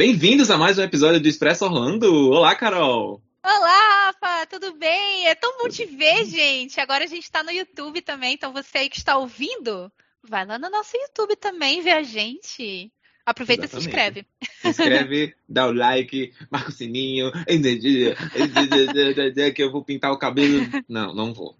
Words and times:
Bem-vindos 0.00 0.50
a 0.50 0.56
mais 0.56 0.78
um 0.78 0.82
episódio 0.82 1.20
do 1.20 1.28
Expresso 1.28 1.66
Orlando. 1.66 2.30
Olá, 2.30 2.54
Carol! 2.54 3.20
Olá, 3.44 4.06
Rafa, 4.06 4.46
tudo 4.46 4.72
bem? 4.72 5.26
É 5.26 5.34
tão 5.34 5.58
bom 5.58 5.68
te 5.68 5.84
ver, 5.84 6.24
gente. 6.24 6.80
Agora 6.80 7.04
a 7.04 7.06
gente 7.06 7.24
está 7.24 7.42
no 7.42 7.50
YouTube 7.50 8.00
também, 8.00 8.32
então 8.32 8.50
você 8.50 8.78
aí 8.78 8.88
que 8.88 8.96
está 8.96 9.18
ouvindo, 9.18 9.92
vai 10.22 10.46
lá 10.46 10.58
no 10.58 10.70
nosso 10.70 10.96
YouTube 10.96 11.36
também 11.36 11.82
ver 11.82 11.92
a 11.92 12.02
gente. 12.02 12.90
Aproveita 13.24 13.64
Exatamente. 13.64 13.80
e 13.80 13.82
se 13.82 13.88
inscreve. 13.88 14.26
Se 14.60 14.68
inscreve, 14.68 15.34
dá 15.48 15.66
o 15.66 15.72
like, 15.72 16.34
marca 16.50 16.70
o 16.70 16.72
sininho, 16.72 17.30
que 19.54 19.62
eu 19.62 19.70
vou 19.70 19.84
pintar 19.84 20.12
o 20.12 20.18
cabelo. 20.18 20.66
Não, 20.88 21.14
não 21.14 21.32
vou. 21.32 21.56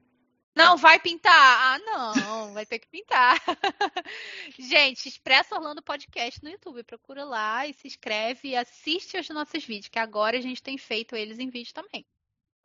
Não, 0.55 0.77
vai 0.77 0.99
pintar. 0.99 1.33
Ah, 1.33 1.79
não, 1.79 2.53
vai 2.53 2.67
ter 2.67 2.79
que 2.79 2.89
pintar. 2.89 3.37
Gente, 4.59 5.09
Expresso 5.09 5.55
Orlando 5.55 5.83
Podcast 5.83 6.43
no 6.43 6.51
YouTube. 6.51 6.83
Procura 6.83 7.25
lá 7.25 7.67
e 7.67 7.73
se 7.73 7.87
inscreve 7.87 8.49
e 8.49 8.57
assiste 8.57 9.17
aos 9.17 9.29
nossos 9.29 9.65
vídeos, 9.65 9.89
que 9.89 9.99
agora 9.99 10.37
a 10.37 10.41
gente 10.41 10.63
tem 10.63 10.77
feito 10.77 11.15
eles 11.15 11.39
em 11.39 11.49
vídeo 11.49 11.73
também. 11.73 12.05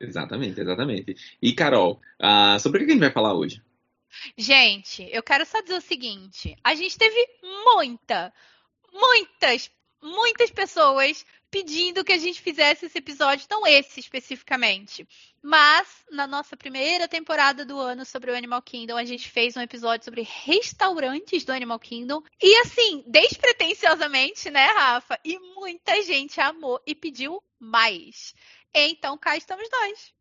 Exatamente, 0.00 0.60
exatamente. 0.60 1.16
E, 1.40 1.54
Carol, 1.54 2.00
uh, 2.20 2.58
sobre 2.60 2.82
o 2.82 2.84
que 2.84 2.90
a 2.90 2.94
gente 2.94 3.02
vai 3.02 3.12
falar 3.12 3.34
hoje? 3.34 3.62
Gente, 4.36 5.08
eu 5.10 5.22
quero 5.22 5.46
só 5.46 5.60
dizer 5.60 5.76
o 5.76 5.80
seguinte: 5.80 6.56
a 6.62 6.74
gente 6.74 6.98
teve 6.98 7.26
muita, 7.64 8.32
muitas, 8.98 9.70
muitas 10.02 10.50
pessoas 10.50 11.24
pedindo 11.50 12.04
que 12.04 12.12
a 12.12 12.18
gente 12.18 12.40
fizesse 12.40 12.86
esse 12.86 12.98
episódio, 12.98 13.46
não 13.50 13.66
esse 13.66 14.00
especificamente. 14.00 15.06
Mas, 15.42 16.04
na 16.10 16.26
nossa 16.26 16.56
primeira 16.56 17.06
temporada 17.08 17.64
do 17.64 17.78
ano 17.78 18.04
sobre 18.04 18.30
o 18.30 18.36
Animal 18.36 18.60
Kingdom, 18.62 18.96
a 18.96 19.04
gente 19.04 19.30
fez 19.30 19.56
um 19.56 19.60
episódio 19.60 20.04
sobre 20.04 20.22
restaurantes 20.22 21.44
do 21.44 21.52
Animal 21.52 21.78
Kingdom. 21.78 22.22
E 22.42 22.54
assim, 22.56 23.04
despretensiosamente, 23.06 24.50
né, 24.50 24.66
Rafa? 24.66 25.18
E 25.24 25.38
muita 25.38 26.02
gente 26.02 26.40
amou 26.40 26.80
e 26.86 26.94
pediu 26.94 27.42
mais. 27.58 28.34
Então, 28.74 29.16
cá 29.16 29.36
estamos 29.36 29.68
nós, 29.70 30.12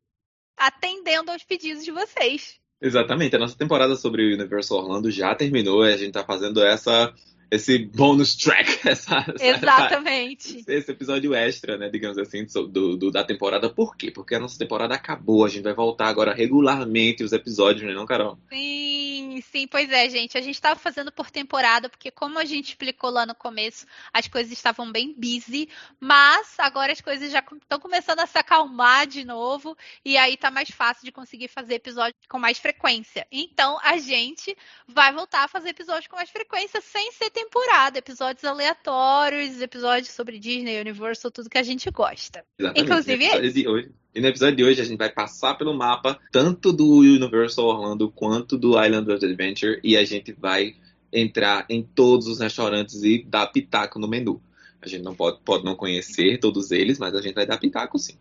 atendendo 0.55 1.31
aos 1.31 1.43
pedidos 1.43 1.83
de 1.83 1.91
vocês. 1.91 2.59
Exatamente, 2.79 3.35
a 3.35 3.39
nossa 3.39 3.57
temporada 3.57 3.95
sobre 3.95 4.21
o 4.21 4.33
Universo 4.35 4.75
Orlando 4.75 5.09
já 5.09 5.33
terminou, 5.33 5.81
a 5.81 5.91
gente 5.91 6.09
está 6.09 6.23
fazendo 6.23 6.63
essa 6.63 7.13
esse 7.49 7.77
bonus 7.77 8.35
track, 8.35 8.79
essa, 8.87 9.25
Exatamente. 9.39 10.59
Essa, 10.59 10.73
esse 10.73 10.91
episódio 10.91 11.33
extra, 11.33 11.77
né, 11.77 11.89
digamos 11.89 12.17
assim, 12.17 12.45
do, 12.69 12.97
do, 12.97 13.11
da 13.11 13.23
temporada. 13.23 13.69
Por 13.69 13.95
quê? 13.95 14.11
Porque 14.11 14.35
a 14.35 14.39
nossa 14.39 14.57
temporada 14.57 14.95
acabou, 14.95 15.45
a 15.45 15.49
gente 15.49 15.63
vai 15.63 15.73
voltar 15.73 16.07
agora 16.07 16.33
regularmente 16.33 17.23
os 17.23 17.31
episódios, 17.31 17.85
né, 17.87 17.93
não, 17.93 18.05
Carol? 18.05 18.37
Sim, 18.51 19.14
sim, 19.41 19.67
pois 19.67 19.89
é, 19.89 20.09
gente. 20.09 20.37
A 20.37 20.41
gente 20.41 20.55
estava 20.55 20.79
fazendo 20.79 21.11
por 21.11 21.29
temporada, 21.29 21.89
porque 21.89 22.11
como 22.11 22.39
a 22.39 22.45
gente 22.45 22.69
explicou 22.69 23.09
lá 23.09 23.25
no 23.25 23.35
começo, 23.35 23.85
as 24.13 24.27
coisas 24.27 24.51
estavam 24.51 24.91
bem 24.91 25.13
busy, 25.17 25.69
mas 25.99 26.55
agora 26.57 26.91
as 26.91 27.01
coisas 27.01 27.31
já 27.31 27.39
estão 27.39 27.79
começando 27.79 28.19
a 28.19 28.25
se 28.25 28.37
acalmar 28.37 29.07
de 29.07 29.25
novo, 29.25 29.77
e 30.03 30.17
aí 30.17 30.37
tá 30.37 30.49
mais 30.49 30.69
fácil 30.69 31.05
de 31.05 31.11
conseguir 31.11 31.47
fazer 31.47 31.75
episódios 31.75 32.25
com 32.27 32.39
mais 32.39 32.57
frequência. 32.57 33.27
Então, 33.31 33.77
a 33.81 33.97
gente 33.97 34.55
vai 34.87 35.13
voltar 35.13 35.43
a 35.43 35.47
fazer 35.47 35.69
episódios 35.69 36.07
com 36.07 36.15
mais 36.15 36.29
frequência 36.29 36.81
sem 36.81 37.11
ser 37.11 37.29
temporada, 37.29 37.99
episódios 37.99 38.43
aleatórios, 38.43 39.61
episódios 39.61 40.09
sobre 40.11 40.39
Disney, 40.39 40.79
Universal, 40.79 41.31
tudo 41.31 41.49
que 41.49 41.57
a 41.57 41.63
gente 41.63 41.89
gosta. 41.89 42.45
Exatamente. 42.57 42.85
Inclusive 42.85 43.25
esse. 43.25 43.67
Hoje, 43.67 43.91
e 44.15 44.21
no 44.21 44.27
episódio 44.27 44.55
de 44.55 44.63
hoje 44.63 44.81
a 44.81 44.85
gente 44.85 44.97
vai 44.97 45.09
passar 45.09 45.55
pelo 45.55 45.73
mapa 45.73 46.17
tanto 46.31 46.71
do 46.71 46.99
Universal 46.99 47.65
Orlando 47.65 48.09
quanto 48.09 48.57
do 48.57 48.81
Island 48.81 49.11
of 49.11 49.25
Adventure 49.25 49.77
e 49.83 49.97
a 49.97 50.05
gente 50.05 50.31
vai 50.31 50.73
entrar 51.11 51.65
em 51.69 51.83
todos 51.83 52.25
os 52.27 52.39
restaurantes 52.39 53.03
e 53.03 53.21
dar 53.23 53.47
pitaco 53.47 53.99
no 53.99 54.07
menu. 54.07 54.41
A 54.81 54.87
gente 54.87 55.03
não 55.03 55.13
pode, 55.13 55.41
pode 55.41 55.65
não 55.65 55.75
conhecer 55.75 56.39
todos 56.39 56.71
eles, 56.71 56.97
mas 56.97 57.13
a 57.13 57.21
gente 57.21 57.35
vai 57.35 57.45
dar 57.45 57.57
pitaco 57.57 57.99
sim. 57.99 58.17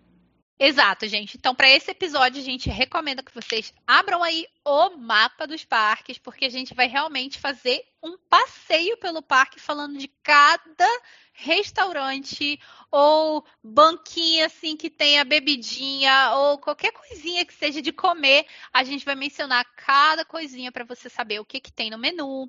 Exato, 0.59 1.07
gente. 1.07 1.37
Então, 1.37 1.55
para 1.55 1.71
esse 1.71 1.91
episódio, 1.91 2.41
a 2.41 2.45
gente 2.45 2.69
recomenda 2.71 3.23
que 3.23 3.35
vocês 3.35 3.73
abram 3.87 4.23
aí 4.23 4.47
o 4.65 4.97
mapa 4.97 5.47
dos 5.47 5.65
parques, 5.65 6.19
porque 6.19 6.45
a 6.45 6.51
gente 6.51 6.75
vai 6.75 6.89
realmente 6.89 7.39
fazer 7.39 7.83
um 8.05 8.19
passeio 8.29 8.99
pelo 8.99 9.23
parque 9.23 9.59
falando 9.59 9.97
de 9.97 10.09
cada 10.23 10.87
restaurante 11.33 12.61
ou 12.91 13.45
banquinha 13.63 14.47
assim 14.47 14.77
que 14.77 14.91
tenha 14.91 15.25
bebidinha 15.25 16.33
ou 16.35 16.59
qualquer 16.59 16.93
coisinha 16.93 17.47
que 17.47 17.55
seja 17.55 17.81
de 17.81 17.93
comer, 17.93 18.47
a 18.73 18.85
gente 18.85 19.07
vai 19.07 19.15
mencionar 19.15 19.65
cada 19.75 20.23
coisinha 20.23 20.71
para 20.71 20.85
você 20.85 21.09
saber 21.09 21.41
o 21.41 21.45
que, 21.47 21.59
que 21.59 21.73
tem 21.73 21.91
no 21.91 21.99
menu, 21.99 22.49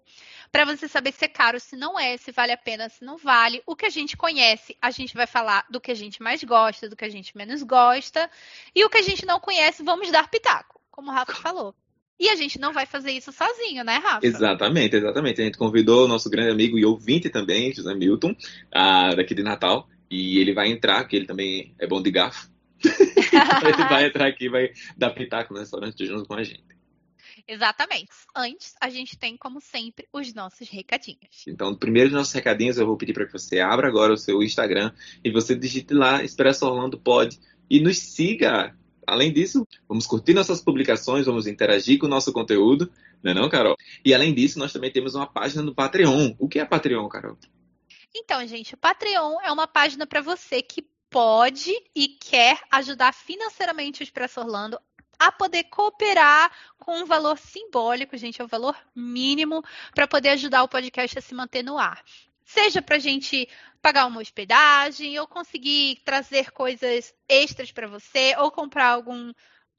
para 0.51 0.65
você 0.65 0.89
saber 0.89 1.13
se 1.13 1.23
é 1.23 1.29
caro, 1.29 1.57
se 1.57 1.77
não 1.77 1.97
é, 1.97 2.17
se 2.17 2.33
vale 2.33 2.51
a 2.51 2.57
pena, 2.57 2.89
se 2.89 3.05
não 3.05 3.17
vale. 3.17 3.63
O 3.65 3.77
que 3.77 3.85
a 3.85 3.89
gente 3.89 4.17
conhece, 4.17 4.77
a 4.81 4.91
gente 4.91 5.15
vai 5.15 5.25
falar 5.25 5.65
do 5.69 5.79
que 5.79 5.91
a 5.91 5.95
gente 5.95 6.21
mais 6.21 6.43
gosta, 6.43 6.89
do 6.89 6.97
que 6.97 7.05
a 7.05 7.09
gente 7.09 7.35
menos 7.35 7.63
gosta, 7.63 8.29
e 8.75 8.83
o 8.83 8.89
que 8.89 8.97
a 8.97 9.01
gente 9.01 9.25
não 9.25 9.39
conhece, 9.39 9.83
vamos 9.83 10.11
dar 10.11 10.29
pitaco, 10.29 10.81
como 10.91 11.09
o 11.09 11.13
Rafa 11.13 11.33
falou. 11.41 11.73
E 12.19 12.29
a 12.29 12.35
gente 12.35 12.59
não 12.59 12.71
vai 12.71 12.85
fazer 12.85 13.11
isso 13.11 13.31
sozinho, 13.31 13.83
né, 13.83 13.97
Rafa? 13.97 14.25
Exatamente, 14.25 14.95
exatamente. 14.95 15.41
A 15.41 15.45
gente 15.45 15.57
convidou 15.57 16.05
o 16.05 16.07
nosso 16.07 16.29
grande 16.29 16.51
amigo 16.51 16.79
e 16.79 16.85
ouvinte 16.85 17.29
também, 17.29 17.73
José 17.73 17.93
Milton, 17.93 18.35
daqui 19.15 19.35
de 19.35 19.43
Natal. 19.43 19.89
E 20.09 20.39
ele 20.39 20.53
vai 20.53 20.69
entrar, 20.69 21.03
que 21.05 21.15
ele 21.15 21.25
também 21.25 21.73
é 21.77 21.85
bom 21.85 22.01
de 22.01 22.11
garfo. 22.11 22.49
ele 22.83 23.89
vai 23.89 24.05
entrar 24.05 24.27
aqui 24.27 24.45
e 24.45 24.49
vai 24.49 24.71
dar 24.95 25.09
pitaco 25.09 25.53
no 25.53 25.59
restaurante 25.59 26.05
junto 26.05 26.25
com 26.25 26.35
a 26.35 26.43
gente. 26.43 26.63
Exatamente. 27.47 28.09
Antes, 28.35 28.75
a 28.81 28.89
gente 28.89 29.17
tem, 29.17 29.37
como 29.37 29.59
sempre, 29.61 30.07
os 30.11 30.33
nossos 30.33 30.69
recadinhos. 30.69 31.45
Então, 31.47 31.75
primeiro 31.75 32.09
dos 32.09 32.17
nossos 32.17 32.33
recadinhos, 32.33 32.77
eu 32.77 32.87
vou 32.87 32.97
pedir 32.97 33.13
para 33.13 33.25
que 33.25 33.33
você 33.33 33.59
abra 33.59 33.87
agora 33.87 34.13
o 34.13 34.17
seu 34.17 34.41
Instagram 34.41 34.91
e 35.23 35.31
você 35.31 35.55
digite 35.55 35.93
lá 35.93 36.23
Expresso 36.23 36.65
Orlando 36.65 36.97
Pod 36.97 37.37
e 37.69 37.79
nos 37.79 37.97
siga 37.97 38.75
Além 39.07 39.31
disso, 39.31 39.67
vamos 39.87 40.07
curtir 40.07 40.33
nossas 40.33 40.61
publicações, 40.61 41.25
vamos 41.25 41.47
interagir 41.47 41.99
com 41.99 42.05
o 42.05 42.09
nosso 42.09 42.31
conteúdo, 42.31 42.91
não 43.23 43.31
é 43.31 43.33
não, 43.33 43.49
Carol? 43.49 43.75
E 44.03 44.13
além 44.13 44.33
disso, 44.33 44.59
nós 44.59 44.73
também 44.73 44.91
temos 44.91 45.15
uma 45.15 45.27
página 45.27 45.61
no 45.61 45.73
Patreon. 45.73 46.33
O 46.39 46.47
que 46.47 46.59
é 46.59 46.65
Patreon, 46.65 47.07
Carol? 47.07 47.37
Então, 48.13 48.45
gente, 48.47 48.73
o 48.73 48.77
Patreon 48.77 49.39
é 49.43 49.51
uma 49.51 49.67
página 49.67 50.05
para 50.07 50.21
você 50.21 50.61
que 50.61 50.87
pode 51.09 51.71
e 51.95 52.07
quer 52.07 52.59
ajudar 52.71 53.13
financeiramente 53.13 54.01
o 54.01 54.03
Expresso 54.03 54.39
Orlando 54.39 54.79
a 55.17 55.31
poder 55.31 55.65
cooperar 55.65 56.51
com 56.77 56.99
um 56.99 57.05
valor 57.05 57.37
simbólico, 57.37 58.17
gente, 58.17 58.41
é 58.41 58.43
o 58.43 58.47
um 58.47 58.49
valor 58.49 58.75
mínimo 58.93 59.63
para 59.93 60.07
poder 60.07 60.29
ajudar 60.29 60.63
o 60.63 60.67
podcast 60.67 61.17
a 61.17 61.21
se 61.21 61.33
manter 61.33 61.63
no 61.63 61.77
ar. 61.77 62.03
Seja 62.45 62.81
para 62.81 62.95
a 62.95 62.99
gente 62.99 63.49
pagar 63.81 64.05
uma 64.05 64.21
hospedagem, 64.21 65.19
ou 65.19 65.27
conseguir 65.27 66.01
trazer 66.05 66.51
coisas 66.51 67.13
extras 67.27 67.71
para 67.71 67.87
você, 67.87 68.35
ou 68.37 68.51
comprar 68.51 68.89
algum 68.89 69.33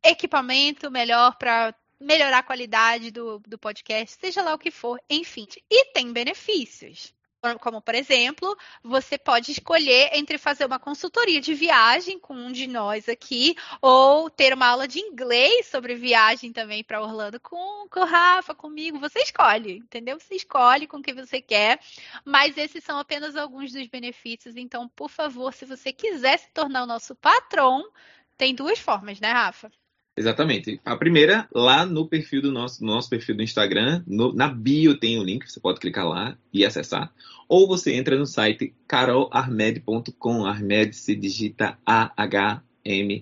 equipamento 0.05 0.91
melhor 0.91 1.37
para 1.39 1.75
melhorar 1.99 2.39
a 2.39 2.43
qualidade 2.43 3.11
do, 3.11 3.39
do 3.41 3.59
podcast, 3.59 4.19
seja 4.21 4.43
lá 4.43 4.55
o 4.55 4.59
que 4.59 4.71
for, 4.71 5.01
enfim. 5.09 5.47
E 5.71 5.93
tem 5.93 6.13
benefícios. 6.13 7.16
Como, 7.55 7.81
por 7.81 7.95
exemplo, 7.95 8.57
você 8.83 9.17
pode 9.17 9.53
escolher 9.53 10.11
entre 10.13 10.39
fazer 10.39 10.65
uma 10.67 10.79
consultoria 10.79 11.41
de 11.41 11.55
viagem 11.55 12.19
com 12.19 12.35
um 12.35 12.53
de 12.53 12.67
nós 12.67 13.09
aqui, 13.09 13.57
ou 13.81 14.29
ter 14.31 14.53
uma 14.55 14.67
aula 14.67 14.89
de 14.89 14.99
inglês 15.01 15.67
sobre 15.67 15.95
viagem 15.95 16.53
também 16.53 16.83
para 16.83 17.03
Orlando 17.03 17.39
com, 17.41 17.89
com 17.89 18.01
o 18.01 18.05
Rafa, 18.05 18.55
comigo. 18.55 18.99
Você 18.99 19.21
escolhe, 19.21 19.79
entendeu? 19.79 20.19
Você 20.19 20.35
escolhe 20.35 20.87
com 20.87 21.03
quem 21.03 21.15
você 21.15 21.41
quer, 21.41 21.81
mas 22.25 22.57
esses 22.57 22.83
são 22.85 22.99
apenas 22.99 23.37
alguns 23.37 23.73
dos 23.73 23.87
benefícios. 23.87 24.57
Então, 24.57 24.89
por 24.89 25.11
favor, 25.11 25.53
se 25.53 25.65
você 25.65 25.93
quiser 25.93 26.39
se 26.39 26.51
tornar 26.51 26.83
o 26.83 26.87
nosso 26.87 27.15
patrão, 27.15 27.91
tem 28.37 28.55
duas 28.55 28.79
formas, 28.79 29.21
né, 29.21 29.31
Rafa? 29.31 29.71
Exatamente. 30.17 30.81
A 30.85 30.97
primeira, 30.97 31.47
lá 31.53 31.85
no 31.85 32.07
perfil 32.07 32.41
do 32.41 32.51
nosso, 32.51 32.83
no 32.83 32.95
nosso 32.95 33.11
perfil 33.11 33.37
do 33.37 33.43
Instagram, 33.43 34.03
no, 34.07 34.33
na 34.33 34.49
bio 34.49 34.99
tem 34.99 35.19
o 35.19 35.21
um 35.21 35.25
link, 35.25 35.47
você 35.51 35.61
pode 35.61 35.79
clicar 35.79 36.09
lá 36.09 36.39
e 36.53 36.65
acessar. 36.65 37.13
Ou 37.49 37.69
você 37.69 37.95
entra 37.95 38.19
no 38.19 38.27
site 38.27 38.73
carolarmed.com. 38.89 40.47
Armed 40.47 40.97
se 40.97 41.15
digita 41.15 41.79
A-H-M-E-D. 41.85 43.21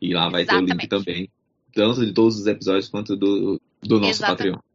E 0.00 0.14
lá 0.14 0.28
vai 0.30 0.42
Exatamente. 0.42 0.68
ter 0.68 0.74
o 0.74 0.78
link 0.78 0.88
também, 0.88 1.28
tanto 1.74 2.06
de 2.06 2.12
todos 2.12 2.38
os 2.38 2.46
episódios 2.46 2.88
quanto 2.88 3.14
do, 3.14 3.60
do 3.82 4.00
nosso 4.00 4.22
Exatamente. 4.22 4.52
Patreon. 4.54 4.67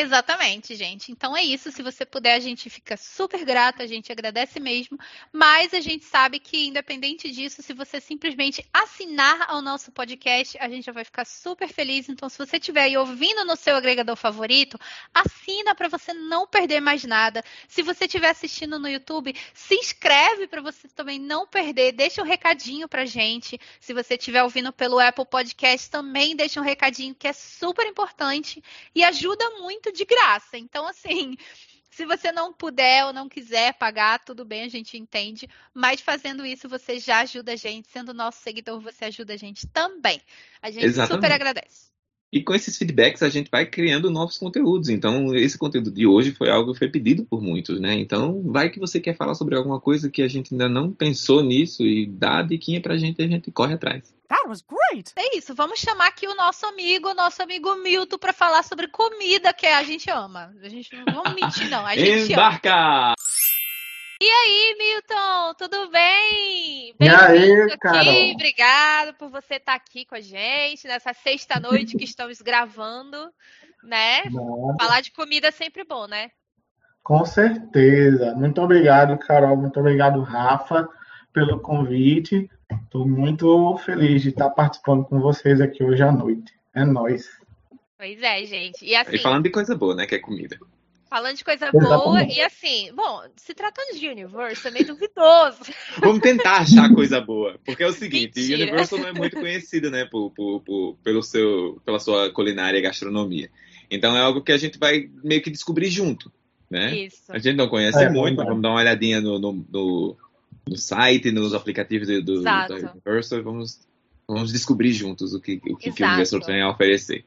Exatamente, 0.00 0.74
gente. 0.74 1.12
Então 1.12 1.36
é 1.36 1.42
isso. 1.42 1.70
Se 1.70 1.82
você 1.82 2.04
puder, 2.04 2.34
a 2.34 2.40
gente 2.40 2.68
fica 2.70 2.96
super 2.96 3.44
grata, 3.44 3.82
a 3.82 3.86
gente 3.86 4.10
agradece 4.12 4.60
mesmo. 4.60 4.98
Mas 5.32 5.74
a 5.74 5.80
gente 5.80 6.04
sabe 6.04 6.38
que, 6.38 6.66
independente 6.66 7.30
disso, 7.30 7.62
se 7.62 7.72
você 7.72 8.00
simplesmente 8.00 8.64
assinar 8.72 9.50
ao 9.50 9.60
nosso 9.62 9.90
podcast, 9.92 10.56
a 10.58 10.68
gente 10.68 10.84
já 10.84 10.92
vai 10.92 11.04
ficar 11.04 11.24
super 11.24 11.68
feliz. 11.68 12.08
Então, 12.08 12.28
se 12.28 12.38
você 12.38 12.56
estiver 12.56 12.82
aí 12.82 12.96
ouvindo 12.96 13.44
no 13.44 13.56
seu 13.56 13.76
agregador 13.76 14.16
favorito, 14.16 14.78
assina 15.12 15.74
para 15.74 15.88
você 15.88 16.12
não 16.12 16.46
perder 16.46 16.80
mais 16.80 17.04
nada. 17.04 17.44
Se 17.68 17.82
você 17.82 18.04
estiver 18.04 18.30
assistindo 18.30 18.78
no 18.78 18.88
YouTube, 18.88 19.34
se 19.54 19.74
inscreve 19.74 20.46
para 20.46 20.60
você 20.60 20.88
também 20.88 21.18
não 21.18 21.46
perder. 21.46 21.92
Deixa 21.92 22.22
um 22.22 22.26
recadinho 22.26 22.88
pra 22.88 23.04
gente. 23.04 23.60
Se 23.80 23.92
você 23.92 24.14
estiver 24.14 24.42
ouvindo 24.42 24.72
pelo 24.72 24.98
Apple 24.98 25.26
Podcast, 25.26 25.90
também 25.90 26.36
deixa 26.36 26.60
um 26.60 26.64
recadinho 26.64 27.14
que 27.14 27.26
é 27.26 27.32
super 27.32 27.86
importante 27.86 28.62
e 28.94 29.02
ajuda 29.02 29.48
muito 29.60 29.81
muito 29.82 29.92
de 29.92 30.04
graça. 30.04 30.56
Então, 30.56 30.86
assim, 30.86 31.36
se 31.90 32.06
você 32.06 32.30
não 32.30 32.52
puder 32.52 33.04
ou 33.04 33.12
não 33.12 33.28
quiser 33.28 33.74
pagar, 33.74 34.20
tudo 34.20 34.44
bem, 34.44 34.62
a 34.62 34.68
gente 34.68 34.96
entende. 34.96 35.48
Mas 35.74 36.00
fazendo 36.00 36.46
isso, 36.46 36.68
você 36.68 36.98
já 36.98 37.20
ajuda 37.20 37.52
a 37.52 37.56
gente. 37.56 37.90
Sendo 37.90 38.14
nosso 38.14 38.40
seguidor, 38.40 38.80
você 38.80 39.06
ajuda 39.06 39.34
a 39.34 39.36
gente 39.36 39.66
também. 39.66 40.20
A 40.62 40.70
gente 40.70 40.84
Exatamente. 40.84 41.14
super 41.14 41.32
agradece. 41.32 41.91
E 42.32 42.42
com 42.42 42.54
esses 42.54 42.78
feedbacks 42.78 43.22
a 43.22 43.28
gente 43.28 43.50
vai 43.50 43.66
criando 43.66 44.10
novos 44.10 44.38
conteúdos. 44.38 44.88
Então, 44.88 45.34
esse 45.34 45.58
conteúdo 45.58 45.90
de 45.90 46.06
hoje 46.06 46.32
foi 46.32 46.48
algo 46.48 46.72
que 46.72 46.78
foi 46.78 46.88
pedido 46.88 47.24
por 47.24 47.42
muitos, 47.42 47.78
né? 47.78 47.92
Então, 47.92 48.42
vai 48.46 48.70
que 48.70 48.80
você 48.80 48.98
quer 48.98 49.14
falar 49.14 49.34
sobre 49.34 49.54
alguma 49.54 49.78
coisa 49.78 50.08
que 50.08 50.22
a 50.22 50.28
gente 50.28 50.54
ainda 50.54 50.66
não 50.66 50.90
pensou 50.90 51.42
nisso 51.42 51.82
e 51.82 52.06
dá 52.06 52.38
a 52.38 52.42
diquinha 52.42 52.80
pra 52.80 52.96
gente 52.96 53.20
e 53.20 53.24
a 53.24 53.28
gente 53.28 53.50
corre 53.50 53.74
atrás. 53.74 54.14
That 54.28 54.48
was 54.48 54.62
great! 54.62 55.12
É 55.14 55.36
isso, 55.36 55.54
vamos 55.54 55.78
chamar 55.78 56.06
aqui 56.06 56.26
o 56.26 56.34
nosso 56.34 56.64
amigo, 56.64 57.12
nosso 57.12 57.42
amigo 57.42 57.74
Milton, 57.76 58.16
para 58.16 58.32
falar 58.32 58.62
sobre 58.62 58.88
comida 58.88 59.52
que 59.52 59.66
a 59.66 59.82
gente 59.82 60.10
ama. 60.10 60.54
A 60.62 60.68
gente 60.70 60.88
não 60.96 61.12
vamos 61.12 61.34
mentir, 61.34 61.68
não. 61.68 61.84
A 61.84 61.94
gente 61.94 62.32
Embarca! 62.32 62.72
Ama. 62.72 63.14
E 64.24 64.30
aí, 64.30 64.76
Milton, 64.78 65.54
tudo 65.58 65.90
bem? 65.90 66.94
E 67.00 67.08
aí, 67.08 67.76
Carol? 67.76 68.30
Obrigado 68.34 69.14
por 69.14 69.28
você 69.28 69.56
estar 69.56 69.74
aqui 69.74 70.04
com 70.04 70.14
a 70.14 70.20
gente 70.20 70.86
nessa 70.86 71.12
sexta 71.12 71.58
noite 71.58 71.96
que 71.96 72.04
estamos 72.04 72.40
gravando, 72.40 73.18
né? 73.82 74.22
Nada. 74.26 74.76
Falar 74.80 75.00
de 75.00 75.10
comida 75.10 75.48
é 75.48 75.50
sempre 75.50 75.82
bom, 75.82 76.06
né? 76.06 76.30
Com 77.02 77.24
certeza. 77.24 78.32
Muito 78.36 78.62
obrigado, 78.62 79.18
Carol. 79.18 79.56
Muito 79.56 79.80
obrigado, 79.80 80.22
Rafa, 80.22 80.88
pelo 81.32 81.58
convite. 81.58 82.48
Estou 82.84 83.04
muito 83.04 83.76
feliz 83.78 84.22
de 84.22 84.28
estar 84.28 84.50
participando 84.50 85.04
com 85.04 85.18
vocês 85.18 85.60
aqui 85.60 85.82
hoje 85.82 86.04
à 86.04 86.12
noite. 86.12 86.54
É 86.72 86.84
nóis. 86.84 87.28
Pois 87.98 88.22
é, 88.22 88.44
gente. 88.44 88.84
E, 88.84 88.94
assim, 88.94 89.16
e 89.16 89.18
falando 89.18 89.42
de 89.42 89.50
coisa 89.50 89.74
boa, 89.74 89.96
né? 89.96 90.06
Que 90.06 90.14
é 90.14 90.20
comida. 90.20 90.56
Falando 91.12 91.36
de 91.36 91.44
coisa 91.44 91.70
boa 91.70 92.22
e 92.22 92.40
assim, 92.40 92.90
bom, 92.94 93.22
se 93.36 93.52
tratando 93.52 93.98
de 94.00 94.08
Universo, 94.08 94.66
é 94.66 94.70
meio 94.70 94.86
duvidoso. 94.86 95.58
Vamos 96.00 96.20
tentar 96.20 96.60
achar 96.60 96.90
coisa 96.94 97.20
boa. 97.20 97.60
Porque 97.66 97.82
é 97.82 97.86
o 97.86 97.92
seguinte, 97.92 98.40
Mentira. 98.40 98.62
Universal 98.62 98.98
não 98.98 99.08
é 99.08 99.12
muito 99.12 99.36
conhecido, 99.36 99.90
né, 99.90 100.06
por, 100.06 100.30
por, 100.30 100.62
por, 100.62 100.96
pelo 101.04 101.22
seu, 101.22 101.78
pela 101.84 101.98
sua 101.98 102.32
culinária 102.32 102.78
e 102.78 102.80
gastronomia. 102.80 103.50
Então 103.90 104.16
é 104.16 104.22
algo 104.22 104.40
que 104.40 104.52
a 104.52 104.56
gente 104.56 104.78
vai 104.78 105.10
meio 105.22 105.42
que 105.42 105.50
descobrir 105.50 105.90
junto, 105.90 106.32
né? 106.70 106.96
Isso. 106.96 107.24
A 107.28 107.38
gente 107.38 107.56
não 107.56 107.68
conhece 107.68 108.02
é, 108.02 108.08
muito, 108.08 108.38
mas 108.38 108.46
vamos 108.46 108.62
dar 108.62 108.70
uma 108.70 108.80
olhadinha 108.80 109.20
no, 109.20 109.38
no, 109.38 109.52
no, 109.70 110.16
no 110.66 110.76
site, 110.78 111.30
nos 111.30 111.52
aplicativos 111.52 112.08
do, 112.08 112.22
do, 112.22 112.42
da 112.42 112.68
Universal 112.70 113.38
e 113.38 113.42
vamos, 113.42 113.80
vamos 114.26 114.50
descobrir 114.50 114.92
juntos 114.92 115.34
o 115.34 115.40
que, 115.42 115.60
o 115.68 115.76
que, 115.76 115.92
que 115.92 116.02
o 116.02 116.06
Universal 116.06 116.40
tem 116.40 116.62
a 116.62 116.70
oferecer. 116.70 117.22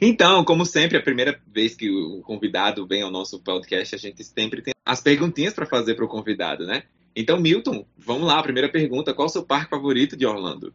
Então, 0.00 0.44
como 0.44 0.64
sempre, 0.64 0.98
a 0.98 1.02
primeira 1.02 1.38
vez 1.46 1.74
que 1.74 1.90
o 1.90 2.22
convidado 2.22 2.86
vem 2.86 3.02
ao 3.02 3.10
nosso 3.10 3.42
podcast, 3.42 3.94
a 3.94 3.98
gente 3.98 4.22
sempre 4.24 4.62
tem 4.62 4.74
as 4.84 5.00
perguntinhas 5.00 5.54
para 5.54 5.66
fazer 5.66 5.94
para 5.94 6.04
o 6.04 6.08
convidado, 6.08 6.66
né? 6.66 6.84
Então, 7.14 7.40
Milton, 7.40 7.86
vamos 7.96 8.26
lá, 8.26 8.38
a 8.38 8.42
primeira 8.42 8.68
pergunta: 8.68 9.14
qual 9.14 9.26
o 9.26 9.30
seu 9.30 9.44
parque 9.44 9.70
favorito 9.70 10.16
de 10.16 10.26
Orlando? 10.26 10.74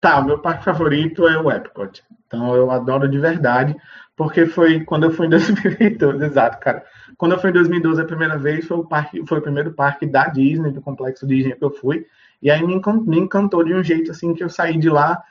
Tá, 0.00 0.18
o 0.18 0.24
meu 0.24 0.38
parque 0.38 0.64
favorito 0.64 1.26
é 1.26 1.40
o 1.40 1.50
Epcot. 1.50 2.02
Então, 2.26 2.54
eu 2.54 2.70
adoro 2.70 3.08
de 3.08 3.18
verdade, 3.18 3.74
porque 4.16 4.46
foi 4.46 4.84
quando 4.84 5.04
eu 5.04 5.12
fui 5.12 5.26
em 5.26 5.30
2012, 5.30 6.24
exato, 6.24 6.58
cara. 6.58 6.84
Quando 7.16 7.32
eu 7.32 7.38
fui 7.38 7.50
em 7.50 7.54
2012 7.54 8.00
a 8.00 8.04
primeira 8.04 8.36
vez, 8.36 8.66
foi 8.66 8.78
o, 8.78 8.84
parque, 8.84 9.24
foi 9.26 9.38
o 9.38 9.42
primeiro 9.42 9.72
parque 9.72 10.06
da 10.06 10.26
Disney, 10.26 10.72
do 10.72 10.82
complexo 10.82 11.26
Disney 11.26 11.54
que 11.54 11.64
eu 11.64 11.70
fui. 11.70 12.04
E 12.42 12.50
aí 12.50 12.60
me 12.66 13.18
encantou 13.18 13.62
de 13.62 13.72
um 13.72 13.82
jeito 13.82 14.10
assim 14.10 14.34
que 14.34 14.42
eu 14.42 14.48
saí 14.48 14.76
de 14.76 14.90
lá 14.90 15.22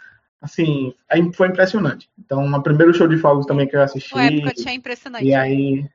assim, 0.42 0.94
foi 1.34 1.48
impressionante. 1.48 2.10
Então, 2.18 2.46
o 2.46 2.64
primeiro 2.64 2.94
show 2.94 3.08
de 3.08 3.18
fogos 3.18 3.46
também 3.46 3.68
que 3.68 3.76
eu 3.76 3.82
assisti. 3.82 4.16
O 4.16 4.20
Epcot 4.20 4.68
é 4.68 4.74
impressionante. 4.74 5.26
E 5.26 5.36
aí, 5.36 5.86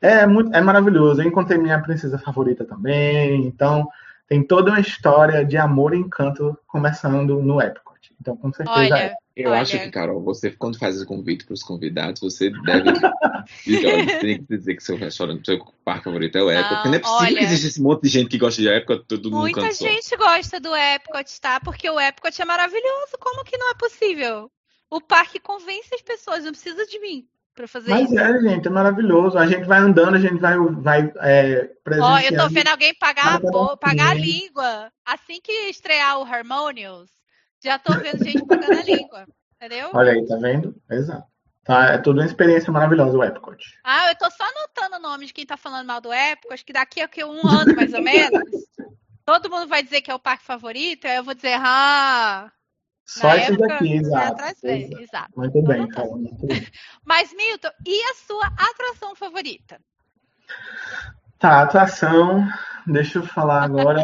é, 0.00 0.26
muito, 0.26 0.54
é 0.54 0.60
maravilhoso. 0.60 1.20
Eu 1.20 1.26
encontrei 1.26 1.58
minha 1.58 1.80
princesa 1.82 2.18
favorita 2.18 2.64
também. 2.64 3.44
Então, 3.44 3.88
tem 4.28 4.42
toda 4.42 4.70
uma 4.70 4.80
história 4.80 5.44
de 5.44 5.56
amor 5.56 5.94
e 5.94 5.98
encanto 5.98 6.56
começando 6.66 7.42
no 7.42 7.60
Epcot. 7.60 8.14
Então, 8.20 8.36
com 8.36 8.52
certeza 8.52 8.78
Olha, 8.78 8.96
é. 8.96 9.14
Eu 9.38 9.50
olha. 9.50 9.60
acho 9.60 9.78
que, 9.78 9.90
Carol, 9.92 10.20
você, 10.20 10.50
quando 10.50 10.78
faz 10.78 11.00
o 11.00 11.06
convite 11.06 11.44
para 11.44 11.54
os 11.54 11.62
convidados, 11.62 12.20
você 12.20 12.50
deve 12.50 12.90
você 13.64 14.18
tem 14.18 14.38
que 14.38 14.56
dizer 14.56 14.74
que 14.74 14.82
seu 14.82 14.96
restaurante, 14.96 15.46
seu 15.46 15.64
parque 15.84 16.04
favorito 16.04 16.36
é 16.36 16.42
o 16.42 16.50
Epcot. 16.50 16.74
Porque 16.74 16.88
não 16.88 16.94
é 16.96 16.98
possível 16.98 17.26
olha, 17.26 17.38
que 17.38 17.44
exista 17.44 17.66
esse 17.68 17.80
monte 17.80 18.02
de 18.02 18.08
gente 18.08 18.28
que 18.30 18.38
gosta 18.38 18.60
de 18.60 18.68
Epcot, 18.68 19.04
todo 19.06 19.30
mundo 19.30 19.42
Muita 19.42 19.72
gente 19.72 20.16
gosta 20.16 20.58
do 20.58 20.74
Epcot, 20.74 21.40
tá? 21.40 21.60
Porque 21.60 21.88
o 21.88 22.00
Epcot 22.00 22.42
é 22.42 22.44
maravilhoso. 22.44 23.12
Como 23.20 23.44
que 23.44 23.56
não 23.56 23.70
é 23.70 23.74
possível? 23.74 24.50
O 24.90 25.00
parque 25.00 25.38
convence 25.38 25.94
as 25.94 26.02
pessoas, 26.02 26.42
não 26.42 26.50
precisa 26.50 26.84
de 26.84 26.98
mim 26.98 27.24
para 27.54 27.68
fazer 27.68 27.90
Mas 27.90 28.04
isso. 28.04 28.14
Mas 28.14 28.34
é, 28.34 28.40
gente, 28.40 28.66
é 28.66 28.70
maravilhoso. 28.70 29.38
A 29.38 29.46
gente 29.46 29.66
vai 29.66 29.78
andando, 29.78 30.16
a 30.16 30.20
gente 30.20 30.40
vai, 30.40 30.56
vai 30.58 31.12
é, 31.20 31.70
Ó, 32.00 32.18
eu 32.18 32.36
tô 32.36 32.48
vendo 32.48 32.68
alguém 32.68 32.94
pagar, 32.94 33.36
a, 33.36 33.76
pagar 33.76 34.10
a 34.10 34.14
língua. 34.14 34.90
Assim 35.04 35.40
que 35.40 35.52
estrear 35.68 36.18
o 36.18 36.24
Harmonious, 36.24 37.10
já 37.62 37.78
tô 37.78 37.92
vendo 37.94 38.24
gente 38.24 38.44
pagando 38.46 38.78
a 38.78 38.82
língua. 38.82 39.26
Entendeu? 39.56 39.90
Olha 39.92 40.12
aí, 40.12 40.26
tá 40.26 40.36
vendo? 40.36 40.74
Exato. 40.90 41.26
Tá, 41.64 41.92
é 41.92 41.98
toda 41.98 42.20
uma 42.20 42.26
experiência 42.26 42.72
maravilhosa 42.72 43.18
o 43.18 43.22
Epcot. 43.22 43.62
Ah, 43.84 44.08
eu 44.08 44.16
tô 44.16 44.30
só 44.30 44.44
anotando 44.44 44.96
o 44.96 45.00
nome 45.00 45.26
de 45.26 45.34
quem 45.34 45.44
tá 45.44 45.56
falando 45.56 45.86
mal 45.86 46.00
do 46.00 46.12
Epcot, 46.12 46.54
acho 46.54 46.64
que 46.64 46.72
daqui 46.72 47.02
a 47.02 47.26
um 47.26 47.46
ano, 47.46 47.76
mais 47.76 47.92
ou 47.92 48.00
menos, 48.00 48.42
todo 49.26 49.50
mundo 49.50 49.68
vai 49.68 49.82
dizer 49.82 50.00
que 50.00 50.10
é 50.10 50.14
o 50.14 50.18
parque 50.18 50.46
favorito, 50.46 51.06
aí 51.06 51.16
eu 51.16 51.24
vou 51.24 51.34
dizer, 51.34 51.58
ah... 51.58 52.50
Só 53.04 53.34
esse 53.34 53.56
daqui, 53.56 53.94
exato. 53.94 54.42
exato. 54.42 55.00
exato. 55.02 55.32
Muito 55.36 55.62
bem, 55.62 55.88
cara. 55.88 56.08
Muito 56.08 56.46
bem. 56.46 56.66
Mas, 57.04 57.34
Milton, 57.34 57.70
e 57.86 58.02
a 58.02 58.14
sua 58.14 58.46
atração 58.46 59.14
favorita? 59.14 59.80
Tá, 61.38 61.62
atração, 61.62 62.46
deixa 62.86 63.18
eu 63.18 63.26
falar 63.26 63.62
agora 63.62 64.02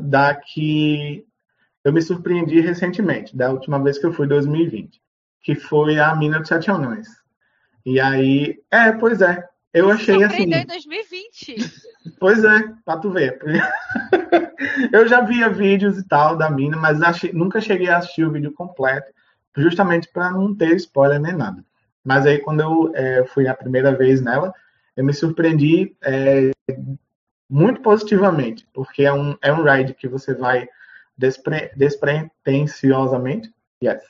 da 0.00 0.34
que 0.34 1.24
eu 1.86 1.92
me 1.92 2.02
surpreendi 2.02 2.60
recentemente, 2.60 3.36
da 3.36 3.48
última 3.48 3.80
vez 3.80 3.96
que 3.96 4.04
eu 4.04 4.12
fui, 4.12 4.26
2020, 4.26 5.00
que 5.40 5.54
foi 5.54 6.00
a 6.00 6.12
Mina 6.16 6.40
dos 6.40 6.48
Sete 6.48 6.68
Anões. 6.68 7.06
E 7.84 8.00
aí, 8.00 8.60
é, 8.72 8.90
pois 8.90 9.20
é, 9.20 9.48
eu 9.72 9.88
achei 9.88 10.24
assim. 10.24 10.52
em 10.52 10.66
2020. 10.66 11.56
Pois 12.18 12.42
é, 12.42 12.74
pra 12.84 12.96
tu 12.96 13.12
ver. 13.12 13.38
eu 14.92 15.06
já 15.06 15.20
via 15.20 15.48
vídeos 15.48 15.96
e 15.96 16.08
tal 16.08 16.36
da 16.36 16.50
mina, 16.50 16.76
mas 16.76 17.00
achei, 17.00 17.32
nunca 17.32 17.60
cheguei 17.60 17.88
a 17.88 17.98
assistir 17.98 18.24
o 18.24 18.32
vídeo 18.32 18.50
completo, 18.50 19.12
justamente 19.56 20.08
para 20.12 20.32
não 20.32 20.52
ter 20.56 20.74
spoiler 20.74 21.20
nem 21.20 21.36
nada. 21.36 21.64
Mas 22.02 22.26
aí, 22.26 22.40
quando 22.40 22.62
eu 22.62 22.92
é, 22.96 23.24
fui 23.26 23.46
a 23.46 23.54
primeira 23.54 23.96
vez 23.96 24.20
nela, 24.20 24.52
eu 24.96 25.04
me 25.04 25.14
surpreendi 25.14 25.96
é, 26.02 26.50
muito 27.48 27.80
positivamente, 27.80 28.66
porque 28.74 29.04
é 29.04 29.12
um, 29.12 29.36
é 29.40 29.52
um 29.52 29.62
ride 29.62 29.94
que 29.94 30.08
você 30.08 30.34
vai 30.34 30.68
despre, 31.16 31.70
despretensiosamente. 31.76 33.50
Yes. 33.82 34.02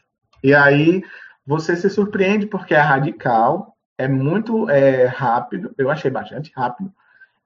E 0.43 0.55
aí 0.55 1.03
você 1.47 1.77
se 1.77 1.89
surpreende 1.89 2.47
porque 2.47 2.75
é 2.75 2.81
radical, 2.81 3.77
é 3.97 4.09
muito 4.09 4.69
é, 4.69 5.07
rápido, 5.07 5.75
eu 5.79 5.91
achei 5.91 6.11
bastante 6.11 6.53
rápido. 6.55 6.93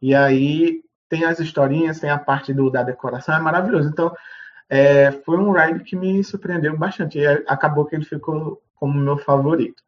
E 0.01 0.15
aí 0.15 0.83
tem 1.09 1.25
as 1.25 1.39
historinhas, 1.39 2.01
tem 2.01 2.09
a 2.09 2.19
parte 2.19 2.53
do, 2.53 2.71
da 2.71 2.83
decoração, 2.83 3.35
é 3.35 3.41
maravilhoso. 3.41 3.89
Então, 3.89 4.15
é, 4.69 5.11
foi 5.11 5.37
um 5.37 5.51
ride 5.51 5.85
que 5.85 5.97
me 5.97 6.23
surpreendeu 6.23 6.77
bastante. 6.77 7.19
E 7.19 7.27
acabou 7.27 7.85
que 7.85 7.97
ele 7.97 8.05
ficou 8.05 8.63
como 8.77 8.99
meu 8.99 9.19
favorito. 9.19 9.83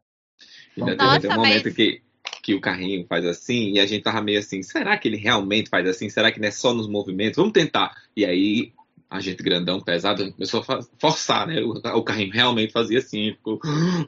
Ainda 0.77 0.95
Nossa, 0.95 1.19
tem 1.21 1.31
um 1.31 1.35
momento 1.35 1.65
mas... 1.65 1.73
que, 1.73 2.01
que 2.43 2.53
o 2.53 2.61
carrinho 2.61 3.05
faz 3.07 3.25
assim, 3.25 3.71
e 3.71 3.79
a 3.79 3.85
gente 3.85 4.03
tava 4.03 4.21
meio 4.21 4.39
assim, 4.39 4.61
será 4.61 4.97
que 4.97 5.07
ele 5.07 5.17
realmente 5.17 5.69
faz 5.69 5.87
assim? 5.87 6.09
Será 6.09 6.31
que 6.31 6.39
não 6.39 6.47
é 6.47 6.51
só 6.51 6.73
nos 6.73 6.87
movimentos? 6.87 7.37
Vamos 7.37 7.53
tentar. 7.53 7.95
E 8.15 8.25
aí 8.25 8.73
agente 9.13 9.43
grandão, 9.43 9.79
pesado, 9.79 10.31
começou 10.33 10.63
a 10.67 10.79
forçar, 10.99 11.47
né? 11.47 11.61
O, 11.61 11.73
o 11.97 12.03
carrinho 12.03 12.33
realmente 12.33 12.73
fazia 12.73 12.99
assim, 12.99 13.33
ficou, 13.33 13.59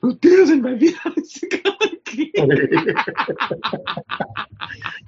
meu 0.02 0.14
Deus, 0.14 0.50
ele 0.50 0.62
vai 0.62 0.76
virar 0.76 1.14
esse 1.18 1.48
cara 1.48 1.95
aqui. 2.24 2.32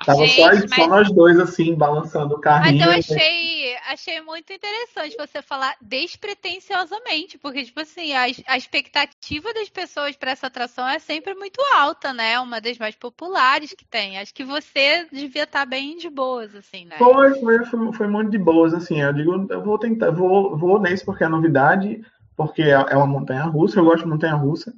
Tava 0.05 0.25
Gente, 0.25 0.35
só, 0.35 0.47
mas- 0.47 0.75
só 0.75 0.87
nós 0.87 1.11
dois, 1.11 1.39
assim, 1.39 1.75
balançando 1.75 2.35
o 2.35 2.37
Mas 2.37 2.43
carrinho. 2.43 2.85
eu 2.85 2.91
achei, 2.91 3.75
achei 3.87 4.21
muito 4.21 4.51
interessante 4.53 5.17
você 5.17 5.41
falar 5.41 5.75
despretensiosamente, 5.81 7.37
porque, 7.37 7.63
tipo 7.63 7.79
assim, 7.79 8.13
a, 8.13 8.25
a 8.47 8.57
expectativa 8.57 9.53
das 9.53 9.69
pessoas 9.69 10.15
para 10.15 10.31
essa 10.31 10.47
atração 10.47 10.87
é 10.87 10.99
sempre 10.99 11.33
muito 11.33 11.59
alta, 11.75 12.13
né? 12.13 12.39
Uma 12.39 12.61
das 12.61 12.77
mais 12.77 12.95
populares 12.95 13.73
que 13.73 13.85
tem. 13.85 14.17
Acho 14.17 14.33
que 14.33 14.45
você 14.45 15.07
devia 15.11 15.43
estar 15.43 15.65
bem 15.65 15.97
de 15.97 16.09
boas, 16.09 16.55
assim, 16.55 16.85
né? 16.85 16.97
Foi, 16.97 17.39
foi, 17.39 17.65
foi, 17.65 17.93
foi 17.93 18.07
muito 18.07 18.31
de 18.31 18.37
boas, 18.37 18.73
assim. 18.73 19.01
Eu 19.01 19.13
digo, 19.13 19.47
eu 19.49 19.63
vou 19.63 19.77
tentar, 19.77 20.11
vou, 20.11 20.57
vou 20.57 20.79
nesse 20.79 21.03
porque 21.03 21.23
é 21.23 21.27
novidade, 21.27 22.01
porque 22.35 22.61
é 22.61 22.85
é 22.89 22.95
uma 22.95 23.07
montanha 23.07 23.43
russa, 23.43 23.79
eu 23.79 23.85
gosto 23.85 24.03
de 24.03 24.09
montanha 24.09 24.35
russa, 24.35 24.73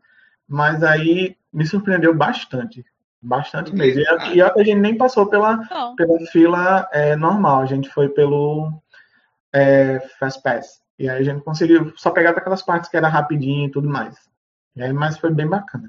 mas 0.50 0.84
aí 0.84 1.38
me 1.54 1.66
surpreendeu 1.66 2.14
bastante. 2.14 2.84
Bastante 3.22 3.76
mesmo. 3.76 4.02
E 4.34 4.42
a, 4.42 4.48
a 4.48 4.54
a 4.56 4.64
gente 4.64 4.80
nem 4.80 4.98
passou 4.98 5.28
pela, 5.28 5.58
Bom, 5.58 5.96
pela 5.96 6.20
fila 6.32 6.88
é, 6.92 7.16
normal, 7.16 7.62
a 7.62 7.66
gente 7.66 7.90
foi 7.90 8.10
pelo 8.10 8.72
é, 9.54 10.00
Fast 10.20 10.42
Pass. 10.42 10.80
E 10.98 11.10
aí 11.10 11.20
a 11.20 11.24
gente 11.24 11.44
conseguiu 11.44 11.94
só 11.96 12.12
pegar 12.12 12.32
aquelas 12.32 12.62
partes 12.62 12.90
que 12.90 12.98
era 12.98 13.08
rapidinho 13.08 13.68
e 13.68 13.72
tudo 13.72 13.90
mais. 13.90 14.16
E 14.76 14.82
aí, 14.82 14.94
mas 14.94 15.18
foi 15.18 15.32
bem 15.34 15.48
bacana. 15.48 15.88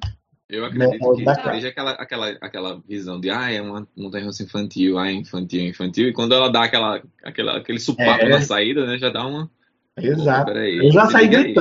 Eu 0.48 0.64
acredito 0.64 0.98
Não, 1.00 1.14
que 1.14 1.22
bacana. 1.24 1.54
seja 1.54 1.68
aquela, 1.68 1.92
aquela, 1.92 2.28
aquela 2.40 2.80
visão 2.80 3.20
de, 3.20 3.30
ah, 3.30 3.52
é 3.52 3.62
uma 3.62 3.86
montanha 3.96 4.24
russa 4.24 4.42
infantil, 4.42 4.98
ah, 4.98 5.08
é 5.08 5.12
infantil, 5.12 5.62
infantil. 5.62 6.08
E 6.08 6.12
quando 6.12 6.34
ela 6.34 6.50
dá 6.50 6.64
aquela, 6.64 7.00
aquela, 7.22 7.58
aquele 7.58 7.78
supapo 7.78 8.24
É. 8.24 8.28
na 8.28 8.40
saída, 8.40 8.84
né, 8.84 8.98
já 8.98 9.10
dá 9.10 9.24
uma. 9.24 9.48
Exato. 9.96 10.46
Pô, 10.46 10.52
peraí, 10.52 10.78
Eu 10.78 10.90
já 10.90 11.06
saí 11.06 11.26
liga 11.26 11.38
aí. 11.38 11.54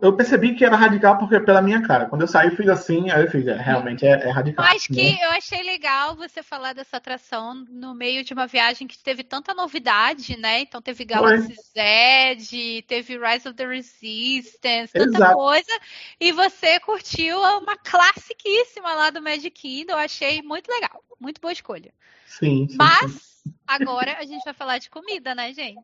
Eu 0.00 0.16
percebi 0.16 0.54
que 0.54 0.64
era 0.64 0.76
radical 0.76 1.18
porque 1.18 1.40
pela 1.40 1.60
minha 1.60 1.82
cara. 1.82 2.06
Quando 2.06 2.22
eu 2.22 2.28
saí, 2.28 2.50
fiz 2.54 2.68
assim, 2.68 3.10
aí 3.10 3.22
eu 3.22 3.30
fiz, 3.30 3.46
é, 3.46 3.56
realmente 3.56 4.06
é, 4.06 4.10
é 4.10 4.30
radical. 4.30 4.64
Mas 4.64 4.88
né? 4.88 4.96
que 4.96 5.22
eu 5.22 5.30
achei 5.30 5.62
legal 5.62 6.14
você 6.14 6.42
falar 6.42 6.72
dessa 6.72 6.96
atração 6.96 7.54
no 7.68 7.94
meio 7.94 8.24
de 8.24 8.32
uma 8.32 8.46
viagem 8.46 8.86
que 8.86 8.98
teve 8.98 9.24
tanta 9.24 9.52
novidade, 9.54 10.36
né? 10.38 10.60
Então 10.60 10.80
teve 10.80 11.04
Galaxy 11.04 11.54
Z, 11.54 12.82
teve 12.86 13.18
Rise 13.18 13.48
of 13.48 13.54
the 13.54 13.66
Resistance, 13.66 14.92
tanta 14.92 15.16
Exato. 15.16 15.34
coisa. 15.34 15.80
E 16.20 16.32
você 16.32 16.78
curtiu 16.80 17.38
uma 17.38 17.76
classiquíssima 17.76 18.94
lá 18.94 19.10
do 19.10 19.20
Magic 19.20 19.50
Kingdom. 19.50 19.92
Eu 19.94 19.98
achei 19.98 20.42
muito 20.42 20.70
legal. 20.70 21.02
Muito 21.20 21.40
boa 21.40 21.52
escolha. 21.52 21.92
Sim, 22.26 22.66
sim, 22.66 22.68
sim. 22.68 22.76
Mas 22.76 23.42
agora 23.66 24.16
a 24.18 24.24
gente 24.24 24.44
vai 24.44 24.54
falar 24.54 24.78
de 24.78 24.88
comida, 24.88 25.34
né, 25.34 25.52
gente? 25.52 25.82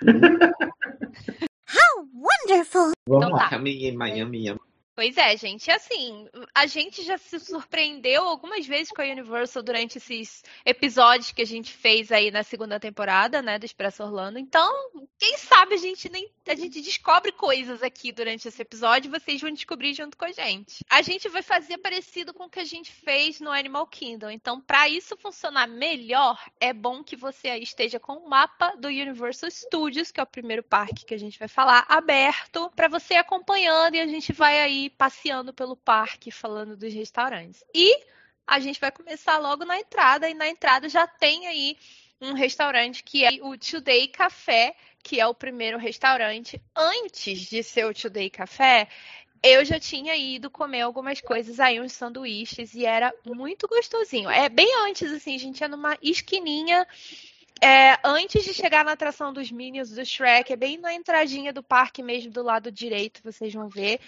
Wonderful. 2.14 2.92
Vamos 3.06 3.26
então 3.26 3.30
lá. 3.30 3.48
tá. 3.48 3.56
Em 3.56 3.96
Miami. 3.96 4.56
Pois 4.96 5.16
é, 5.16 5.36
gente. 5.36 5.70
Assim, 5.70 6.28
a 6.54 6.66
gente 6.66 7.02
já 7.02 7.18
se 7.18 7.40
surpreendeu 7.40 8.22
algumas 8.22 8.64
vezes 8.66 8.92
com 8.92 9.02
a 9.02 9.04
Universal 9.04 9.62
durante 9.62 9.98
esses 9.98 10.44
episódios 10.64 11.32
que 11.32 11.42
a 11.42 11.46
gente 11.46 11.72
fez 11.72 12.12
aí 12.12 12.30
na 12.30 12.44
segunda 12.44 12.78
temporada, 12.78 13.42
né, 13.42 13.58
do 13.58 13.66
Expresso 13.66 14.04
Orlando. 14.04 14.38
Então, 14.38 14.72
quem 15.18 15.36
sabe 15.36 15.74
a 15.74 15.78
gente 15.78 16.08
nem 16.08 16.30
a 16.50 16.54
gente 16.54 16.80
descobre 16.80 17.32
coisas 17.32 17.82
aqui 17.82 18.12
durante 18.12 18.46
esse 18.46 18.60
episódio 18.60 19.10
vocês 19.10 19.40
vão 19.40 19.50
descobrir 19.50 19.94
junto 19.94 20.16
com 20.16 20.24
a 20.24 20.32
gente. 20.32 20.84
A 20.90 21.02
gente 21.02 21.28
vai 21.28 21.42
fazer 21.42 21.78
parecido 21.78 22.34
com 22.34 22.44
o 22.44 22.50
que 22.50 22.60
a 22.60 22.64
gente 22.64 22.92
fez 22.92 23.40
no 23.40 23.50
Animal 23.50 23.86
Kingdom. 23.86 24.30
Então, 24.30 24.60
para 24.60 24.88
isso 24.88 25.16
funcionar 25.16 25.66
melhor, 25.66 26.38
é 26.60 26.72
bom 26.72 27.02
que 27.02 27.16
você 27.16 27.56
esteja 27.58 27.98
com 27.98 28.14
o 28.14 28.28
mapa 28.28 28.74
do 28.76 28.88
Universal 28.88 29.50
Studios, 29.50 30.10
que 30.10 30.20
é 30.20 30.22
o 30.22 30.26
primeiro 30.26 30.62
parque 30.62 31.04
que 31.04 31.14
a 31.14 31.18
gente 31.18 31.38
vai 31.38 31.48
falar, 31.48 31.84
aberto, 31.88 32.70
para 32.76 32.88
você 32.88 33.14
acompanhando 33.14 33.94
e 33.94 34.00
a 34.00 34.06
gente 34.06 34.32
vai 34.32 34.60
aí 34.60 34.90
passeando 34.90 35.52
pelo 35.52 35.76
parque, 35.76 36.30
falando 36.30 36.76
dos 36.76 36.92
restaurantes. 36.92 37.64
E 37.74 38.04
a 38.46 38.60
gente 38.60 38.80
vai 38.80 38.92
começar 38.92 39.38
logo 39.38 39.64
na 39.64 39.78
entrada, 39.78 40.28
e 40.28 40.34
na 40.34 40.48
entrada 40.48 40.88
já 40.88 41.06
tem 41.06 41.46
aí 41.46 41.78
um 42.20 42.32
restaurante 42.32 43.02
que 43.02 43.24
é 43.24 43.30
o 43.42 43.56
Today 43.56 44.08
Café, 44.08 44.74
que 45.04 45.20
é 45.20 45.26
o 45.26 45.34
primeiro 45.34 45.78
restaurante. 45.78 46.60
Antes 46.74 47.40
de 47.40 47.62
ser 47.62 47.84
o 47.84 47.92
Today 47.94 48.30
Café, 48.30 48.88
eu 49.42 49.62
já 49.64 49.78
tinha 49.78 50.16
ido 50.16 50.50
comer 50.50 50.80
algumas 50.80 51.20
coisas 51.20 51.60
aí, 51.60 51.78
uns 51.78 51.92
sanduíches, 51.92 52.74
e 52.74 52.86
era 52.86 53.12
muito 53.26 53.68
gostosinho. 53.68 54.30
É 54.30 54.48
bem 54.48 54.66
antes, 54.88 55.12
assim, 55.12 55.34
a 55.34 55.38
gente 55.38 55.60
ia 55.60 55.68
numa 55.68 55.96
esquininha. 56.02 56.86
é, 57.62 57.98
antes 58.02 58.44
de 58.44 58.54
chegar 58.54 58.84
na 58.84 58.92
atração 58.92 59.32
dos 59.32 59.52
Minions 59.52 59.90
do 59.90 60.04
Shrek, 60.04 60.52
é 60.52 60.56
bem 60.56 60.78
na 60.78 60.94
entradinha 60.94 61.52
do 61.52 61.62
parque 61.62 62.02
mesmo, 62.02 62.32
do 62.32 62.42
lado 62.42 62.72
direito, 62.72 63.20
vocês 63.22 63.52
vão 63.52 63.68
ver. 63.68 64.00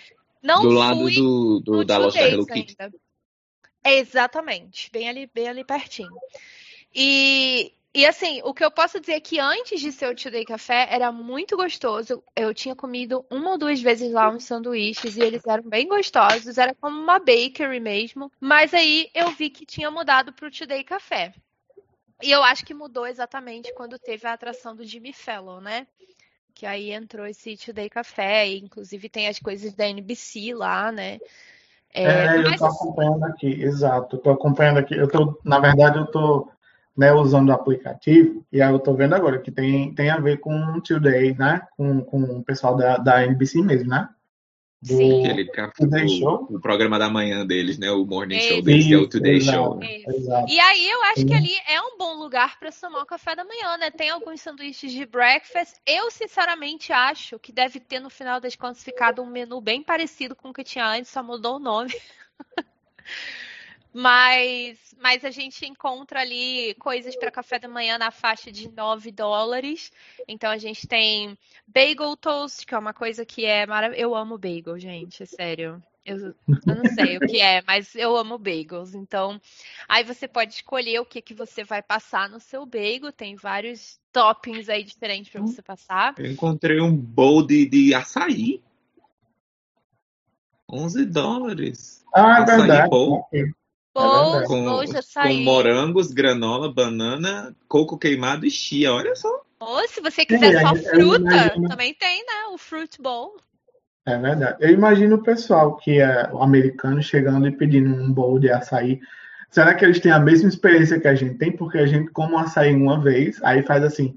Não 0.42 0.62
do 0.62 0.70
fui 0.70 0.78
lado 0.78 1.10
do, 1.10 1.60
do- 1.60 1.72
no 1.72 1.84
da 1.84 1.98
loja 1.98 2.26
Hello 2.26 2.46
Kitty. 2.46 2.74
É, 3.84 3.98
exatamente, 3.98 4.90
bem 4.90 5.08
ali, 5.08 5.30
bem 5.32 5.48
ali 5.48 5.62
pertinho. 5.64 6.10
E, 6.94 7.72
e 7.96 8.04
assim, 8.04 8.42
o 8.44 8.52
que 8.52 8.62
eu 8.62 8.70
posso 8.70 9.00
dizer 9.00 9.14
é 9.14 9.20
que 9.20 9.40
antes 9.40 9.80
de 9.80 9.90
ser 9.90 10.10
o 10.10 10.14
Today 10.14 10.44
Café 10.44 10.86
era 10.90 11.10
muito 11.10 11.56
gostoso. 11.56 12.22
Eu 12.36 12.52
tinha 12.52 12.76
comido 12.76 13.24
uma 13.30 13.52
ou 13.52 13.58
duas 13.58 13.80
vezes 13.80 14.12
lá 14.12 14.28
uns 14.28 14.44
sanduíches 14.44 15.16
e 15.16 15.22
eles 15.22 15.46
eram 15.46 15.62
bem 15.62 15.88
gostosos, 15.88 16.58
era 16.58 16.74
como 16.74 17.00
uma 17.00 17.18
bakery 17.18 17.80
mesmo. 17.80 18.30
Mas 18.38 18.74
aí 18.74 19.08
eu 19.14 19.30
vi 19.30 19.48
que 19.48 19.64
tinha 19.64 19.90
mudado 19.90 20.30
para 20.30 20.46
o 20.46 20.50
Today 20.50 20.84
Café. 20.84 21.32
E 22.22 22.30
eu 22.30 22.42
acho 22.42 22.66
que 22.66 22.74
mudou 22.74 23.06
exatamente 23.06 23.72
quando 23.72 23.98
teve 23.98 24.26
a 24.26 24.34
atração 24.34 24.76
do 24.76 24.84
Jimmy 24.84 25.14
Fallon, 25.14 25.62
né? 25.62 25.86
Que 26.54 26.66
aí 26.66 26.92
entrou 26.92 27.26
esse 27.26 27.56
Today 27.56 27.88
Café, 27.88 28.46
e 28.46 28.58
inclusive 28.58 29.08
tem 29.08 29.26
as 29.26 29.38
coisas 29.38 29.74
da 29.74 29.88
NBC 29.88 30.54
lá, 30.54 30.92
né? 30.92 31.18
É, 31.94 32.36
eu 32.36 32.42
mas 32.42 32.58
tô 32.58 32.66
acompanhando 32.66 33.24
aqui, 33.24 33.46
exato. 33.46 34.16
Eu 34.16 34.20
tô 34.20 34.30
acompanhando 34.30 34.80
aqui. 34.80 34.94
Eu 34.94 35.08
tô, 35.08 35.40
na 35.42 35.58
verdade, 35.58 35.98
eu 35.98 36.06
tô 36.06 36.46
né, 36.96 37.12
usando 37.12 37.50
o 37.50 37.52
aplicativo 37.52 38.44
e 38.50 38.62
aí 38.62 38.72
eu 38.72 38.78
tô 38.78 38.94
vendo 38.94 39.14
agora 39.14 39.38
que 39.38 39.50
tem, 39.50 39.94
tem 39.94 40.08
a 40.10 40.18
ver 40.18 40.38
com 40.38 40.54
o 40.54 40.80
Today, 40.80 41.34
né? 41.36 41.66
Com, 41.76 42.02
com 42.02 42.22
o 42.22 42.42
pessoal 42.44 42.76
da, 42.76 42.96
da 42.96 43.24
NBC 43.24 43.60
mesmo, 43.62 43.90
né? 43.90 44.08
Do- 44.80 44.96
Sim. 44.96 45.18
Aquele 45.20 45.46
ca- 45.46 45.72
Today 45.72 46.04
o, 46.04 46.08
Show? 46.08 46.46
o 46.50 46.60
programa 46.60 46.98
da 46.98 47.08
manhã 47.08 47.46
deles, 47.46 47.78
né? 47.78 47.90
O 47.90 48.04
morning 48.04 48.38
show 48.38 48.58
Isso. 48.58 48.62
deles, 48.62 48.86
que 48.86 48.94
é 48.94 48.96
o 48.96 49.00
Isso, 49.00 49.10
Today 49.10 49.36
exato, 49.36 49.56
Show. 49.56 49.82
Isso. 49.82 50.10
exato. 50.10 50.52
E 50.52 50.60
aí 50.60 50.90
eu 50.90 51.02
acho 51.04 51.26
que 51.26 51.34
ali 51.34 51.52
é 51.68 51.80
um 51.80 51.98
bom 51.98 52.14
lugar 52.14 52.58
para 52.58 52.70
tomar 52.70 53.00
o 53.02 53.06
café 53.06 53.34
da 53.34 53.44
manhã, 53.44 53.76
né? 53.78 53.90
Tem 53.90 54.10
alguns 54.10 54.40
sanduíches 54.40 54.92
de 54.92 55.04
breakfast. 55.06 55.76
Eu, 55.86 56.10
sinceramente, 56.10 56.92
acho 56.92 57.38
que 57.38 57.52
deve 57.52 57.80
ter, 57.80 58.00
no 58.00 58.10
final 58.10 58.38
das 58.40 58.54
contas, 58.54 58.84
ficado 58.84 59.22
um 59.22 59.26
menu 59.26 59.60
bem 59.60 59.82
parecido 59.82 60.36
com 60.36 60.50
o 60.50 60.52
que 60.52 60.62
tinha 60.62 60.86
antes, 60.86 61.10
só 61.10 61.22
mudou 61.22 61.56
o 61.56 61.60
nome. 61.60 61.92
Mas, 63.98 64.94
mas 65.00 65.24
a 65.24 65.30
gente 65.30 65.64
encontra 65.64 66.20
ali 66.20 66.74
coisas 66.74 67.16
para 67.16 67.30
café 67.30 67.58
da 67.58 67.66
manhã 67.66 67.96
na 67.96 68.10
faixa 68.10 68.52
de 68.52 68.70
9 68.70 69.10
dólares. 69.10 69.90
Então 70.28 70.50
a 70.50 70.58
gente 70.58 70.86
tem 70.86 71.34
bagel 71.66 72.14
toast, 72.14 72.66
que 72.66 72.74
é 72.74 72.78
uma 72.78 72.92
coisa 72.92 73.24
que 73.24 73.46
é 73.46 73.64
maravilhosa. 73.66 74.02
Eu 74.02 74.14
amo 74.14 74.36
bagel, 74.36 74.78
gente, 74.78 75.22
é 75.22 75.26
sério. 75.26 75.82
Eu, 76.04 76.34
eu 76.66 76.76
não 76.76 76.84
sei 76.94 77.16
o 77.16 77.20
que 77.22 77.40
é, 77.40 77.62
mas 77.66 77.94
eu 77.94 78.14
amo 78.14 78.36
bagels. 78.36 78.94
Então, 78.94 79.40
aí 79.88 80.04
você 80.04 80.28
pode 80.28 80.52
escolher 80.52 81.00
o 81.00 81.06
que, 81.06 81.22
que 81.22 81.32
você 81.32 81.64
vai 81.64 81.82
passar 81.82 82.28
no 82.28 82.38
seu 82.38 82.66
bagel. 82.66 83.10
Tem 83.10 83.34
vários 83.34 83.98
toppings 84.12 84.68
aí 84.68 84.84
diferentes 84.84 85.32
para 85.32 85.40
você 85.40 85.62
passar. 85.62 86.14
Eu 86.18 86.30
encontrei 86.30 86.82
um 86.82 86.94
bowl 86.94 87.46
de, 87.46 87.64
de 87.66 87.94
açaí. 87.94 88.62
11 90.70 91.06
dólares. 91.06 92.04
Ah, 92.14 92.40
é 92.40 92.42
Açaí 92.42 92.58
verdade. 92.58 92.90
bowl. 92.90 93.26
Bowls, 94.02 94.32
verdade. 94.32 94.46
Com, 94.46 94.64
bowls 94.64 94.86
de 94.86 94.92
com 94.92 94.98
açaí. 94.98 95.44
morangos, 95.44 96.12
granola, 96.12 96.72
banana, 96.72 97.54
coco 97.68 97.98
queimado 97.98 98.46
e 98.46 98.50
chia. 98.50 98.92
Olha 98.92 99.14
só. 99.14 99.42
Ou 99.58 99.88
se 99.88 100.00
você 100.00 100.24
quiser 100.26 100.58
Sim, 100.58 100.66
só 100.66 100.74
fruta, 100.76 101.18
imagino. 101.18 101.68
também 101.68 101.94
tem, 101.94 102.20
né? 102.20 102.46
O 102.52 102.58
fruit 102.58 103.00
bowl. 103.00 103.36
É 104.04 104.18
verdade. 104.18 104.56
Eu 104.60 104.70
imagino 104.70 105.16
o 105.16 105.22
pessoal 105.22 105.76
que 105.76 105.98
é 106.00 106.30
o 106.32 106.42
americano 106.42 107.02
chegando 107.02 107.48
e 107.48 107.56
pedindo 107.56 107.90
um 107.90 108.12
bowl 108.12 108.38
de 108.38 108.50
açaí. 108.50 109.00
Será 109.50 109.74
que 109.74 109.84
eles 109.84 109.98
têm 109.98 110.12
a 110.12 110.18
mesma 110.18 110.48
experiência 110.48 111.00
que 111.00 111.08
a 111.08 111.14
gente 111.14 111.38
tem? 111.38 111.50
Porque 111.50 111.78
a 111.78 111.86
gente 111.86 112.10
come 112.10 112.34
o 112.34 112.38
açaí 112.38 112.74
uma 112.74 113.00
vez, 113.02 113.42
aí 113.42 113.62
faz 113.62 113.82
assim, 113.82 114.16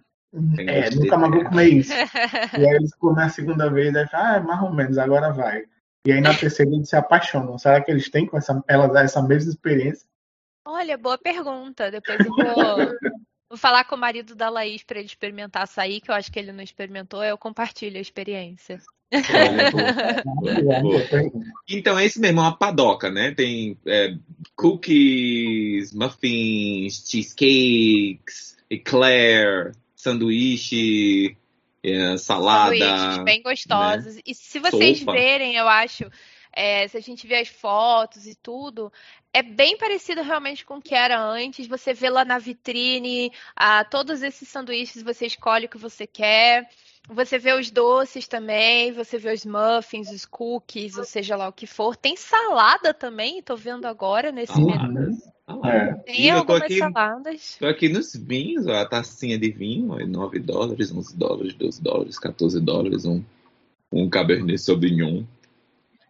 é, 0.60 0.90
nunca 0.92 1.18
mais 1.18 1.34
vou 1.34 1.44
comer 1.46 1.70
isso. 1.70 1.94
E 2.58 2.68
aí 2.68 2.76
eles 2.76 2.94
comem 2.96 3.24
a 3.24 3.30
segunda 3.30 3.70
vez, 3.70 3.96
aí 3.96 4.08
fala, 4.08 4.32
ah, 4.32 4.36
é 4.36 4.40
mais 4.40 4.62
ou 4.62 4.74
menos, 4.74 4.98
agora 4.98 5.32
vai. 5.32 5.64
E 6.10 6.14
aí 6.14 6.22
na 6.22 6.34
terceira 6.34 6.72
eles 6.72 6.90
se 6.90 6.96
apaixonam. 6.96 7.56
Será 7.60 7.80
que 7.84 7.92
eles 7.92 8.10
têm 8.10 8.26
com 8.26 8.36
essa, 8.36 8.64
elas, 8.68 8.96
essa 8.96 9.22
mesma 9.22 9.52
experiência? 9.52 10.08
Olha, 10.66 10.98
boa 10.98 11.20
pergunta. 11.20 11.92
Depois 11.92 12.20
eu 12.20 12.32
vou, 12.36 12.78
vou 13.48 13.58
falar 13.58 13.84
com 13.84 13.96
o 13.96 14.00
marido 14.00 14.34
da 14.34 14.50
Laís 14.50 14.82
para 14.82 14.98
ele 14.98 15.06
experimentar 15.06 15.64
açaí, 15.64 16.02
que 16.02 16.10
eu 16.10 16.16
acho 16.16 16.32
que 16.32 16.40
ele 16.40 16.52
não 16.52 16.64
experimentou. 16.64 17.24
Eu 17.24 17.38
compartilho 17.38 17.98
a 17.98 18.02
experiência. 18.02 18.82
Então 21.68 21.98
é 21.98 22.06
isso 22.06 22.20
mesmo, 22.20 22.40
é 22.40 22.44
uma 22.44 22.58
padoca, 22.58 23.12
né? 23.12 23.32
Tem 23.36 23.78
é, 23.86 24.16
cookies, 24.56 25.94
muffins, 25.94 27.08
cheesecakes, 27.08 28.58
eclair, 28.68 29.74
sanduíche, 29.96 31.38
é, 31.84 32.18
salada. 32.18 32.78
Sanduíches 32.78 33.24
bem 33.24 33.42
gostosos. 33.42 34.20
E 34.26 34.36
se 34.36 34.60
vocês 34.60 35.00
sopa. 35.00 35.14
verem, 35.14 35.56
eu 35.56 35.68
acho, 35.68 36.10
é, 36.52 36.88
se 36.88 36.98
a 36.98 37.02
gente 37.02 37.26
vê 37.26 37.38
as 37.38 37.48
fotos 37.48 38.26
e 38.26 38.36
tudo, 38.36 38.92
é 39.34 39.42
bem 39.42 39.78
parecido 39.78 40.22
realmente 40.22 40.66
com 40.66 40.78
o 40.78 40.82
que 40.82 40.96
era 40.96 41.20
antes. 41.20 41.68
Você 41.68 41.94
vê 41.94 42.10
lá 42.10 42.26
na 42.26 42.38
vitrine 42.38 43.32
ah, 43.56 43.84
todos 43.84 44.22
esses 44.24 44.48
sanduíches, 44.48 45.04
você 45.04 45.26
escolhe 45.26 45.66
o 45.66 45.70
que 45.70 45.78
você 45.78 46.06
quer. 46.06 46.70
Você 47.12 47.40
vê 47.40 47.54
os 47.54 47.72
doces 47.72 48.28
também, 48.28 48.92
você 48.92 49.18
vê 49.18 49.34
os 49.34 49.44
muffins, 49.44 50.12
os 50.12 50.26
cookies, 50.26 50.96
ou 50.96 51.04
seja 51.04 51.36
lá 51.36 51.48
o 51.48 51.54
que 51.54 51.66
for. 51.66 51.96
Tem 51.96 52.16
salada 52.16 52.94
também, 52.94 53.42
tô 53.42 53.56
vendo 53.56 53.86
agora 53.86 54.32
nesse 54.32 54.62
menu. 54.62 55.18
É. 55.64 55.94
Tem 56.06 56.22
E 56.22 56.28
eu 56.28 56.36
tô 56.36 56.40
algumas 56.54 56.62
aqui- 56.64 56.78
saladas. 56.78 57.58
Tô 57.60 57.68
aqui 57.68 57.90
nos 57.90 58.16
vinhos, 58.16 58.68
ó, 58.68 58.76
a 58.76 58.86
tacinha 58.88 59.38
de 59.38 59.50
vinho, 59.52 59.92
ó, 59.94 59.98
9 60.06 60.40
dólares, 60.40 60.92
11 60.92 61.18
dólares, 61.18 61.54
12 61.56 61.82
dólares, 61.82 62.20
14 62.20 62.62
dólares, 62.62 63.06
um, 63.06 63.24
um 63.92 64.10
Cabernet 64.10 64.58
Sauvignon. 64.60 65.24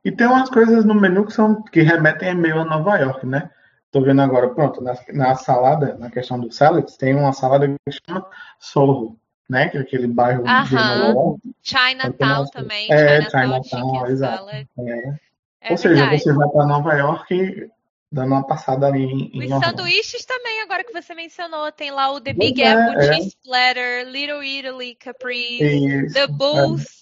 E 0.04 0.12
tem 0.12 0.28
umas 0.28 0.50
coisas 0.50 0.84
no 0.86 0.94
menu 0.96 1.26
que 1.26 1.34
são 1.34 1.62
que 1.64 1.82
remetem 1.82 2.36
meio 2.36 2.60
a 2.60 2.66
Nova 2.66 2.98
York, 2.98 3.26
né? 3.26 3.50
Tô 3.92 4.02
vendo 4.02 4.22
agora, 4.22 4.50
pronto, 4.50 4.82
na, 4.84 4.94
na 5.14 5.36
salada, 5.36 5.96
na 5.98 6.10
questão 6.12 6.40
do 6.40 6.52
salads, 6.52 6.96
tem 6.96 7.16
uma 7.16 7.34
salada 7.34 7.68
que 7.68 7.98
chama 8.08 8.26
Soho, 8.60 9.18
né? 9.50 9.68
Que 9.70 9.78
é 9.78 9.82
aquele 9.82 10.08
bairro 10.08 10.44
de 10.44 10.50
Aham. 10.50 10.98
Nova 11.00 11.20
York. 11.20 11.40
Chinatown 11.64 12.46
também. 12.48 12.88
É, 12.92 13.22
Chinatown, 13.24 13.64
chicken 13.64 14.06
exato. 14.08 14.50
É. 14.50 14.66
É 15.62 15.72
Ou 15.72 15.78
seja, 15.78 15.96
verdade. 15.96 16.20
você 16.24 16.34
vai 16.34 16.48
para 16.50 16.66
Nova 16.68 16.94
York 16.94 17.70
dando 18.12 18.34
uma 18.34 18.46
passada 18.46 18.88
ali 18.88 19.04
em, 19.04 19.32
em 19.34 19.46
Os 19.46 19.52
Orlando. 19.52 19.78
sanduíches 19.78 20.26
também, 20.26 20.62
agora 20.62 20.84
que 20.84 20.94
você 20.94 21.14
mencionou, 21.14 21.72
tem 21.72 21.92
lá 21.92 22.12
o 22.12 22.20
The 22.20 22.34
Big 22.34 22.62
é, 22.62 22.72
Apple 22.72 23.04
é. 23.04 23.14
Cheese 23.14 23.28
Splatter, 23.30 24.08
Little 24.08 24.44
Italy, 24.44 24.98
Isso, 25.60 26.14
The 26.14 26.28
Bulls. 26.28 27.00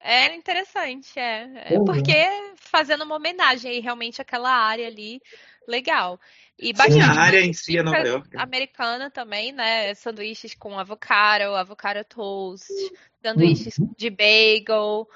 É 0.00 0.34
interessante, 0.34 1.18
é. 1.18 1.74
É 1.74 1.78
Uhum. 1.78 1.84
porque 1.84 2.14
fazendo 2.56 3.04
uma 3.04 3.16
homenagem 3.16 3.70
aí 3.70 3.80
realmente 3.80 4.22
àquela 4.22 4.50
área 4.50 4.86
ali, 4.86 5.20
legal. 5.66 6.20
E 6.58 6.68
Sim, 6.68 6.72
bastante 6.72 7.02
a 7.02 7.20
área 7.20 7.40
em 7.40 7.52
si 7.52 7.78
é 7.78 7.82
Nova 7.82 7.98
York. 7.98 8.36
americana 8.36 9.10
também, 9.10 9.52
né? 9.52 9.94
Sanduíches 9.94 10.54
com 10.54 10.78
avocado, 10.78 11.54
avocado 11.54 12.04
toast, 12.04 12.66
sanduíches 13.22 13.74
de 13.96 14.10
bagel. 14.10 15.08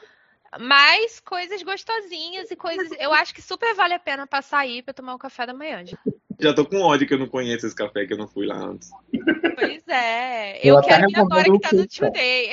Mas 0.60 1.20
coisas 1.20 1.62
gostosinhas 1.62 2.50
e 2.50 2.56
coisas. 2.56 2.90
Eu 2.98 3.12
acho 3.12 3.34
que 3.34 3.40
super 3.40 3.74
vale 3.74 3.94
a 3.94 3.98
pena 3.98 4.26
passar 4.26 4.58
aí 4.58 4.82
pra 4.82 4.92
tomar 4.92 5.14
um 5.14 5.18
café 5.18 5.46
da 5.46 5.54
manhã. 5.54 5.84
gente. 5.84 5.98
Já 6.38 6.52
tô 6.52 6.64
com 6.66 6.80
ódio 6.80 7.06
que 7.06 7.14
eu 7.14 7.18
não 7.18 7.28
conheço 7.28 7.66
esse 7.66 7.74
café 7.74 8.06
que 8.06 8.12
eu 8.12 8.18
não 8.18 8.28
fui 8.28 8.46
lá 8.46 8.56
antes. 8.56 8.90
Pois 9.54 9.86
é. 9.88 10.58
Eu 10.66 10.76
Eu, 10.76 10.82
quero 10.82 11.08
ir 11.08 11.16
agora 11.16 11.44
que 11.44 11.58
tá 11.60 11.68
no 11.72 11.82
o 11.82 11.82
Pizza. 11.82 12.06
Today. 12.06 12.50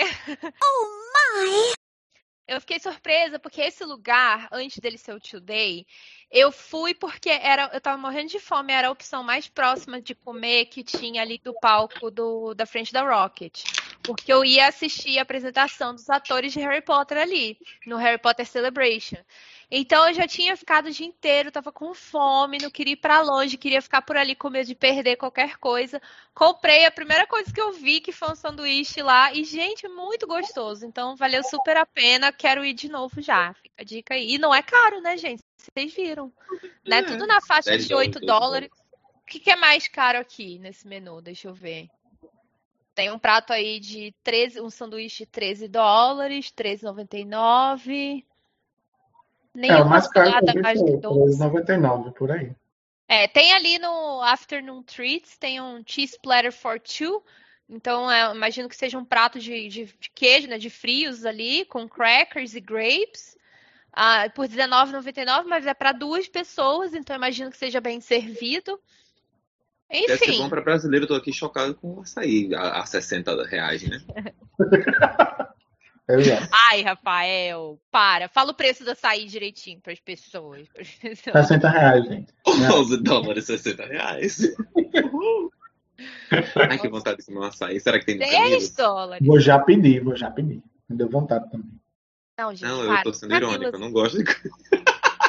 Eu 2.50 2.60
fiquei 2.60 2.80
surpresa 2.80 3.38
porque 3.38 3.62
esse 3.62 3.86
lugar, 3.86 4.48
antes 4.52 4.80
dele 4.80 4.98
ser 4.98 5.14
o 5.14 5.20
Today, 5.20 5.86
eu 6.32 6.52
fui 6.52 6.96
porque 6.96 7.30
era, 7.30 7.70
eu 7.72 7.80
tava 7.80 7.96
morrendo 7.96 8.30
de 8.32 8.40
fome, 8.40 8.74
era 8.74 8.88
a 8.88 8.92
opção 8.92 9.24
mais 9.24 9.48
próxima 9.48 10.02
de 10.02 10.16
comer 10.16 10.66
que 10.66 10.84
tinha 10.84 11.22
ali 11.22 11.40
do 11.44 11.54
palco 11.54 12.10
do, 12.10 12.56
da 12.56 12.66
frente 12.66 12.92
da 12.92 13.04
Rocket. 13.04 13.64
Porque 14.04 14.34
eu 14.34 14.44
ia 14.44 14.66
assistir 14.66 15.20
a 15.20 15.22
apresentação 15.22 15.94
dos 15.94 16.10
atores 16.10 16.52
de 16.52 16.60
Harry 16.60 16.82
Potter 16.82 17.20
ali, 17.20 17.56
no 17.86 17.98
Harry 17.98 18.18
Potter 18.18 18.48
Celebration. 18.48 19.24
Então 19.72 20.08
eu 20.08 20.14
já 20.16 20.28
tinha 20.28 20.58
ficado 20.58 20.88
o 20.88 20.92
dia 20.92 21.06
inteiro, 21.06 21.52
tava 21.52 21.72
com 21.72 21.94
fome, 21.94 22.58
não 22.58 22.72
queria 22.72 22.94
ir 22.94 22.98
pra 22.98 23.22
longe, 23.22 23.56
queria 23.56 23.82
ficar 23.82 24.02
por 24.02 24.18
ali 24.18 24.36
com 24.36 24.50
medo 24.50 24.66
de 24.66 24.74
perder 24.74 25.16
qualquer 25.16 25.58
coisa. 25.58 26.02
Comprei 26.34 26.86
a 26.86 26.92
primeira 26.92 27.28
coisa 27.28 27.54
que 27.54 27.62
eu 27.62 27.72
vi, 27.72 28.02
que 28.02 28.12
foi 28.12 28.32
um 28.32 28.36
sanduíche 28.36 29.04
lá, 29.04 29.32
e 29.32 29.44
gente, 29.44 29.88
muito 29.88 30.26
gostoso. 30.26 30.88
Então 30.88 31.16
valeu 31.16 31.44
super 31.44 31.78
a 31.78 31.86
pena, 31.86 32.32
quero 32.32 32.66
ir 32.66 32.74
de 32.74 32.90
novo 32.90 33.22
já. 33.22 33.54
Fica 33.54 33.76
a 33.82 33.84
dica 33.84 34.14
aí. 34.16 34.34
E 34.34 34.38
não 34.40 34.54
é 34.54 34.64
caro, 34.64 35.02
né, 35.02 35.16
gente? 35.18 35.44
Vocês 35.56 35.94
viram. 35.94 36.34
Né? 36.88 37.00
É, 37.00 37.04
Tudo 37.04 37.28
na 37.28 37.40
faixa 37.40 37.70
10 37.70 37.88
de 37.88 37.94
8 37.94 38.20
dólares, 38.22 38.70
dólares. 38.70 38.70
O 39.22 39.26
que, 39.28 39.40
que 39.40 39.52
é 39.52 39.56
mais 39.56 39.88
caro 39.88 40.18
aqui 40.18 40.58
nesse 40.58 40.88
menu? 40.88 41.22
Deixa 41.22 41.48
eu 41.48 41.54
ver. 41.54 41.88
Tem 42.96 43.12
um 43.12 43.20
prato 43.20 43.54
aí 43.54 43.80
de 43.80 44.16
13, 44.24 44.62
um 44.62 44.70
sanduíche 44.70 45.26
de 45.26 45.28
13 45.28 45.68
dólares, 45.68 46.52
13,99. 46.52 48.26
É, 49.60 49.68
Nenhuma 49.68 49.86
o 49.86 49.90
mais 49.90 50.08
caro 50.08 50.46
que 50.46 50.58
eu 50.58 50.62
mais 50.62 50.80
de 50.80 50.98
12. 50.98 51.40
3,99 51.40 52.14
por 52.14 52.32
aí. 52.32 52.52
É, 53.08 53.28
tem 53.28 53.54
ali 53.54 53.78
no 53.78 54.22
Afternoon 54.22 54.84
Treats, 54.84 55.38
tem 55.38 55.60
um 55.60 55.84
cheese 55.86 56.18
platter 56.22 56.54
for 56.54 56.80
two. 56.80 57.22
Então, 57.68 58.10
é, 58.10 58.34
imagino 58.34 58.70
que 58.70 58.76
seja 58.76 58.98
um 58.98 59.04
prato 59.04 59.40
de, 59.40 59.68
de, 59.68 59.86
de 59.86 60.10
queijo, 60.16 60.48
né, 60.48 60.58
de 60.58 60.70
frios 60.70 61.26
ali, 61.26 61.66
com 61.66 61.90
crackers 61.90 62.56
e 62.56 62.62
grapes. 62.62 63.38
Ah, 63.92 64.30
por 64.34 64.46
R$19,99, 64.46 65.44
mas 65.46 65.66
é 65.66 65.74
para 65.74 65.92
duas 65.92 66.28
pessoas, 66.28 66.94
então 66.94 67.16
eu 67.16 67.18
imagino 67.18 67.52
que 67.52 67.58
seja 67.58 67.82
bem 67.82 68.00
servido. 68.00 68.80
Deve 69.90 70.18
ser 70.18 70.26
Enfim, 70.26 70.38
bom 70.38 70.50
pra 70.50 70.62
brasileiro, 70.62 71.06
eu 71.06 71.08
tô 71.10 71.16
aqui 71.16 71.34
chocado 71.34 71.74
com 71.76 71.96
o 71.96 72.02
açaí 72.02 72.54
a, 72.54 72.82
a 72.82 72.86
60 72.86 73.44
reais, 73.46 73.82
né? 73.84 74.00
Ai, 76.52 76.82
Rafael, 76.82 77.80
para. 77.92 78.28
Fala 78.28 78.52
o 78.52 78.56
preço 78.56 78.84
do 78.84 78.92
açaí 78.92 79.26
direitinho 79.28 79.80
para 79.80 79.94
as 79.94 80.00
pessoas. 80.00 80.68
pras 80.70 80.90
pessoas. 80.90 81.48
60 81.48 81.70
reais, 81.70 82.06
gente. 82.06 82.34
11 82.48 82.98
dólares, 83.04 83.46
60 83.46 83.86
reais. 83.86 84.40
Ai, 86.56 86.80
que 86.80 86.88
vontade 86.90 87.18
de 87.20 87.26
comer 87.26 87.40
um 87.40 87.44
açaí. 87.44 87.80
Será 87.80 88.00
que 88.00 88.06
tem 88.06 88.16
no 88.16 88.22
10 88.22 88.34
Camilos? 88.34 88.70
dólares. 88.76 89.28
Vou 89.28 89.40
já 89.40 89.60
pedir, 89.60 90.04
vou 90.04 90.16
já 90.16 90.32
pedir. 90.32 90.62
Me 90.88 90.96
deu 90.98 91.10
vontade 91.10 91.50
também. 91.52 91.70
Não, 92.38 92.52
gente, 92.56 92.64
Não, 92.70 92.82
eu 92.82 92.88
para. 92.88 93.04
tô 93.04 93.14
sendo 93.14 93.36
irônico, 93.36 93.76
eu 93.76 93.80
não 93.80 93.92
gosto 93.92 94.18
de 94.24 94.24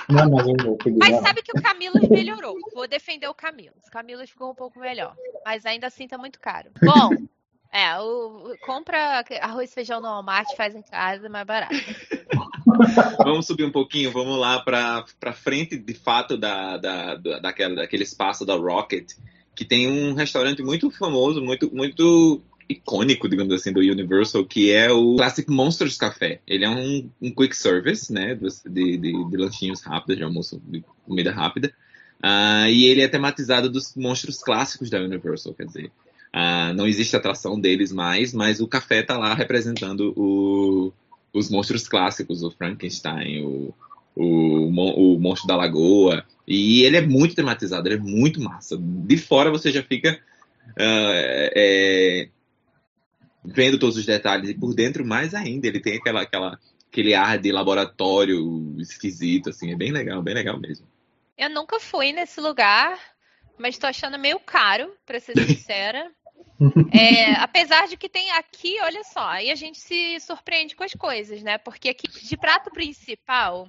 Não, 0.09 0.31
mas 0.31 0.47
eu 0.47 0.57
vou 0.65 0.77
pedir. 0.77 0.99
Mas 0.99 1.21
sabe 1.21 1.43
que 1.43 1.51
o 1.53 1.61
Camilos 1.63 2.09
melhorou. 2.09 2.57
Vou 2.73 2.87
defender 2.87 3.27
o 3.29 3.35
Camilos. 3.35 3.85
O 3.87 3.91
Camilos 3.91 4.31
ficou 4.31 4.53
um 4.53 4.55
pouco 4.55 4.79
melhor. 4.79 5.15
Mas 5.45 5.67
ainda 5.67 5.89
assim 5.89 6.07
tá 6.07 6.17
muito 6.17 6.39
caro. 6.41 6.71
Bom, 6.83 7.11
é, 7.73 7.99
o, 8.01 8.55
compra 8.65 9.25
arroz 9.41 9.71
e 9.71 9.75
feijão 9.75 10.01
no 10.01 10.09
Walmart, 10.09 10.49
faz 10.57 10.75
em 10.75 10.83
casa, 10.83 11.27
é 11.27 11.29
mais 11.29 11.47
barato. 11.47 11.75
Vamos 13.19 13.47
subir 13.47 13.65
um 13.65 13.71
pouquinho, 13.73 14.11
vamos 14.13 14.39
lá 14.39 14.61
pra, 14.61 15.05
pra 15.19 15.33
frente, 15.33 15.77
de 15.77 15.95
fato, 15.95 16.37
da, 16.37 16.77
da, 16.77 17.15
da- 17.17 17.39
daquela, 17.41 17.75
daquele 17.77 18.03
espaço 18.05 18.45
da 18.47 18.55
Rocket, 18.55 19.13
que 19.55 19.65
tem 19.65 19.89
um 19.91 20.15
restaurante 20.15 20.63
muito 20.63 20.91
famoso, 20.91 21.43
muito, 21.43 21.75
muito 21.75 22.41
icônico, 22.69 23.29
digamos 23.29 23.53
assim, 23.53 23.73
do 23.73 23.81
Universal, 23.81 24.45
que 24.45 24.71
é 24.71 24.91
o 24.91 25.17
Classic 25.17 25.51
Monsters 25.51 25.97
Café. 25.97 26.41
Ele 26.47 26.65
é 26.65 26.69
um, 26.69 27.11
um 27.21 27.31
quick 27.35 27.57
service, 27.57 28.13
né, 28.13 28.35
de, 28.35 28.97
de, 28.97 28.99
de 28.99 29.37
lanchinhos 29.37 29.83
rápidos, 29.83 30.17
de 30.17 30.23
almoço, 30.23 30.61
de 30.67 30.85
comida 31.05 31.33
rápida. 31.33 31.75
Ah, 32.23 32.69
e 32.71 32.85
ele 32.85 33.01
é 33.03 33.09
tematizado 33.09 33.69
dos 33.69 33.95
monstros 33.97 34.43
clássicos 34.43 34.89
da 34.91 35.01
Universal, 35.01 35.55
quer 35.55 35.67
dizer, 35.67 35.91
ah, 36.33 36.73
não 36.75 36.87
existe 36.87 37.17
atração 37.17 37.59
deles 37.59 37.93
mais, 37.93 38.33
mas 38.33 38.61
o 38.61 38.69
café 38.69 39.03
tá 39.03 39.19
lá 39.19 39.35
representando 39.35 40.13
o, 40.17 40.93
os 41.33 41.51
monstros 41.51 41.89
clássicos, 41.89 42.43
o 42.43 42.51
Frankenstein, 42.51 43.43
o, 43.45 43.75
o, 44.15 45.15
o 45.15 45.19
monstro 45.19 45.49
da 45.49 45.57
lagoa. 45.57 46.25
E 46.47 46.83
ele 46.83 46.97
é 46.97 47.01
muito 47.01 47.35
tematizado, 47.35 47.89
ele 47.89 47.97
é 47.97 47.99
muito 47.99 48.41
massa. 48.41 48.77
De 48.79 49.17
fora 49.17 49.51
você 49.51 49.71
já 49.73 49.83
fica 49.83 50.21
ah, 50.79 51.51
é, 51.57 52.29
vendo 53.45 53.79
todos 53.79 53.97
os 53.97 54.07
detalhes, 54.07 54.51
e 54.51 54.55
por 54.55 54.75
dentro 54.75 55.05
mais 55.05 55.35
ainda. 55.35 55.67
Ele 55.67 55.81
tem 55.81 55.97
aquela, 55.97 56.23
aquela, 56.23 56.59
aquele 56.89 57.15
ar 57.15 57.39
de 57.39 57.51
laboratório 57.51 58.77
esquisito, 58.79 59.51
assim, 59.51 59.73
é 59.73 59.77
bem 59.77 59.93
legal, 59.93 60.23
bem 60.23 60.35
legal 60.35 60.59
mesmo. 60.59 60.87
Eu 61.37 61.51
nunca 61.51 61.81
fui 61.81 62.13
nesse 62.13 62.41
lugar, 62.41 62.99
mas 63.59 63.79
tô 63.79 63.87
achando 63.87 64.19
meio 64.19 64.39
caro, 64.39 64.93
pra 65.07 65.21
ser 65.21 65.35
sincera. 65.47 66.11
É, 66.93 67.33
apesar 67.41 67.89
de 67.89 67.97
que 67.97 68.09
tem 68.09 68.31
aqui, 68.33 68.79
olha 68.83 69.03
só, 69.05 69.27
aí 69.27 69.51
a 69.51 69.55
gente 69.55 69.81
se 69.81 70.21
surpreende 70.21 70.77
com 70.77 70.85
as 70.85 70.93
coisas, 70.93 71.43
né? 71.43 71.57
Porque 71.59 71.89
aqui 71.89 72.07
de 72.09 72.37
prato 72.37 72.71
principal, 72.71 73.69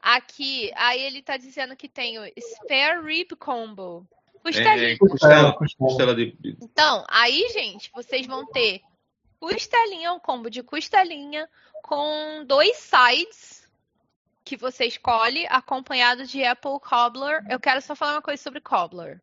aqui, 0.00 0.70
aí 0.76 1.02
ele 1.02 1.22
tá 1.22 1.36
dizendo 1.36 1.76
que 1.76 1.88
tem 1.88 2.18
o 2.18 2.24
Spare 2.38 3.04
Rib 3.04 3.32
Combo. 3.36 4.06
Costelinha. 4.42 4.92
É, 4.92 4.96
costela, 4.96 5.52
Costela. 5.52 5.90
costela 5.90 6.14
de, 6.14 6.32
de- 6.40 6.56
Então, 6.62 7.04
aí, 7.10 7.48
gente, 7.52 7.90
vocês 7.92 8.26
vão 8.26 8.46
ter 8.46 8.80
costelinha, 9.38 10.12
um 10.12 10.20
combo 10.20 10.48
de 10.48 10.62
costelinha 10.62 11.48
com 11.82 12.44
dois 12.46 12.76
sides 12.76 13.68
que 14.44 14.56
você 14.56 14.86
escolhe, 14.86 15.46
acompanhado 15.48 16.26
de 16.26 16.44
apple 16.44 16.80
cobbler. 16.80 17.44
Eu 17.48 17.60
quero 17.60 17.80
só 17.82 17.94
falar 17.94 18.14
uma 18.14 18.22
coisa 18.22 18.42
sobre 18.42 18.60
cobbler. 18.60 19.20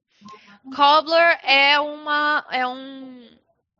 Cobbler 0.75 1.39
é 1.43 1.79
uma 1.79 2.45
é 2.51 2.67
um, 2.67 3.29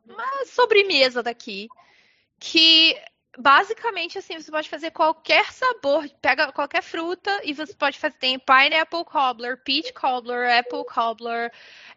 uma 0.06 0.44
sobremesa 0.46 1.22
daqui 1.22 1.68
que 2.38 2.96
basicamente 3.38 4.18
assim 4.18 4.38
você 4.38 4.50
pode 4.50 4.68
fazer 4.68 4.90
qualquer 4.90 5.52
sabor, 5.52 6.08
pega 6.20 6.52
qualquer 6.52 6.82
fruta 6.82 7.40
e 7.44 7.52
você 7.52 7.74
pode 7.74 7.98
fazer 7.98 8.16
tem 8.18 8.38
pineapple 8.38 9.04
cobbler, 9.04 9.62
peach 9.62 9.92
cobbler, 9.92 10.58
apple 10.58 10.84
cobbler. 10.84 11.52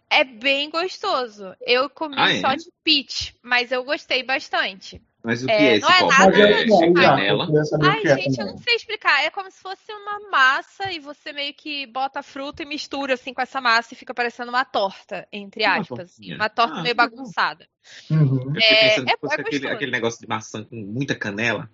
É 0.09 0.23
bem 0.23 0.69
gostoso. 0.69 1.55
Eu 1.61 1.89
comi 1.89 2.17
Ah, 2.19 2.31
é? 2.31 2.41
só 2.41 2.53
de 2.55 2.71
peach, 2.83 3.35
mas 3.41 3.71
eu 3.71 3.83
gostei 3.83 4.23
bastante. 4.23 5.01
Mas 5.23 5.43
o 5.43 5.45
que 5.45 5.51
É, 5.51 5.65
é, 5.67 5.75
esse 5.77 5.81
não 5.81 5.91
é 5.91 5.99
copo? 5.99 6.11
nada, 6.11 6.37
É, 6.37 6.65
não, 6.65 6.83
é 6.83 6.87
exato, 6.87 6.93
eu 6.93 6.93
canela? 6.93 7.47
Ai, 7.81 8.03
é 8.03 8.07
gente, 8.15 8.27
eu 8.29 8.35
também. 8.37 8.53
não 8.53 8.57
sei 8.57 8.75
explicar. 8.75 9.23
É 9.23 9.29
como 9.29 9.51
se 9.51 9.59
fosse 9.59 9.91
uma 9.93 10.29
massa 10.31 10.91
e 10.91 10.99
você 10.99 11.31
meio 11.31 11.53
que 11.53 11.85
bota 11.87 12.19
a 12.19 12.23
fruta 12.23 12.63
e 12.63 12.65
mistura 12.65 13.13
assim 13.13 13.33
com 13.33 13.41
essa 13.41 13.61
massa 13.61 13.93
e 13.93 13.97
fica 13.97 14.13
parecendo 14.13 14.49
uma 14.49 14.65
torta, 14.65 15.27
entre 15.31 15.63
Uma 15.63 15.77
aspas. 15.79 15.99
assim, 15.99 16.15
tortinha. 16.15 16.35
uma 16.37 16.49
torta 16.49 16.79
Ah, 16.79 16.83
meio 16.83 16.95
bagunçada. 16.95 17.67
Uhum. 18.09 18.55
Eu 18.55 18.61
fiquei 18.61 18.63
É, 18.63 18.89
pensando 18.89 19.07
é- 19.07 19.11
se 19.11 19.17
fosse 19.19 19.35
é 19.35 19.41
aquele, 19.41 19.69
aquele 19.69 19.91
negócio 19.91 20.19
de 20.19 20.27
maçã 20.27 20.63
com 20.63 20.75
muita 20.75 21.15
canela 21.15 21.69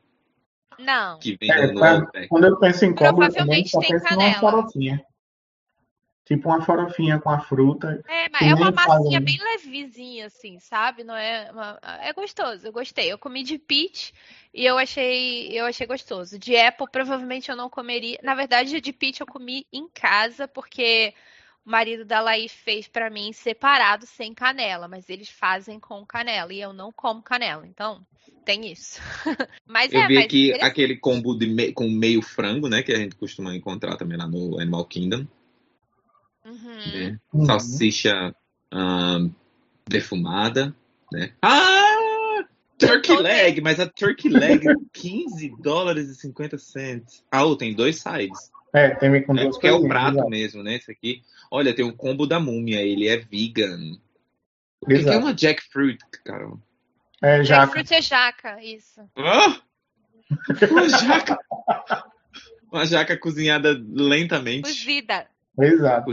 Não. 0.79 1.19
que 1.19 1.37
vem 1.39 1.49
É, 1.51 1.67
no, 1.67 1.73
no 1.73 2.11
quando 2.29 2.43
eu 2.45 2.59
penso 2.59 2.85
em 2.85 2.93
cobra, 2.93 3.27
eu 3.27 3.33
também 3.33 3.65
Provavelmente 3.65 3.69
só 3.69 3.79
tem 3.79 3.89
penso 3.91 4.03
numa 4.03 4.09
canela. 4.09 4.41
farofinha. 4.41 5.05
Tipo 6.27 6.49
uma 6.49 6.61
farofinha 6.61 7.19
com 7.19 7.29
a 7.29 7.39
fruta. 7.39 8.03
É, 8.05 8.27
mas 8.29 8.41
é 8.41 8.53
uma 8.53 8.69
massinha 8.71 9.21
fazem. 9.21 9.21
bem 9.21 9.37
levezinha, 9.39 10.25
assim, 10.25 10.59
sabe? 10.59 11.01
Não 11.05 11.15
é 11.15 11.49
uma- 11.51 11.79
É 12.01 12.11
gostoso, 12.11 12.67
eu 12.67 12.71
gostei. 12.73 13.09
Eu 13.09 13.17
comi 13.17 13.43
de 13.43 13.57
peach 13.57 14.13
e 14.53 14.65
eu 14.65 14.77
achei, 14.77 15.47
eu 15.57 15.65
achei 15.65 15.87
gostoso. 15.87 16.37
De 16.37 16.57
apple, 16.57 16.87
provavelmente 16.91 17.49
eu 17.49 17.55
não 17.55 17.69
comeria. 17.69 18.19
Na 18.21 18.35
verdade, 18.35 18.81
de 18.81 18.91
peach 18.91 19.21
eu 19.21 19.25
comi 19.25 19.65
em 19.71 19.87
casa, 19.87 20.49
porque 20.49 21.13
o 21.65 21.69
marido 21.71 22.03
da 22.03 22.19
Laís 22.19 22.51
fez 22.51 22.89
pra 22.89 23.09
mim 23.09 23.31
separado, 23.31 24.05
sem 24.05 24.33
canela. 24.33 24.89
Mas 24.89 25.09
eles 25.09 25.29
fazem 25.29 25.79
com 25.79 26.05
canela 26.05 26.51
e 26.51 26.59
eu 26.59 26.73
não 26.73 26.91
como 26.91 27.21
canela. 27.21 27.65
Então, 27.65 28.05
tem 28.43 28.69
isso. 28.69 28.99
Mas 29.65 29.93
Eu 29.93 30.01
é, 30.01 30.07
vi 30.07 30.15
mas 30.15 30.25
aqui 30.25 30.53
aquele 30.61 30.97
combo 30.97 31.33
de 31.37 31.47
me- 31.47 31.71
com 31.71 31.89
meio 31.89 32.21
frango, 32.21 32.67
né? 32.67 32.83
Que 32.83 32.91
a 32.91 32.97
gente 32.97 33.15
costuma 33.15 33.55
encontrar 33.55 33.95
também 33.95 34.17
lá 34.17 34.27
no 34.27 34.59
Animal 34.59 34.83
Kingdom. 34.85 35.25
Uhum. 36.47 36.75
né? 36.93 37.19
Uhum. 37.33 37.45
Salsicha 37.45 38.35
ahn, 38.71 39.29
defumada, 39.87 40.73
né? 41.11 41.33
Ah! 41.41 42.45
Turkey 42.77 43.15
tô 43.15 43.21
leg, 43.21 43.59
mas 43.61 43.79
a 43.79 43.87
turkey 43.87 44.29
leg 44.29 44.63
15 44.93 45.55
dólares 45.59 46.09
e 46.09 46.15
50 46.15 46.57
cents. 46.59 47.23
Ah, 47.31 47.43
oh, 47.43 47.55
tem 47.55 47.73
dois 47.73 47.99
sides. 47.99 48.51
É, 48.71 48.89
tem 48.95 49.23
com 49.23 49.35
É 49.35 49.41
duas 49.41 49.55
porque 49.55 49.67
é 49.67 49.71
o 49.71 49.87
prato 49.87 50.17
exato. 50.17 50.29
mesmo, 50.29 50.63
né? 50.63 50.75
Esse 50.75 50.91
aqui. 50.91 51.23
Olha, 51.49 51.73
tem 51.73 51.83
o 51.83 51.95
combo 51.95 52.27
da 52.27 52.39
múmia, 52.39 52.81
ele 52.81 53.07
é 53.07 53.17
vegan. 53.17 53.97
O 54.81 54.85
que, 54.85 55.03
que 55.03 55.09
é 55.09 55.17
uma 55.17 55.33
jackfruit, 55.33 55.97
cara? 56.23 56.51
É, 57.21 57.43
já. 57.43 57.61
Jackfruit 57.61 57.93
é 57.93 58.01
jaca, 58.01 58.63
isso. 58.63 59.01
Ah! 59.15 59.59
Uma 60.69 60.87
jaca! 60.87 61.39
Uma 62.69 62.85
jaca 62.85 63.17
cozinhada 63.17 63.81
lentamente. 63.89 64.63
Cozida. 64.63 65.25
Exato. 65.59 66.11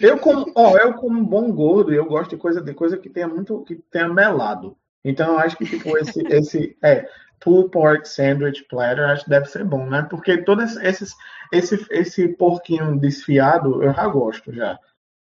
Eu 0.00 0.18
como, 0.18 0.50
ó, 0.54 0.76
eu 0.76 0.94
como 0.94 1.24
bom 1.24 1.52
gordo, 1.52 1.92
eu 1.92 2.06
gosto 2.06 2.30
de 2.30 2.36
coisa, 2.36 2.60
de 2.60 2.72
coisa 2.72 2.96
que 2.96 3.08
tenha 3.08 3.26
muito, 3.26 3.62
que 3.64 3.76
tenha 3.90 4.08
melado. 4.08 4.76
Então 5.04 5.32
eu 5.32 5.38
acho 5.38 5.56
que 5.56 5.64
tipo 5.64 5.96
esse, 5.98 6.20
esse 6.28 6.76
é 6.82 7.08
pulled 7.40 7.70
pork 7.70 8.08
sandwich 8.08 8.64
platter, 8.64 9.04
acho 9.04 9.24
que 9.24 9.30
deve 9.30 9.46
ser 9.46 9.64
bom, 9.64 9.86
né? 9.86 10.06
Porque 10.08 10.38
todos 10.38 10.76
esses, 10.76 11.14
esse, 11.52 11.86
esse 11.90 12.28
porquinho 12.28 12.98
desfiado 12.98 13.82
eu 13.82 13.92
já 13.92 14.06
gosto 14.06 14.52
já. 14.52 14.78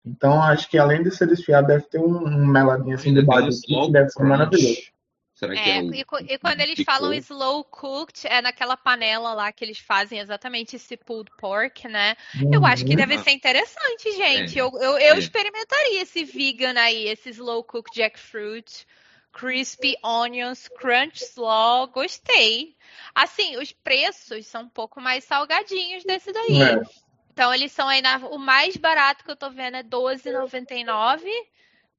Então 0.04 0.42
acho 0.42 0.68
que 0.68 0.78
além 0.78 1.02
de 1.02 1.10
ser 1.10 1.26
desfiado 1.26 1.66
deve 1.66 1.84
ter 1.84 1.98
um, 1.98 2.16
um 2.26 2.46
meladinho 2.46 2.94
assim 2.94 3.14
de 3.14 3.24
que 3.24 3.92
deve 3.92 4.10
ser 4.10 4.22
maravilhoso. 4.24 4.93
Será 5.34 5.54
que 5.54 5.68
É, 5.68 5.78
é 5.78 5.82
o 5.82 5.94
e, 5.94 6.04
e 6.28 6.38
quando 6.38 6.60
eles 6.60 6.82
falam 6.84 7.12
slow 7.12 7.64
cooked, 7.64 8.26
é 8.26 8.40
naquela 8.40 8.76
panela 8.76 9.34
lá 9.34 9.52
que 9.52 9.64
eles 9.64 9.78
fazem 9.78 10.20
exatamente 10.20 10.76
esse 10.76 10.96
pulled 10.96 11.30
pork, 11.38 11.88
né? 11.88 12.16
Eu 12.52 12.64
acho 12.64 12.84
que 12.84 12.90
Uhum. 12.90 12.96
deve 12.96 13.18
ser 13.18 13.32
interessante, 13.32 14.12
gente. 14.16 14.58
É, 14.58 14.62
Eu, 14.62 14.70
eu, 14.80 14.98
eu 14.98 15.14
é. 15.14 15.18
experimentaria 15.18 16.02
esse 16.02 16.24
vegan 16.24 16.78
aí, 16.78 17.08
esse 17.08 17.30
slow 17.30 17.64
cooked 17.64 17.96
jackfruit, 17.96 18.86
crispy 19.32 19.96
onions, 20.04 20.68
crunch 20.68 21.22
slaw, 21.24 21.88
gostei. 21.88 22.76
Assim, 23.12 23.56
os 23.56 23.72
preços 23.72 24.46
são 24.46 24.62
um 24.62 24.68
pouco 24.68 25.00
mais 25.00 25.24
salgadinhos 25.24 26.04
desse 26.04 26.32
daí. 26.32 26.62
É. 26.62 27.04
Então 27.32 27.52
eles 27.52 27.72
são 27.72 27.88
aí 27.88 28.00
na, 28.00 28.18
o 28.18 28.38
mais 28.38 28.76
barato 28.76 29.24
que 29.24 29.30
eu 29.32 29.36
tô 29.36 29.50
vendo 29.50 29.76
é 29.76 29.82
R$12,99, 29.82 31.28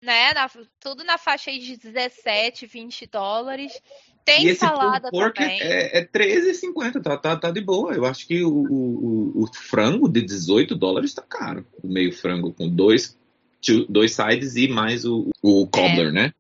né? 0.06 0.34
Na- 0.34 0.50
tudo 0.80 1.04
na 1.04 1.18
faixa 1.18 1.50
aí 1.52 1.60
de 1.60 1.76
17, 1.78 2.66
20 2.66 3.06
dólares. 3.08 3.74
Tem 4.24 4.46
E 4.46 4.50
esse 4.50 4.60
salada 4.62 5.10
pork 5.12 5.38
também. 5.40 5.62
é, 5.62 5.98
é, 5.98 6.00
é 6.00 6.06
13,50, 6.06 7.02
tá, 7.02 7.16
tá, 7.18 7.36
tá 7.36 7.52
de 7.52 7.62
boa. 7.62 7.94
Eu 7.94 8.06
acho 8.06 8.26
que 8.28 8.44
o, 8.44 8.50
o, 8.50 9.44
o- 9.44 9.48
frango 9.54 10.08
de 10.10 10.22
18 10.22 10.76
dólares 10.76 11.14
tá 11.14 11.22
caro. 11.22 11.66
O 11.84 11.88
meio 11.88 12.12
frango 12.12 12.52
com 12.52 12.68
dois, 12.68 13.16
dois 13.88 14.14
sides 14.16 14.56
e 14.56 14.68
mais 14.68 15.06
o, 15.06 15.30
o 15.44 15.68
cobbler, 15.68 16.12
né? 16.12 16.32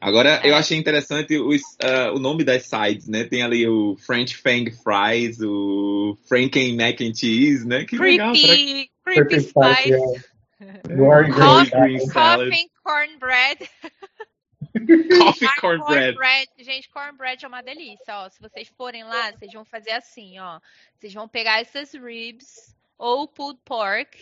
Agora, 0.00 0.40
É. 0.44 0.50
eu 0.50 0.54
achei 0.56 0.76
interessante 0.78 1.36
os, 1.38 1.60
ah, 1.82 2.12
o 2.14 2.18
nome 2.20 2.42
das 2.44 2.64
sides, 2.66 3.08
né? 3.08 3.24
Tem 3.24 3.42
ali 3.42 3.68
o 3.68 3.96
French 3.98 4.36
Fang 4.36 4.70
Fries, 4.70 5.40
o 5.40 6.16
Franken 6.28 6.76
Mac 6.76 7.00
and 7.00 7.14
Cheese, 7.14 7.66
né? 7.66 7.84
Que 7.84 7.96
legal. 7.98 8.34
será 8.34 8.54
que- 8.56 8.90
Creepy, 9.04 9.28
creepy 9.28 9.40
spice, 9.40 9.92
é. 9.94 10.20
Glory 10.96 11.32
Coffee, 11.32 11.70
Green 11.70 12.00
salad. 12.00 12.48
coffee, 12.50 12.70
cornbread. 12.82 13.70
Coffee 15.18 15.48
cornbread. 15.60 16.14
cornbread. 16.14 16.48
Gente, 16.58 16.88
cornbread 16.88 17.44
é 17.44 17.48
uma 17.48 17.62
delícia, 17.62 18.16
ó. 18.16 18.28
Se 18.28 18.40
vocês 18.40 18.68
forem 18.68 19.04
lá, 19.04 19.32
vocês 19.32 19.52
vão 19.52 19.64
fazer 19.64 19.92
assim, 19.92 20.38
ó. 20.38 20.60
Vocês 20.98 21.12
vão 21.12 21.28
pegar 21.28 21.60
essas 21.60 21.92
ribs 21.92 22.74
ou 22.96 23.28
pulled 23.28 23.60
pork 23.64 24.16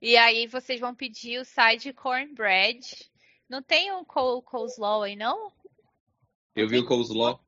e 0.00 0.16
aí 0.16 0.46
vocês 0.46 0.80
vão 0.80 0.94
pedir 0.94 1.40
o 1.40 1.44
side 1.44 1.92
cornbread. 1.92 2.80
Não 3.48 3.62
tem 3.62 3.92
um 3.92 4.04
col 4.04 4.42
coleslaw 4.42 5.02
aí, 5.02 5.16
não? 5.16 5.52
Eu 6.54 6.68
vi 6.68 6.78
o 6.78 6.86
coleslaw. 6.86 7.40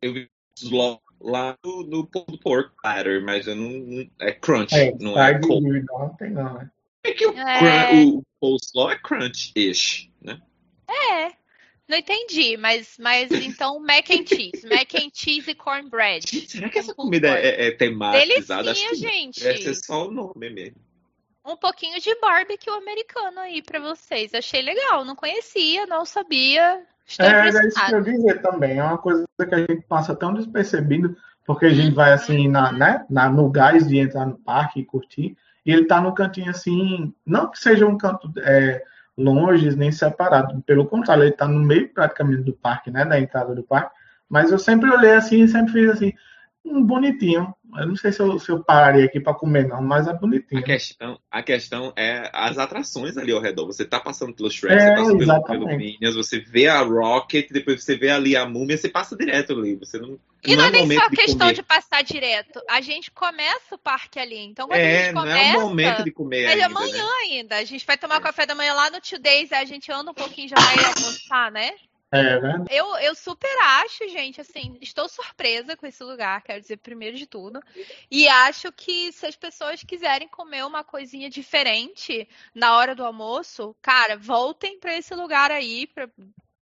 Eu 0.00 0.12
vi 0.14 0.22
o 0.24 0.30
coleslaw 0.58 1.02
lá 1.20 1.56
no, 1.64 1.82
no 1.82 2.06
pulled 2.06 2.38
pork 2.38 2.74
platter, 2.80 3.22
mas 3.22 3.46
eu 3.46 3.54
não, 3.54 4.10
é 4.20 4.32
crunch, 4.32 4.74
É, 4.74 4.92
não 4.98 5.20
é 5.22 5.38
cold. 5.38 5.84
não 5.84 6.16
tem 6.16 6.30
não, 6.30 6.54
né? 6.54 6.70
É 7.02 7.12
que 7.12 7.26
o, 7.26 7.36
É. 7.38 8.04
o 8.04 8.22
coleslaw 8.40 8.90
é 8.90 8.98
crunch-ish, 8.98 10.10
né? 10.20 10.40
É. 10.88 11.32
Não 11.88 11.96
entendi, 11.98 12.56
mas, 12.56 12.94
mas 13.00 13.30
então 13.32 13.80
mac 13.80 14.08
and 14.10 14.24
cheese. 14.26 14.64
Mac 14.68 14.94
and 14.94 15.10
cheese 15.12 15.50
e 15.50 15.54
cornbread. 15.54 16.48
Será 16.48 16.68
que 16.68 16.78
essa 16.78 16.94
Com 16.94 17.04
comida 17.04 17.28
pork. 17.28 17.42
é, 17.44 17.66
é 17.66 17.70
tematizada? 17.72 18.62
Delicinha, 18.74 18.90
Acho 18.90 19.00
que 19.00 19.08
gente. 19.08 19.40
deve 19.42 19.58
ser 19.62 19.74
só 19.74 20.06
o 20.06 20.10
nome 20.10 20.50
mesmo. 20.50 20.76
Um 21.44 21.56
pouquinho 21.56 21.98
de 22.00 22.14
barbecue 22.20 22.70
americano 22.70 23.40
aí 23.40 23.60
pra 23.62 23.80
vocês. 23.80 24.32
Achei 24.34 24.62
legal. 24.62 25.04
Não 25.04 25.16
conhecia, 25.16 25.84
não 25.86 26.04
sabia. 26.04 26.82
Estou 27.06 27.26
É, 27.26 27.48
era 27.48 27.66
isso 27.66 27.84
que 27.86 27.92
eu 27.92 27.98
ia 27.98 28.04
dizer 28.04 28.42
também. 28.42 28.78
É 28.78 28.84
uma 28.84 28.98
coisa 28.98 29.26
que 29.36 29.54
a 29.54 29.58
gente 29.58 29.80
passa 29.88 30.14
tão 30.14 30.32
despercebido, 30.32 31.16
porque 31.44 31.66
a 31.66 31.70
gente 31.74 31.92
vai 31.92 32.12
assim 32.12 32.46
na, 32.46 32.70
né, 32.70 33.04
na, 33.10 33.28
no 33.28 33.50
gás 33.50 33.88
de 33.88 33.98
entrar 33.98 34.26
no 34.26 34.38
parque 34.38 34.80
e 34.80 34.84
curtir, 34.84 35.36
e 35.64 35.72
ele 35.72 35.86
tá 35.86 36.00
no 36.00 36.14
cantinho 36.14 36.50
assim, 36.50 37.14
não 37.26 37.50
que 37.50 37.58
seja 37.58 37.86
um 37.86 37.98
canto 37.98 38.32
é, 38.38 38.82
longe 39.16 39.76
nem 39.76 39.92
separado, 39.92 40.62
pelo 40.62 40.86
contrário, 40.86 41.24
ele 41.24 41.32
tá 41.32 41.46
no 41.46 41.60
meio 41.60 41.92
praticamente 41.92 42.42
do 42.42 42.52
parque, 42.52 42.90
né, 42.90 43.04
da 43.04 43.20
entrada 43.20 43.54
do 43.54 43.62
parque, 43.62 43.94
mas 44.28 44.50
eu 44.50 44.58
sempre 44.58 44.90
olhei 44.90 45.12
assim 45.12 45.42
e 45.42 45.48
sempre 45.48 45.72
fiz 45.72 45.90
assim, 45.90 46.12
bonitinho. 46.64 47.54
Eu 47.78 47.86
não 47.86 47.94
sei 47.96 48.10
se 48.10 48.20
eu, 48.20 48.36
se 48.38 48.50
eu 48.50 48.64
pararia 48.64 49.04
aqui 49.04 49.20
para 49.20 49.32
comer 49.32 49.68
não, 49.68 49.80
mas 49.80 50.08
é 50.08 50.12
bonitinho. 50.12 50.60
A 50.60 50.64
questão, 50.64 51.20
a 51.30 51.42
questão 51.42 51.92
é 51.96 52.28
as 52.34 52.58
atrações 52.58 53.16
ali 53.16 53.30
ao 53.32 53.40
redor. 53.40 53.66
Você 53.66 53.84
tá 53.84 54.00
passando 54.00 54.34
pelo 54.34 54.50
Shrek, 54.50 54.74
É, 54.74 54.78
você 54.80 54.90
passa 54.96 55.10
pelo, 55.10 55.22
exatamente. 55.22 55.64
pelo 55.66 55.76
Minions, 55.78 56.16
você 56.16 56.40
vê 56.40 56.66
a 56.66 56.80
Rocket, 56.80 57.48
depois 57.50 57.82
você 57.84 57.96
vê 57.96 58.10
ali 58.10 58.36
a 58.36 58.44
múmia, 58.44 58.76
você 58.76 58.88
passa 58.88 59.16
direto 59.16 59.52
ali. 59.52 59.76
Você 59.76 59.98
não, 59.98 60.18
E 60.44 60.56
não 60.56 60.64
é 60.64 60.70
nem 60.70 60.82
momento 60.82 61.00
só 61.02 61.08
de 61.08 61.16
questão 61.16 61.38
comer. 61.46 61.54
de 61.54 61.62
passar 61.62 62.02
direto. 62.02 62.60
A 62.68 62.80
gente 62.80 63.10
começa 63.12 63.74
o 63.74 63.78
parque 63.78 64.18
ali. 64.18 64.38
Então, 64.38 64.66
quando 64.66 64.78
a 64.80 64.82
É, 64.82 65.04
gente 65.04 65.14
não 65.14 65.22
começa. 65.22 65.38
é 65.38 65.56
o 65.56 65.60
momento 65.60 66.04
de 66.04 66.10
comer 66.10 66.42
É 66.42 66.52
ainda, 66.54 66.66
amanhã 66.66 67.04
né? 67.04 67.10
ainda. 67.22 67.56
A 67.56 67.64
gente 67.64 67.86
vai 67.86 67.96
tomar 67.96 68.20
café 68.20 68.46
da 68.46 68.54
manhã 68.56 68.74
lá 68.74 68.90
no 68.90 69.00
Two 69.00 69.18
Days, 69.20 69.52
aí 69.52 69.62
a 69.62 69.66
gente 69.66 69.92
anda 69.92 70.10
um 70.10 70.14
pouquinho 70.14 70.48
já 70.48 70.56
vai 70.56 70.74
almoçar, 70.84 71.52
né? 71.52 71.70
É, 72.12 72.40
né? 72.40 72.64
Eu, 72.68 72.96
eu 72.96 73.14
super 73.14 73.56
acho, 73.62 74.08
gente, 74.08 74.40
assim, 74.40 74.76
estou 74.80 75.08
surpresa 75.08 75.76
com 75.76 75.86
esse 75.86 76.02
lugar, 76.02 76.42
quero 76.42 76.60
dizer, 76.60 76.76
primeiro 76.78 77.16
de 77.16 77.26
tudo. 77.26 77.60
E 78.10 78.26
acho 78.28 78.72
que 78.72 79.12
se 79.12 79.26
as 79.26 79.36
pessoas 79.36 79.82
quiserem 79.84 80.26
comer 80.26 80.64
uma 80.64 80.82
coisinha 80.82 81.30
diferente 81.30 82.28
na 82.52 82.76
hora 82.76 82.94
do 82.96 83.04
almoço, 83.04 83.76
cara, 83.80 84.16
voltem 84.16 84.78
para 84.80 84.96
esse 84.96 85.14
lugar 85.14 85.52
aí, 85.52 85.86
pra, 85.86 86.08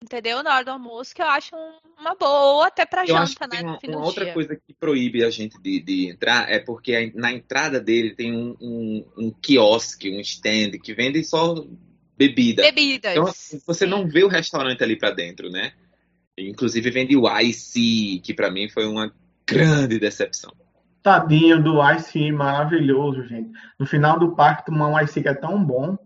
entendeu? 0.03 0.43
Na 0.43 0.55
hora 0.55 0.65
do 0.65 0.71
almoço, 0.71 1.15
que 1.15 1.21
eu 1.21 1.27
acho 1.27 1.55
um- 1.55 1.79
uma 1.99 2.15
boa 2.15 2.67
até 2.69 2.87
para 2.87 3.07
Eu 3.07 3.17
acho 3.17 3.35
janta, 3.35 3.47
que 3.49 3.57
né? 3.57 3.63
tem 3.63 3.63
no 3.67 3.71
uma, 3.73 3.81
fim 3.81 3.87
uma 3.89 3.97
do 4.01 4.07
outra 4.07 4.25
dia. 4.25 4.35
coisa 4.35 4.57
que 4.57 4.73
proíbe 4.75 5.23
a 5.25 5.31
gente 5.31 5.61
de, 5.61 5.81
de 5.81 6.09
entrar 6.09 6.51
é 6.51 6.59
porque 6.59 6.95
a- 6.95 7.11
na 7.21 7.33
entrada 7.33 7.79
dele 7.81 8.15
tem 8.15 8.35
um, 8.35 8.57
um, 8.61 9.13
um 9.19 9.31
quiosque, 9.31 10.11
um 10.11 10.21
stand 10.21 10.73
que 10.83 10.95
vende 10.95 11.23
só 11.23 11.55
bebida. 12.17 12.63
Bebidas. 12.63 13.13
Então, 13.13 13.27
assim, 13.27 13.61
você 13.67 13.87
não 13.87 14.07
vê 14.07 14.25
o 14.25 14.29
restaurante 14.29 14.83
ali 14.83 14.97
pra 14.97 15.11
dentro, 15.11 15.51
né? 15.51 15.73
Inclusive 16.39 16.91
vende 16.91 17.17
o 17.17 17.29
IC, 17.41 18.21
que 18.25 18.35
pra 18.35 18.51
mim 18.51 18.69
foi 18.69 18.87
uma 18.87 19.13
grande 19.47 19.99
decepção. 19.99 20.53
Tadinho 21.03 21.63
do 21.63 21.79
Ice 21.93 22.33
maravilhoso, 22.33 23.25
gente. 23.29 23.51
No 23.79 23.87
final 23.87 24.19
do 24.19 24.35
parque, 24.35 24.67
tomar 24.67 24.89
um 24.89 25.01
Ice 25.01 25.21
que 25.23 25.29
é 25.29 25.35
tão 25.35 25.63
bom. 25.63 25.97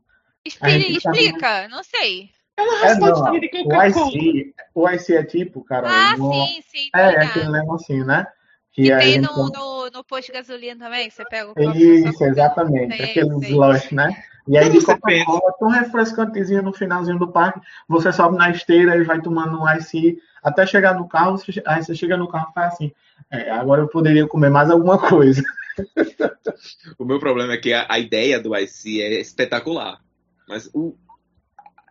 Expli- 0.44 0.66
a 0.70 0.78
gente 0.78 1.00
tá 1.00 1.10
explica, 1.12 1.68
não 1.68 1.82
sei. 1.84 2.30
É 2.56 2.90
É, 2.90 2.94
não, 2.96 3.38
de 3.38 3.46
o 3.46 3.50
Coca-Cola. 3.50 3.86
IC, 4.10 4.54
o 4.74 4.88
IC 4.90 5.14
é 5.14 5.24
tipo, 5.24 5.62
cara. 5.64 5.86
Ah, 5.88 6.16
no- 6.16 6.32
sim, 6.32 6.62
sim. 6.68 6.88
É, 6.94 7.12
tem 7.20 7.28
aquele 7.28 7.50
negocinho, 7.50 8.04
né? 8.04 8.26
Que 8.72 8.82
Que 8.82 8.96
tem 8.96 9.12
gente 9.12 9.22
no, 9.22 9.48
no, 9.48 9.90
no 9.90 10.04
posto 10.04 10.26
de 10.26 10.32
gasolina 10.32 10.84
também, 10.84 11.08
que 11.08 11.14
você 11.14 11.24
pega 11.24 11.50
o 11.50 11.54
copo, 11.54 11.76
Isso, 11.76 12.24
exatamente. 12.24 13.00
Aquele 13.00 13.28
slush, 13.46 13.94
né? 13.94 14.10
E 14.48 14.56
aí 14.56 14.70
de 14.70 14.80
Você 14.80 14.86
Coca-Cola, 14.86 15.52
tão 15.58 15.68
refrescantezinho 15.68 16.62
no 16.62 16.72
finalzinho 16.72 17.18
do 17.18 17.28
parque, 17.28 17.60
você 17.86 18.10
sobe 18.12 18.36
na 18.38 18.50
esteira 18.50 18.96
e 18.96 19.04
vai 19.04 19.20
tomando 19.20 19.60
um 19.60 19.68
IC 19.76 20.18
até 20.42 20.66
chegar 20.66 20.94
no 20.94 21.06
carro, 21.06 21.36
você- 21.36 21.62
aí 21.66 21.84
você 21.84 21.94
chega 21.94 22.16
no 22.16 22.28
carro 22.28 22.48
e 22.50 22.54
faz 22.54 22.72
assim, 22.72 22.92
é, 23.30 23.50
agora 23.50 23.82
eu 23.82 23.88
poderia 23.88 24.26
comer 24.26 24.48
mais 24.50 24.70
alguma 24.70 24.98
coisa. 24.98 25.42
O 26.98 27.04
meu 27.04 27.20
problema 27.20 27.52
é 27.52 27.56
que 27.56 27.72
a, 27.72 27.86
a 27.88 27.98
ideia 28.00 28.40
do 28.40 28.56
IC 28.56 29.00
é 29.00 29.20
espetacular. 29.20 30.00
Mas 30.48 30.68
o, 30.74 30.96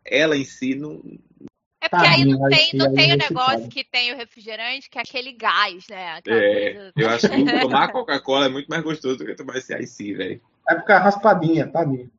ela 0.05 0.35
em 0.35 0.43
si 0.43 0.75
não. 0.75 1.01
É 1.79 1.87
porque 1.87 2.05
aí 2.05 2.25
não 2.25 2.49
tem, 2.49 2.73
não 2.73 2.93
tem 2.93 3.05
aí 3.05 3.11
o 3.11 3.13
é 3.13 3.17
negócio 3.29 3.69
que 3.69 3.83
tem 3.83 4.13
o 4.13 4.17
refrigerante, 4.17 4.89
que 4.89 4.97
é 4.97 5.01
aquele 5.01 5.31
gás, 5.31 5.85
né? 5.89 6.13
Aquela 6.17 6.35
É, 6.41 6.73
coisa- 6.73 6.93
eu 6.97 7.09
acho 7.09 7.29
que 7.29 7.43
tomar 7.61 7.91
Coca-Cola 7.91 8.47
é 8.47 8.49
muito 8.49 8.67
mais 8.67 8.83
gostoso 8.83 9.17
do 9.19 9.25
que 9.25 9.35
tomar 9.35 9.57
esse 9.57 9.73
IC, 9.73 10.13
velho. 10.15 10.41
É 10.67 10.75
porque 10.75 10.91
a 10.91 10.99
raspadinha, 10.99 11.67
tadinho. 11.67 12.11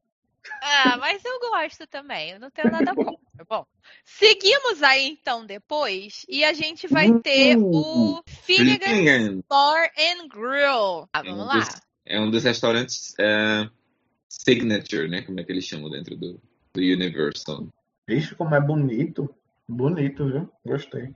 Ah, 0.62 0.96
mas 0.98 1.24
eu 1.24 1.38
gosto 1.40 1.86
também, 1.86 2.30
eu 2.32 2.40
não 2.40 2.50
tenho 2.50 2.70
nada 2.70 2.94
contra. 2.94 3.18
Bom, 3.48 3.64
seguimos 4.04 4.82
aí 4.82 5.08
então 5.08 5.46
depois 5.46 6.26
e 6.28 6.44
a 6.44 6.52
gente 6.52 6.86
vai 6.86 7.18
ter 7.20 7.56
o 7.56 8.22
Finnegan's 8.42 8.84
Finnegan 8.84 9.40
Bar 9.48 9.90
and 9.96 10.28
Grill. 10.28 11.08
Ah, 11.12 11.20
é 11.20 11.22
vamos 11.22 11.44
um 11.44 11.46
lá. 11.46 11.58
dos, 11.58 11.68
é 12.06 12.20
um 12.20 12.30
dos 12.30 12.44
restaurantes 12.44 13.14
é, 13.18 13.68
signature, 14.28 15.08
né? 15.08 15.22
Como 15.22 15.38
é 15.40 15.44
que 15.44 15.52
eles 15.52 15.64
chamam 15.64 15.90
dentro 15.90 16.16
do, 16.16 16.40
do 16.74 16.80
Universal. 16.80 17.68
Vixe, 18.06 18.34
como 18.34 18.54
é 18.54 18.60
bonito. 18.60 19.32
Bonito, 19.68 20.26
viu? 20.26 20.50
Gostei. 20.64 21.12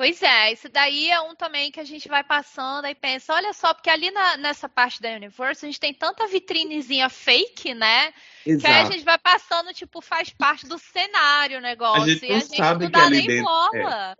Pois 0.00 0.22
é, 0.22 0.52
isso 0.52 0.66
daí 0.70 1.10
é 1.10 1.20
um 1.20 1.34
também 1.34 1.70
que 1.70 1.78
a 1.78 1.84
gente 1.84 2.08
vai 2.08 2.24
passando 2.24 2.86
e 2.86 2.94
pensa, 2.94 3.34
olha 3.34 3.52
só, 3.52 3.74
porque 3.74 3.90
ali 3.90 4.10
na- 4.10 4.38
nessa 4.38 4.66
parte 4.66 4.98
da 5.02 5.10
Universal 5.10 5.68
a 5.68 5.70
gente 5.70 5.78
tem 5.78 5.92
tanta 5.92 6.26
vitrinezinha 6.26 7.10
fake, 7.10 7.74
né? 7.74 8.10
Que 8.44 8.66
aí 8.66 8.72
a 8.72 8.84
gente 8.84 9.04
vai 9.04 9.18
passando, 9.18 9.72
tipo, 9.72 10.00
faz 10.00 10.30
parte 10.30 10.66
do 10.66 10.78
cenário 10.78 11.58
o 11.58 11.62
negócio. 11.62 12.02
A 12.02 12.08
gente 12.08 12.24
e 12.24 12.28
não 12.28 12.36
a 12.36 12.40
gente 12.40 12.56
sabe 12.56 12.84
não 12.84 12.90
dá 12.90 13.10
nem 13.10 13.26
dentro- 13.26 13.44
bola. 13.44 14.16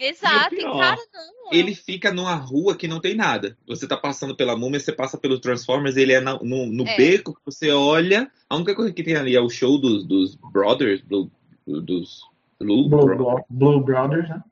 Exato, 0.00 0.54
e, 0.54 0.58
pior, 0.58 0.78
cara, 0.78 1.00
não. 1.12 1.52
Ele 1.52 1.74
fica 1.74 2.12
numa 2.12 2.34
rua 2.36 2.76
que 2.76 2.86
não 2.86 3.00
tem 3.00 3.16
nada. 3.16 3.58
Você 3.66 3.84
tá 3.86 3.96
passando 3.96 4.36
pela 4.36 4.56
múmia, 4.56 4.78
você 4.78 4.92
passa 4.92 5.18
pelo 5.18 5.40
Transformers, 5.40 5.96
ele 5.96 6.12
é 6.12 6.20
na- 6.20 6.38
no, 6.38 6.66
no 6.66 6.86
É. 6.86 6.96
beco 6.96 7.34
que 7.34 7.40
você 7.44 7.72
olha. 7.72 8.30
A 8.48 8.54
única 8.54 8.76
coisa 8.76 8.92
que 8.92 9.02
tem 9.02 9.16
ali 9.16 9.34
é 9.34 9.40
o 9.40 9.50
show 9.50 9.76
dos, 9.76 10.06
dos 10.06 10.36
Brothers, 10.36 11.00
Blue, 11.00 11.28
dos 11.66 12.20
Blue, 12.60 12.88
Blue, 12.88 13.06
Bro- 13.06 13.16
Bro- 13.16 13.44
Blue 13.50 13.80
Brothers, 13.80 14.28
né? 14.28 14.42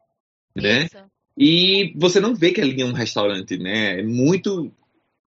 né? 0.57 0.89
E 1.39 1.93
você 1.97 2.19
não 2.19 2.35
vê 2.35 2.51
que 2.51 2.61
ali 2.61 2.83
é 2.83 2.85
um 2.85 2.93
restaurante, 2.93 3.57
né? 3.57 4.01
É 4.01 4.03
muito. 4.03 4.73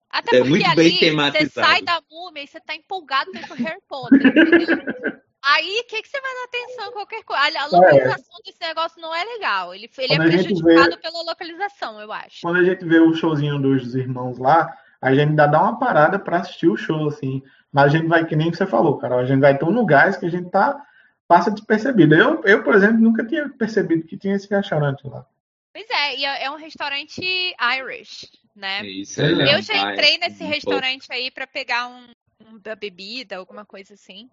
Até 0.09 0.37
É 0.37 0.39
porque 0.39 0.49
muito 0.49 0.65
ali 0.65 0.75
bem 0.75 1.15
você 1.15 1.49
sai 1.49 1.81
da 1.81 2.01
múmia 2.09 2.43
e 2.43 2.47
você 2.47 2.59
tá 2.59 2.75
empolgado 2.75 3.31
pro 3.31 3.55
Harry 3.55 3.81
Potter, 3.87 4.25
entendeu? 4.25 4.77
Aí, 5.43 5.81
o 5.81 5.87
que, 5.87 6.01
que 6.01 6.09
você 6.09 6.19
vai 6.19 6.33
dar 6.33 6.43
atenção 6.43 6.91
qualquer 6.91 7.23
coisa? 7.23 7.41
A, 7.41 7.63
a 7.63 7.67
localização 7.67 8.39
desse 8.45 8.59
negócio 8.59 9.01
não 9.01 9.15
é 9.15 9.23
legal. 9.23 9.73
Ele, 9.73 9.89
ele 9.97 10.13
é 10.13 10.17
prejudicado 10.17 10.89
vê- 10.91 10.97
pela 10.97 11.23
localização, 11.23 12.01
eu 12.01 12.11
acho. 12.11 12.41
Quando 12.41 12.57
a 12.57 12.63
gente 12.63 12.83
vê 12.83 12.99
o 12.99 13.13
showzinho 13.13 13.57
dos 13.61 13.95
irmãos 13.95 14.37
lá, 14.39 14.75
a 15.01 15.13
gente 15.13 15.29
ainda 15.29 15.47
dá 15.47 15.61
uma 15.61 15.79
parada 15.79 16.19
pra 16.19 16.39
assistir 16.39 16.67
o 16.67 16.75
show, 16.75 17.07
assim. 17.07 17.41
Mas 17.71 17.85
a 17.85 17.97
gente 17.97 18.07
vai, 18.07 18.25
que 18.25 18.35
nem 18.35 18.51
você 18.51 18.65
falou, 18.65 18.97
cara, 18.97 19.15
a 19.15 19.25
gente 19.25 19.39
vai 19.39 19.57
tão 19.57 19.71
no 19.71 19.85
gás 19.85 20.17
que 20.17 20.25
a 20.25 20.29
gente 20.29 20.49
tá, 20.49 20.81
passa 21.27 21.49
despercebido. 21.51 22.15
Eu, 22.15 22.43
eu, 22.43 22.63
por 22.63 22.75
exemplo, 22.75 22.99
nunca 22.99 23.25
tinha 23.25 23.47
percebido 23.47 24.05
que 24.05 24.17
tinha 24.17 24.35
esse 24.35 24.49
restaurante 24.49 25.07
lá. 25.07 25.25
Pois 25.71 25.89
é, 25.89 26.17
e 26.17 26.25
é 26.25 26.43
é 26.45 26.51
um 26.51 26.55
restaurante 26.55 27.21
Irish, 27.21 28.27
né? 28.57 28.83
Isso, 28.85 29.21
Eu 29.21 29.39
é 29.41 29.53
Eu 29.55 29.61
já 29.61 29.91
entrei 29.91 30.17
nesse 30.17 30.43
um 30.43 30.47
restaurante 30.47 31.07
aí 31.11 31.31
pra 31.31 31.47
pegar 31.47 31.87
um, 31.87 32.07
um 32.45 32.59
da 32.59 32.75
bebida, 32.75 33.37
alguma 33.37 33.65
coisa 33.65 33.93
assim. 33.93 34.29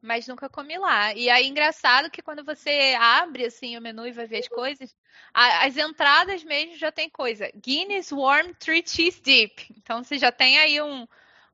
Mas 0.00 0.28
nunca 0.28 0.50
comi 0.50 0.76
lá. 0.76 1.14
E 1.14 1.30
aí, 1.30 1.46
engraçado 1.46 2.10
que 2.10 2.20
quando 2.20 2.44
você 2.44 2.94
abre 3.00 3.46
assim 3.46 3.74
o 3.76 3.80
menu 3.80 4.06
e 4.06 4.12
vai 4.12 4.26
ver 4.26 4.40
as 4.40 4.48
coisas, 4.48 4.94
a- 5.32 5.64
as 5.64 5.78
entradas 5.78 6.44
mesmo 6.44 6.76
já 6.76 6.92
tem 6.92 7.08
coisa. 7.08 7.50
Guinness 7.56 8.12
Warm 8.12 8.52
Three 8.58 8.84
Cheese 8.86 9.22
Dip. 9.22 9.66
Então 9.78 10.04
você 10.04 10.18
já 10.18 10.30
tem 10.30 10.58
aí 10.58 10.82
um, 10.82 11.06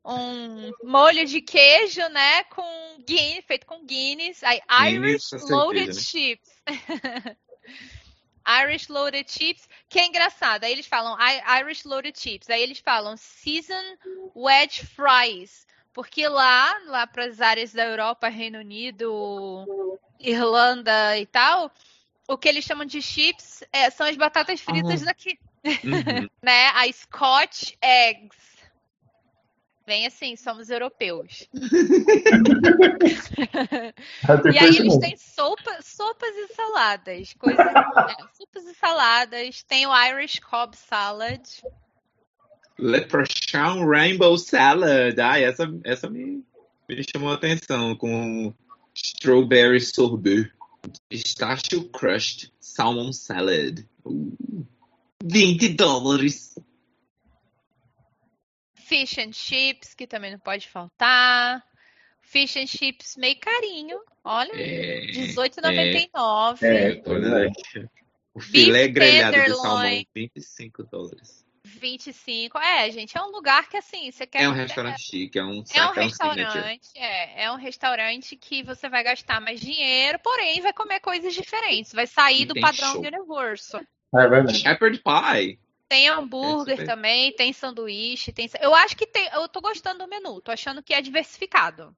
um 0.05 0.73
molho 0.83 1.25
de 1.27 1.41
queijo, 1.41 2.01
né? 2.09 2.43
Com 2.45 2.99
Guinness, 3.07 3.45
feito 3.47 3.67
com 3.67 3.85
Guinness. 3.85 4.43
Aí 4.43 4.61
Irish 4.89 5.31
Guinness, 5.31 5.49
Loaded 5.49 5.87
né? 5.87 6.03
Chips. 6.03 6.51
Irish 8.63 8.89
Loaded 8.89 9.31
Chips, 9.31 9.69
que 9.89 9.99
é 9.99 10.07
engraçado. 10.07 10.65
Aí 10.65 10.73
eles 10.73 10.87
falam 10.87 11.17
Irish 11.61 11.85
Loaded 11.85 12.19
Chips. 12.19 12.49
Aí 12.51 12.63
eles 12.63 12.79
falam 12.79 13.17
Season 13.17 13.97
Wedge 14.35 14.87
Fries. 14.87 15.67
Porque 15.93 16.27
lá, 16.29 16.79
lá 16.87 17.07
para 17.07 17.25
as 17.27 17.41
áreas 17.41 17.73
da 17.73 17.85
Europa, 17.85 18.29
Reino 18.29 18.59
Unido, 18.61 19.67
Irlanda 20.19 21.19
e 21.19 21.27
tal, 21.27 21.71
o 22.29 22.39
que 22.39 22.49
eles 22.49 22.65
chamam 22.65 22.85
de 22.87 23.03
chips 23.03 23.65
é, 23.73 23.91
são 23.91 24.07
as 24.07 24.17
batatas 24.17 24.61
fritas 24.61 25.03
Ah. 25.03 25.07
daqui, 25.07 25.39
Uhum. 25.65 25.65
né? 26.43 26.67
A 26.69 26.91
Scotch 26.93 27.73
Eggs. 27.83 28.50
Vem 29.91 30.07
assim, 30.07 30.37
somos 30.37 30.71
europeus. 30.71 31.49
Ter 34.41 34.55
E 34.55 34.59
aí 34.59 34.77
eles 34.77 34.99
têm 34.99 35.17
sopa, 35.17 35.83
sopas 35.83 36.31
e 36.31 36.55
saladas. 36.55 37.33
Coisas, 37.33 37.59
é, 37.67 37.73
sopas 38.39 38.67
e 38.67 38.75
saladas. 38.79 39.65
Tem 39.65 39.89
o 39.89 40.07
Irish 40.07 40.39
Cobb 40.39 40.77
Salad. 40.77 41.43
Leprechaun 42.79 43.85
Rainbow 43.85 44.39
Salad. 44.39 45.19
Ah, 45.19 45.41
essa, 45.41 45.65
essa 45.83 46.09
me, 46.09 46.45
me 46.89 47.05
chamou 47.11 47.33
a 47.33 47.35
atenção. 47.35 47.97
Com 47.97 48.55
Strawberry 48.95 49.81
Sorbet. 49.81 50.53
Pistachio 51.09 51.89
Crushed 51.89 52.53
Salmon 52.61 53.13
Salad. 53.13 53.85
Uh, 54.05 54.65
20 55.25 55.71
dólares. 55.71 56.55
Fish 58.91 59.19
and 59.19 59.33
chips, 59.33 59.95
que 59.95 60.05
também 60.05 60.33
não 60.33 60.39
pode 60.41 60.69
faltar. 60.69 61.63
Fish 62.23 62.57
and 62.57 62.67
chips 62.67 63.17
meio 63.17 63.39
carinho. 63.39 64.01
Olha, 64.25 64.51
É, 64.53 65.07
R$18,99. 65.13 66.63
É, 66.63 66.97
pois 66.97 67.25
é. 67.25 67.47
O 68.35 68.41
filé 68.41 68.89
Beef 68.89 68.95
grelhado 68.95 69.45
de 69.45 69.55
salmão, 69.55 70.05
25 70.13 70.83
dólares. 70.91 71.47
25. 71.63 72.59
É, 72.59 72.91
gente, 72.91 73.17
é 73.17 73.23
um 73.23 73.31
lugar 73.31 73.69
que 73.69 73.77
assim, 73.77 74.11
você 74.11 74.27
quer. 74.27 74.43
É 74.43 74.49
um 74.49 74.55
restaurante 74.55 75.03
chique, 75.03 75.39
é 75.39 75.45
um, 75.45 75.63
É 75.73 75.83
um 75.83 75.85
é 75.85 75.89
um 75.89 75.93
restaurante, 75.93 76.89
é, 76.97 77.45
é 77.45 77.53
um 77.53 77.57
restaurante 77.57 78.37
que 78.37 78.65
você 78.65 78.89
vai 78.89 79.05
gastar 79.05 79.41
mais 79.41 79.61
dinheiro, 79.61 80.19
porém 80.19 80.61
vai 80.61 80.73
comer 80.73 80.99
coisas 80.99 81.33
diferentes. 81.33 81.93
Vai 81.93 82.09
sair 82.09 82.43
E 82.43 82.45
do 82.45 82.55
tem 82.55 82.61
padrão 82.61 82.93
show. 82.93 83.03
do 83.03 83.07
Universal. 83.07 83.83
É 84.17 84.29
verdade. 84.29 84.59
Shepherd 84.59 85.01
Pie. 85.01 85.61
Tem 85.91 86.09
hambúrguer 86.09 86.77
super. 86.77 86.87
também, 86.87 87.33
tem 87.33 87.53
sanduíche, 87.53 88.31
tem. 88.31 88.49
Eu 88.61 88.73
acho 88.73 88.97
que 88.97 89.05
tem. 89.05 89.29
Eu 89.35 89.49
tô 89.49 89.61
gostando 89.61 89.99
do 89.99 90.09
menu, 90.09 90.41
tô 90.41 90.53
achando 90.53 90.81
que 90.81 90.95
é 90.95 91.03
diversificado. 91.03 91.93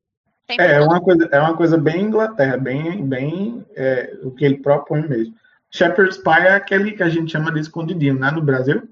Tem 0.47 0.59
É, 0.59 0.77
é 0.77 0.81
uma 0.81 0.99
coisa, 0.99 1.29
é 1.31 1.39
uma 1.39 1.55
coisa 1.55 1.77
bem 1.77 2.05
Inglaterra, 2.05 2.57
bem, 2.57 3.07
bem 3.07 3.67
é, 3.77 4.19
o 4.23 4.31
que 4.31 4.47
ele 4.47 4.63
propõe 4.63 5.07
mesmo. 5.07 5.35
Shepherd's 5.71 6.17
Pie 6.17 6.47
é 6.47 6.55
aquele 6.55 6.93
que 6.93 7.03
a 7.03 7.11
gente 7.11 7.31
chama 7.31 7.53
de 7.53 7.61
escondidinho, 7.61 8.19
né, 8.19 8.31
no 8.31 8.41
Brasil. 8.41 8.89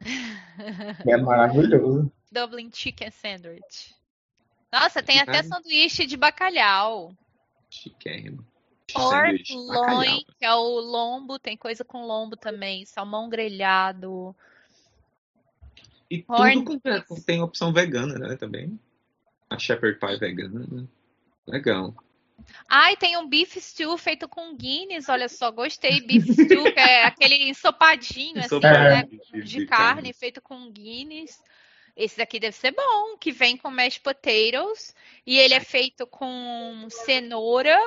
É 1.04 1.16
maravilhoso. 1.16 2.12
Dublin 2.30 2.70
Chicken 2.72 3.10
Sandwich. 3.10 3.92
Nossa, 4.72 5.02
tem 5.02 5.18
até 5.18 5.42
sanduíche 5.42 6.06
de 6.06 6.16
bacalhau. 6.16 7.12
Chiquérrimo. 7.68 8.46
Pork 8.92 9.46
Sanduíche, 9.46 9.54
bacalhau. 9.66 9.96
loin, 9.96 10.24
que 10.38 10.44
é 10.44 10.54
o 10.54 10.80
lombo, 10.80 11.38
tem 11.38 11.56
coisa 11.56 11.84
com 11.84 12.06
lombo 12.06 12.36
também, 12.36 12.84
salmão 12.84 13.28
grelhado. 13.28 14.34
E 16.10 16.24
Horn 16.28 16.64
tudo 16.64 17.04
com, 17.04 17.20
tem 17.20 17.40
opção 17.40 17.72
vegana, 17.72 18.18
né, 18.18 18.36
também. 18.36 18.78
A 19.48 19.58
Shepherd 19.58 19.98
Pie 19.98 20.16
vegana, 20.18 20.66
né? 20.70 20.84
Legal. 21.46 21.94
Ai, 22.68 22.96
tem 22.96 23.16
um 23.16 23.28
beef 23.28 23.56
stew 23.56 23.96
feito 23.96 24.28
com 24.28 24.54
Guinness, 24.56 25.08
olha 25.08 25.28
só, 25.28 25.50
gostei. 25.50 26.00
Beef 26.00 26.26
stew, 26.30 26.64
que 26.64 26.80
é 26.80 27.04
aquele 27.04 27.48
ensopadinho, 27.48 28.40
assim, 28.40 28.60
né? 28.60 29.08
De 29.44 29.66
carne 29.66 30.12
feito 30.12 30.42
com 30.42 30.70
Guinness. 30.70 31.42
Esse 31.96 32.18
daqui 32.18 32.40
deve 32.40 32.56
ser 32.56 32.72
bom, 32.72 33.16
que 33.16 33.30
vem 33.30 33.56
com 33.56 33.70
mashed 33.70 34.02
potatoes. 34.02 34.94
E 35.26 35.38
ele 35.38 35.54
é 35.54 35.60
feito 35.60 36.06
com 36.06 36.86
cenoura 36.90 37.78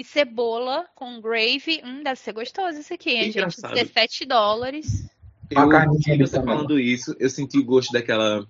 e 0.00 0.04
cebola, 0.04 0.86
com 0.94 1.20
gravy. 1.20 1.82
Hum, 1.84 2.02
deve 2.02 2.18
ser 2.18 2.32
gostoso 2.32 2.78
esse 2.78 2.94
aqui, 2.94 3.10
hein, 3.10 3.24
gente? 3.24 3.36
Engraçado. 3.36 3.74
17 3.74 4.24
dólares. 4.24 5.10
Eu, 5.50 5.68
você 5.68 6.26
salmão. 6.26 6.56
falando 6.56 6.80
isso, 6.80 7.14
eu 7.18 7.28
senti 7.28 7.58
o 7.58 7.64
gosto 7.64 7.92
daquela. 7.92 8.46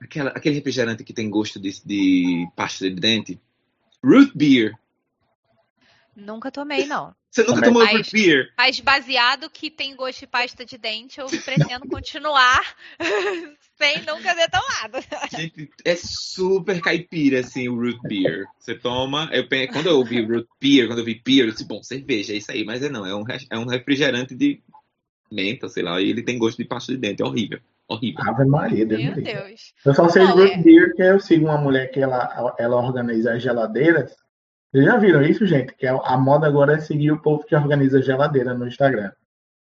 Aquela, 0.00 0.30
aquele 0.30 0.54
refrigerante 0.54 1.04
que 1.04 1.12
tem 1.12 1.28
gosto 1.28 1.60
de, 1.60 1.70
de 1.84 2.48
pasta 2.56 2.90
de 2.90 2.96
dente. 2.96 3.40
Root 4.02 4.32
beer. 4.34 4.72
Nunca 6.16 6.50
tomei, 6.50 6.86
não. 6.86 7.14
Você 7.30 7.42
nunca 7.42 7.54
Também. 7.54 7.68
tomou 7.72 7.84
Mas- 7.84 7.96
root 7.96 8.12
beer? 8.12 8.52
Mas 8.58 8.80
baseado 8.80 9.48
que 9.48 9.70
tem 9.70 9.94
gosto 9.94 10.20
de 10.20 10.26
pasta 10.26 10.64
de 10.64 10.76
dente, 10.76 11.20
eu 11.20 11.26
pretendo 11.78 11.88
continuar 11.88 12.60
sem 13.78 13.98
nunca 14.04 14.34
ter 14.34 14.50
tomado. 14.50 14.98
Gente, 15.30 15.70
é 15.84 15.94
super 15.96 16.80
caipira, 16.80 17.40
assim, 17.40 17.68
o 17.68 17.76
root 17.76 17.98
beer. 18.02 18.46
Você 18.58 18.74
toma. 18.74 19.30
Eu, 19.32 19.46
quando 19.72 19.86
eu 19.86 19.96
ouvi 19.98 20.20
root 20.22 20.48
beer, 20.60 20.88
quando 20.88 20.98
eu 20.98 21.04
vi 21.04 21.22
beer, 21.24 21.46
eu 21.46 21.52
disse, 21.52 21.64
bom, 21.64 21.82
cerveja, 21.82 22.32
é 22.32 22.36
isso 22.36 22.50
aí. 22.50 22.64
Mas 22.64 22.82
é 22.82 22.88
não, 22.88 23.06
é 23.06 23.14
um, 23.14 23.24
é 23.48 23.58
um 23.58 23.66
refrigerante 23.66 24.34
de 24.34 24.60
menta, 25.30 25.68
sei 25.68 25.84
lá, 25.84 26.00
e 26.00 26.10
ele 26.10 26.24
tem 26.24 26.36
gosto 26.36 26.58
de 26.58 26.64
pasta 26.64 26.92
de 26.92 26.98
dente. 26.98 27.22
É 27.22 27.24
horrível. 27.24 27.60
Horrível. 27.86 28.22
Ave 28.28 28.44
Maria, 28.44 28.84
Deus 28.84 29.02
Meu. 29.02 29.14
Deus. 29.14 29.72
Eu 29.84 29.94
só 29.94 30.08
sei 30.08 30.22
Não, 30.24 30.36
root 30.36 30.52
é. 30.52 30.58
beer 30.58 30.94
que 30.94 31.02
eu 31.02 31.20
sigo 31.20 31.46
uma 31.46 31.58
mulher 31.58 31.90
que 31.92 32.00
ela, 32.00 32.54
ela 32.58 32.76
organiza 32.76 33.34
as 33.34 33.42
geladeiras. 33.42 34.14
Vocês 34.70 34.84
já 34.84 34.96
viram 34.96 35.22
isso, 35.22 35.46
gente? 35.46 35.74
Que 35.74 35.86
a, 35.86 35.94
a 35.94 36.16
moda 36.16 36.46
agora 36.46 36.74
é 36.74 36.80
seguir 36.80 37.10
o 37.10 37.20
povo 37.20 37.44
que 37.44 37.56
organiza 37.56 38.00
geladeira 38.00 38.54
no 38.54 38.66
Instagram. 38.66 39.10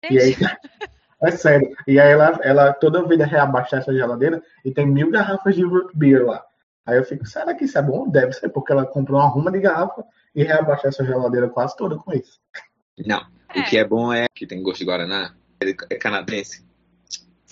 E 0.08 0.18
aí, 0.18 0.36
é 1.22 1.30
sério. 1.32 1.74
E 1.86 1.98
aí 1.98 2.12
ela, 2.12 2.38
ela 2.42 2.72
toda 2.72 3.06
vida 3.06 3.26
reabastece 3.26 3.90
a 3.90 3.94
geladeira 3.94 4.42
e 4.64 4.70
tem 4.70 4.86
mil 4.86 5.10
garrafas 5.10 5.54
de 5.54 5.64
root 5.64 5.96
beer 5.96 6.24
lá. 6.24 6.44
Aí 6.86 6.98
eu 6.98 7.04
fico, 7.04 7.26
será 7.26 7.54
que 7.54 7.64
isso 7.64 7.78
é 7.78 7.82
bom? 7.82 8.08
Deve 8.08 8.32
ser, 8.32 8.48
porque 8.48 8.72
ela 8.72 8.86
comprou 8.86 9.20
uma 9.20 9.28
ruma 9.28 9.50
de 9.50 9.60
garrafa 9.60 10.04
e 10.34 10.42
reabastece 10.42 11.02
a 11.02 11.04
geladeira 11.04 11.48
quase 11.48 11.76
toda 11.76 11.96
com 11.96 12.12
isso. 12.12 12.40
Não. 13.04 13.24
É. 13.54 13.60
O 13.60 13.64
que 13.64 13.78
é 13.78 13.84
bom 13.84 14.12
é 14.12 14.26
que 14.34 14.46
tem 14.46 14.62
gosto 14.62 14.80
de 14.80 14.86
Guaraná. 14.86 15.34
Ele 15.60 15.76
é 15.90 15.96
canadense. 15.96 16.64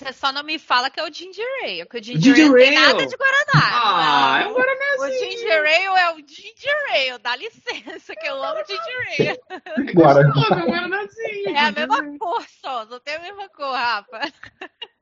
Você 0.00 0.14
só 0.14 0.32
não 0.32 0.42
me 0.42 0.58
fala 0.58 0.88
que 0.88 0.98
é 0.98 1.04
o 1.04 1.12
Ginger 1.12 1.44
Ale, 1.62 1.84
que 1.84 1.98
o 1.98 2.02
Ginger, 2.02 2.34
Ginger 2.34 2.44
Ale 2.46 2.48
não 2.48 2.56
tem 2.56 2.74
nada 2.74 3.06
de 3.06 3.16
Guaraná. 3.16 3.52
Ah, 3.54 4.38
é 4.40 4.44
não. 4.44 4.50
um 4.50 4.54
Guaraná 4.54 4.84
O 4.98 5.08
Ginger 5.10 5.60
Ale 5.60 5.98
é 5.98 6.14
o 6.14 6.16
Ginger 6.26 6.84
Ale, 6.88 7.18
dá 7.22 7.36
licença, 7.36 8.16
que 8.16 8.26
eu 8.26 8.42
amo 8.42 8.62
Ginger 8.66 9.36
Ale. 9.76 9.92
Guaraná. 9.92 10.32
é 10.32 10.54
um 10.54 10.70
Guaranazinho. 10.70 11.48
É 11.50 11.58
a 11.58 11.72
mesma 11.72 12.18
cor 12.18 12.42
só, 12.48 12.86
só 12.86 12.98
tem 12.98 13.16
a 13.16 13.20
mesma 13.20 13.46
cor, 13.50 13.74
Rafa. 13.74 14.20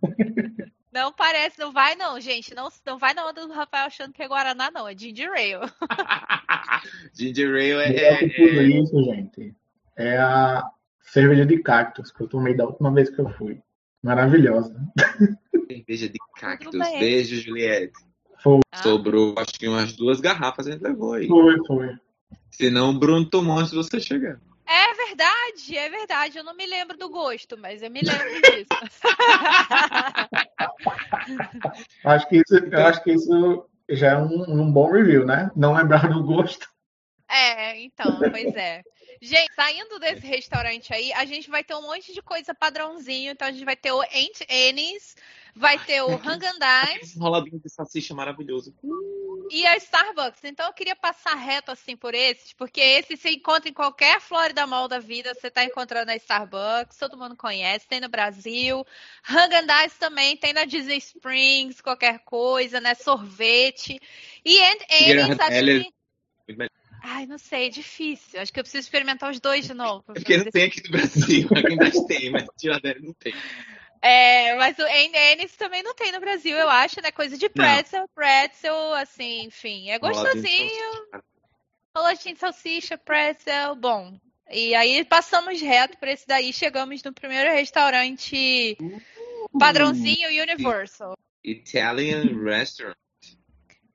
Não 0.91 1.13
parece, 1.13 1.61
não 1.61 1.71
vai 1.71 1.95
não, 1.95 2.19
gente. 2.19 2.55
Não, 2.55 2.69
não 2.85 2.99
vai 2.99 3.13
na 3.13 3.29
onda 3.29 3.47
do 3.47 3.53
Rafael 3.53 3.87
achando 3.87 4.13
que 4.13 4.23
é 4.23 4.27
Guaraná, 4.27 4.71
não. 4.71 4.89
É 4.89 4.97
Ginger 4.97 5.31
Ale. 5.31 5.71
Ginger 7.15 7.51
Ale 7.51 7.97
é, 7.97 8.17
tudo 8.31 8.61
é, 8.61 8.63
isso, 8.65 9.05
gente, 9.05 9.55
é 9.95 10.17
a 10.17 10.65
cerveja 11.03 11.45
de 11.45 11.63
cactus 11.63 12.11
que 12.11 12.23
eu 12.23 12.27
tomei 12.27 12.57
da 12.57 12.65
última 12.65 12.93
vez 12.93 13.11
que 13.11 13.21
eu 13.21 13.29
fui. 13.35 13.61
Maravilhosa. 14.03 14.75
cerveja 15.69 16.09
de 16.09 16.19
cactus. 16.37 16.79
bem. 16.79 16.99
Beijo, 16.99 17.41
Juliette. 17.41 17.93
Ah, 18.73 18.83
Sobrou, 18.83 19.35
acho 19.37 19.59
que 19.59 19.69
umas 19.69 19.93
duas 19.95 20.21
garrafas 20.21 20.67
a 20.67 20.73
gente 20.73 20.83
levou 20.83 21.15
aí. 21.15 21.27
Foi, 21.27 21.57
foi. 21.67 21.97
Senão 22.51 22.91
o 22.91 22.99
Bruno 22.99 23.29
tomou 23.29 23.59
antes 23.59 23.71
de 23.71 23.77
você 23.77 24.01
chegar. 24.01 24.41
É 24.67 24.95
verdade, 25.07 25.77
é 25.77 25.89
verdade. 25.89 26.39
Eu 26.39 26.45
não 26.45 26.55
me 26.55 26.67
lembro 26.67 26.97
do 26.97 27.09
gosto, 27.09 27.57
mas 27.59 27.83
eu 27.83 27.91
me 27.91 28.01
lembro 28.01 28.29
disso. 28.43 28.67
Acho 32.05 32.29
que 32.29 32.37
isso, 32.37 32.57
eu 32.57 32.87
acho 32.87 33.03
que 33.03 33.13
isso 33.13 33.67
já 33.89 34.13
é 34.13 34.17
um, 34.19 34.61
um 34.61 34.71
bom 34.71 34.93
review, 34.93 35.25
né? 35.25 35.51
Não 35.57 35.75
lembrar 35.75 36.09
do 36.09 36.23
gosto. 36.23 36.69
É, 37.31 37.81
então, 37.81 38.19
pois 38.19 38.55
é. 38.55 38.83
Gente, 39.21 39.53
saindo 39.55 39.99
desse 39.99 40.27
restaurante 40.27 40.93
aí, 40.93 41.13
a 41.13 41.25
gente 41.25 41.51
vai 41.51 41.65
ter 41.65 41.75
um 41.75 41.83
monte 41.83 42.13
de 42.13 42.23
coisa 42.23 42.55
padrãozinho. 42.55 43.33
Então, 43.33 43.49
a 43.49 43.53
gente 43.53 43.65
vai 43.65 43.77
ter 43.77 43.93
o 43.93 44.01
Aunt 44.01 44.41
Annie's, 44.49 45.17
vai 45.55 45.79
ter 45.79 46.03
o 46.03 46.11
Hangandai 46.11 47.01
roladinho 47.19 47.61
de 47.61 47.69
salsicha 47.69 48.15
maravilhoso. 48.15 48.75
e 49.51 49.67
a 49.67 49.77
Starbucks. 49.77 50.45
Então, 50.45 50.67
eu 50.67 50.73
queria 50.73 50.95
passar 50.95 51.35
reto 51.35 51.71
assim 51.71 51.97
por 51.97 52.15
esses, 52.15 52.53
porque 52.53 52.81
esse 52.81 53.17
você 53.17 53.31
encontra 53.31 53.69
em 53.69 53.73
qualquer 53.73 54.21
Florida 54.21 54.67
Mall 54.67 54.89
da 54.89 54.99
vida, 54.99 55.35
você 55.35 55.51
tá 55.51 55.65
encontrando 55.65 56.07
na 56.07 56.17
Starbucks, 56.17 56.99
todo 56.99 57.17
mundo 57.17 57.37
conhece, 57.37 57.89
tem 57.89 58.01
no 58.01 58.09
Brasil. 58.09 58.85
Hangandais 59.29 59.95
também, 59.99 60.37
tem 60.37 60.53
na 60.53 60.65
Disney 60.65 60.99
Springs, 60.99 61.81
qualquer 61.81 62.21
coisa, 62.21 62.81
né? 62.81 62.95
Sorvete. 62.95 64.01
E 64.45 64.61
Aunt 64.61 64.83
Annie's, 64.91 65.41
acho 65.41 65.65
que... 65.65 66.78
Ai, 67.03 67.27
não 67.27 67.39
sei, 67.39 67.67
é 67.67 67.71
difícil. 67.71 68.41
Acho 68.41 68.53
que 68.53 68.59
eu 68.59 68.65
preciso 68.65 68.85
experimentar 68.85 69.31
os 69.31 69.41
dois 69.41 69.67
de 69.67 69.75
novo. 69.75 70.05
É 70.09 70.15
porque 70.15 70.37
não 70.37 70.51
tem 70.51 70.65
aqui 70.65 70.83
no 70.85 70.91
Brasil. 70.91 71.49
Aqui 71.57 71.67
ainda 71.69 72.07
tem, 72.07 72.31
mas 72.31 72.47
Tiradentes 72.57 73.03
não 73.03 73.13
tem. 73.15 73.35
É, 74.01 74.55
mas 74.57 74.79
o 74.79 74.87
Ennis 74.87 75.57
também 75.57 75.83
não 75.83 75.95
tem 75.95 76.13
no 76.13 76.21
Brasil, 76.21 76.57
eu 76.57 76.69
acho, 76.69 77.01
né? 77.03 77.11
Coisa 77.11 77.37
de 77.37 77.49
pretzel, 77.49 78.09
pretzel, 78.15 78.95
assim, 78.95 79.45
enfim. 79.45 79.91
É 79.91 79.99
gostosinho. 79.99 81.09
Roladinho 81.97 82.35
de 82.35 82.41
salsicha, 82.41 82.97
pretzel, 82.97 83.75
bom. 83.75 84.19
E 84.51 84.75
aí 84.75 85.05
passamos 85.05 85.61
reto 85.61 85.99
por 85.99 86.09
esse 86.09 86.27
daí, 86.27 86.53
chegamos 86.53 87.03
no 87.03 87.13
primeiro 87.13 87.51
restaurante 87.51 88.79
padrãozinho 89.59 90.29
Universal, 90.43 91.19
Italian 91.45 92.23
Restaurant. 92.45 92.97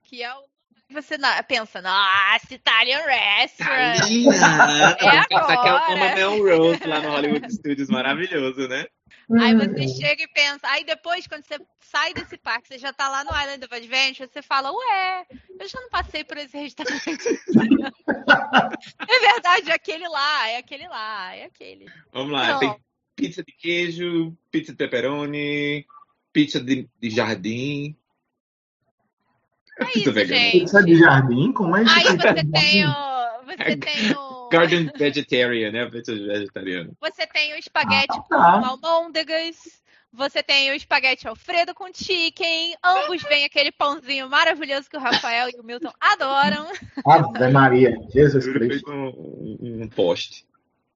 que 0.02 0.22
é 0.22 0.32
o 0.32 0.53
você 0.90 1.16
na- 1.18 1.42
pensa, 1.42 1.80
nossa, 1.82 2.54
Italian 2.54 3.00
Restaurant. 3.04 3.98
Talina! 3.98 4.34
É 4.34 5.28
Passa 5.28 5.52
aquela 5.52 5.78
agora. 5.78 5.98
Mama 5.98 6.14
Melrose 6.14 6.86
lá 6.86 7.00
no 7.00 7.10
Hollywood 7.10 7.52
Studios, 7.52 7.88
maravilhoso, 7.88 8.68
né? 8.68 8.86
Aí 9.40 9.54
Hum. 9.54 9.58
você 9.58 9.88
chega 9.88 10.22
e 10.22 10.28
pensa, 10.28 10.60
aí 10.68 10.84
depois, 10.84 11.26
quando 11.26 11.44
você 11.46 11.58
sai 11.80 12.12
desse 12.12 12.36
parque, 12.36 12.68
você 12.68 12.78
já 12.78 12.92
tá 12.92 13.08
lá 13.08 13.24
no 13.24 13.30
Island 13.30 13.64
of 13.64 13.74
Adventure, 13.74 14.28
você 14.30 14.42
fala, 14.42 14.70
ué, 14.70 15.26
eu 15.58 15.66
já 15.68 15.80
não 15.80 15.88
passei 15.88 16.24
por 16.24 16.36
esse 16.36 16.56
restaurante. 16.58 17.02
é 19.08 19.20
verdade, 19.20 19.70
é 19.70 19.74
aquele 19.74 20.06
lá, 20.08 20.48
é 20.50 20.56
aquele 20.58 20.86
lá, 20.88 21.34
é 21.34 21.44
aquele. 21.44 21.86
Vamos 22.12 22.32
lá, 22.32 22.48
Não. 22.52 22.58
tem 22.60 22.76
pizza 23.16 23.42
de 23.42 23.52
queijo, 23.52 24.36
pizza 24.50 24.72
de 24.72 24.78
pepperoni, 24.78 25.86
pizza 26.32 26.60
de, 26.60 26.88
de 27.00 27.10
jardim. 27.10 27.96
É 29.80 29.98
isso, 29.98 30.12
gente. 30.12 30.60
Pizza 30.60 30.82
de 30.82 30.96
jardim? 30.96 31.52
Como 31.52 31.76
é 31.76 31.82
isso? 31.82 31.94
Aí 31.94 32.04
você 32.04 32.34
tem 32.52 32.86
o. 32.86 33.14
Você 33.44 33.76
tem 33.76 34.12
o. 34.16 34.48
Garden 34.50 34.90
vegetarian, 34.96 35.72
né? 35.72 35.90
Pizza 35.90 36.14
vegetariana. 36.14 36.90
Você 37.00 37.26
tem 37.26 37.52
o 37.54 37.56
espaguete 37.56 38.06
Ah, 38.10 38.20
com 38.20 38.28
tá. 38.28 38.66
almôndegas. 38.68 39.56
Você 40.12 40.44
tem 40.44 40.70
o 40.70 40.74
espaguete 40.74 41.26
Alfredo 41.26 41.74
com 41.74 41.92
chicken. 41.92 42.76
Ambos 42.84 43.20
vêm 43.24 43.44
aquele 43.44 43.72
pãozinho 43.72 44.30
maravilhoso 44.30 44.88
que 44.88 44.96
o 44.96 45.00
Rafael 45.00 45.48
e 45.50 45.58
o 45.60 45.64
Milton 45.64 45.90
adoram. 46.00 46.68
Ave 47.04 47.48
Maria, 47.48 47.96
Jesus 48.12 48.46
Cristo. 48.46 48.88
um, 48.92 49.58
um, 49.60 49.82
um 49.82 49.88
poste. 49.88 50.46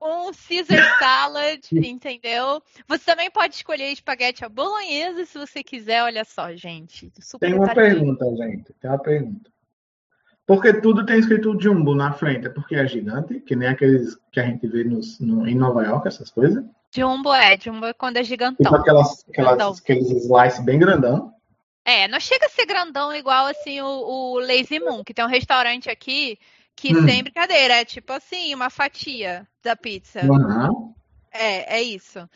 Um 0.00 0.30
Caesar 0.32 0.98
salad, 0.98 1.60
entendeu? 1.72 2.62
Você 2.86 3.04
também 3.04 3.30
pode 3.30 3.54
escolher 3.56 3.90
espaguete 3.92 4.44
à 4.44 4.48
bolonhesa 4.48 5.24
se 5.24 5.38
você 5.38 5.62
quiser. 5.62 6.02
Olha 6.02 6.24
só, 6.24 6.54
gente. 6.54 7.10
Super 7.20 7.46
Tem 7.46 7.54
uma 7.58 7.74
pergunta, 7.74 8.24
gente. 8.36 8.72
Tem 8.80 8.90
uma 8.90 8.98
pergunta. 8.98 9.50
Porque 10.46 10.72
tudo 10.80 11.04
tem 11.04 11.18
escrito 11.18 11.60
Jumbo 11.60 11.94
na 11.94 12.12
frente. 12.12 12.46
É 12.46 12.50
porque 12.50 12.74
é 12.74 12.86
gigante, 12.86 13.38
que 13.40 13.54
nem 13.54 13.68
aqueles 13.68 14.16
que 14.32 14.40
a 14.40 14.44
gente 14.46 14.66
vê 14.66 14.82
nos, 14.82 15.20
no- 15.20 15.46
em 15.46 15.54
Nova 15.54 15.82
York, 15.84 16.08
essas 16.08 16.30
coisas. 16.30 16.64
Jumbo 16.90 17.34
é, 17.34 17.58
Jumbo 17.60 17.84
é 17.86 17.92
quando 17.92 18.16
é 18.16 18.20
Tipo 18.20 18.30
gigantão. 18.30 18.74
aquelas, 18.74 19.24
Grandão. 19.28 19.52
aquelas, 19.54 19.78
aqueles 19.80 20.10
slices 20.10 20.64
bem 20.64 20.78
grandão. 20.78 21.34
É, 21.84 22.08
não 22.08 22.18
chega 22.20 22.46
a 22.46 22.50
ser 22.50 22.64
grandão 22.66 23.14
igual 23.14 23.46
assim 23.46 23.80
o, 23.82 23.86
o 23.86 24.38
Lazy 24.40 24.78
Moon, 24.78 25.02
que 25.04 25.12
tem 25.12 25.24
um 25.24 25.28
restaurante 25.28 25.90
aqui 25.90 26.38
que 26.80 26.94
Hum. 26.96 27.04
sem 27.04 27.22
brincadeira 27.24 27.74
é 27.74 27.84
tipo 27.84 28.12
assim, 28.12 28.54
uma 28.54 28.70
fatia 28.70 29.46
da 29.62 29.74
pizza. 29.74 30.20
Uhum. 30.24 30.94
É, 31.32 31.78
é 31.78 31.82
isso. 31.82 32.28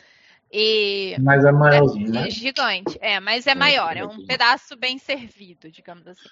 E 0.53 1.17
Mas 1.21 1.45
é 1.45 1.53
maiorzinho, 1.53 2.09
é 2.09 2.25
né? 2.25 2.31
gigante, 2.31 2.99
é, 3.01 3.19
mas 3.21 3.47
é 3.47 3.55
maior, 3.55 3.97
é 3.97 4.05
um 4.05 4.27
pedaço 4.27 4.77
bem 4.77 4.99
servido, 4.99 5.71
digamos 5.71 6.07
assim. 6.07 6.29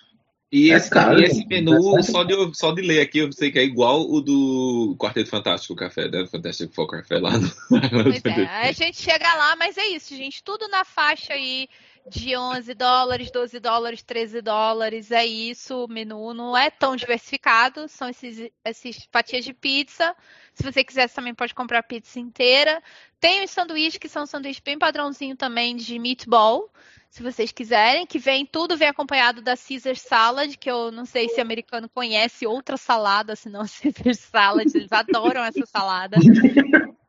E 0.53 0.73
É 0.73 0.75
esse, 0.77 0.91
caro, 0.91 1.19
e 1.21 1.25
esse 1.25 1.47
menu, 1.47 1.93
Bastante. 1.93 2.11
só 2.11 2.25
de, 2.25 2.59
só 2.59 2.73
de 2.73 2.83
ler 2.83 3.01
aqui, 3.01 3.21
eu 3.21 3.33
sei 3.33 3.53
que 3.53 3.59
é 3.59 3.63
igual 3.63 4.01
o 4.03 4.21
do 4.21 4.97
Quarteto 4.99 5.31
Fantástico 5.31 5.77
Café, 5.77 6.09
né? 6.11 6.27
Fantástico 6.27 6.75
Four 6.75 6.89
Café 6.89 7.19
lá 7.19 7.31
no. 7.39 7.49
Pois 8.03 8.25
é, 8.25 8.69
a 8.69 8.73
gente 8.73 9.01
chega 9.01 9.33
lá, 9.37 9.55
mas 9.55 9.79
é 9.79 9.87
isso, 9.87 10.15
gente. 10.17 10.43
Tudo 10.43 10.67
na 10.69 10.85
faixa 10.85 11.33
aí 11.35 11.69
de 12.09 12.37
11 12.37 12.75
dólares, 12.75 13.31
12 13.31 13.61
dólares, 13.61 14.03
13 14.03 14.41
dólares. 14.41 15.11
É 15.11 15.25
isso. 15.25 15.85
O 15.85 15.89
menu 15.89 16.33
não 16.35 16.57
é 16.57 16.71
tão 16.71 16.97
diversificado. 16.97 17.89
São 17.89 18.09
esses, 18.09 18.51
esses 18.65 19.09
fatias 19.11 19.45
de 19.45 19.53
pizza. 19.53 20.15
Se 20.55 20.63
você 20.63 20.83
quiser, 20.83 21.09
você 21.09 21.15
também 21.15 21.35
pode 21.35 21.55
comprar 21.55 21.83
pizza 21.83 22.19
inteira. 22.19 22.83
Tem 23.19 23.45
os 23.45 23.51
sanduíches, 23.51 23.99
que 23.99 24.09
são 24.09 24.27
sanduíches 24.27 24.63
bem 24.65 24.79
padrãozinho 24.79 25.37
também 25.37 25.77
de 25.77 25.99
meatball. 25.99 26.71
Se 27.11 27.23
vocês 27.23 27.51
quiserem, 27.51 28.07
que 28.07 28.21
vem 28.21 28.47
tudo 28.47 28.77
vem 28.77 28.89
acompanhado 28.89 29.43
da 29.43 29.57
Caesar 29.57 29.97
Salad, 29.97 30.57
que 30.57 30.71
eu 30.71 30.93
não 30.93 31.05
sei 31.05 31.29
se 31.29 31.41
americano 31.41 31.89
conhece 31.89 32.47
outra 32.47 32.77
salada, 32.77 33.35
senão 33.35 33.65
Caesar 33.67 34.15
Salad, 34.15 34.69
eles 34.73 34.93
adoram 34.93 35.43
essa 35.43 35.67
salada. 35.67 36.17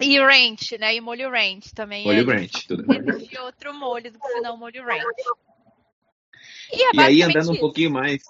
E 0.00 0.18
ranch, 0.18 0.76
né? 0.78 0.94
E 0.94 1.00
molho 1.00 1.30
ranch 1.30 1.72
também. 1.74 2.04
Molho 2.04 2.30
é 2.30 2.34
ranch, 2.34 2.66
tudo 2.68 2.86
bem. 2.86 3.02
Existe 3.06 3.38
outro 3.40 3.72
molho 3.72 4.12
do 4.12 4.18
que 4.18 4.28
senão 4.28 4.56
molho 4.56 4.84
ranch. 4.84 5.02
é 6.70 6.96
E 6.96 7.00
aí, 7.00 7.22
andando 7.22 7.48
um 7.48 7.52
isso. 7.52 7.60
pouquinho 7.60 7.90
mais, 7.90 8.22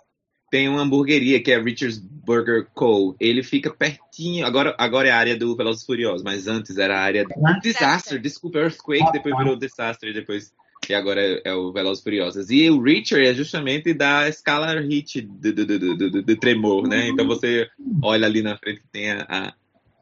tem 0.50 0.68
uma 0.68 0.83
hamburgueria 0.83 1.42
que 1.42 1.50
é 1.50 1.61
Richard's 1.61 1.98
Burger 1.98 2.68
Co. 2.72 3.16
Ele 3.18 3.43
fica 3.43 3.70
pertinho. 3.70 4.47
Agora, 4.47 4.76
agora 4.78 5.09
é 5.09 5.11
a 5.11 5.18
área 5.18 5.36
do 5.36 5.57
Velozes 5.57 5.82
e 5.82 5.86
Furiosos, 5.86 6.22
mas 6.22 6.47
antes 6.47 6.78
era 6.78 6.97
a 6.97 7.03
área 7.03 7.24
do 7.24 7.61
Disaster. 7.61 8.20
Desculpa, 8.20 8.59
Earthquake, 8.59 9.12
depois 9.12 9.36
virou 9.36 9.57
Disaster, 9.57 10.14
depois. 10.14 10.53
E 10.88 10.95
agora 10.95 11.20
é, 11.20 11.43
é 11.47 11.55
o 11.55 11.72
Velozes 11.72 12.01
e 12.01 12.05
Furiosos. 12.05 12.51
E 12.51 12.70
o 12.70 12.80
Richard 12.80 13.26
é 13.26 13.34
justamente 13.34 13.93
da 13.93 14.28
escala 14.28 14.80
hit 14.80 15.20
do, 15.20 15.53
do, 15.53 15.66
do, 15.66 15.97
do, 15.97 16.22
do 16.22 16.36
tremor, 16.36 16.86
né? 16.86 17.09
Então 17.09 17.26
você 17.26 17.68
olha 18.01 18.26
ali 18.26 18.41
na 18.41 18.57
frente 18.57 18.82
tem 18.93 19.11
a, 19.11 19.26
a, 19.28 19.55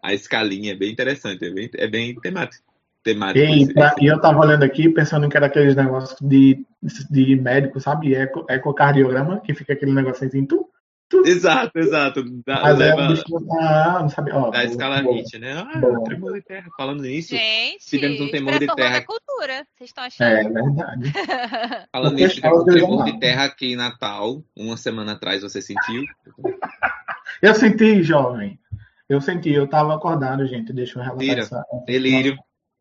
a 0.05 0.13
escalinha, 0.13 0.73
é 0.73 0.77
bem 0.77 0.93
interessante, 0.93 1.47
é 1.47 1.51
bem, 1.51 1.71
é 1.77 1.89
bem 1.89 2.15
temático. 2.21 2.63
temático 3.03 3.47
e, 3.47 3.73
pra, 3.73 3.95
e 3.99 4.07
eu 4.07 4.21
tava 4.21 4.39
olhando 4.39 4.63
aqui, 4.63 4.91
pensando 4.91 5.31
que 5.31 5.37
era 5.37 5.47
aqueles 5.47 5.75
negócios 5.75 6.15
de, 6.21 6.63
de 7.11 7.37
médico, 7.37 7.81
sabe? 7.81 8.15
Eco, 8.15 8.45
ecocardiograma, 8.51 9.41
que 9.41 9.55
fica 9.55 9.73
aquele 9.73 9.95
negocinho 9.95 10.29
assim, 10.29 10.45
tu, 10.45 10.69
tu. 11.09 11.27
Exato, 11.27 11.79
exato. 11.79 12.23
Da, 12.47 12.61
Mas 12.61 12.75
é 12.81 12.95
leva, 12.95 13.15
ah, 13.63 13.99
não 14.03 14.09
sabe, 14.11 14.31
ó, 14.31 14.51
da 14.51 14.63
escala 14.65 15.03
bom. 15.03 15.15
hit, 15.15 15.39
né? 15.39 15.55
Ah, 15.55 15.79
Bom. 15.79 16.05
tremor 16.05 16.35
de 16.35 16.43
terra. 16.43 16.69
Falando 16.77 17.01
nisso, 17.03 17.31
Gente, 17.31 17.87
tivemos 17.87 18.21
um 18.21 18.31
temor 18.31 18.59
de 18.59 18.67
terra. 18.67 19.01
da 19.01 19.07
cultura. 19.07 19.67
Vocês 19.75 19.89
estão 19.89 20.05
achando? 20.05 20.37
É 20.37 20.45
verdade. 20.45 21.13
falando 21.91 22.15
nisso, 22.17 22.35
tivemos 22.35 22.61
um 22.61 22.67
tremor 22.67 23.05
de 23.07 23.19
terra 23.19 23.45
aqui 23.45 23.73
em 23.73 23.77
Natal, 23.77 24.45
uma 24.55 24.77
semana 24.77 25.13
atrás, 25.13 25.41
você 25.41 25.63
sentiu? 25.63 26.03
Eu 27.41 27.55
senti, 27.55 28.03
jovem. 28.03 28.59
Eu 29.15 29.21
senti, 29.21 29.51
eu 29.51 29.69
tava 29.69 29.95
acordado, 29.95 30.47
gente. 30.47 30.73
Deixa 30.73 30.99
eu 30.99 31.03
relatar 31.03 31.25
Tira. 31.25 31.41
essa. 31.41 31.65
Delírio. 31.87 32.37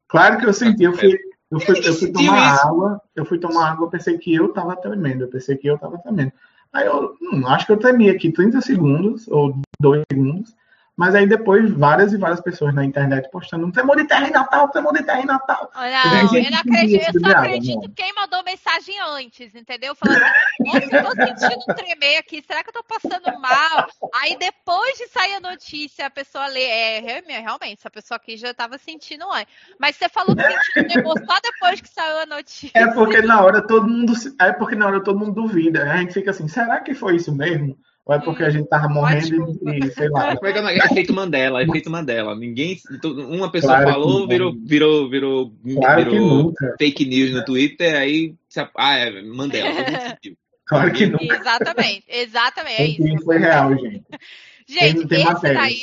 Claro 0.07 0.39
que 0.39 0.45
eu 0.45 0.53
senti, 0.53 0.83
eu 0.83 0.93
fui, 0.93 1.17
eu 1.51 1.59
fui, 1.59 1.87
eu 1.87 1.93
fui 1.93 2.11
tomar 2.11 2.55
isso? 2.55 2.67
água, 2.67 3.01
eu 3.15 3.25
fui 3.25 3.39
tomar 3.39 3.71
água, 3.71 3.85
eu 3.85 3.89
pensei 3.89 4.17
que 4.17 4.33
eu 4.33 4.53
tava 4.53 4.75
tremendo, 4.75 5.23
eu 5.23 5.27
pensei 5.27 5.57
que 5.57 5.67
eu 5.67 5.77
tava 5.77 5.97
tremendo. 5.97 6.31
Aí 6.71 6.85
eu 6.85 7.15
hum, 7.21 7.47
acho 7.47 7.65
que 7.65 7.71
eu 7.71 7.77
tremi 7.77 8.09
aqui 8.09 8.31
30 8.31 8.61
segundos, 8.61 9.27
ou 9.27 9.55
2 9.79 10.03
segundos, 10.11 10.55
mas 10.95 11.15
aí 11.15 11.25
depois 11.27 11.71
várias 11.71 12.13
e 12.13 12.17
várias 12.17 12.39
pessoas 12.39 12.73
na 12.73 12.85
internet 12.85 13.29
postando 13.31 13.71
tremor 13.71 13.97
de 13.97 14.05
terra 14.05 14.27
em 14.27 14.31
Natal, 14.31 14.69
tremor 14.69 14.93
de 14.93 15.03
terra 15.03 15.21
em 15.21 15.25
Natal. 15.25 15.71
Não, 15.75 16.27
gente 16.29 16.45
eu 16.45 16.51
não 16.51 16.59
acredito. 16.59 17.15
Eu 17.15 17.19
só 17.19 17.37
acredito 17.37 17.81
não. 17.81 17.93
quem 17.95 18.13
mandou 18.13 18.43
mensagem 18.43 18.95
antes, 19.01 19.55
entendeu? 19.55 19.95
Falando, 19.95 20.21
nossa, 20.59 20.95
eu 20.95 21.03
tô 21.03 21.11
sentindo 21.11 21.63
um 21.67 21.73
tremer 21.73 22.17
aqui, 22.17 22.43
será 22.45 22.63
que 22.63 22.69
eu 22.69 22.73
tô 22.73 22.83
passando 22.83 23.39
mal? 23.39 23.87
Aí 24.13 24.37
depois 24.37 24.97
de 24.97 25.07
sair 25.07 25.35
a 25.35 25.39
notícia, 25.39 26.05
a 26.05 26.11
pessoa 26.11 26.45
lê, 26.47 26.63
é, 26.63 26.99
re- 26.99 27.41
realmente, 27.41 27.79
essa 27.79 27.89
pessoa 27.89 28.17
aqui 28.17 28.37
já 28.37 28.53
tava 28.53 28.77
sentindo 28.77 29.25
antes. 29.31 29.51
Mas 29.79 29.95
você 29.95 30.07
falou 30.07 30.35
que 30.35 30.43
sentiu 30.43 30.87
tremor 30.87 31.15
só 31.25 31.39
depois 31.41 31.81
que 31.81 31.89
saiu 31.89 32.19
a 32.19 32.25
notícia. 32.25 32.71
É 32.75 32.87
porque 32.93 33.21
na 33.21 33.41
hora 33.41 33.65
todo 33.65 33.87
mundo, 33.87 34.13
é 34.39 34.51
porque 34.51 34.75
na 34.75 34.87
hora 34.87 35.03
todo 35.03 35.17
mundo 35.17 35.33
duvida. 35.33 35.91
A 35.91 35.97
gente 35.97 36.13
fica 36.13 36.31
assim, 36.31 36.47
será 36.47 36.81
que 36.81 36.93
foi 36.93 37.15
isso 37.15 37.33
mesmo? 37.35 37.77
Ou 38.05 38.13
é 38.13 38.19
porque 38.19 38.43
a 38.43 38.49
gente 38.49 38.67
tava 38.67 38.89
morrendo 38.89 39.57
e, 39.69 39.91
sei 39.91 40.09
lá. 40.09 40.35
Como 40.35 40.47
é 40.47 40.53
que 40.53 40.59
é? 40.59 40.77
É 40.79 40.85
efeito 40.85 41.13
Mandela, 41.13 41.63
efeito 41.63 41.89
Mandela. 41.89 42.35
Ninguém, 42.35 42.77
todo- 43.01 43.25
uma 43.27 43.49
pessoa 43.49 43.75
Claro 43.75 43.91
falou, 43.91 44.19
não. 44.21 44.27
virou, 44.27 44.53
virou, 44.53 45.09
virou, 45.09 45.53
Claro 45.75 46.11
virou 46.11 46.53
fake 46.77 47.05
news 47.05 47.31
no 47.31 47.45
Twitter, 47.45 47.95
aí, 47.95 48.35
ah, 48.75 48.97
é 48.97 49.21
Mandela. 49.21 49.69
Claro 50.65 50.93
que 50.93 51.05
nunca. 51.05 51.25
Exatamente, 51.25 52.05
exatamente, 52.07 52.81
é 52.81 52.85
isso. 52.87 53.25
foi 53.25 53.37
real, 53.37 53.77
gente. 53.77 54.03
Gente, 54.65 55.05
tem, 55.07 55.25
tem 55.25 55.27
esse 55.29 55.53
daí, 55.53 55.77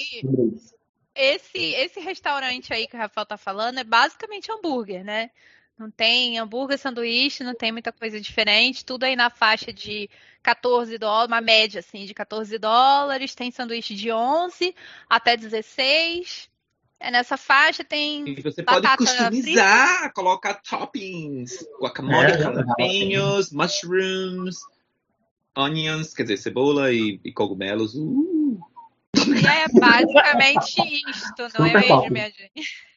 esse, 1.14 1.58
esse 1.58 2.00
restaurante 2.00 2.72
aí 2.72 2.86
que 2.86 2.96
o 2.96 2.98
Rafael 2.98 3.26
tá 3.26 3.36
falando 3.36 3.76
é 3.78 3.84
basicamente 3.84 4.50
hambúrguer, 4.50 5.04
né? 5.04 5.28
Não 5.80 5.90
tem 5.90 6.38
hambúrguer, 6.38 6.78
sanduíche, 6.78 7.42
não 7.42 7.54
tem 7.54 7.72
muita 7.72 7.90
coisa 7.90 8.20
diferente. 8.20 8.84
Tudo 8.84 9.04
aí 9.04 9.16
na 9.16 9.30
faixa 9.30 9.72
de 9.72 10.10
14 10.42 10.98
dólares, 10.98 11.28
uma 11.28 11.40
média 11.40 11.80
assim 11.80 12.04
de 12.04 12.12
14 12.12 12.58
dólares. 12.58 13.34
Tem 13.34 13.50
sanduíche 13.50 13.94
de 13.94 14.12
11 14.12 14.74
até 15.08 15.38
16. 15.38 16.50
É 17.00 17.10
nessa 17.10 17.38
faixa 17.38 17.82
tem 17.82 18.28
E 18.28 18.42
você 18.42 18.62
pode 18.62 18.86
customizar, 18.98 20.12
colocar 20.12 20.52
toppings, 20.56 21.66
guacamole, 21.80 22.32
É, 22.32 22.38
jalapenos, 22.38 23.50
mushrooms, 23.50 24.58
onions, 25.56 26.12
quer 26.12 26.24
dizer, 26.24 26.36
cebola 26.36 26.92
e, 26.92 27.18
e 27.24 27.32
cogumelos. 27.32 27.94
Uh. 27.94 28.60
e 29.16 29.46
é 29.46 29.66
basicamente 29.80 30.78
isto, 31.08 31.58
não 31.58 31.64
é 31.64 31.68
Super 31.68 31.80
mesmo, 31.80 31.88
top. 31.88 32.10
minha 32.10 32.30
gente? 32.30 32.89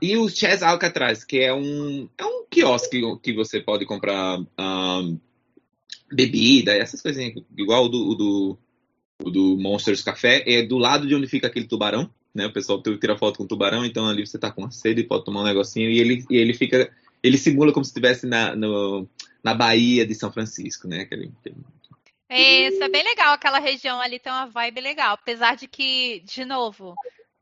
E 0.00 0.16
o 0.16 0.28
Chess 0.28 0.62
Alcatraz, 0.62 1.24
que 1.24 1.38
é 1.38 1.52
um, 1.52 2.08
é 2.16 2.24
um 2.24 2.44
quiosque 2.50 3.00
que 3.22 3.32
você 3.32 3.60
pode 3.60 3.84
comprar 3.84 4.38
ahn, 4.56 5.16
bebida, 6.10 6.72
essas 6.74 7.02
coisinhas, 7.02 7.42
igual 7.56 7.84
o 7.84 7.88
do, 7.88 8.08
o 8.10 8.14
do, 8.14 8.58
o 9.24 9.30
do 9.30 9.56
Monsters 9.58 10.02
Café, 10.02 10.42
é 10.46 10.62
do 10.62 10.78
lado 10.78 11.06
de 11.06 11.14
onde 11.14 11.26
fica 11.26 11.46
aquele 11.48 11.66
tubarão, 11.66 12.10
né? 12.34 12.46
O 12.46 12.52
pessoal 12.52 12.82
tira 12.82 13.18
foto 13.18 13.38
com 13.38 13.44
o 13.44 13.48
tubarão, 13.48 13.84
então 13.84 14.08
ali 14.08 14.26
você 14.26 14.38
tá 14.38 14.50
com 14.50 14.70
sede 14.70 15.02
e 15.02 15.04
pode 15.06 15.24
tomar 15.24 15.42
um 15.42 15.46
negocinho, 15.46 15.90
e 15.90 15.98
ele, 15.98 16.24
e 16.30 16.36
ele 16.36 16.54
fica, 16.54 16.90
ele 17.22 17.36
simula 17.36 17.72
como 17.72 17.84
se 17.84 17.90
estivesse 17.90 18.26
na, 18.26 18.56
no, 18.56 19.06
na 19.42 19.54
Bahia 19.54 20.06
de 20.06 20.14
São 20.14 20.32
Francisco, 20.32 20.88
né? 20.88 21.02
Aquele, 21.02 21.30
aquele- 21.40 21.56
Isso, 22.30 22.82
é 22.82 22.88
bem 22.88 23.02
legal. 23.04 23.32
Aquela 23.34 23.58
região 23.58 24.00
ali 24.00 24.18
tem 24.18 24.32
uma 24.32 24.46
vibe 24.46 24.80
legal. 24.80 25.14
Apesar 25.14 25.56
de 25.56 25.66
que, 25.66 26.20
de 26.24 26.44
novo, 26.44 26.94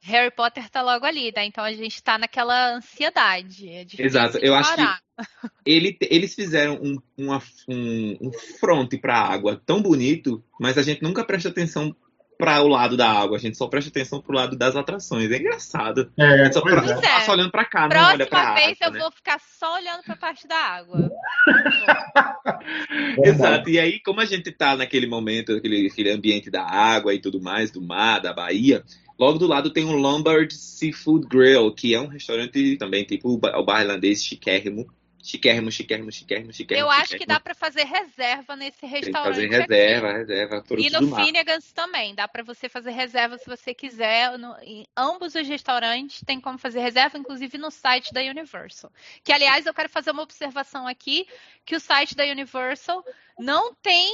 Harry 0.06 0.30
Potter 0.30 0.68
tá 0.70 0.82
logo 0.82 1.04
ali, 1.04 1.32
né? 1.34 1.44
Então 1.44 1.64
a 1.64 1.72
gente 1.72 2.02
tá 2.02 2.16
naquela 2.18 2.74
ansiedade. 2.76 3.68
É 3.68 3.84
difícil 3.84 4.06
Exato, 4.06 4.38
de 4.38 4.46
eu 4.46 4.54
acho 4.54 4.70
que- 4.70 4.76
parar. 4.76 5.00
ele, 5.66 5.96
eles 6.00 6.34
fizeram 6.34 6.74
um, 6.82 6.96
uma, 7.16 7.42
um, 7.68 8.16
um 8.20 8.30
fronte 8.60 8.98
para 8.98 9.16
a 9.18 9.32
água 9.32 9.60
tão 9.64 9.80
bonito, 9.82 10.44
mas 10.60 10.76
a 10.78 10.82
gente 10.82 11.02
nunca 11.02 11.24
presta 11.24 11.48
atenção 11.48 11.94
para 12.38 12.60
o 12.60 12.68
lado 12.68 12.98
da 12.98 13.10
água, 13.10 13.38
a 13.38 13.40
gente 13.40 13.56
só 13.56 13.66
presta 13.66 13.88
atenção 13.88 14.20
pro 14.20 14.34
lado 14.36 14.54
das 14.58 14.76
atrações. 14.76 15.30
É 15.30 15.38
engraçado. 15.38 16.12
A 16.20 16.22
É, 16.22 16.44
gente 16.44 16.52
só 16.52 16.60
pois 16.60 16.74
pra- 16.74 16.84
é. 16.94 16.98
É. 16.98 17.00
passa 17.00 17.32
olhando 17.32 17.50
para 17.50 17.64
cá, 17.64 17.88
não 17.88 17.96
olha 18.08 18.26
para 18.26 18.40
Próxima 18.40 18.50
a 18.50 18.54
vez 18.54 18.76
água. 18.82 18.86
eu 18.86 18.92
né? 18.92 18.98
vou 19.00 19.10
ficar 19.10 19.40
só 19.58 19.74
olhando 19.76 20.02
pra 20.02 20.16
parte 20.16 20.46
da 20.46 20.56
água. 20.56 21.10
Exato, 23.24 23.70
e 23.70 23.78
aí, 23.78 24.00
como 24.00 24.20
a 24.20 24.24
gente 24.24 24.52
tá 24.52 24.76
naquele 24.76 25.06
momento, 25.06 25.52
aquele, 25.52 25.86
aquele 25.90 26.10
ambiente 26.10 26.50
da 26.50 26.62
água 26.62 27.14
e 27.14 27.20
tudo 27.20 27.40
mais, 27.40 27.70
do 27.70 27.80
mar, 27.80 28.20
da 28.20 28.32
Bahia, 28.34 28.84
logo 29.18 29.38
do 29.38 29.46
lado 29.46 29.70
tem 29.72 29.84
o 29.84 29.92
Lombard 29.96 30.52
Seafood 30.54 31.26
Grill, 31.28 31.72
que 31.74 31.94
é 31.94 32.00
um 32.00 32.06
restaurante 32.08 32.76
também, 32.76 33.04
tipo 33.04 33.30
o 33.30 33.38
ba- 33.38 33.58
o 33.58 33.64
bar 33.64 33.80
irlandês 33.82 34.24
chiquérrimo. 34.24 34.86
Chiquérrimo, 35.22 35.72
chiquérrimo, 35.72 36.12
chiquérrimo, 36.12 36.52
chiquérrimo. 36.52 36.86
Eu 36.86 36.88
acho 36.88 37.00
que 37.02 37.18
chiquérrimo. 37.18 37.26
dá 37.34 37.40
pra 37.40 37.52
fazer 37.52 37.82
reserva 37.82 38.54
nesse 38.54 38.78
Tem 38.78 38.88
que 38.90 38.96
restaurante. 38.96 39.34
fazer 39.34 39.46
aqui. 39.46 39.56
reserva, 39.72 40.12
reserva, 40.12 40.64
E 40.78 40.88
no. 40.90 41.16
Finnegan's 41.16 41.72
também, 41.72 42.14
dá 42.14 42.28
pra 42.28 42.44
você 42.44 42.68
fazer 42.68 42.92
reserva 42.92 43.36
se 43.36 43.44
você 43.44 43.74
quiser. 43.74 44.38
No- 44.38 44.56
em 44.62 44.86
ambos 44.96 45.34
os 45.34 45.48
restaurantes 45.48 46.20
tem 46.24 46.40
como 46.40 46.58
fazer 46.58 46.78
reserva, 46.78 47.18
inclusive 47.18 47.58
no 47.58 47.72
site 47.72 48.12
da 48.12 48.20
Universal. 48.20 48.92
Que, 49.24 49.32
aliás, 49.32 49.66
eu 49.66 49.74
quero 49.74 49.88
fazer 49.88 50.12
uma 50.12 50.22
observação 50.22 50.86
aqui, 50.86 51.26
que 51.64 51.74
o 51.74 51.80
site 51.80 52.14
da 52.14 52.22
Universal 52.22 53.04
não 53.36 53.74
tem 53.74 54.08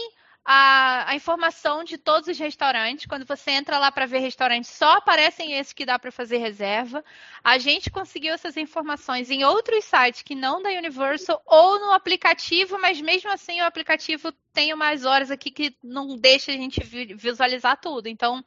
a, 0.44 1.10
a 1.10 1.14
informação 1.14 1.84
de 1.84 1.96
todos 1.98 2.28
os 2.28 2.38
restaurantes. 2.38 3.06
Quando 3.06 3.24
você 3.26 3.52
entra 3.52 3.78
lá 3.78 3.92
para 3.92 4.06
ver 4.06 4.18
restaurantes, 4.18 4.70
só 4.70 4.92
aparecem 4.94 5.52
esses 5.54 5.72
que 5.72 5.84
dá 5.86 5.98
para 5.98 6.10
fazer 6.12 6.38
reserva. 6.38 7.04
A 7.44 7.58
gente 7.58 7.90
conseguiu 7.90 8.34
essas 8.34 8.56
informações 8.56 9.30
em 9.30 9.44
outros 9.44 9.84
sites 9.84 10.22
que 10.22 10.34
não 10.34 10.62
da 10.62 10.70
Universal 10.70 11.40
ou 11.46 11.78
no 11.80 11.92
aplicativo, 11.92 12.78
mas 12.78 13.00
mesmo 13.00 13.30
assim 13.30 13.60
o 13.60 13.64
aplicativo 13.64 14.32
tem 14.52 14.72
umas 14.74 15.04
horas 15.04 15.30
aqui 15.30 15.50
que 15.50 15.76
não 15.82 16.16
deixa 16.16 16.52
a 16.52 16.56
gente 16.56 16.82
vi- 16.84 17.14
visualizar 17.14 17.80
tudo. 17.80 18.08
Então, 18.08 18.44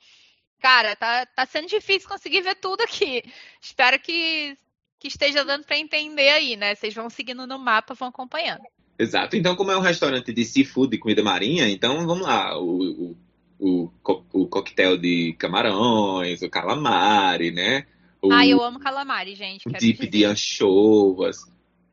cara, 0.59 0.95
tá, 0.95 1.25
tá 1.25 1.45
sendo 1.45 1.67
difícil 1.67 2.09
conseguir 2.09 2.41
ver 2.41 2.55
tudo 2.55 2.81
aqui. 2.81 3.23
Espero 3.61 3.99
que, 3.99 4.57
que 4.99 5.07
esteja 5.07 5.43
dando 5.45 5.65
para 5.65 5.77
entender 5.77 6.29
aí, 6.29 6.55
né? 6.57 6.75
Vocês 6.75 6.93
vão 6.93 7.09
seguindo 7.09 7.47
no 7.47 7.59
mapa, 7.59 7.93
vão 7.93 8.09
acompanhando. 8.09 8.63
Exato. 8.97 9.35
Então, 9.35 9.55
como 9.55 9.71
é 9.71 9.77
um 9.77 9.81
restaurante 9.81 10.31
de 10.31 10.45
seafood 10.45 10.95
e 10.95 10.99
comida 10.99 11.21
marinha, 11.23 11.67
então 11.69 12.05
vamos 12.07 12.21
lá. 12.25 12.57
O, 12.57 12.81
o, 13.11 13.17
o, 13.59 13.91
co- 14.01 14.25
o 14.31 14.47
coquetel 14.47 14.97
de 14.97 15.33
camarões, 15.37 16.41
o 16.41 16.49
calamari, 16.49 17.51
né? 17.51 17.85
O 18.21 18.31
Ah, 18.31 18.45
eu 18.47 18.61
amo 18.63 18.79
calamari, 18.79 19.35
gente. 19.35 19.63
Quero 19.65 19.77
dip 19.79 19.97
dizer. 19.97 20.09
de 20.09 20.23
anchovas. 20.25 21.37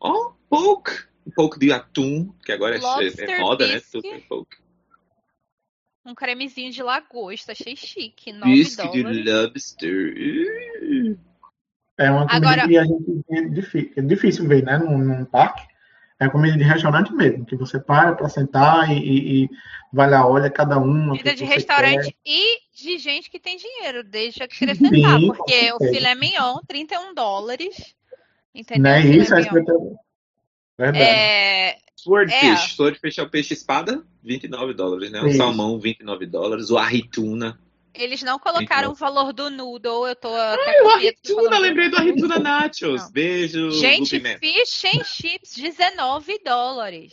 Ó, 0.00 0.28
um 0.30 0.32
pouco. 0.48 0.90
Um 1.26 1.30
pouco 1.30 1.58
de 1.58 1.72
atum, 1.72 2.32
que 2.44 2.50
agora 2.50 2.76
é, 2.76 2.78
é 2.78 3.38
moda, 3.38 3.66
né? 3.66 3.74
bisque. 3.74 3.92
Tudo 3.92 4.08
é 4.08 4.18
pouco. 4.20 4.50
Um 6.04 6.14
cremezinho 6.16 6.72
de 6.72 6.82
lagosta, 6.82 7.52
achei 7.52 7.76
chique. 7.76 8.32
9 8.32 8.50
Bisque 8.52 8.90
de 8.90 9.02
lobster. 9.04 10.14
É 11.98 12.10
uma 12.10 12.26
comida 12.26 12.36
Agora- 12.48 12.66
que 12.68 12.76
a 12.76 12.84
gente 12.84 13.24
é 13.30 13.42
difícil, 13.48 13.92
é 13.96 14.00
difícil 14.02 14.48
ver, 14.48 14.64
né? 14.64 14.78
Num, 14.78 14.98
num 14.98 15.24
parque. 15.24 15.62
É 16.22 16.28
comida 16.30 16.56
de 16.56 16.64
restaurante 16.64 17.12
mesmo, 17.12 17.44
que 17.44 17.56
você 17.56 17.78
para 17.80 18.14
para 18.14 18.28
sentar 18.28 18.90
e, 18.90 18.98
e- 18.98 19.44
e 19.44 19.50
vai 19.92 20.08
lá, 20.08 20.26
olha 20.26 20.48
cada 20.50 20.78
uma. 20.78 21.06
o 21.06 21.08
Comida 21.10 21.34
de 21.34 21.44
você 21.46 21.54
restaurante 21.54 22.16
e 22.24 22.58
de 22.74 22.98
gente 22.98 23.30
que 23.30 23.38
tem 23.40 23.56
dinheiro, 23.56 24.04
deixa 24.04 24.44
acrescentar, 24.44 25.18
Sim, 25.20 25.26
porque 25.28 25.72
o 25.72 25.78
filé 25.78 26.14
mignon, 26.14 26.58
31 26.66 27.14
dólares. 27.14 27.76
quer. 28.54 28.60
Entendeu? 28.60 28.82
Não 28.82 28.90
é 28.90 28.98
O 29.00 29.02
filé 29.02 29.16
isso? 29.22 29.34
É. 29.34 29.38
Verdade. 30.78 31.04
É, 31.04 31.76
Swordfish. 31.96 32.42
É. 32.42 32.56
Swordfish 32.56 33.18
é 33.18 33.22
o 33.22 33.30
peixe 33.30 33.54
espada, 33.54 34.02
29 34.22 34.74
dólares, 34.74 35.10
né? 35.12 35.20
O 35.20 35.28
Isso. 35.28 35.36
salmão, 35.36 35.78
29 35.78 36.26
dólares. 36.26 36.70
O 36.70 36.78
arrituna. 36.78 37.58
Eles 37.94 38.22
não 38.22 38.38
colocaram 38.38 38.90
29. 38.90 38.92
o 38.92 38.94
valor 38.94 39.32
do 39.32 39.50
noodle, 39.50 40.08
eu 40.08 40.16
tô 40.16 40.34
até 40.34 40.70
Ai, 40.70 40.80
o 40.80 40.90
arrituna, 40.90 41.58
lembrei 41.58 41.90
do 41.90 41.96
arrituna 41.96 42.38
nachos. 42.38 43.02
Não. 43.02 43.10
Beijo, 43.10 43.70
Gente, 43.72 44.18
fish 44.38 44.84
and 44.84 45.04
chips, 45.04 45.54
19 45.54 46.38
dólares. 46.44 47.12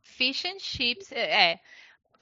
Fish 0.00 0.44
and 0.46 0.58
chips, 0.58 1.12
é, 1.12 1.52
é. 1.52 1.60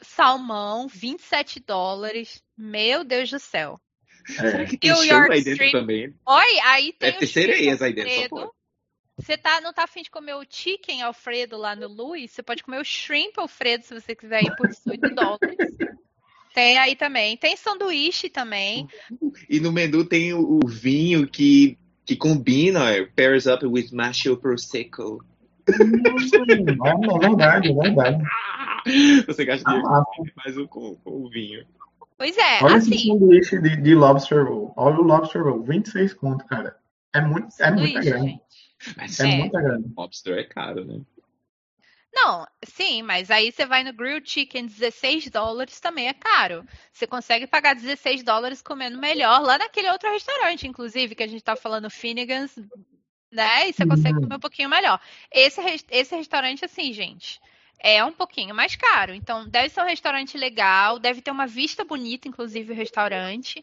Salmão, 0.01 0.89
27 0.89 1.61
dólares. 1.61 2.43
Meu 2.57 3.05
Deus 3.05 3.31
do 3.31 3.39
céu. 3.39 3.81
É. 4.29 4.67
E 4.83 4.93
o 4.93 5.05
York 5.05 5.33
aí 5.33 5.45
dentro 5.45 5.71
também. 5.71 6.15
Oi, 6.27 6.61
aí 6.65 6.93
tem 6.93 7.11
Deve 7.11 7.19
ter 7.19 7.27
sereias 7.27 7.81
aí 7.81 7.95
dentro. 7.95 8.53
Você 9.17 9.37
tá, 9.39 9.61
não 9.63 9.73
tá 9.73 9.85
afim 9.85 10.03
de 10.03 10.11
comer 10.11 10.35
o 10.35 10.45
chicken 10.49 11.03
Alfredo 11.03 11.57
lá 11.57 11.75
no 11.75 11.89
Louis? 11.89 12.31
Você 12.31 12.43
pode 12.43 12.63
comer 12.63 12.81
o 12.81 12.85
shrimp 12.85 13.39
Alfredo 13.39 13.85
se 13.85 13.95
você 13.95 14.15
quiser 14.15 14.43
ir 14.43 14.55
por 14.57 14.69
18 14.69 15.15
dólares. 15.15 15.57
Tem 16.57 16.79
aí 16.79 16.97
também. 16.97 17.37
Tem 17.37 17.55
sanduíche 17.55 18.31
também. 18.31 18.89
E 19.47 19.61
no 19.61 19.71
menu 19.71 20.07
tem 20.07 20.33
o, 20.33 20.59
o 20.65 20.67
vinho 20.67 21.29
que, 21.29 21.77
que 22.03 22.17
combina, 22.17 22.81
pairs 23.15 23.45
up 23.45 23.67
with 23.67 23.91
macho 23.93 24.39
prosecco. 24.39 25.23
É 25.69 27.19
verdade, 27.19 27.69
é 27.69 27.75
verdade. 27.75 28.25
Você 29.27 29.45
gasta 29.45 29.69
dinheiro 29.69 29.87
ah, 29.87 30.03
mais 30.35 30.57
um 30.57 30.67
com, 30.67 30.95
com 30.95 31.11
o 31.27 31.29
vinho. 31.29 31.67
Pois 32.17 32.39
é, 32.39 32.65
Olha 32.65 32.77
assim. 32.77 32.95
esse 32.95 33.07
sanduíche 33.07 33.61
de, 33.61 33.77
de 33.77 33.95
lobster 33.95 34.47
roll. 34.47 34.73
Olha 34.77 34.97
o 34.97 35.03
lobster 35.03 35.43
roll, 35.43 35.63
26 35.63 36.15
conto, 36.15 36.47
cara. 36.47 36.75
É 37.15 37.21
muito, 37.21 37.49
é 37.61 37.71
muito 37.71 38.01
grande. 38.01 38.29
Gente. 38.29 38.43
Mas 38.97 39.21
é, 39.21 39.31
é 39.31 39.37
muito 39.37 39.53
grande. 39.53 39.93
Lobster 39.95 40.39
é 40.39 40.45
caro, 40.45 40.87
né? 40.87 41.03
Não, 42.19 42.47
sim, 42.65 43.03
mas 43.03 43.31
aí 43.31 43.53
você 43.53 43.67
vai 43.67 43.85
no 43.85 43.93
grilled 43.93 44.29
chicken, 44.29 44.65
16 44.65 45.29
dólares 45.29 45.79
também 45.79 46.09
é 46.09 46.15
caro. 46.15 46.65
Você 46.91 47.07
consegue 47.07 47.47
pagar 47.47 47.75
16 47.75 48.23
dólares 48.23 48.63
comendo 48.63 48.99
melhor 48.99 49.43
lá 49.43 49.59
naquele 49.59 49.91
outro 49.91 50.11
restaurante, 50.11 50.67
inclusive, 50.67 51.15
que 51.15 51.23
a 51.23 51.27
gente 51.27 51.45
tá 51.45 51.55
falando 51.55 51.91
Finnegan's, 51.91 52.57
né? 53.31 53.69
E 53.69 53.73
você 53.75 53.85
consegue 53.85 54.15
uhum. 54.15 54.23
comer 54.23 54.37
um 54.37 54.41
pouquinho 54.41 54.71
melhor. 54.71 54.99
Esse, 55.31 55.61
esse 55.91 56.17
restaurante, 56.17 56.65
assim, 56.65 56.91
gente, 56.91 57.39
é 57.79 58.03
um 58.03 58.13
pouquinho 58.13 58.55
mais 58.55 58.75
caro. 58.75 59.13
Então, 59.13 59.47
deve 59.47 59.69
ser 59.69 59.83
um 59.83 59.87
restaurante 59.87 60.39
legal, 60.39 60.99
deve 60.99 61.21
ter 61.21 61.31
uma 61.31 61.47
vista 61.47 61.85
bonita, 61.85 62.27
inclusive, 62.29 62.73
o 62.73 62.77
restaurante. 62.77 63.63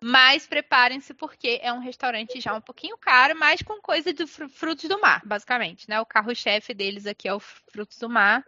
Mas 0.00 0.46
preparem-se 0.46 1.12
porque 1.12 1.58
é 1.60 1.72
um 1.72 1.80
restaurante 1.80 2.40
já 2.40 2.54
um 2.54 2.60
pouquinho 2.60 2.96
caro, 2.96 3.36
mas 3.38 3.62
com 3.62 3.80
coisa 3.80 4.12
de 4.12 4.26
frutos 4.26 4.88
do 4.88 5.00
mar, 5.00 5.22
basicamente, 5.24 5.88
né? 5.88 6.00
O 6.00 6.06
carro-chefe 6.06 6.72
deles 6.72 7.06
aqui 7.06 7.26
é 7.26 7.34
o 7.34 7.40
frutos 7.40 7.98
do 7.98 8.08
mar. 8.08 8.44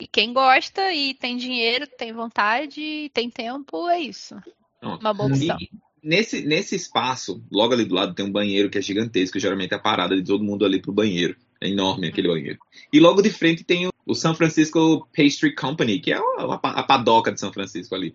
E 0.00 0.06
quem 0.06 0.32
gosta 0.32 0.92
e 0.92 1.14
tem 1.14 1.36
dinheiro, 1.36 1.86
tem 1.86 2.12
vontade, 2.12 3.10
tem 3.14 3.30
tempo, 3.30 3.88
é 3.88 4.00
isso. 4.00 4.36
Uma 4.82 5.14
boa 5.14 5.30
opção. 5.30 5.56
E 5.60 5.70
nesse, 6.02 6.42
nesse 6.42 6.76
espaço, 6.76 7.42
logo 7.50 7.72
ali 7.72 7.84
do 7.84 7.94
lado, 7.94 8.14
tem 8.14 8.24
um 8.24 8.32
banheiro 8.32 8.68
que 8.68 8.78
é 8.78 8.82
gigantesco, 8.82 9.38
geralmente 9.38 9.72
é 9.72 9.76
a 9.76 9.80
parada 9.80 10.14
de 10.14 10.22
todo 10.22 10.44
mundo 10.44 10.64
ali 10.64 10.80
pro 10.80 10.92
banheiro. 10.92 11.36
É 11.60 11.68
enorme 11.68 12.08
aquele 12.08 12.28
banheiro. 12.28 12.58
E 12.92 13.00
logo 13.00 13.22
de 13.22 13.30
frente 13.30 13.64
tem 13.64 13.86
o, 13.86 13.92
o 14.04 14.14
San 14.14 14.34
Francisco 14.34 15.08
Pastry 15.16 15.54
Company, 15.54 15.98
que 16.00 16.12
é 16.12 16.16
a, 16.16 16.20
a, 16.20 16.80
a 16.80 16.82
padoca 16.82 17.32
de 17.32 17.40
São 17.40 17.52
Francisco 17.52 17.94
ali. 17.94 18.14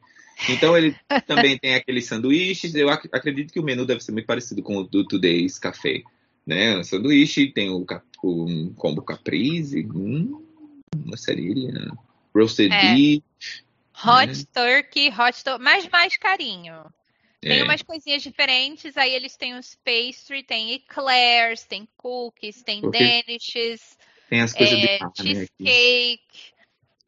Então 0.49 0.77
ele 0.77 0.95
também 1.27 1.57
tem 1.57 1.75
aqueles 1.75 2.05
sanduíches. 2.05 2.75
Eu 2.75 2.89
ac 2.89 3.07
acredito 3.11 3.53
que 3.53 3.59
o 3.59 3.63
menu 3.63 3.85
deve 3.85 4.01
ser 4.01 4.11
muito 4.11 4.25
parecido 4.25 4.61
com 4.63 4.77
o 4.77 4.83
do 4.83 5.05
Today's 5.07 5.59
Café. 5.59 6.01
Né? 6.45 6.77
O 6.77 6.83
sanduíche, 6.83 7.51
tem 7.51 7.69
o, 7.69 7.85
um 8.23 8.73
combo 8.73 9.01
caprese, 9.01 9.85
hum, 9.85 10.43
uma 10.95 11.17
cerilha, 11.17 11.91
roasted 12.33 12.73
é. 12.73 12.93
beef. 12.93 13.23
Hot 14.03 14.27
né? 14.27 14.45
turkey, 14.53 15.09
hot 15.09 15.43
turkey, 15.43 15.63
mas 15.63 15.87
mais 15.89 16.17
carinho. 16.17 16.85
Tem 17.41 17.59
é. 17.59 17.63
umas 17.63 17.81
coisinhas 17.81 18.21
diferentes, 18.21 18.95
aí 18.97 19.13
eles 19.13 19.35
têm 19.35 19.57
os 19.57 19.75
pastry, 19.83 20.43
tem 20.43 20.73
eclairs, 20.73 21.63
tem 21.63 21.87
cookies, 21.97 22.61
tem 22.61 22.81
Porque 22.81 23.23
danishes, 23.25 23.97
tem 24.29 24.41
as 24.41 24.53
coisas 24.53 24.79
é, 24.79 24.99
de 24.99 25.21
cheesecake. 25.21 26.53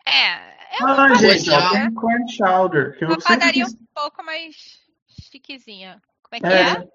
É, 0.06 0.78
é 0.78 0.84
uma 0.84 1.06
ah, 1.06 1.14
gente, 1.16 1.50
ó, 1.50 1.70
tem 1.72 1.94
clam 1.94 2.28
chowder. 2.28 2.98
Que 2.98 3.06
uma 3.06 3.14
eu 3.14 3.22
padaria 3.22 3.66
quis... 3.66 3.74
um 3.74 3.86
pouco 3.94 4.24
mais 4.24 4.80
chiquezinha. 5.08 6.02
Como 6.22 6.36
é 6.36 6.40
que 6.40 6.46
é? 6.46 6.72
é? 6.72 6.88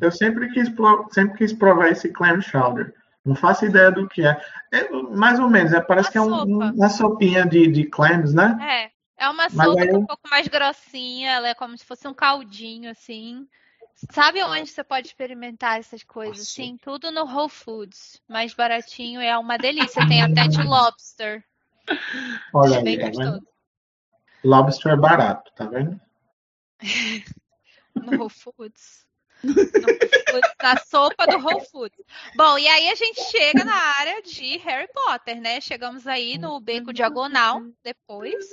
Eu 0.00 0.10
sempre 0.10 0.50
quis, 0.52 0.68
sempre 1.10 1.38
quis 1.38 1.52
provar 1.52 1.88
esse 1.88 2.10
clam 2.10 2.40
chowder. 2.40 2.94
Não 3.24 3.34
faço 3.34 3.64
ideia 3.64 3.90
do 3.90 4.06
que 4.06 4.26
é. 4.26 4.38
é 4.70 4.88
mais 4.90 5.38
ou 5.38 5.48
menos, 5.48 5.72
é, 5.72 5.80
parece 5.80 6.08
uma 6.08 6.12
que 6.12 6.18
é 6.18 6.20
um, 6.20 6.72
uma 6.72 6.88
sopinha 6.90 7.46
de, 7.46 7.66
de 7.68 7.84
clams, 7.84 8.34
né? 8.34 8.56
É. 8.60 8.94
É 9.16 9.28
uma 9.28 9.48
sopa 9.48 9.80
aí... 9.80 9.92
um 9.94 10.04
pouco 10.04 10.28
mais 10.28 10.48
grossinha, 10.48 11.30
ela 11.30 11.48
é 11.48 11.54
como 11.54 11.78
se 11.78 11.84
fosse 11.84 12.06
um 12.06 12.12
caldinho, 12.12 12.90
assim. 12.90 13.46
Sabe 14.10 14.42
onde 14.42 14.68
você 14.68 14.82
pode 14.82 15.06
experimentar 15.06 15.78
essas 15.78 16.02
coisas? 16.02 16.38
Nossa. 16.38 16.50
Sim, 16.50 16.76
tudo 16.82 17.10
no 17.10 17.24
Whole 17.24 17.48
Foods. 17.48 18.20
Mais 18.28 18.52
baratinho 18.52 19.20
é 19.20 19.38
uma 19.38 19.56
delícia. 19.56 20.06
Tem 20.06 20.22
até 20.22 20.48
de 20.48 20.62
lobster. 20.62 21.44
Olha 22.52 22.78
aí, 22.78 22.98
tá 22.98 23.06
vendo? 23.06 23.46
Lobster 24.44 24.92
é 24.92 24.96
barato, 24.96 25.50
tá 25.54 25.66
vendo? 25.66 26.00
no 27.94 28.18
Whole 28.18 28.30
Foods. 28.30 29.06
No 29.42 29.54
Foods, 29.54 30.54
na 30.62 30.76
sopa 30.78 31.26
do 31.26 31.38
Whole 31.38 31.64
Foods. 31.70 31.98
Bom, 32.36 32.58
e 32.58 32.66
aí 32.66 32.88
a 32.88 32.94
gente 32.94 33.20
chega 33.30 33.64
na 33.64 33.74
área 33.74 34.22
de 34.22 34.58
Harry 34.58 34.88
Potter, 34.92 35.40
né? 35.40 35.60
Chegamos 35.60 36.06
aí 36.06 36.38
no 36.38 36.60
Beco 36.60 36.92
Diagonal 36.92 37.62
depois. 37.82 38.44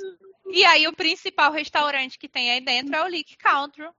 E 0.50 0.64
aí 0.66 0.88
o 0.88 0.96
principal 0.96 1.52
restaurante 1.52 2.20
que 2.20 2.28
tem 2.28 2.52
aí 2.52 2.62
dentro 2.62 2.96
é 2.96 3.04
o 3.04 3.08
Leak 3.08 3.38
Country, 3.38 3.90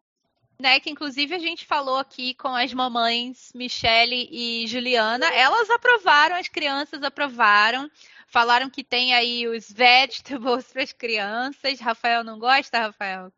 né? 0.60 0.78
Que 0.80 0.90
inclusive 0.90 1.34
a 1.34 1.38
gente 1.38 1.66
falou 1.66 1.96
aqui 1.96 2.34
com 2.34 2.48
as 2.48 2.72
mamães 2.72 3.50
Michele 3.54 4.28
e 4.30 4.66
Juliana. 4.66 5.26
Elas 5.26 5.70
aprovaram, 5.70 6.36
as 6.36 6.48
crianças 6.48 7.02
aprovaram. 7.02 7.90
Falaram 8.32 8.70
que 8.70 8.82
tem 8.82 9.12
aí 9.12 9.46
os 9.46 9.70
vegetables 9.70 10.64
para 10.72 10.82
as 10.82 10.90
crianças. 10.90 11.78
Rafael 11.78 12.24
não 12.24 12.38
gosta, 12.38 12.78
Rafael? 12.78 13.30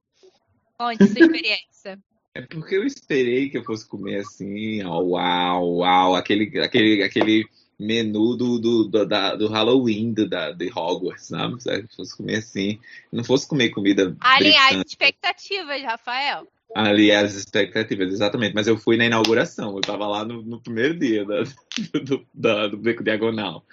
Conte 0.78 1.08
sua 1.08 1.20
experiência. 1.20 1.98
É 2.32 2.42
porque 2.42 2.76
eu 2.76 2.84
esperei 2.84 3.50
que 3.50 3.58
eu 3.58 3.64
fosse 3.64 3.88
comer 3.88 4.20
assim, 4.20 4.84
ó, 4.84 5.00
uau, 5.00 5.78
uau, 5.78 6.14
aquele, 6.14 6.60
aquele, 6.60 7.02
aquele 7.02 7.44
menu 7.78 8.36
do, 8.36 8.58
do, 8.58 8.84
do, 8.84 9.06
da, 9.06 9.34
do 9.34 9.48
Halloween 9.48 10.12
do, 10.12 10.28
da, 10.28 10.52
de 10.52 10.70
Hogwarts, 10.74 11.26
sabe? 11.26 11.62
Se 11.62 11.96
fosse 11.96 12.16
comer 12.16 12.36
assim, 12.36 12.78
não 13.12 13.24
fosse 13.24 13.46
comer 13.46 13.70
comida. 13.70 14.16
Aliás, 14.20 14.80
expectativas, 14.86 15.82
Rafael. 15.82 16.46
Aliás, 16.74 17.34
expectativas, 17.36 18.12
exatamente. 18.12 18.54
Mas 18.54 18.66
eu 18.66 18.76
fui 18.76 18.96
na 18.96 19.06
inauguração, 19.06 19.76
eu 19.76 19.80
tava 19.80 20.06
lá 20.08 20.24
no, 20.24 20.42
no 20.42 20.60
primeiro 20.60 20.98
dia 20.98 21.24
da, 21.24 21.44
do, 22.04 22.26
da, 22.34 22.68
do 22.68 22.76
Beco 22.76 23.04
Diagonal. 23.04 23.64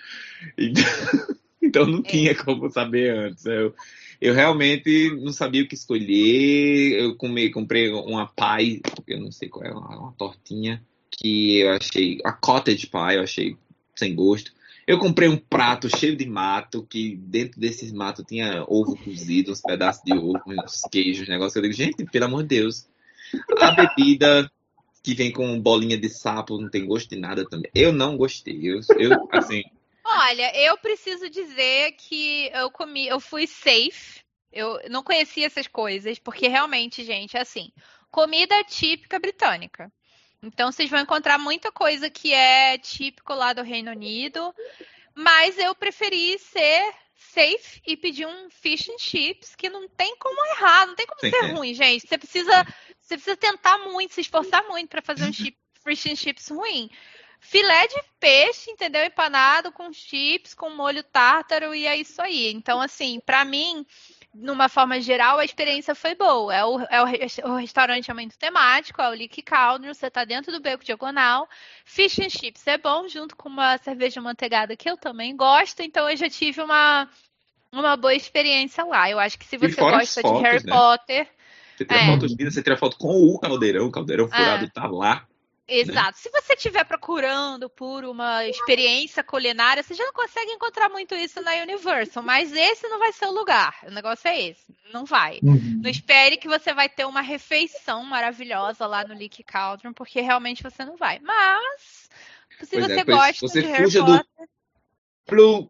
Então, 0.58 0.84
então 1.62 1.86
não 1.88 2.00
é. 2.00 2.04
tinha 2.04 2.36
como 2.36 2.70
saber 2.70 3.16
antes. 3.16 3.46
Eu, 3.46 3.74
eu 4.20 4.36
realmente 4.36 5.10
não 5.20 5.34
sabia 5.34 5.64
o 5.64 5.68
que 5.68 5.74
escolher. 5.74 7.00
Eu 7.00 7.16
comi, 7.16 7.50
comprei 7.50 7.92
uma 7.92 8.28
pie, 8.28 8.82
eu 9.08 9.20
não 9.20 9.32
sei 9.32 9.50
qual 9.50 9.66
é, 9.66 9.72
uma, 9.72 9.98
uma 9.98 10.12
tortinha 10.14 10.84
que 11.10 11.60
eu 11.60 11.72
achei, 11.72 12.20
a 12.24 12.32
cottage 12.32 12.88
pie, 12.88 13.16
eu 13.16 13.22
achei 13.22 13.58
sem 14.02 14.16
gosto. 14.16 14.52
Eu 14.88 14.98
comprei 14.98 15.30
um 15.30 15.38
prato 15.38 15.88
cheio 15.96 16.16
de 16.16 16.26
mato, 16.26 16.84
que 16.84 17.16
dentro 17.16 17.60
desses 17.60 17.92
mato 17.92 18.24
tinha 18.24 18.66
ovo 18.68 18.98
cozido, 18.98 19.52
uns 19.52 19.62
pedaços 19.62 20.04
de 20.04 20.14
ovo, 20.14 20.42
uns 20.48 20.82
queijos, 20.92 21.28
negócio. 21.28 21.60
Eu 21.60 21.62
digo, 21.62 21.74
gente, 21.74 22.04
pelo 22.06 22.26
amor 22.26 22.42
de 22.42 22.50
Deus. 22.50 22.88
A 23.60 23.72
bebida 23.72 24.52
que 25.04 25.14
vem 25.14 25.32
com 25.32 25.62
bolinha 25.62 25.98
de 25.98 26.10
sapo 26.10 26.60
não 26.60 26.70
tem 26.70 26.86
gosto 26.86 27.10
de 27.10 27.16
nada 27.16 27.48
também. 27.48 27.72
Eu 27.74 27.94
não 27.94 28.18
gostei. 28.18 28.60
Eu, 28.64 28.82
eu 28.98 29.30
assim. 29.32 29.64
Olha, 30.04 30.52
eu 30.58 30.78
preciso 30.80 31.30
dizer 31.30 31.94
que 31.94 32.50
eu 32.54 32.72
comi, 32.72 33.08
eu 33.08 33.20
fui 33.20 33.46
safe. 33.46 34.22
Eu 34.52 34.82
não 34.90 35.04
conhecia 35.04 35.46
essas 35.46 35.68
coisas, 35.68 36.20
porque 36.20 36.48
realmente, 36.48 37.06
gente, 37.06 37.38
assim, 37.38 37.72
comida 38.10 38.62
típica 38.66 39.18
britânica. 39.20 39.92
Então 40.44 40.72
vocês 40.72 40.90
vão 40.90 41.00
encontrar 41.00 41.38
muita 41.38 41.72
coisa 41.72 42.10
que 42.10 42.34
é 42.34 42.78
típico 42.78 43.34
lá 43.34 43.54
do 43.54 43.62
Reino 43.62 43.92
Unido, 43.92 44.54
mas 45.14 45.58
eu 45.58 45.76
preferi 45.76 46.40
ser 46.40 46.94
safe 47.16 47.82
e 47.86 47.96
pedir 47.96 48.26
um 48.26 48.50
fish 48.50 48.90
and 48.90 48.98
chips 48.98 49.56
que 49.56 49.70
não 49.70 49.88
tem 49.88 50.16
como 50.18 50.46
errar, 50.48 50.88
não 50.88 50.96
tem 50.96 51.06
como 51.06 51.22
Sim, 51.22 51.30
ser 51.30 51.46
é. 51.46 51.52
ruim, 51.54 51.74
gente. 51.74 52.08
Você 52.08 52.18
precisa, 52.18 52.66
você 53.00 53.16
precisa 53.16 53.38
tentar 53.38 53.78
muito, 53.80 54.14
se 54.14 54.22
esforçar 54.22 54.68
muito 54.68 54.90
para 54.90 55.02
fazer 55.02 55.26
um 55.26 55.34
chip, 55.34 55.56
fish 55.86 56.08
and 56.08 56.16
chips 56.16 56.50
ruim. 56.50 56.90
Filé 57.40 57.88
de 57.88 58.04
peixe, 58.20 58.70
entendeu? 58.70 59.04
Empanado 59.04 59.72
com 59.72 59.92
chips, 59.92 60.54
com 60.54 60.70
molho 60.70 61.04
tártaro 61.04 61.74
e 61.74 61.88
é 61.88 61.98
isso 61.98 62.22
aí. 62.22 62.52
Então, 62.52 62.80
assim, 62.80 63.20
para 63.20 63.44
mim, 63.44 63.86
numa 64.34 64.70
forma 64.70 65.00
geral, 65.02 65.40
a 65.40 65.46
experiência 65.46 65.94
foi 65.94 66.16
boa. 66.16 66.54
É 66.56 66.64
o, 66.64 66.80
é 66.82 67.02
o, 67.02 67.52
o 67.52 67.56
restaurante 67.56 68.10
é 68.10 68.14
muito 68.14 68.38
temático, 68.38 69.02
é 69.02 69.10
o 69.10 69.14
Leak 69.14 69.42
Cauldron, 69.42 69.94
você 69.94 70.10
tá 70.10 70.24
dentro 70.24 70.52
do 70.52 70.62
beco 70.62 70.84
diagonal. 70.84 71.48
Fish 71.84 72.20
and 72.20 72.30
chips 72.30 72.66
é 72.68 72.78
bom, 72.78 73.08
junto 73.08 73.36
com 73.36 73.50
uma 73.50 73.78
cerveja 73.80 74.22
manteigada 74.22 74.76
que 74.76 74.90
eu 74.90 74.98
também 74.98 75.36
gosto, 75.36 75.82
então 75.82 76.10
eu 76.10 76.16
já 76.16 76.30
tive 76.30 76.62
uma, 76.62 77.10
uma 77.72 77.98
boa 77.98 78.16
experiência 78.16 78.86
lá. 78.86 79.10
Eu 79.10 79.20
acho 79.20 79.38
que 79.38 79.46
se 79.46 79.58
você 79.58 79.80
gosta 79.80 80.22
fotos, 80.22 80.38
de 80.38 80.44
Harry 80.44 80.66
né? 80.66 80.72
Potter. 80.72 81.28
Você 81.76 81.86
tira 81.86 82.00
é. 82.00 82.06
foto 82.06 82.28
de 82.28 82.36
vida, 82.36 82.52
você 82.52 82.64
tira 82.64 82.78
foto 82.78 82.98
com 82.98 83.10
o 83.10 83.40
caldeirão, 83.40 83.88
o 83.88 83.92
caldeirão 83.92 84.28
furado 84.28 84.66
é. 84.66 84.70
tá 84.70 84.88
lá. 84.88 85.28
Exato. 85.72 86.20
Se 86.20 86.30
você 86.30 86.54
estiver 86.54 86.84
procurando 86.84 87.70
por 87.70 88.04
uma 88.04 88.46
experiência 88.46 89.24
culinária, 89.24 89.82
você 89.82 89.94
já 89.94 90.04
não 90.04 90.12
consegue 90.12 90.52
encontrar 90.52 90.90
muito 90.90 91.16
isso 91.16 91.42
na 91.42 91.54
Universal, 91.64 92.22
mas 92.22 92.52
esse 92.52 92.90
não 92.90 93.00
vai 93.00 93.14
ser 93.14 93.28
o 93.28 93.32
lugar. 93.32 93.80
O 93.88 93.92
negócio 93.92 94.28
é 94.28 94.50
esse. 94.50 94.76
Não 94.94 95.06
vai. 95.06 95.40
Uhum. 95.42 95.80
Não 95.82 95.90
espere 95.90 96.36
que 96.36 96.50
você 96.50 96.74
vai 96.74 96.90
ter 96.90 97.06
uma 97.06 97.22
refeição 97.22 98.04
maravilhosa 98.04 98.86
lá 98.86 99.08
no 99.08 99.14
Leak 99.14 99.42
Cauldron, 99.44 99.94
porque 99.94 100.20
realmente 100.20 100.62
você 100.62 100.84
não 100.84 100.98
vai. 100.98 101.20
Mas, 101.20 102.10
se 102.64 102.78
pois 102.78 102.88
você 102.88 103.00
é, 103.00 103.04
gosta 103.06 103.48
você 103.48 103.62
de 103.62 103.68
Harry 103.68 103.94
Potter... 103.94 104.26
Do... 104.26 104.52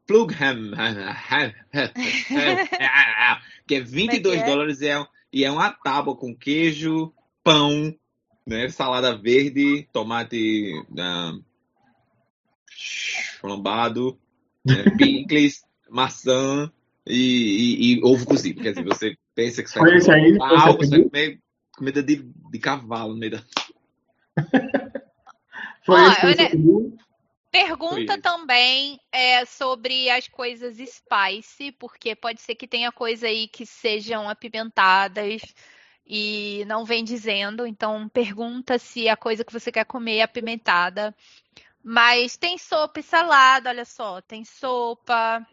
Plugham, 0.08 0.72
que 3.68 3.76
é 3.76 3.80
22 3.80 4.40
é, 4.40 4.42
é 4.42 4.46
dólares 4.46 4.82
é? 4.82 5.06
e 5.32 5.46
é 5.46 5.52
uma 5.52 5.70
tábua 5.70 6.16
com 6.16 6.36
queijo, 6.36 7.14
pão, 7.44 7.96
né? 8.52 8.70
Salada 8.70 9.16
verde, 9.16 9.88
tomate 9.94 10.74
uh, 10.92 11.44
flambado, 13.40 14.20
né? 14.66 14.84
picles, 15.00 15.64
maçã 15.90 16.70
e, 17.08 17.16
e, 17.16 17.94
e, 17.94 18.04
ovo 18.04 18.26
cozido. 18.26 18.62
Quer 18.62 18.72
dizer, 18.72 18.84
você 18.84 19.18
pensa 19.34 19.64
que 19.64 19.70
você 19.70 19.80
vai 19.80 20.00
comer 20.00 20.14
aí, 20.14 20.38
pau, 20.38 20.78
você 20.78 20.90
vai 20.90 21.04
comer 21.04 21.40
comida 21.78 22.04
de, 22.04 22.18
de 22.52 22.60
cavalo 22.60 23.14
no 23.14 23.20
meio 23.20 23.32
da... 23.32 23.44
Foi 25.84 26.00
Ó, 26.00 26.08
esse 26.10 26.58
Pergunta 27.52 28.18
também 28.22 28.98
é, 29.12 29.44
sobre 29.44 30.10
as 30.10 30.26
coisas 30.28 30.78
spice, 30.78 31.74
porque 31.74 32.16
pode 32.16 32.40
ser 32.40 32.56
que 32.56 32.66
tenha 32.66 32.94
coisa 32.94 33.28
aí 33.28 33.46
que 33.48 33.66
sejam 33.66 34.30
apimentadas 34.30 35.42
e 36.06 36.64
não 36.66 36.86
vem 36.86 37.04
dizendo. 37.04 37.66
Então, 37.66 38.10
pergunta 38.10 38.78
se 38.78 39.08
a 39.08 39.16
coisa 39.16 39.44
que 39.44 39.54
você 39.54 39.72
quer 39.72 39.86
comer 39.86 40.18
é 40.18 40.22
apimentada. 40.24 41.16
Mas 41.84 42.38
tem 42.38 42.58
sopa 42.58 43.00
e 43.00 43.04
salada, 43.04 43.70
olha 43.70 43.86
só. 43.86 44.22
Tem 44.22 44.44
sopa. 44.46 45.46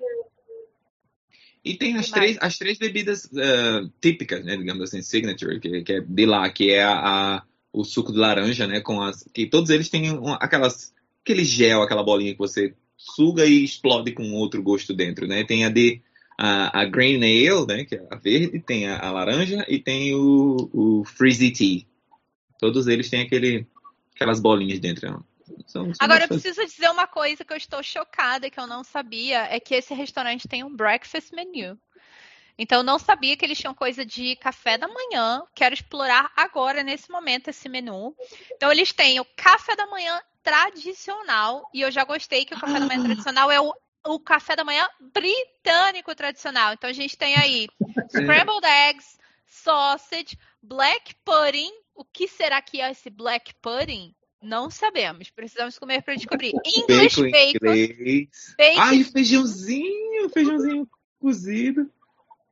E 1.64 1.74
tem 1.74 1.96
as 1.96 2.10
três, 2.10 2.38
as 2.40 2.56
três 2.56 2.78
bebidas 2.78 3.24
uh, 3.24 3.90
típicas, 4.00 4.44
né, 4.44 4.56
digamos 4.56 4.82
assim, 4.82 5.02
signature, 5.02 5.60
que, 5.60 5.82
que, 5.82 5.92
é 5.92 6.00
de 6.00 6.26
lá, 6.26 6.48
que 6.50 6.70
é 6.70 6.82
a, 6.82 7.36
a, 7.36 7.42
o 7.72 7.84
suco 7.84 8.12
de 8.12 8.18
laranja, 8.18 8.66
né, 8.66 8.80
com 8.80 9.02
as, 9.02 9.24
que 9.34 9.46
todos 9.46 9.68
eles 9.68 9.88
têm 9.88 10.04
aquelas, 10.40 10.94
aquele 11.22 11.44
gel, 11.44 11.82
aquela 11.82 12.02
bolinha 12.02 12.32
que 12.32 12.38
você 12.38 12.74
suga 12.96 13.44
e 13.44 13.64
explode 13.64 14.12
com 14.12 14.32
outro 14.32 14.62
gosto 14.62 14.94
dentro, 14.94 15.26
né? 15.26 15.44
Tem 15.44 15.64
a 15.64 15.68
de 15.68 16.00
a, 16.38 16.82
a 16.82 16.84
Green 16.84 17.16
Ale, 17.16 17.66
né, 17.66 17.84
que 17.84 17.96
é 17.96 18.06
a 18.08 18.14
verde, 18.14 18.60
tem 18.60 18.88
a, 18.88 19.00
a 19.00 19.10
laranja 19.10 19.66
e 19.68 19.80
tem 19.80 20.14
o, 20.14 20.70
o 20.72 21.04
Freezy 21.04 21.50
Tea. 21.50 21.86
Todos 22.60 22.86
eles 22.86 23.10
têm 23.10 23.22
aquele, 23.22 23.66
aquelas 24.14 24.38
bolinhas 24.38 24.78
dentro. 24.78 25.10
Né? 25.10 25.18
São, 25.66 25.92
são 25.92 25.94
Agora, 25.98 26.24
eu 26.24 26.28
preciso 26.28 26.64
dizer 26.64 26.88
uma 26.90 27.08
coisa 27.08 27.44
que 27.44 27.52
eu 27.52 27.56
estou 27.56 27.82
chocada, 27.82 28.48
que 28.48 28.60
eu 28.60 28.68
não 28.68 28.84
sabia, 28.84 29.52
é 29.52 29.58
que 29.58 29.74
esse 29.74 29.92
restaurante 29.92 30.46
tem 30.46 30.62
um 30.62 30.74
breakfast 30.74 31.32
menu. 31.32 31.76
Então, 32.56 32.78
eu 32.78 32.84
não 32.84 32.98
sabia 32.98 33.36
que 33.36 33.44
eles 33.44 33.58
tinham 33.58 33.74
coisa 33.74 34.04
de 34.04 34.36
café 34.36 34.76
da 34.78 34.88
manhã. 34.88 35.42
Quero 35.54 35.74
explorar 35.74 36.32
agora, 36.36 36.82
nesse 36.82 37.10
momento, 37.10 37.48
esse 37.48 37.68
menu. 37.68 38.14
Então, 38.52 38.70
eles 38.70 38.92
têm 38.92 39.20
o 39.20 39.26
café 39.36 39.76
da 39.76 39.86
manhã 39.86 40.20
tradicional. 40.42 41.68
E 41.72 41.80
eu 41.80 41.90
já 41.90 42.04
gostei 42.04 42.44
que 42.44 42.54
o 42.54 42.60
café 42.60 42.80
da 42.80 42.86
manhã 42.86 43.02
tradicional 43.04 43.50
é 43.50 43.60
o 43.60 43.72
o 44.06 44.18
café 44.18 44.56
da 44.56 44.64
manhã 44.64 44.88
britânico 45.12 46.14
tradicional. 46.14 46.72
Então 46.72 46.88
a 46.88 46.92
gente 46.92 47.16
tem 47.16 47.34
aí 47.36 47.68
scrambled 48.10 48.64
eggs, 48.64 49.18
sausage, 49.46 50.38
black 50.62 51.14
pudding. 51.24 51.72
O 51.94 52.04
que 52.04 52.28
será 52.28 52.60
que 52.62 52.80
é 52.80 52.90
esse 52.90 53.10
black 53.10 53.54
pudding? 53.60 54.14
Não 54.40 54.70
sabemos. 54.70 55.30
Precisamos 55.30 55.78
comer 55.78 56.02
para 56.02 56.14
descobrir. 56.14 56.52
English 56.64 57.20
bacon. 57.20 57.58
bacon. 57.60 58.28
bacon. 58.56 58.80
Ai, 58.80 59.04
feijãozinho, 59.04 60.30
feijãozinho 60.30 60.88
cozido. 61.18 61.90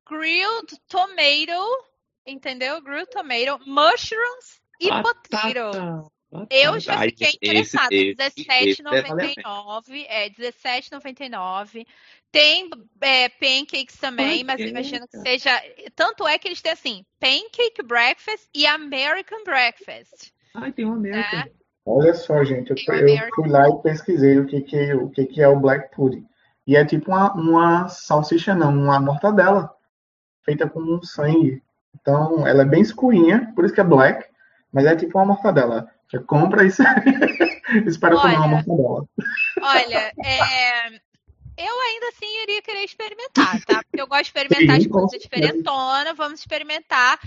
Grilled 0.09 0.81
tomato, 0.89 1.85
entendeu? 2.27 2.81
Grilled 2.83 3.11
tomato, 3.11 3.59
mushrooms 3.67 4.61
e 4.81 4.89
potato. 4.89 6.13
Eu 6.51 6.81
já 6.81 6.99
fiquei 7.01 7.31
interessada. 7.35 7.89
R$17,99. 7.91 10.07
É, 10.09 10.25
R$17,99. 10.25 11.87
Tem 12.33 12.69
é, 13.01 13.29
pancakes 13.29 13.97
também, 13.99 14.43
mas 14.45 14.61
eu 14.61 14.69
imagino 14.69 15.07
que 15.09 15.19
seja. 15.19 15.51
Tanto 15.95 16.27
é 16.27 16.39
que 16.39 16.49
eles 16.49 16.61
têm 16.61 16.73
assim: 16.73 17.05
pancake 17.21 17.83
breakfast 17.85 18.49
e 18.55 18.67
American 18.67 19.45
breakfast. 19.45 20.33
Ai, 20.55 20.73
tem 20.73 20.85
um 20.85 20.95
American. 20.95 21.41
É. 21.41 21.51
Olha 21.89 22.15
só, 22.15 22.43
gente, 22.43 22.71
eu, 22.71 22.95
eu, 22.95 23.29
fui 23.33 23.49
lá 23.49 23.69
e 23.69 23.81
pesquisei 23.81 24.41
o 24.41 24.47
que, 24.47 24.61
que, 24.61 24.93
o 24.95 25.09
que, 25.09 25.25
que 25.25 25.41
é 25.41 25.47
o 25.47 25.61
black 25.61 25.95
pudding. 25.95 26.27
E 26.67 26.75
é 26.75 26.85
tipo 26.85 27.13
uma, 27.13 27.33
uma 27.33 27.89
salsicha, 27.89 28.57
não, 28.57 28.75
uma 28.75 28.99
mortadela, 28.99 29.73
feita 30.45 30.69
com 30.69 31.01
sangue. 31.03 31.63
Então, 31.95 32.45
ela 32.45 32.63
é 32.63 32.67
bem 32.67 32.83
escurinha, 32.83 33.53
por 33.55 33.65
isso 33.65 33.73
que 33.73 33.81
é 33.81 33.85
black, 33.85 34.29
mas 34.73 34.85
é 34.85 34.97
tipo 34.97 35.17
uma 35.17 35.27
mortadela. 35.27 35.89
Você 36.09 36.19
compra 36.21 36.65
e 36.65 36.69
espera 37.87 38.17
olha, 38.17 38.35
tomar 38.35 38.47
uma 38.47 38.63
mortadela. 38.63 39.09
Olha, 39.61 40.13
é, 40.25 41.01
eu 41.57 41.81
ainda 41.81 42.09
assim 42.09 42.43
iria 42.43 42.61
querer 42.63 42.85
experimentar, 42.85 43.65
tá? 43.65 43.83
Porque 43.83 44.01
eu 44.01 44.07
gosto 44.07 44.25
de 44.25 44.29
experimentar 44.29 44.77
Sim, 44.77 44.87
as 44.87 44.93
coisas 44.93 45.23
diferentonas, 45.23 46.17
vamos 46.17 46.41
experimentar. 46.41 47.19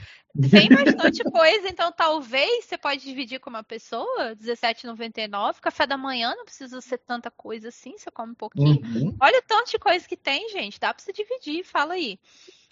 Tem 0.49 0.69
bastante 0.69 1.23
coisa, 1.29 1.67
então 1.67 1.91
talvez 1.91 2.65
você 2.65 2.77
pode 2.77 3.01
dividir 3.01 3.39
com 3.39 3.49
uma 3.49 3.63
pessoa, 3.63 4.29
R$17,99. 4.29 5.59
Café 5.59 5.87
da 5.87 5.97
manhã 5.97 6.35
não 6.37 6.45
precisa 6.45 6.79
ser 6.79 6.99
tanta 6.99 7.31
coisa 7.31 7.69
assim, 7.69 7.97
você 7.97 8.11
come 8.11 8.31
um 8.31 8.35
pouquinho. 8.35 8.81
Uhum. 8.85 9.17
Olha 9.19 9.39
o 9.39 9.47
tanto 9.47 9.71
de 9.71 9.79
coisa 9.79 10.07
que 10.07 10.15
tem, 10.15 10.47
gente. 10.49 10.79
Dá 10.79 10.93
pra 10.93 11.03
você 11.03 11.11
dividir, 11.11 11.63
fala 11.65 11.95
aí. 11.95 12.19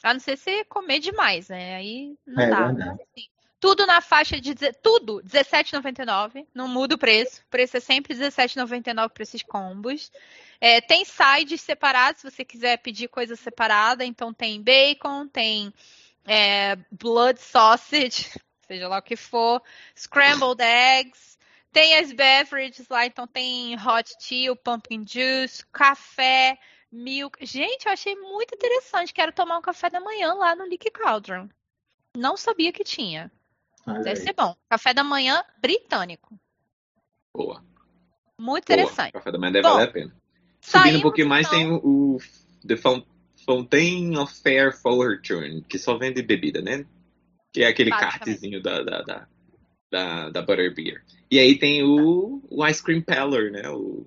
A 0.03 0.13
não 0.13 0.19
ser 0.19 0.37
se 0.37 0.63
comer 0.65 0.99
demais, 0.99 1.49
né? 1.49 1.75
Aí 1.75 2.15
não 2.25 2.43
é, 2.43 2.49
dá. 2.49 2.71
Mas, 2.71 2.87
assim, 2.87 3.27
tudo 3.59 3.85
na 3.85 4.01
faixa 4.01 4.39
de 4.39 4.53
tudo, 4.81 5.17
R$17,99. 5.17 6.45
Não 6.53 6.67
muda 6.67 6.95
o 6.95 6.97
preço. 6.97 7.41
O 7.41 7.49
preço 7.49 7.77
é 7.77 7.79
sempre 7.79 8.13
R$17,99 8.13 9.09
para 9.09 9.23
esses 9.23 9.41
combos. 9.41 10.11
É, 10.61 10.79
tem 10.81 11.03
sides 11.03 11.61
separados, 11.61 12.21
se 12.21 12.29
você 12.29 12.45
quiser 12.45 12.77
pedir 12.77 13.07
coisa 13.07 13.35
separada. 13.35 14.05
Então 14.05 14.33
tem 14.33 14.61
bacon, 14.61 15.27
tem 15.27 15.73
é, 16.25 16.75
blood 16.91 17.39
sausage, 17.41 18.31
seja 18.67 18.87
lá 18.87 18.99
o 18.99 19.01
que 19.01 19.15
for, 19.15 19.61
scrambled 19.95 20.61
eggs. 20.61 21.37
Tem 21.71 21.95
as 21.97 22.11
beverages 22.11 22.87
lá, 22.89 23.05
então 23.05 23.27
tem 23.27 23.75
hot 23.75 24.11
tea, 24.19 24.55
pumpkin 24.55 25.05
juice, 25.07 25.65
café, 25.71 26.57
milk. 26.91 27.45
Gente, 27.45 27.85
eu 27.85 27.91
achei 27.91 28.15
muito 28.15 28.55
interessante. 28.55 29.13
Quero 29.13 29.31
tomar 29.31 29.57
um 29.57 29.61
café 29.61 29.89
da 29.89 29.99
manhã 29.99 30.33
lá 30.33 30.55
no 30.55 30.65
Leaky 30.65 30.89
Cauldron. 30.91 31.49
Não 32.15 32.35
sabia 32.35 32.71
que 32.71 32.83
tinha. 32.83 33.31
Deve 34.03 34.15
ser 34.17 34.33
bom. 34.33 34.55
Café 34.69 34.93
da 34.93 35.03
manhã 35.03 35.43
britânico. 35.61 36.37
Boa. 37.33 37.63
Muito 38.37 38.65
Boa. 38.67 38.79
interessante. 38.79 39.13
Café 39.13 39.31
da 39.31 39.37
manhã 39.37 39.51
deve 39.51 39.67
bom, 39.67 39.73
valer 39.73 39.89
a 39.89 39.91
pena. 39.91 40.15
Subindo 40.59 40.97
um 40.97 41.01
pouquinho 41.01 41.29
mais, 41.29 41.47
então... 41.47 41.59
tem 41.59 41.71
o 41.71 42.17
The 42.67 42.75
Fountain 43.45 44.17
of 44.17 44.33
Fair 44.41 44.75
Fortune, 44.75 45.61
que 45.63 45.79
só 45.79 45.97
vende 45.97 46.21
bebida, 46.21 46.61
né? 46.61 46.85
Que 47.53 47.63
é 47.63 47.67
aquele 47.67 47.89
kartzinho 47.89 48.61
da, 48.61 48.83
da, 48.83 49.01
da, 49.01 49.27
da, 49.89 50.29
da 50.29 50.41
Butterbeer. 50.41 51.03
E 51.31 51.39
aí 51.39 51.57
tem 51.57 51.83
o, 51.83 52.41
o 52.49 52.67
Ice 52.67 52.83
Cream 52.83 53.01
Parlor, 53.01 53.51
né? 53.51 53.69
O... 53.69 54.05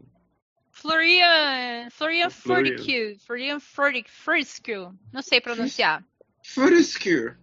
Florian, 0.70 1.88
Florian 1.90 2.30
Fortescue, 2.30 3.18
Florian 3.26 3.60
Fortescue, 3.60 4.92
não 5.12 5.22
sei 5.22 5.40
pronunciar. 5.40 6.04
Fortescue. 6.44 7.34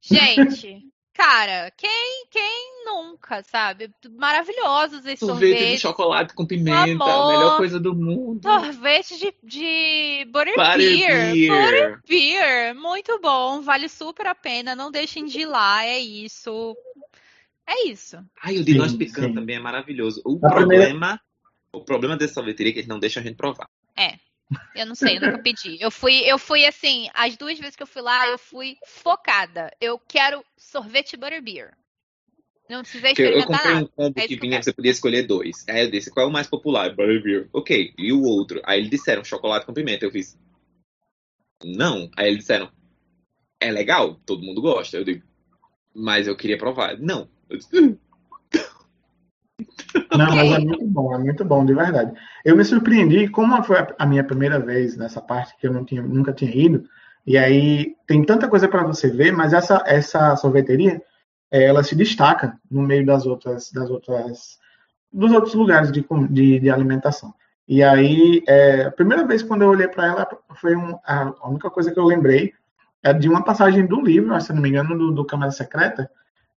Gente, 0.00 0.86
Cara, 1.18 1.72
quem, 1.76 2.26
quem 2.30 2.84
nunca, 2.84 3.42
sabe? 3.42 3.90
Maravilhosos 4.16 5.04
esses 5.04 5.18
sorvete 5.18 5.50
sorvetes. 5.50 5.70
de 5.72 5.78
chocolate 5.78 6.32
com 6.32 6.46
pimenta, 6.46 6.80
a 6.80 6.86
melhor 6.86 7.56
coisa 7.56 7.80
do 7.80 7.92
mundo. 7.92 8.40
Sorvete 8.40 9.18
de, 9.18 9.34
de 9.42 10.24
butterbeer. 10.30 11.34
Butterbeer. 11.34 11.90
Butterbeer. 11.90 12.74
Muito 12.76 13.20
bom, 13.20 13.60
vale 13.62 13.88
super 13.88 14.28
a 14.28 14.34
pena. 14.34 14.76
Não 14.76 14.92
deixem 14.92 15.26
de 15.26 15.40
ir 15.40 15.46
lá, 15.46 15.84
é 15.84 15.98
isso. 15.98 16.76
É 17.66 17.88
isso. 17.88 18.16
Ai, 18.40 18.58
o 18.58 18.64
de 18.64 18.74
nós 18.74 18.94
picando 18.94 19.34
também 19.34 19.56
é 19.56 19.60
maravilhoso. 19.60 20.22
O 20.24 20.36
a 20.36 20.48
problema, 20.48 20.68
primeira... 20.68 21.20
o 21.72 21.80
problema 21.80 22.16
dessa 22.16 22.34
sorveteria 22.34 22.70
é 22.70 22.72
que 22.74 22.78
eles 22.78 22.88
não 22.88 23.00
deixam 23.00 23.20
a 23.20 23.26
gente 23.26 23.36
provar. 23.36 23.68
É. 23.96 24.14
Eu 24.74 24.86
não 24.86 24.94
sei, 24.94 25.16
eu 25.16 25.20
nunca 25.20 25.38
pedi. 25.38 25.76
Eu 25.80 25.90
fui, 25.90 26.14
eu 26.24 26.38
fui 26.38 26.64
assim, 26.64 27.08
as 27.14 27.36
duas 27.36 27.58
vezes 27.58 27.76
que 27.76 27.82
eu 27.82 27.86
fui 27.86 28.02
lá, 28.02 28.28
eu 28.28 28.38
fui 28.38 28.78
focada. 28.86 29.70
Eu 29.80 29.98
quero 29.98 30.44
sorvete 30.56 31.16
butterbeer. 31.16 31.76
Não 32.68 32.80
precisei 32.80 33.10
Porque 33.10 33.22
eu 33.22 33.38
experimentar 33.38 33.60
comprei 33.60 33.82
um 33.82 33.86
combo 33.86 34.20
É 34.20 34.22
que 34.22 34.36
que 34.36 34.40
vinha, 34.40 34.62
você 34.62 34.72
podia 34.72 34.90
escolher 34.90 35.22
dois. 35.26 35.64
Aí 35.68 35.84
eu 35.84 35.90
disse, 35.90 36.10
qual 36.10 36.26
é 36.26 36.28
o 36.28 36.32
mais 36.32 36.46
popular? 36.46 36.90
Butterbeer. 36.94 37.48
Ok, 37.52 37.94
e 37.98 38.12
o 38.12 38.22
outro? 38.22 38.60
Aí 38.64 38.78
eles 38.80 38.90
disseram, 38.90 39.24
chocolate 39.24 39.64
com 39.66 39.72
pimenta. 39.72 40.04
Eu 40.04 40.10
fiz, 40.10 40.38
não. 41.64 42.10
Aí 42.16 42.28
eles 42.28 42.40
disseram, 42.40 42.70
é 43.60 43.70
legal, 43.70 44.16
todo 44.26 44.42
mundo 44.42 44.60
gosta. 44.60 44.96
Eu 44.96 45.04
digo, 45.04 45.24
mas 45.94 46.26
eu 46.26 46.36
queria 46.36 46.58
provar. 46.58 46.98
Não. 46.98 47.28
Eu 47.48 47.56
disse, 47.56 47.78
"Hum, 47.78 47.98
Não, 50.16 50.34
mas 50.34 50.52
é 50.52 50.58
muito 50.58 50.86
bom, 50.86 51.14
é 51.14 51.18
muito 51.18 51.44
bom, 51.44 51.64
de 51.64 51.74
verdade. 51.74 52.12
Eu 52.44 52.56
me 52.56 52.64
surpreendi, 52.64 53.28
como 53.28 53.62
foi 53.62 53.76
a 53.98 54.06
minha 54.06 54.24
primeira 54.24 54.58
vez 54.58 54.96
nessa 54.96 55.20
parte 55.20 55.56
que 55.58 55.66
eu 55.66 55.72
não 55.72 55.84
tinha, 55.84 56.02
nunca 56.02 56.32
tinha 56.32 56.54
ido, 56.54 56.84
e 57.26 57.36
aí 57.36 57.94
tem 58.06 58.24
tanta 58.24 58.48
coisa 58.48 58.68
para 58.68 58.82
você 58.82 59.10
ver, 59.10 59.32
mas 59.32 59.52
essa, 59.52 59.82
essa 59.86 60.34
sorveteria, 60.36 61.00
eh, 61.50 61.64
ela 61.64 61.82
se 61.82 61.94
destaca 61.94 62.58
no 62.70 62.82
meio 62.82 63.04
das 63.04 63.26
outras, 63.26 63.70
das 63.70 63.90
outras, 63.90 64.58
dos 65.12 65.32
outros 65.32 65.54
lugares 65.54 65.92
de, 65.92 66.04
de, 66.30 66.60
de 66.60 66.70
alimentação. 66.70 67.34
E 67.66 67.82
aí, 67.82 68.42
eh, 68.48 68.84
a 68.86 68.90
primeira 68.90 69.26
vez 69.26 69.42
quando 69.42 69.62
eu 69.62 69.68
olhei 69.68 69.88
para 69.88 70.06
ela, 70.06 70.28
foi 70.54 70.74
um, 70.74 70.98
a, 71.04 71.34
a 71.40 71.48
única 71.48 71.70
coisa 71.70 71.92
que 71.92 71.98
eu 71.98 72.04
lembrei 72.04 72.54
é 73.02 73.12
de 73.12 73.28
uma 73.28 73.44
passagem 73.44 73.86
do 73.86 74.00
livro, 74.00 74.40
se 74.40 74.52
não 74.52 74.62
me 74.62 74.70
engano, 74.70 74.96
do, 74.96 75.12
do 75.12 75.24
Câmara 75.24 75.52
Secreta, 75.52 76.10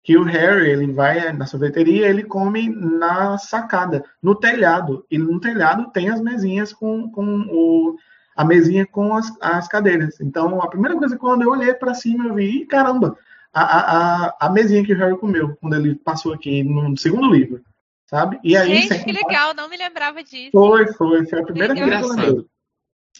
que 0.09 0.17
o 0.17 0.23
Harry 0.23 0.71
ele 0.71 0.91
vai 0.91 1.35
na 1.35 1.45
sorveteria 1.45 2.09
ele 2.09 2.25
come 2.25 2.71
na 2.71 3.37
sacada 3.37 4.03
no 4.23 4.35
telhado 4.35 5.05
e 5.11 5.19
no 5.19 5.39
telhado 5.39 5.91
tem 5.93 6.09
as 6.09 6.19
mesinhas 6.19 6.73
com, 6.73 7.11
com 7.11 7.41
o 7.51 7.95
a 8.35 8.43
mesinha 8.43 8.87
com 8.87 9.15
as, 9.15 9.31
as 9.39 9.69
cadeiras 9.69 10.19
então 10.19 10.63
a 10.63 10.67
primeira 10.67 10.97
coisa 10.97 11.15
que 11.15 11.21
quando 11.21 11.43
eu 11.43 11.51
olhei 11.51 11.75
para 11.75 11.93
cima 11.93 12.27
eu 12.27 12.35
vi 12.37 12.63
"Ih, 12.63 12.65
caramba 12.65 13.19
a, 13.53 13.63
a, 14.31 14.37
a, 14.47 14.51
mesinha 14.51 14.83
que 14.83 14.95
o 14.95 14.97
Harry 14.97 15.19
comeu 15.19 15.55
quando 15.61 15.77
ele 15.77 15.95
passou 15.97 16.33
aqui 16.33 16.65
no 16.65 16.97
segundo 16.97 17.31
livro 17.31 17.61
sabe 18.07 18.41
e 18.43 18.57
aí 18.57 18.89
Gente, 18.89 19.05
que 19.05 19.13
legal, 19.13 19.53
não 19.53 19.69
me 19.69 19.77
lembrava 19.77 20.25
disso. 20.25 20.53
foi 20.53 20.87
foi 20.95 21.27
foi 21.27 21.41
a 21.41 21.45
primeira 21.45 21.75
coisa 21.75 21.99
que 21.99 22.05
eu 22.05 22.09
lembrei. 22.09 22.47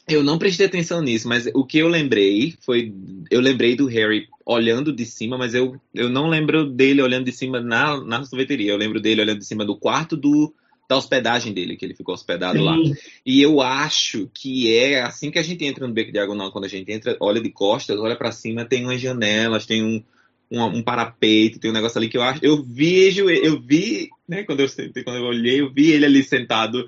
Eu 0.09 0.25
não 0.25 0.39
prestei 0.39 0.67
atenção 0.67 1.03
nisso, 1.03 1.29
mas 1.29 1.49
o 1.55 1.65
que 1.65 1.79
eu 1.79 1.89
lembrei 1.89 2.55
foi. 2.61 2.93
Eu 3.31 3.41
lembrei 3.41 3.77
do 3.77 3.87
Harry 3.87 4.27
olhando 4.45 4.93
de 4.93 5.05
cima, 5.05 5.37
mas 5.37 5.55
eu, 5.55 5.79
eu 5.95 6.09
não 6.09 6.29
lembro 6.29 6.65
dele 6.65 7.03
olhando 7.03 7.27
de 7.27 7.33
cima 7.33 7.61
na, 7.61 8.03
na 8.03 8.25
sorveteria. 8.25 8.73
Eu 8.73 8.79
lembro 8.79 9.01
dele 9.01 9.21
olhando 9.21 9.41
de 9.41 9.45
cima 9.45 9.65
do 9.65 9.77
quarto 9.77 10.17
do, 10.17 10.55
da 10.89 10.97
hospedagem 10.97 11.53
dele, 11.53 11.77
que 11.77 11.85
ele 11.85 11.95
ficou 11.95 12.15
hospedado 12.15 12.63
lá. 12.63 12.75
Sim, 12.75 12.95
E 13.25 13.43
eu 13.43 13.61
acho 13.61 14.31
que 14.33 14.75
é 14.75 15.03
assim 15.03 15.31
que 15.31 15.39
a 15.39 15.43
gente 15.43 15.63
entra 15.65 15.87
no 15.87 15.93
beco 15.93 16.11
diagonal, 16.11 16.51
quando 16.51 16.65
a 16.65 16.69
gente 16.69 16.91
entra, 16.91 17.15
olha 17.21 17.41
de 17.41 17.51
costas, 17.51 17.99
olha 17.99 18.17
pra 18.17 18.33
cima, 18.33 18.65
tem 18.65 18.85
umas 18.85 19.01
janelas, 19.01 19.67
tem 19.67 19.85
um, 19.85 20.03
um, 20.51 20.65
um 20.65 20.83
parapeito, 20.83 21.59
tem 21.59 21.71
um 21.71 21.75
negócio 21.75 21.99
ali 21.99 22.09
que 22.09 22.17
eu 22.17 22.23
acho. 22.23 22.43
Eu 22.43 22.63
vejo, 22.63 23.29
eu 23.29 23.61
vi, 23.61 24.09
né, 24.27 24.45
quando 24.45 24.61
eu 24.61 24.69
quando 25.05 25.17
eu 25.17 25.25
olhei, 25.25 25.61
eu 25.61 25.71
vi 25.71 25.91
ele 25.91 26.07
ali 26.07 26.25
sentado, 26.25 26.87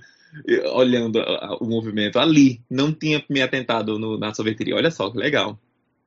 olhando 0.73 1.21
o 1.61 1.67
movimento 1.67 2.19
ali. 2.19 2.63
Não 2.71 2.93
tinha 2.93 3.25
me 3.29 3.43
atentado 3.43 3.99
no- 3.99 4.19
na 4.19 4.33
sorveteria. 4.35 4.77
Olha 4.77 4.91
só, 4.91 5.11
que 5.11 5.19
legal. 5.19 5.59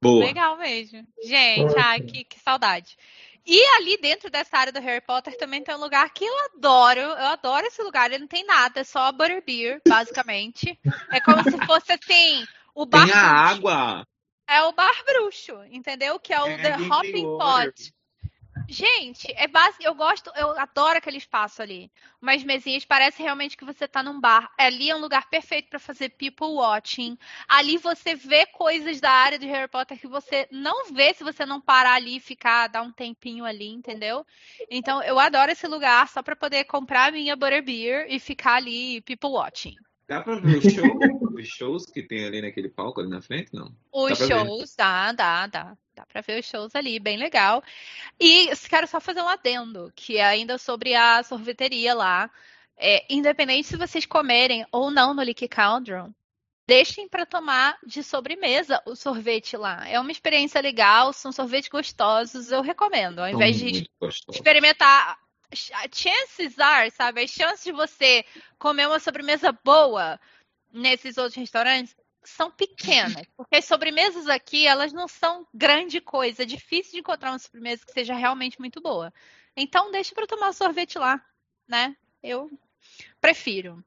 Boa. 0.01 0.25
Legal 0.25 0.57
mesmo. 0.57 1.05
Gente, 1.23 1.77
ai, 1.77 2.01
que, 2.01 2.23
que 2.25 2.39
saudade. 2.39 2.97
E 3.45 3.61
ali 3.75 3.97
dentro 3.97 4.29
dessa 4.29 4.57
área 4.57 4.71
do 4.71 4.79
Harry 4.79 5.01
Potter 5.05 5.37
também 5.37 5.61
tem 5.63 5.75
um 5.75 5.79
lugar 5.79 6.09
que 6.13 6.23
eu 6.25 6.33
adoro. 6.55 6.99
Eu 6.99 7.25
adoro 7.27 7.65
esse 7.67 7.81
lugar. 7.81 8.09
Ele 8.09 8.19
não 8.19 8.27
tem 8.27 8.45
nada, 8.45 8.79
é 8.81 8.83
só 8.83 9.11
butterbeer, 9.11 9.81
basicamente. 9.87 10.79
É 11.11 11.19
como 11.19 11.43
se 11.43 11.57
fosse 11.65 11.91
assim, 11.91 12.45
o 12.73 12.85
bar 12.85 13.05
Tem 13.05 13.13
a 13.13 13.17
bruxo. 13.53 13.55
água. 13.67 14.07
É 14.47 14.61
o 14.63 14.71
bar 14.73 14.93
bruxo, 15.05 15.53
entendeu? 15.71 16.19
Que 16.19 16.33
é 16.33 16.41
o 16.41 16.47
É, 16.47 16.57
The 16.57 16.75
Hopping 16.83 17.25
Water. 17.25 17.73
Pot. 17.73 17.93
Gente, 18.67 19.31
é 19.35 19.47
básico. 19.47 19.83
Eu 19.83 19.93
gosto, 19.93 20.31
eu 20.35 20.57
adoro 20.59 20.97
aquele 20.97 21.17
espaço 21.17 21.61
ali. 21.61 21.91
Umas 22.21 22.43
mesinhas, 22.43 22.85
parece 22.85 23.21
realmente 23.21 23.57
que 23.57 23.65
você 23.65 23.87
tá 23.87 24.01
num 24.01 24.19
bar. 24.19 24.51
Ali 24.57 24.89
é 24.89 24.95
um 24.95 24.99
lugar 24.99 25.29
perfeito 25.29 25.69
para 25.69 25.79
fazer 25.79 26.09
people 26.09 26.47
watching. 26.47 27.17
Ali 27.47 27.77
você 27.77 28.15
vê 28.15 28.45
coisas 28.45 28.99
da 28.99 29.11
área 29.11 29.37
de 29.37 29.45
Harry 29.47 29.69
Potter 29.69 29.99
que 29.99 30.07
você 30.07 30.47
não 30.51 30.91
vê 30.91 31.13
se 31.13 31.23
você 31.23 31.45
não 31.45 31.59
parar 31.59 31.95
ali 31.95 32.17
e 32.17 32.21
ficar, 32.21 32.67
dar 32.67 32.81
um 32.81 32.91
tempinho 32.91 33.45
ali, 33.45 33.67
entendeu? 33.69 34.25
Então, 34.69 35.03
eu 35.03 35.19
adoro 35.19 35.51
esse 35.51 35.67
lugar 35.67 36.07
só 36.07 36.23
para 36.23 36.35
poder 36.35 36.63
comprar 36.65 37.09
a 37.09 37.11
minha 37.11 37.35
butterbeer 37.35 38.07
e 38.09 38.19
ficar 38.19 38.55
ali 38.55 39.01
people 39.01 39.31
watching. 39.31 39.75
Dá 40.07 40.21
pra 40.21 40.35
ver 40.35 40.57
os 40.57 40.73
shows, 40.73 41.21
os 41.33 41.47
shows 41.47 41.85
que 41.85 42.03
tem 42.03 42.25
ali 42.25 42.41
naquele 42.41 42.69
palco 42.69 42.99
ali 42.99 43.09
na 43.09 43.21
frente? 43.21 43.53
Não. 43.53 43.73
Os 43.91 44.09
Dá 44.09 44.15
pra 44.15 44.25
ver. 44.27 44.45
shows, 44.45 44.75
dá, 44.75 45.11
dá, 45.11 45.47
dá. 45.47 45.77
Dá 45.95 46.05
pra 46.05 46.21
ver 46.21 46.39
os 46.39 46.45
shows 46.45 46.75
ali, 46.75 46.99
bem 46.99 47.17
legal. 47.17 47.63
E 48.19 48.49
quero 48.69 48.87
só 48.87 48.99
fazer 48.99 49.21
um 49.21 49.27
adendo, 49.27 49.91
que 49.95 50.17
é 50.17 50.25
ainda 50.25 50.57
sobre 50.57 50.95
a 50.95 51.21
sorveteria 51.23 51.93
lá. 51.93 52.29
É, 52.75 53.05
independente 53.09 53.67
se 53.67 53.77
vocês 53.77 54.05
comerem 54.05 54.65
ou 54.71 54.89
não 54.89 55.13
no 55.13 55.21
Leaky 55.21 55.47
Cauldron, 55.47 56.11
deixem 56.67 57.07
para 57.07 57.25
tomar 57.25 57.77
de 57.85 58.01
sobremesa 58.01 58.81
o 58.85 58.95
sorvete 58.95 59.55
lá. 59.55 59.87
É 59.87 59.99
uma 59.99 60.11
experiência 60.11 60.59
legal, 60.59 61.13
são 61.13 61.31
sorvetes 61.31 61.69
gostosos, 61.69 62.51
eu 62.51 62.61
recomendo. 62.61 63.19
Ao 63.19 63.29
invés 63.29 63.57
de 63.57 63.87
gostoso. 63.99 64.37
experimentar. 64.37 65.21
Chances 65.93 66.57
are, 66.57 66.89
sabe? 66.89 67.21
As 67.21 67.29
chances 67.29 67.63
de 67.63 67.71
você 67.71 68.25
comer 68.57 68.87
uma 68.87 68.99
sobremesa 68.99 69.51
boa 69.63 70.19
nesses 70.71 71.15
outros 71.17 71.35
restaurantes 71.35 71.95
são 72.29 72.51
pequenas. 72.51 73.25
Porque 73.35 73.55
as 73.55 73.65
sobremesas 73.65 74.27
aqui, 74.27 74.65
elas 74.67 74.93
não 74.93 75.07
são 75.07 75.47
grande 75.53 75.99
coisa. 76.01 76.43
É 76.43 76.45
difícil 76.45 76.93
de 76.93 76.99
encontrar 76.99 77.31
uma 77.31 77.39
sobremesa 77.39 77.85
que 77.85 77.91
seja 77.91 78.13
realmente 78.13 78.59
muito 78.59 78.81
boa. 78.81 79.13
Então, 79.55 79.91
deixa 79.91 80.15
para 80.15 80.27
tomar 80.27 80.53
sorvete 80.53 80.97
lá, 80.97 81.23
né? 81.67 81.95
Eu 82.21 82.49
prefiro. 83.21 83.83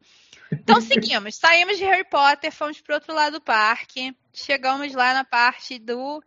Então, 0.53 0.81
seguimos. 0.83 1.37
Saímos 1.37 1.77
de 1.77 1.85
Harry 1.85 2.09
Potter, 2.09 2.53
fomos 2.53 2.81
para 2.81 2.95
outro 2.95 3.15
lado 3.15 3.35
do 3.35 3.41
parque. 3.41 4.17
Chegamos 4.33 4.93
lá 4.95 5.15
na 5.15 5.25
parte 5.25 5.79
do 5.79 6.23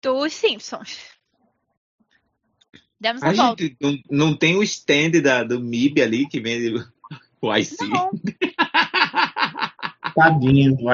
dos 0.00 0.34
Simpsons. 0.34 0.98
Demos 3.00 3.22
a, 3.22 3.28
A 3.28 3.32
volta. 3.32 3.62
gente 3.62 3.76
não, 3.80 3.98
não 4.10 4.36
tem 4.36 4.56
o 4.56 4.62
stand 4.62 5.22
da, 5.22 5.42
do 5.42 5.60
MIB 5.60 6.00
ali 6.00 6.28
que 6.28 6.40
vende 6.40 6.74
o 7.40 7.56
IC. 7.56 7.76
Não, 7.86 8.10
tadinho 10.14 10.76
do. 10.76 10.88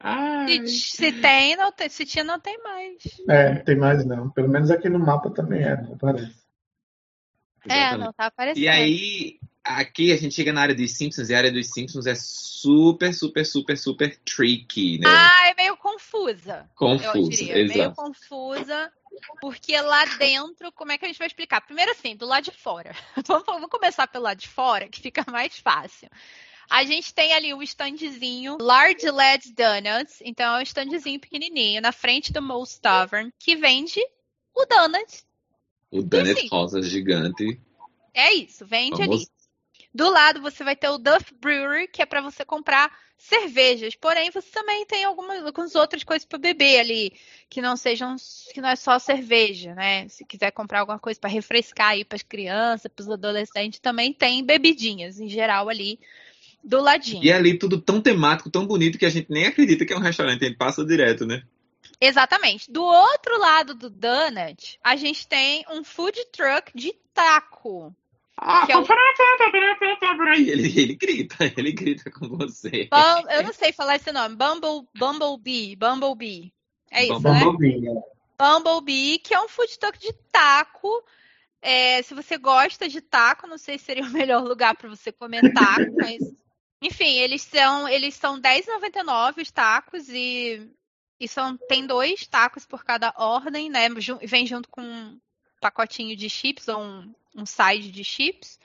Ai. 0.00 0.66
se, 0.66 0.68
se 0.68 1.12
tem, 1.12 1.56
não 1.56 1.72
tem. 1.72 1.88
Se 1.88 2.04
tinha, 2.04 2.24
não 2.24 2.38
tem 2.38 2.62
mais. 2.62 3.02
É, 3.28 3.54
não 3.54 3.64
tem 3.64 3.76
mais 3.76 4.04
não. 4.04 4.30
Pelo 4.30 4.48
menos 4.48 4.70
aqui 4.70 4.88
no 4.88 4.98
mapa 4.98 5.30
também 5.30 5.62
é, 5.62 5.80
não 5.80 5.96
parece. 5.98 6.46
É, 7.68 7.96
não 7.96 8.12
tá 8.12 8.26
aparecendo. 8.26 8.62
E 8.62 8.68
aí, 8.68 9.40
aqui 9.64 10.12
a 10.12 10.16
gente 10.16 10.34
chega 10.34 10.52
na 10.52 10.60
área 10.60 10.74
dos 10.74 10.96
Simpsons 10.96 11.28
e 11.28 11.34
a 11.34 11.38
área 11.38 11.52
dos 11.52 11.68
Simpsons 11.72 12.06
é 12.06 12.14
super, 12.14 13.12
super, 13.12 13.44
super, 13.44 13.76
super 13.76 14.16
tricky, 14.24 14.98
né? 14.98 15.08
Ah, 15.08 15.48
é 15.48 15.54
meio 15.54 15.76
confusa. 15.76 16.68
Eu 16.70 16.76
Confuso, 16.76 17.30
diria. 17.30 17.54
Meio 17.54 17.72
exato. 17.72 17.96
confusa. 17.96 18.92
Porque 19.40 19.80
lá 19.80 20.04
dentro, 20.18 20.70
como 20.72 20.92
é 20.92 20.98
que 20.98 21.04
a 21.04 21.08
gente 21.08 21.18
vai 21.18 21.26
explicar? 21.26 21.62
Primeiro 21.62 21.90
assim, 21.90 22.14
do 22.14 22.26
lado 22.26 22.44
de 22.44 22.50
fora. 22.50 22.94
Vamos, 23.26 23.46
vamos 23.46 23.70
começar 23.70 24.06
pelo 24.06 24.24
lado 24.24 24.38
de 24.38 24.48
fora, 24.48 24.88
que 24.88 25.00
fica 25.00 25.24
mais 25.30 25.58
fácil. 25.58 26.08
A 26.68 26.84
gente 26.84 27.14
tem 27.14 27.32
ali 27.32 27.54
o 27.54 27.62
standzinho 27.62 28.58
Large 28.60 29.10
LED 29.10 29.52
Donuts. 29.52 30.20
Então 30.22 30.56
é 30.56 30.58
um 30.58 30.62
standzinho 30.62 31.20
pequenininho 31.20 31.80
na 31.80 31.92
frente 31.92 32.32
do 32.32 32.42
Most 32.42 32.80
Tavern 32.80 33.32
que 33.38 33.56
vende 33.56 34.00
o 34.54 34.64
donut. 34.64 35.24
O 35.90 36.02
Donut 36.02 36.40
sim. 36.40 36.48
rosa 36.48 36.82
gigante. 36.82 37.60
É 38.12 38.32
isso, 38.32 38.66
vende 38.66 39.00
ali. 39.00 39.12
Famoso. 39.12 39.30
Do 39.94 40.10
lado 40.10 40.42
você 40.42 40.62
vai 40.62 40.76
ter 40.76 40.90
o 40.90 40.98
Duff 40.98 41.32
Brewery, 41.40 41.88
que 41.88 42.02
é 42.02 42.06
para 42.06 42.20
você 42.20 42.44
comprar 42.44 42.94
cervejas. 43.16 43.94
Porém, 43.94 44.30
você 44.30 44.50
também 44.50 44.84
tem 44.84 45.04
algumas, 45.04 45.42
algumas 45.42 45.74
outras 45.74 46.04
coisas 46.04 46.26
para 46.26 46.38
beber 46.38 46.80
ali, 46.80 47.12
que 47.48 47.62
não 47.62 47.76
sejam, 47.76 48.14
que 48.52 48.60
não 48.60 48.68
é 48.68 48.76
só 48.76 48.98
cerveja, 48.98 49.74
né? 49.74 50.06
Se 50.08 50.24
quiser 50.24 50.50
comprar 50.50 50.80
alguma 50.80 50.98
coisa 50.98 51.18
para 51.18 51.30
refrescar 51.30 51.92
aí 51.92 52.04
para 52.04 52.16
as 52.16 52.22
crianças, 52.22 52.90
para 52.94 53.02
os 53.02 53.08
adolescentes, 53.08 53.80
também 53.80 54.12
tem 54.12 54.44
bebidinhas 54.44 55.18
em 55.18 55.28
geral 55.28 55.68
ali 55.68 55.98
do 56.66 56.80
ladinho. 56.80 57.22
E 57.24 57.30
é 57.30 57.34
ali 57.34 57.56
tudo 57.58 57.80
tão 57.80 58.00
temático, 58.00 58.50
tão 58.50 58.66
bonito 58.66 58.98
que 58.98 59.06
a 59.06 59.10
gente 59.10 59.30
nem 59.30 59.46
acredita 59.46 59.86
que 59.86 59.92
é 59.92 59.96
um 59.96 60.00
restaurante, 60.00 60.44
a 60.44 60.48
gente 60.48 60.58
passa 60.58 60.84
direto, 60.84 61.24
né? 61.24 61.42
Exatamente. 62.00 62.70
Do 62.70 62.82
outro 62.84 63.38
lado 63.38 63.74
do 63.74 63.88
donut, 63.88 64.78
a 64.82 64.96
gente 64.96 65.26
tem 65.26 65.64
um 65.70 65.82
food 65.84 66.18
truck 66.32 66.72
de 66.74 66.92
taco. 67.14 67.94
Ah, 68.36 68.66
Que 68.66 68.72
é 68.72 68.76
o- 68.76 68.84
E 70.36 70.50
ele, 70.50 70.78
ele 70.80 70.94
grita, 70.94 71.36
ele 71.56 71.72
grita 71.72 72.10
com 72.10 72.28
você. 72.28 72.86
Bum- 72.90 73.30
eu 73.30 73.42
não 73.44 73.52
sei 73.52 73.72
falar 73.72 73.96
esse 73.96 74.12
nome. 74.12 74.36
Bumble, 74.36 74.86
Bumblebee. 74.98 75.74
Bumblebee. 75.76 76.52
É 76.90 77.04
isso, 77.04 77.14
Bumblebee. 77.14 77.38
né? 77.38 77.44
Bumblebee, 77.44 77.80
né? 77.80 78.00
Bumblebee, 78.38 79.18
que 79.20 79.32
é 79.32 79.40
um 79.40 79.48
food 79.48 79.78
truck 79.78 79.98
de 79.98 80.12
taco. 80.30 81.02
É, 81.62 82.02
se 82.02 82.12
você 82.14 82.36
gosta 82.36 82.86
de 82.88 83.00
taco, 83.00 83.46
não 83.46 83.56
sei 83.56 83.78
se 83.78 83.84
seria 83.86 84.04
o 84.04 84.10
melhor 84.10 84.42
lugar 84.44 84.76
para 84.76 84.88
você 84.90 85.10
comer 85.10 85.52
taco, 85.54 85.90
mas 85.96 86.18
Enfim, 86.82 87.18
eles 87.18 87.42
são 87.42 87.88
eles 87.88 88.14
são 88.14 88.40
10,99 88.40 89.42
os 89.42 89.50
tacos 89.50 90.08
e 90.08 90.70
e 91.18 91.26
são 91.26 91.56
tem 91.56 91.86
dois 91.86 92.26
tacos 92.26 92.66
por 92.66 92.84
cada 92.84 93.12
ordem, 93.16 93.70
né? 93.70 93.88
Vem 94.22 94.46
junto 94.46 94.68
com 94.68 94.82
um 94.82 95.20
pacotinho 95.60 96.14
de 96.14 96.28
chips 96.28 96.68
ou 96.68 96.80
um, 96.80 97.14
um 97.34 97.46
side 97.46 97.90
de 97.90 98.04
chips. 98.04 98.58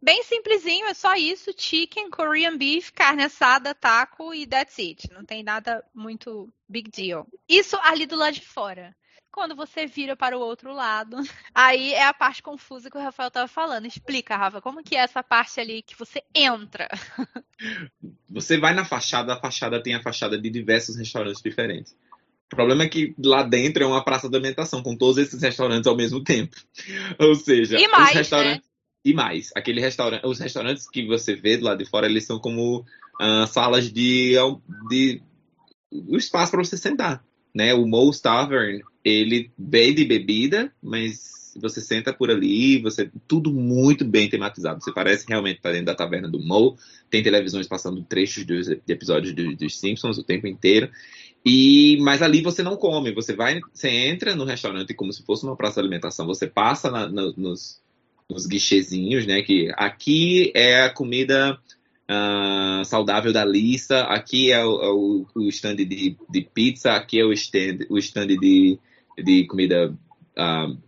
Bem 0.00 0.22
simplesinho, 0.24 0.86
é 0.86 0.94
só 0.94 1.14
isso: 1.14 1.52
chicken, 1.56 2.10
Korean 2.10 2.56
beef, 2.56 2.90
carne 2.92 3.24
assada, 3.24 3.74
taco 3.74 4.34
e 4.34 4.46
that's 4.46 4.78
it. 4.78 5.08
Não 5.12 5.24
tem 5.24 5.42
nada 5.42 5.84
muito 5.94 6.52
big 6.68 6.90
deal. 6.90 7.26
Isso 7.48 7.76
ali 7.82 8.06
do 8.06 8.16
lado 8.16 8.34
de 8.34 8.46
fora. 8.46 8.96
Quando 9.32 9.56
você 9.56 9.86
vira 9.86 10.14
para 10.14 10.36
o 10.36 10.40
outro 10.40 10.74
lado, 10.74 11.16
aí 11.54 11.94
é 11.94 12.04
a 12.04 12.12
parte 12.12 12.42
confusa 12.42 12.90
que 12.90 12.98
o 12.98 13.00
Rafael 13.00 13.28
estava 13.28 13.48
falando. 13.48 13.86
Explica, 13.86 14.36
Rafa, 14.36 14.60
como 14.60 14.84
que 14.84 14.94
é 14.94 15.00
essa 15.00 15.22
parte 15.22 15.58
ali 15.58 15.82
que 15.82 15.98
você 15.98 16.22
entra? 16.34 16.88
Você 18.28 18.58
vai 18.58 18.74
na 18.74 18.84
fachada, 18.84 19.34
a 19.34 19.40
fachada 19.40 19.80
tem 19.80 19.94
a 19.94 20.02
fachada 20.02 20.36
de 20.36 20.50
diversos 20.50 20.96
restaurantes 20.96 21.40
diferentes. 21.40 21.94
O 22.52 22.56
problema 22.56 22.82
é 22.82 22.88
que 22.88 23.14
lá 23.22 23.44
dentro 23.44 23.84
é 23.84 23.86
uma 23.86 24.04
praça 24.04 24.28
de 24.28 24.34
alimentação 24.34 24.82
com 24.82 24.96
todos 24.96 25.16
esses 25.16 25.40
restaurantes 25.40 25.86
ao 25.86 25.96
mesmo 25.96 26.24
tempo. 26.24 26.56
Ou 27.20 27.36
seja, 27.36 27.78
e 27.78 27.86
mais, 27.86 28.10
os 28.10 28.14
restaurantes. 28.16 28.66
Né? 28.66 28.72
E 29.04 29.14
mais, 29.14 29.50
aquele 29.54 29.80
restaurante, 29.80 30.26
os 30.26 30.40
restaurantes 30.40 30.88
que 30.88 31.06
você 31.06 31.36
vê 31.36 31.56
do 31.56 31.64
lado 31.64 31.78
de 31.78 31.88
fora, 31.88 32.06
eles 32.06 32.26
são 32.26 32.40
como 32.40 32.80
uh, 33.20 33.46
salas 33.46 33.92
de, 33.92 34.34
de 34.88 35.22
o 35.90 36.16
espaço 36.16 36.50
para 36.50 36.64
você 36.64 36.76
sentar, 36.76 37.24
né? 37.54 37.74
O 37.74 37.86
Moe's 37.86 38.20
Tavern, 38.20 38.80
ele 39.04 39.50
vende 39.58 40.04
bebida, 40.04 40.72
mas 40.82 41.52
você 41.60 41.80
senta 41.80 42.12
por 42.12 42.30
ali, 42.30 42.80
você 42.80 43.10
tudo 43.28 43.52
muito 43.52 44.04
bem 44.04 44.28
tematizado. 44.28 44.82
Você 44.82 44.92
parece 44.92 45.26
realmente 45.28 45.58
estar 45.58 45.72
dentro 45.72 45.86
da 45.86 45.94
taverna 45.94 46.28
do 46.28 46.40
Mo. 46.40 46.76
Tem 47.10 47.22
televisões 47.22 47.66
passando 47.66 48.02
trechos 48.02 48.44
dos 48.44 48.68
episódios 48.88 49.34
dos 49.34 49.78
Simpsons 49.78 50.18
o 50.18 50.24
tempo 50.24 50.46
inteiro. 50.46 50.90
E 51.44 51.98
mas 52.00 52.22
ali 52.22 52.40
você 52.40 52.62
não 52.62 52.76
come, 52.76 53.12
você 53.12 53.34
vai, 53.34 53.60
você 53.72 53.88
entra 53.88 54.34
no 54.34 54.44
restaurante 54.44 54.94
como 54.94 55.12
se 55.12 55.24
fosse 55.24 55.44
uma 55.44 55.56
praça 55.56 55.74
de 55.74 55.80
alimentação. 55.80 56.26
Você 56.26 56.46
passa 56.46 56.90
na, 56.90 57.08
na, 57.08 57.32
nos 57.36 57.82
nos 58.30 58.46
guichezinhos, 58.46 59.26
né? 59.26 59.42
Que 59.42 59.70
aqui 59.76 60.52
é 60.54 60.82
a 60.82 60.90
comida 60.90 61.58
uh, 62.12 62.84
saudável 62.84 63.32
da 63.32 63.44
Lisa, 63.44 64.02
aqui 64.02 64.52
é 64.52 64.64
o, 64.64 64.82
é 64.82 64.90
o, 64.90 65.26
o 65.34 65.48
stand 65.48 65.76
de, 65.76 66.16
de, 66.28 66.40
pizza, 66.42 66.92
aqui 66.92 67.18
é 67.18 67.24
o 67.24 67.32
stand, 67.32 67.86
o 67.88 67.98
stand 67.98 68.26
de, 68.28 68.78
de 69.18 69.46
comida 69.46 69.96
uh, 70.36 70.78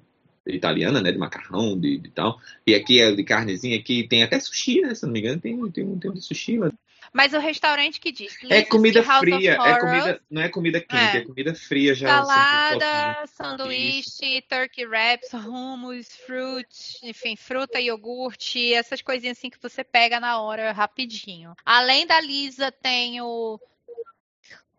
italiana, 0.47 1.01
né? 1.01 1.11
De 1.11 1.19
macarrão, 1.19 1.79
de, 1.79 1.99
de, 1.99 2.11
tal. 2.11 2.39
E 2.67 2.75
aqui 2.75 3.01
é 3.01 3.13
de 3.13 3.25
carnezinha, 3.25 3.79
aqui 3.79 4.07
tem 4.07 4.23
até 4.23 4.39
sushi, 4.39 4.81
né? 4.81 4.95
Se 4.95 5.07
não 5.07 5.13
me 5.13 5.21
engano, 5.21 5.41
tem, 5.41 5.57
tem, 5.71 5.99
tem 5.99 6.11
um 6.11 6.15
de 6.15 6.21
sushi 6.21 6.59
lá. 6.59 6.71
Mas 7.15 7.33
o 7.33 7.39
restaurante 7.39 8.01
que 8.01 8.11
diz. 8.11 8.37
É 8.51 8.63
comida 8.63 9.01
fria, 9.01 9.53
é 9.53 9.79
comida, 9.79 10.21
não 10.29 10.43
é 10.43 10.49
comida 10.49 10.81
quente, 10.81 11.17
é, 11.17 11.21
é 11.21 11.25
comida 11.25 11.55
fria 11.55 11.95
já. 11.95 12.09
Salada, 12.09 13.25
sanduíche, 13.29 14.43
turkey 14.49 14.85
wraps, 14.85 15.33
hummus, 15.33 16.09
fruit, 16.27 16.99
enfim, 17.05 17.37
fruta, 17.37 17.79
iogurte, 17.81 18.75
essas 18.75 19.01
coisinhas 19.01 19.39
assim 19.39 19.49
que 19.49 19.63
você 19.63 19.85
pega 19.85 20.19
na 20.19 20.41
hora 20.41 20.73
rapidinho. 20.73 21.55
Além 21.65 22.05
da 22.05 22.21
Lisa, 22.21 22.73
tem 22.73 23.21
o 23.21 23.61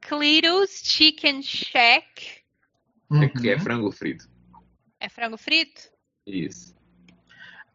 Cletus 0.01 0.81
Chicken 0.83 1.41
Shack. 1.41 2.43
Uhum. 3.09 3.29
Que 3.29 3.51
é 3.51 3.57
frango 3.57 3.89
frito. 3.93 4.27
É 4.99 5.07
frango 5.07 5.38
frito? 5.38 5.89
Isso. 6.27 6.75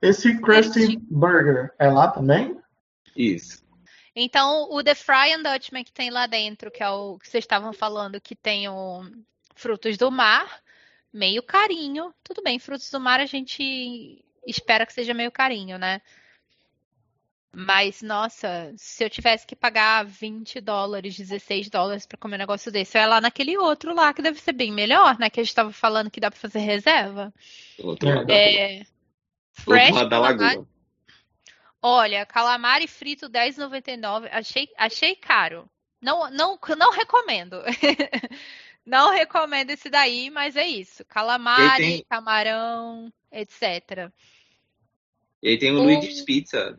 Esse 0.02 0.38
Krusty 0.38 0.98
Burger 1.10 1.72
é 1.78 1.88
lá 1.88 2.08
também? 2.08 2.60
Isso. 3.16 3.69
Então, 4.14 4.68
o 4.70 4.82
The 4.82 4.94
Fry 4.94 5.32
and 5.32 5.42
Dutchman 5.42 5.84
que 5.84 5.92
tem 5.92 6.10
lá 6.10 6.26
dentro, 6.26 6.70
que 6.70 6.82
é 6.82 6.88
o 6.88 7.18
que 7.18 7.28
vocês 7.28 7.44
estavam 7.44 7.72
falando, 7.72 8.20
que 8.20 8.34
tem 8.34 8.68
o 8.68 9.04
frutos 9.54 9.96
do 9.96 10.10
mar, 10.10 10.60
meio 11.12 11.42
carinho. 11.42 12.12
Tudo 12.24 12.42
bem, 12.42 12.58
frutos 12.58 12.90
do 12.90 12.98
mar 12.98 13.20
a 13.20 13.26
gente 13.26 14.24
espera 14.46 14.86
que 14.86 14.92
seja 14.92 15.14
meio 15.14 15.30
carinho, 15.30 15.78
né? 15.78 16.00
Mas, 17.52 18.00
nossa, 18.00 18.72
se 18.76 19.02
eu 19.02 19.10
tivesse 19.10 19.44
que 19.44 19.56
pagar 19.56 20.04
20 20.04 20.60
dólares, 20.60 21.16
16 21.16 21.68
dólares 21.68 22.06
para 22.06 22.16
comer 22.16 22.36
um 22.36 22.38
negócio 22.38 22.70
desse, 22.70 22.96
eu 22.96 23.02
ia 23.02 23.08
lá 23.08 23.20
naquele 23.20 23.58
outro 23.58 23.92
lá, 23.92 24.14
que 24.14 24.22
deve 24.22 24.40
ser 24.40 24.52
bem 24.52 24.70
melhor, 24.70 25.18
né? 25.18 25.28
Que 25.28 25.40
a 25.40 25.42
gente 25.42 25.50
estava 25.50 25.72
falando 25.72 26.10
que 26.10 26.20
dá 26.20 26.30
para 26.30 26.38
fazer 26.38 26.60
reserva. 26.60 27.34
Outro 27.78 28.08
lado 28.08 28.30
é... 28.30 28.86
Da 30.08 30.20
lagoa. 30.20 30.66
Olha, 31.82 32.26
calamari 32.26 32.86
frito 32.86 33.28
10,99. 33.28 34.28
Achei, 34.30 34.68
achei 34.76 35.16
caro. 35.16 35.68
Não, 36.00 36.30
não, 36.30 36.58
não 36.76 36.90
recomendo. 36.90 37.62
não 38.84 39.10
recomendo 39.10 39.70
esse 39.70 39.88
daí, 39.88 40.30
mas 40.30 40.56
é 40.56 40.66
isso. 40.66 41.04
Calamari, 41.06 41.82
tem... 41.82 42.04
camarão, 42.08 43.12
etc. 43.32 44.10
E 45.42 45.48
aí 45.50 45.58
tem 45.58 45.72
o, 45.72 45.80
o 45.80 45.82
Luigi's 45.84 46.22
Pizza. 46.22 46.78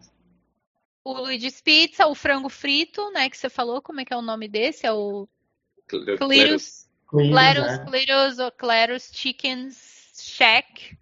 O 1.04 1.14
Luigi's 1.14 1.62
Pizza, 1.62 2.08
o 2.08 2.14
frango 2.14 2.50
frito, 2.50 3.10
né? 3.12 3.30
Que 3.30 3.38
você 3.38 3.50
falou, 3.50 3.82
como 3.82 4.02
é 4.02 4.06
que 4.06 4.14
é 4.14 4.18
o 4.18 4.22
nome 4.22 4.48
desse? 4.48 4.86
É 4.86 4.94
o. 4.94 5.28
Cletus, 5.88 6.88
Cletus 7.86 8.40
ou 8.40 8.52
Cletus 8.52 9.12
Chickens 9.14 10.14
Shack. 10.16 10.98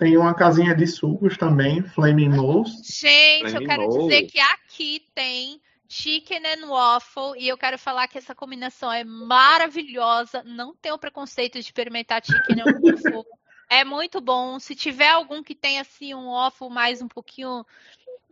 Tem 0.00 0.16
uma 0.16 0.32
casinha 0.32 0.74
de 0.74 0.86
sucos 0.86 1.36
também, 1.36 1.82
Flaming 1.82 2.30
Nose. 2.30 2.72
Gente, 2.82 3.50
Flaming 3.50 3.54
eu 3.54 3.68
quero 3.68 3.82
Nose. 3.82 3.98
dizer 3.98 4.22
que 4.28 4.40
aqui 4.40 5.06
tem 5.14 5.60
chicken 5.86 6.40
and 6.46 6.66
waffle 6.66 7.34
e 7.36 7.46
eu 7.46 7.58
quero 7.58 7.78
falar 7.78 8.08
que 8.08 8.16
essa 8.16 8.34
combinação 8.34 8.90
é 8.90 9.04
maravilhosa. 9.04 10.42
Não 10.42 10.74
tenho 10.74 10.98
preconceito 10.98 11.52
de 11.52 11.58
experimentar 11.58 12.24
chicken 12.24 12.62
and 12.62 12.64
waffle. 12.80 13.26
É 13.68 13.84
muito 13.84 14.22
bom. 14.22 14.58
Se 14.58 14.74
tiver 14.74 15.10
algum 15.10 15.42
que 15.42 15.54
tenha 15.54 15.82
assim 15.82 16.14
um 16.14 16.30
waffle 16.30 16.70
mais 16.70 17.02
um 17.02 17.08
pouquinho 17.08 17.62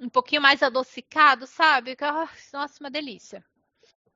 um 0.00 0.08
pouquinho 0.08 0.40
mais 0.40 0.62
adocicado, 0.62 1.46
sabe? 1.46 1.98
Nossa, 2.50 2.80
uma 2.80 2.90
delícia. 2.90 3.44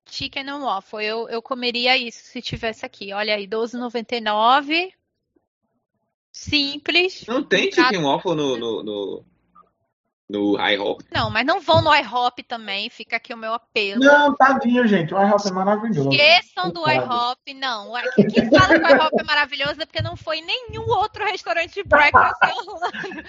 Chicken 0.06 0.48
and 0.48 0.60
waffle. 0.60 1.04
Eu, 1.04 1.28
eu 1.28 1.42
comeria 1.42 1.98
isso 1.98 2.24
se 2.24 2.40
tivesse 2.40 2.86
aqui. 2.86 3.12
Olha 3.12 3.34
aí, 3.34 3.46
12,99 3.46 4.90
simples. 6.32 7.24
Não 7.28 7.42
tem 7.42 7.70
chicken 7.70 8.02
waffle 8.02 8.34
no, 8.34 8.56
no, 8.56 8.82
no, 8.82 9.24
no 10.28 10.56
IHOP? 10.58 11.04
Não, 11.12 11.30
mas 11.30 11.44
não 11.44 11.60
vão 11.60 11.82
no 11.82 11.94
IHOP 11.94 12.42
também, 12.42 12.88
fica 12.88 13.16
aqui 13.16 13.34
o 13.34 13.36
meu 13.36 13.52
apelo. 13.52 14.00
Não, 14.00 14.34
tadinho, 14.34 14.86
gente, 14.86 15.14
o 15.14 15.22
IHOP 15.22 15.48
é 15.48 15.52
maravilhoso. 15.52 16.10
Esqueçam 16.10 16.70
do 16.70 16.88
IHOP, 16.88 17.54
não. 17.54 17.92
Quem 18.32 18.50
fala 18.50 18.78
que 18.78 18.84
o 18.84 18.96
IHOP 18.96 19.20
é 19.20 19.24
maravilhoso 19.24 19.82
é 19.82 19.86
porque 19.86 20.02
não 20.02 20.16
foi 20.16 20.40
nenhum 20.40 20.88
outro 20.88 21.24
restaurante 21.24 21.74
de 21.74 21.84
breakfast 21.84 22.38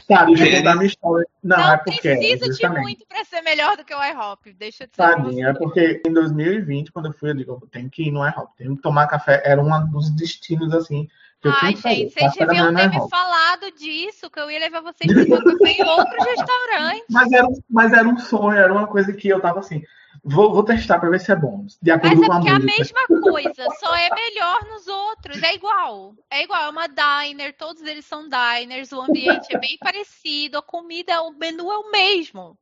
Tá, 0.08 0.24
deixa 0.24 0.48
eu 0.48 0.58
contar 0.58 0.76
minha 0.76 0.88
história. 0.88 1.28
Não, 1.44 1.58
não 1.58 1.74
é 1.74 1.78
porque... 1.78 2.16
precisa 2.16 2.50
de 2.50 2.80
muito 2.80 3.06
pra 3.06 3.26
ser 3.26 3.42
melhor 3.42 3.76
do 3.76 3.84
que 3.84 3.94
o 3.94 4.02
IHOP, 4.02 4.54
deixa 4.54 4.88
de 4.88 4.96
ser 4.96 5.02
Tadinho, 5.02 5.48
é 5.48 5.54
porque 5.54 6.02
em 6.08 6.14
2020, 6.14 6.92
quando 6.92 7.08
eu 7.08 7.14
fui, 7.14 7.32
eu 7.32 7.36
digo, 7.36 7.68
tem 7.70 7.90
que 7.90 8.04
ir 8.08 8.12
no 8.12 8.26
IHOP, 8.26 8.56
tem 8.56 8.76
que 8.76 8.82
tomar 8.82 9.08
café, 9.08 9.42
era 9.44 9.62
um 9.62 9.92
dos 9.92 10.10
destinos, 10.12 10.74
assim, 10.74 11.10
Ai, 11.46 11.76
gente, 11.76 12.14
vocês 12.14 12.34
deviam 12.34 12.74
ter 12.74 12.90
me 12.90 13.10
falado 13.10 13.72
disso, 13.72 14.30
que 14.30 14.40
eu 14.40 14.50
ia 14.50 14.60
levar 14.60 14.82
vocês 14.82 15.12
para 15.12 15.70
em 15.70 15.84
outros 15.84 16.26
restaurantes. 16.26 17.06
Mas 17.10 17.32
era, 17.32 17.48
mas 17.70 17.94
era 17.94 18.08
um 18.08 18.18
sonho, 18.18 18.58
era 18.58 18.72
uma 18.72 18.88
coisa 18.88 19.12
que 19.12 19.28
eu 19.28 19.42
tava 19.42 19.60
assim, 19.60 19.84
vou, 20.24 20.54
vou 20.54 20.64
testar 20.64 21.00
para 21.00 21.10
ver 21.10 21.20
se 21.20 21.32
é 21.32 21.36
bom. 21.36 21.66
De 21.82 21.92
acordo 21.92 22.16
mas 22.16 22.24
é 22.24 22.28
com 22.28 22.32
a 22.32 22.36
porque 22.38 22.50
é 22.50 22.56
a 22.56 22.60
mesma 22.60 23.08
coisa, 23.08 23.68
só 23.80 23.96
é 23.96 24.10
melhor 24.14 24.60
nos 24.70 24.88
outros, 24.88 25.44
é 25.44 25.54
igual. 25.54 26.16
É 26.30 26.44
igual, 26.44 26.64
é 26.64 26.70
uma 26.70 26.88
diner, 26.88 27.56
todos 27.58 27.82
eles 27.84 28.06
são 28.06 28.28
diners, 28.30 28.92
o 28.92 29.02
ambiente 29.02 29.54
é 29.54 29.60
bem 29.60 29.78
parecido, 29.80 30.58
a 30.58 30.62
comida, 30.62 31.22
o 31.24 31.32
menu 31.32 31.72
é 31.72 31.78
o 31.78 31.92
mesmo. 31.92 32.58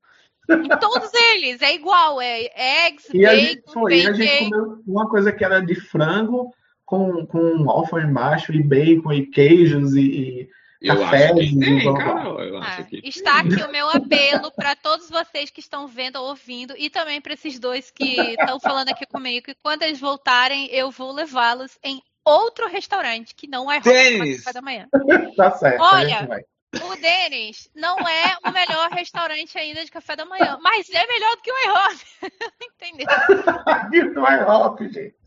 Em 0.50 0.70
todos 0.80 1.14
eles, 1.14 1.62
é 1.62 1.74
igual, 1.76 2.20
é 2.20 2.88
eggs, 2.88 3.10
e 3.14 3.22
bacon, 3.22 3.30
a 3.30 3.36
gente, 3.36 3.64
foi, 3.72 3.98
bacon. 3.98 4.10
a 4.10 4.14
gente 4.14 4.50
comeu 4.50 4.84
uma 4.88 5.10
coisa 5.10 5.32
que 5.32 5.46
era 5.46 5.62
de 5.62 5.76
frango, 5.76 6.52
com, 6.92 7.26
com 7.26 7.64
waffle 7.64 8.04
embaixo 8.04 8.52
e 8.52 8.62
bacon 8.62 9.14
e 9.14 9.26
queijos 9.26 9.96
e, 9.96 10.50
e 10.82 10.88
cafés. 10.88 11.32
Tem, 11.32 11.78
e 11.78 11.84
cara, 11.86 12.60
ah, 12.62 12.84
que... 12.84 13.00
Está 13.02 13.40
aqui 13.40 13.64
o 13.64 13.72
meu 13.72 13.88
apelo 13.88 14.52
para 14.52 14.76
todos 14.76 15.10
vocês 15.10 15.50
que 15.50 15.62
estão 15.62 15.88
vendo 15.88 16.18
ou 16.18 16.28
ouvindo 16.28 16.74
e 16.78 16.90
também 16.90 17.22
para 17.22 17.34
esses 17.34 17.58
dois 17.58 17.90
que 17.90 18.20
estão 18.20 18.60
falando 18.60 18.90
aqui 18.90 19.06
comigo 19.06 19.46
que 19.46 19.56
quando 19.64 19.84
eles 19.84 20.02
voltarem 20.02 20.68
eu 20.70 20.92
vou 20.92 21.14
levá-los 21.14 21.80
em 21.82 22.02
outro 22.26 22.68
restaurante 22.68 23.34
que 23.34 23.48
não 23.48 23.72
é 23.72 23.80
Denis. 23.80 24.44
café 24.44 24.54
da 24.54 24.62
manhã. 24.62 24.90
tá 25.38 25.52
certo. 25.52 25.82
Olha, 25.82 26.28
o 26.74 26.96
Denis 26.98 27.70
não 27.74 27.98
é 28.00 28.36
o 28.46 28.52
melhor 28.52 28.90
restaurante 28.92 29.58
ainda 29.58 29.86
de 29.86 29.92
café 29.92 30.18
da 30.18 30.26
manhã, 30.26 30.60
mas 30.62 30.90
é 30.90 31.08
melhor 31.08 31.38
do 31.38 31.42
que 31.42 31.52
o 31.52 31.56
IHOP. 31.56 32.06
Entendeu? 32.62 33.08
o 34.22 34.28
IHOP, 34.28 34.90
gente. 34.90 35.21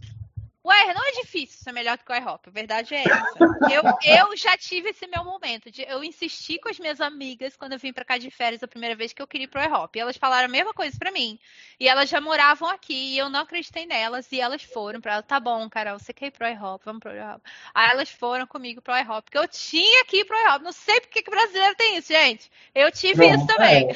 Ué, 0.66 0.94
não 0.94 1.06
é 1.06 1.12
difícil 1.20 1.58
ser 1.62 1.72
melhor 1.72 1.98
que 1.98 2.10
o 2.10 2.16
iHop, 2.16 2.48
a 2.48 2.50
verdade 2.50 2.94
é 2.94 3.02
essa. 3.02 3.38
Eu, 3.70 3.82
eu 4.02 4.36
já 4.36 4.56
tive 4.56 4.88
esse 4.90 5.06
meu 5.06 5.22
momento. 5.22 5.70
De, 5.70 5.82
eu 5.82 6.02
insisti 6.02 6.58
com 6.58 6.70
as 6.70 6.78
minhas 6.78 7.02
amigas 7.02 7.54
quando 7.54 7.72
eu 7.72 7.78
vim 7.78 7.92
para 7.92 8.04
cá 8.04 8.16
de 8.16 8.30
férias 8.30 8.62
a 8.62 8.68
primeira 8.68 8.96
vez 8.96 9.12
que 9.12 9.20
eu 9.20 9.26
queria 9.26 9.44
ir 9.44 9.48
pro 9.48 9.62
iHop. 9.62 9.94
E 9.94 10.00
elas 10.00 10.16
falaram 10.16 10.46
a 10.46 10.50
mesma 10.50 10.72
coisa 10.72 10.96
para 10.98 11.10
mim. 11.10 11.38
E 11.78 11.86
elas 11.86 12.08
já 12.08 12.18
moravam 12.18 12.66
aqui 12.70 12.94
e 12.94 13.18
eu 13.18 13.28
não 13.28 13.40
acreditei 13.40 13.84
nelas. 13.84 14.32
E 14.32 14.40
elas 14.40 14.62
foram 14.62 15.02
para 15.02 15.20
tá 15.20 15.38
bom, 15.38 15.68
Carol, 15.68 15.98
você 15.98 16.14
quer 16.14 16.28
ir 16.28 16.30
pro 16.30 16.48
iHop, 16.48 16.82
vamos 16.82 17.00
pro 17.00 17.14
iHop. 17.14 17.42
Aí 17.74 17.90
elas 17.90 18.08
foram 18.08 18.46
comigo 18.46 18.80
pro 18.80 18.96
iHop, 18.96 19.22
porque 19.22 19.38
eu 19.38 19.46
tinha 19.46 20.04
que 20.06 20.20
ir 20.20 20.24
pro 20.24 20.38
iHop. 20.38 20.64
Não 20.64 20.72
sei 20.72 20.98
porque 21.00 21.22
que 21.22 21.30
brasileiro 21.30 21.74
tem 21.74 21.98
isso, 21.98 22.08
gente. 22.08 22.50
Eu 22.74 22.90
tive 22.90 23.28
não, 23.28 23.36
isso 23.36 23.46
também. 23.46 23.90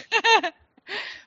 É. 0.45 0.53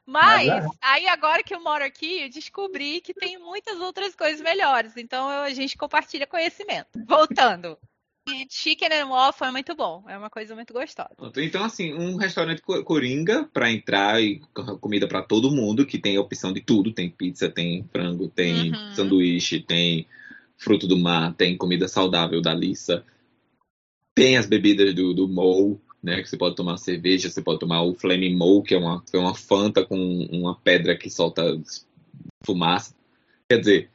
Mas, 0.06 0.48
Mas 0.48 0.66
é. 0.66 0.70
aí 0.82 1.08
agora 1.08 1.44
que 1.44 1.54
eu 1.54 1.62
moro 1.62 1.84
aqui, 1.84 2.22
eu 2.22 2.30
descobri 2.30 3.02
que 3.02 3.14
tem 3.14 3.38
muitas 3.38 3.80
outras 3.80 4.16
coisas 4.16 4.42
melhores. 4.42 4.98
Então 4.98 5.28
a 5.30 5.50
gente 5.52 5.78
compartilha 5.78 6.28
conhecimento. 6.28 6.90
Voltando. 7.08 7.78
Chicken 8.50 8.90
and 8.94 9.08
Waffle 9.08 9.48
é 9.48 9.52
muito 9.52 9.76
bom, 9.76 10.04
é 10.08 10.18
uma 10.18 10.30
coisa 10.30 10.54
muito 10.56 10.74
gostosa. 10.74 11.10
Então, 11.38 11.64
assim, 11.64 11.94
um 11.94 12.18
restaurante 12.18 12.62
coringa 12.62 13.50
para 13.52 13.72
entrar 13.72 14.22
e 14.22 14.42
comida 14.80 15.08
para 15.08 15.24
todo 15.24 15.52
mundo, 15.52 15.86
que 15.86 15.98
tem 15.98 16.18
a 16.18 16.22
opção 16.22 16.54
de 16.54 16.62
tudo: 16.62 16.94
tem 16.94 17.10
pizza, 17.10 17.50
tem 17.50 17.84
frango, 17.92 18.30
tem 18.30 18.72
uhum. 18.72 18.96
sanduíche, 18.96 19.60
tem 19.60 20.08
fruto 20.58 20.88
do 20.88 20.98
mar, 20.98 21.34
tem 21.34 21.58
comida 21.58 21.88
saudável 21.88 22.42
da 22.42 22.54
Lissa, 22.54 23.04
tem 24.14 24.38
as 24.38 24.46
bebidas 24.46 24.94
do, 24.94 25.14
do 25.14 25.28
Mo, 25.28 25.82
né? 26.02 26.22
Que 26.22 26.30
você 26.30 26.38
pode 26.38 26.56
tomar 26.56 26.78
cerveja, 26.78 27.30
você 27.30 27.42
pode 27.42 27.60
tomar 27.60 27.84
o 27.84 27.94
Flaming 27.94 28.36
Mo, 28.36 28.64
que 28.64 28.74
é 28.74 28.78
uma, 28.78 29.04
que 29.04 29.16
é 29.16 29.20
uma 29.20 29.36
Fanta 29.36 29.86
com 29.86 29.98
uma 30.32 30.56
pedra 30.56 30.98
que 30.98 31.10
solta 31.10 31.44
fumaça. 32.44 32.96
Quer 33.50 33.60
dizer, 33.60 33.90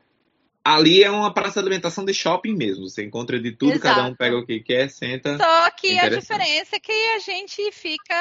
ali 0.67 1.05
é 1.05 1.11
uma 1.11 1.33
praça 1.33 1.55
de 1.55 1.61
alimentação 1.61 2.05
de 2.05 2.13
shopping 2.13 2.55
mesmo. 2.55 2.89
Você 2.89 3.05
encontra 3.05 3.39
de 3.39 3.53
tudo, 3.53 3.73
Exato. 3.73 3.83
cada 3.83 4.09
um 4.09 4.15
pega 4.15 4.37
o 4.37 4.45
que 4.45 4.59
quer, 4.61 4.91
senta. 4.91 5.39
Só 5.39 5.71
que 5.71 5.97
a 5.97 6.09
diferença 6.09 6.77
é 6.77 6.81
que 6.81 6.93
a 6.93 7.19
gente 7.21 7.71
fica. 7.71 8.15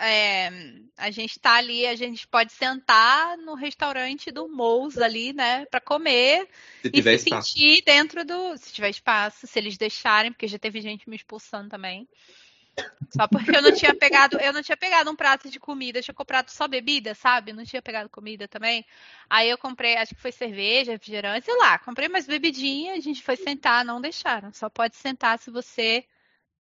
É, 0.00 0.50
a 0.96 1.10
gente 1.10 1.38
tá 1.40 1.54
ali, 1.54 1.86
a 1.86 1.96
gente 1.96 2.28
pode 2.28 2.52
sentar 2.52 3.36
no 3.38 3.54
restaurante 3.54 4.30
do 4.30 4.48
Mouse 4.48 5.02
ali, 5.02 5.32
né? 5.32 5.66
Para 5.66 5.80
comer 5.80 6.46
se 6.82 6.90
e 6.94 7.02
se 7.02 7.14
espaço. 7.14 7.48
sentir 7.50 7.82
dentro 7.84 8.24
do. 8.24 8.56
Se 8.56 8.72
tiver 8.72 8.90
espaço, 8.90 9.46
se 9.46 9.58
eles 9.58 9.76
deixarem, 9.76 10.30
porque 10.30 10.46
já 10.46 10.58
teve 10.58 10.80
gente 10.80 11.10
me 11.10 11.16
expulsando 11.16 11.68
também. 11.68 12.08
Só 13.10 13.26
porque 13.26 13.56
eu 13.56 13.62
não 13.62 13.72
tinha 13.72 13.94
pegado, 13.94 14.38
eu 14.40 14.52
não 14.52 14.62
tinha 14.62 14.76
pegado 14.76 15.10
um 15.10 15.16
prato 15.16 15.50
de 15.50 15.58
comida, 15.58 15.98
eu 15.98 16.02
tinha 16.02 16.14
comprado 16.14 16.48
só 16.50 16.68
bebida, 16.68 17.14
sabe? 17.14 17.52
Não 17.52 17.64
tinha 17.64 17.82
pegado 17.82 18.08
comida 18.08 18.46
também. 18.46 18.86
Aí 19.28 19.50
eu 19.50 19.58
comprei, 19.58 19.96
acho 19.96 20.14
que 20.14 20.20
foi 20.20 20.30
cerveja, 20.30 20.92
refrigerante, 20.92 21.46
sei 21.46 21.56
lá, 21.56 21.78
comprei 21.78 22.08
mais 22.08 22.26
bebidinha, 22.26 22.94
a 22.94 23.00
gente 23.00 23.22
foi 23.22 23.36
sentar, 23.36 23.84
não 23.84 24.00
deixaram. 24.00 24.52
Só 24.52 24.68
pode 24.68 24.96
sentar 24.96 25.38
se 25.38 25.50
você 25.50 26.04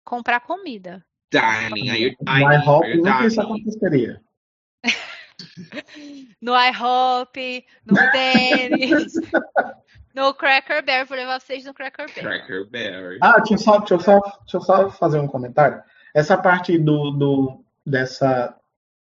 comprar 0.05 0.41
comida. 0.41 1.05
Dining, 1.33 1.91
are 1.91 2.03
you 2.03 2.17
dining? 2.21 2.45
No 2.45 2.53
IHOP 2.53 2.97
nunca 2.99 3.27
isso 3.27 3.41
aconteceria. 3.41 4.23
No 6.41 6.53
IHOP, 6.53 7.65
no 7.85 7.95
Dennis, 8.13 9.15
no 10.15 10.35
Cracker 10.35 10.85
Barrel. 10.85 11.07
Vou 11.07 11.17
levar 11.17 11.41
vocês 11.41 11.65
no 11.65 11.75
Cracker 11.75 12.07
Barrel. 12.07 12.25
Cracker 12.25 12.71
Barrel. 12.71 13.19
Ah, 13.23 13.39
deixa 13.39 13.55
eu, 13.55 13.59
só, 13.59 13.79
deixa, 13.79 13.95
eu 13.95 14.01
só, 14.01 14.21
deixa 14.21 14.57
eu 14.57 14.61
só 14.61 14.91
fazer 14.91 15.19
um 15.19 15.29
comentário. 15.29 15.83
Essa 16.15 16.37
parte 16.37 16.79
do, 16.79 17.11
do 17.11 17.65
dessa, 17.85 18.55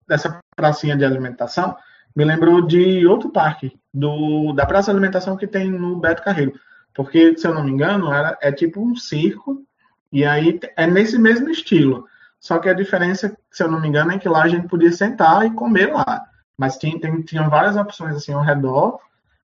dessa 0.06 0.40
pracinha 0.56 0.96
de 0.96 1.04
alimentação 1.04 1.76
me 2.14 2.24
lembrou 2.24 2.62
de 2.62 3.06
outro 3.06 3.30
parque, 3.30 3.76
do, 3.92 4.52
da 4.52 4.66
praça 4.66 4.90
de 4.90 4.96
alimentação 4.96 5.36
que 5.36 5.46
tem 5.46 5.70
no 5.70 5.98
Beto 5.98 6.22
Carreiro. 6.22 6.52
Porque, 6.94 7.36
se 7.36 7.46
eu 7.46 7.52
não 7.52 7.64
me 7.64 7.72
engano, 7.72 8.12
era, 8.12 8.38
é 8.40 8.52
tipo 8.52 8.80
um 8.80 8.94
circo, 8.94 9.64
e 10.12 10.24
aí 10.24 10.60
é 10.76 10.86
nesse 10.86 11.18
mesmo 11.18 11.50
estilo. 11.50 12.06
Só 12.38 12.58
que 12.58 12.68
a 12.68 12.74
diferença, 12.74 13.36
se 13.50 13.62
eu 13.64 13.70
não 13.70 13.80
me 13.80 13.88
engano, 13.88 14.12
é 14.12 14.18
que 14.18 14.28
lá 14.28 14.44
a 14.44 14.48
gente 14.48 14.68
podia 14.68 14.92
sentar 14.92 15.44
e 15.44 15.50
comer 15.50 15.92
lá. 15.92 16.24
Mas 16.56 16.76
tinha, 16.76 16.98
tem, 16.98 17.22
tinham 17.22 17.50
várias 17.50 17.76
opções 17.76 18.16
assim 18.16 18.32
ao 18.32 18.42
redor, 18.42 19.00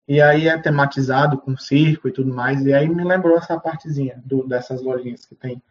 e 0.08 0.22
aí 0.22 0.48
é 0.48 0.58
tematizado 0.58 1.38
com 1.38 1.58
circo 1.58 2.08
e 2.08 2.12
tudo 2.12 2.34
mais. 2.34 2.66
E 2.66 2.74
aí 2.74 2.88
me 2.88 3.04
lembrou 3.04 3.38
essa 3.38 3.60
partezinha 3.60 4.22
do, 4.26 4.48
dessas 4.48 4.82
lojinhas 4.82 5.26
que 5.26 5.36
tem 5.36 5.62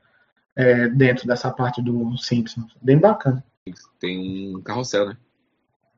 é, 0.57 0.89
dentro 0.89 1.27
dessa 1.27 1.51
parte 1.51 1.81
do 1.81 2.17
Simpsons. 2.17 2.73
Bem 2.83 2.99
bacana. 2.99 3.45
Tem 4.01 4.57
um 4.57 4.61
carrossel, 4.61 5.07
né? 5.07 5.17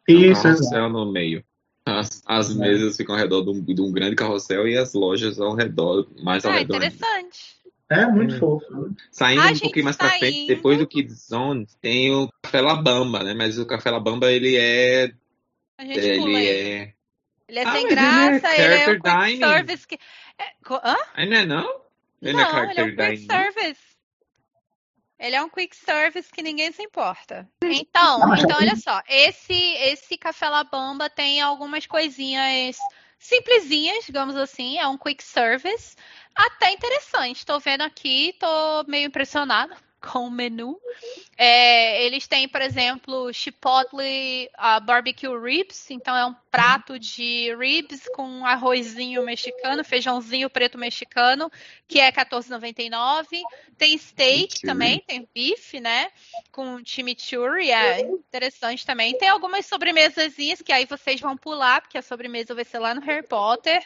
Isso, 0.07 0.41
um 0.41 0.43
carrossel 0.43 0.79
exato. 0.79 0.93
no 0.93 1.11
meio. 1.11 1.45
As, 1.85 2.23
as 2.27 2.51
é. 2.51 2.55
mesas 2.55 2.97
ficam 2.97 3.15
ao 3.15 3.21
redor 3.21 3.43
de 3.43 3.51
um, 3.51 3.63
de 3.63 3.81
um, 3.81 3.91
grande 3.91 4.15
carrossel 4.15 4.69
e 4.69 4.77
as 4.77 4.93
lojas 4.93 5.41
ao 5.41 5.55
redor, 5.55 6.07
mais 6.23 6.45
ao 6.45 6.53
ah, 6.53 6.57
redor. 6.57 6.77
interessante. 6.77 7.61
É 7.89 8.07
muito 8.07 8.35
é. 8.35 8.39
fofo. 8.39 8.95
Saindo 9.11 9.43
um 9.43 9.59
pouquinho 9.59 9.85
mais 9.85 9.97
pra 9.97 10.11
frente, 10.11 10.47
depois 10.47 10.79
do 10.79 10.87
Kids 10.87 11.27
Zone, 11.29 11.67
tem 11.81 12.15
o 12.15 12.29
Café 12.43 12.61
Labamba, 12.61 13.25
né? 13.25 13.35
Mas 13.35 13.59
o 13.59 13.67
Café 13.67 13.91
Labamba, 13.91 14.31
ele 14.31 14.57
é... 14.57 15.13
ele 15.81 16.47
é... 16.47 16.95
Ele 17.49 17.59
é 17.59 17.65
ah, 17.65 17.73
sem 17.73 17.89
graça, 17.89 18.55
ele 18.55 18.63
é, 18.63 18.65
ele 18.65 18.75
é 18.75 18.91
um 18.91 19.01
quick 19.01 19.39
service 19.39 19.87
que... 19.87 19.99
É... 20.39 20.45
Hã? 20.71 20.97
Ele 21.17 21.31
não 21.31 21.37
é 21.37 21.47
não? 21.47 21.81
Ele 22.23 22.33
não, 22.35 22.59
é 22.59 22.71
ele 22.71 22.81
é 22.81 22.85
um 22.85 22.97
quick 22.97 23.27
service. 23.27 23.81
Ele 25.19 25.37
é 25.37 25.43
um 25.43 25.49
quick 25.49 25.77
service 25.77 26.31
que 26.31 26.43
ninguém 26.43 26.71
se 26.71 26.83
importa. 26.83 27.49
Então, 27.63 28.21
então 28.39 28.57
olha 28.57 28.77
só, 28.77 29.03
esse 29.09 29.53
esse 29.53 30.17
café 30.17 30.49
Labamba 30.49 31.11
tem 31.11 31.41
algumas 31.41 31.87
coisinhas 31.87 32.79
simplesinhas, 33.19 34.07
digamos 34.07 34.37
assim, 34.37 34.79
é 34.79 34.87
um 34.87 34.97
quick 34.97 35.23
service, 35.23 35.95
até 36.35 36.73
interessante. 36.73 37.39
Estou 37.39 37.61
vendo 37.61 37.83
aqui, 37.83 38.31
estou 38.31 38.85
meio 38.87 39.09
impressionada 39.09 39.77
com 40.01 40.27
o 40.27 40.31
menu. 40.31 40.81
É, 41.37 42.05
eles 42.05 42.27
têm, 42.27 42.49
por 42.49 42.61
exemplo, 42.61 43.33
Chipotle 43.33 44.51
uh, 44.59 44.81
Barbecue 44.81 45.29
Ribs, 45.39 45.91
então 45.91 46.17
é 46.17 46.25
um 46.25 46.35
prato 46.51 46.99
de 46.99 47.55
ribs 47.55 48.09
com 48.15 48.45
arrozinho 48.45 49.23
mexicano, 49.25 49.85
feijãozinho 49.85 50.51
preto 50.51 50.77
mexicano, 50.77 51.51
que 51.87 52.01
é 52.01 52.07
R$14,99. 52.07 53.27
Tem 53.77 53.97
steak 53.97 54.63
também, 54.63 55.03
tem 55.07 55.29
bife, 55.35 55.81
né? 55.81 56.11
Com 56.51 56.85
chimichurri, 56.85 57.71
é 57.71 58.01
interessante 58.01 58.85
também. 58.85 59.17
Tem 59.17 59.29
algumas 59.29 59.67
sobremesazinhas 59.67 60.63
que 60.63 60.73
aí 60.73 60.87
vocês 60.87 61.21
vão 61.21 61.37
pular, 61.37 61.81
porque 61.83 61.99
a 61.99 62.03
sobremesa 62.03 62.55
vai 62.55 62.65
ser 62.65 62.79
lá 62.79 62.95
no 62.95 63.01
Harry 63.03 63.27
Potter. 63.27 63.83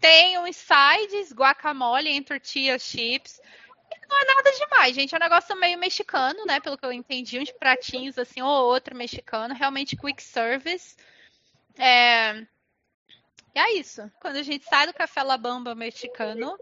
Tem 0.00 0.36
uns 0.40 0.56
sides, 0.56 1.32
guacamole 1.32 2.10
em 2.10 2.22
tortilla 2.22 2.76
chips 2.76 3.40
não 4.12 4.20
é 4.20 4.24
nada 4.24 4.52
demais, 4.52 4.94
gente. 4.94 5.14
É 5.14 5.16
um 5.16 5.20
negócio 5.20 5.58
meio 5.58 5.78
mexicano, 5.78 6.44
né? 6.44 6.60
Pelo 6.60 6.76
que 6.76 6.84
eu 6.84 6.92
entendi, 6.92 7.38
uns 7.38 7.50
pratinhos 7.50 8.18
assim, 8.18 8.42
ou 8.42 8.66
outro 8.66 8.94
mexicano, 8.94 9.54
realmente 9.54 9.96
quick 9.96 10.22
service. 10.22 10.94
É... 11.78 12.46
E 13.54 13.58
é 13.58 13.78
isso. 13.78 14.10
Quando 14.18 14.36
a 14.36 14.42
gente 14.42 14.64
sai 14.64 14.86
do 14.86 14.94
Café 14.94 15.22
Labamba 15.22 15.74
mexicano, 15.74 16.56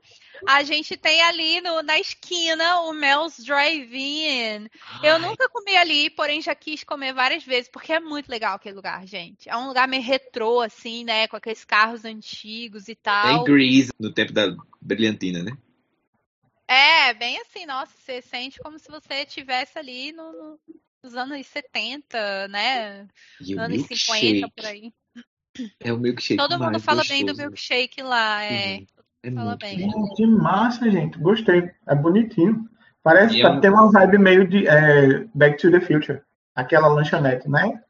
a 0.45 0.65
gente 0.65 0.97
tem 0.97 1.23
ali 1.23 1.61
no, 1.61 1.83
na 1.85 2.01
esquina 2.01 2.81
o 2.81 2.93
Mel's 2.93 3.39
Drive-In. 3.45 4.69
Eu 5.01 5.21
nunca 5.21 5.49
comi 5.49 5.77
ali, 5.77 6.11
porém 6.11 6.43
já 6.43 6.53
quis 6.53 6.83
comer 6.83 7.13
várias 7.13 7.45
vezes, 7.45 7.71
porque 7.71 7.93
é 7.93 8.01
muito 8.01 8.29
legal 8.29 8.57
aquele 8.57 8.75
lugar, 8.75 9.07
gente. 9.07 9.49
É 9.49 9.57
um 9.57 9.69
lugar 9.69 9.87
meio 9.87 10.03
retrô, 10.03 10.61
assim, 10.61 11.05
né? 11.05 11.29
Com 11.29 11.37
aqueles 11.37 11.65
carros 11.65 12.05
antigos 12.05 12.89
e 12.89 12.97
tal. 12.97 13.45
Bem 13.45 13.55
Grease, 13.55 13.93
no 13.97 14.13
tempo 14.13 14.33
da 14.33 14.53
brilhantina, 14.81 15.45
né? 15.45 15.53
É, 16.71 17.13
bem 17.15 17.37
assim, 17.41 17.67
nossa, 17.67 17.93
você 17.99 18.23
sente 18.23 18.61
como 18.61 18.79
se 18.79 18.89
você 18.89 19.23
estivesse 19.23 19.77
ali 19.77 20.13
no, 20.13 20.33
no, 20.33 20.61
nos 21.03 21.17
anos 21.17 21.45
70, 21.49 22.47
né? 22.47 23.09
E 23.41 23.59
anos 23.59 23.87
50 23.87 24.49
por 24.55 24.67
aí. 24.67 24.93
É 25.81 25.93
o 25.93 25.99
milkshake. 25.99 26.37
Todo 26.37 26.61
mundo 26.61 26.79
fala 26.79 26.99
gostoso. 26.99 27.09
bem 27.09 27.27
do 27.27 27.37
milkshake 27.37 28.01
lá, 28.03 28.45
é. 28.45 28.77
Uhum. 28.79 28.87
É 29.25 29.31
fala 29.33 29.57
bem. 29.57 29.91
Que 30.15 30.25
massa, 30.27 30.89
gente. 30.89 31.19
Gostei. 31.19 31.69
É 31.89 31.95
bonitinho. 31.97 32.65
Parece 33.03 33.35
que 33.35 33.43
é 33.45 33.61
tem 33.61 33.71
uma 33.71 33.91
vibe 33.91 34.19
meio 34.19 34.47
de 34.47 34.69
é, 34.69 35.25
Back 35.35 35.61
to 35.61 35.73
the 35.73 35.81
Future. 35.81 36.23
Aquela 36.55 36.87
lanchonete, 36.87 37.49
né? 37.49 37.83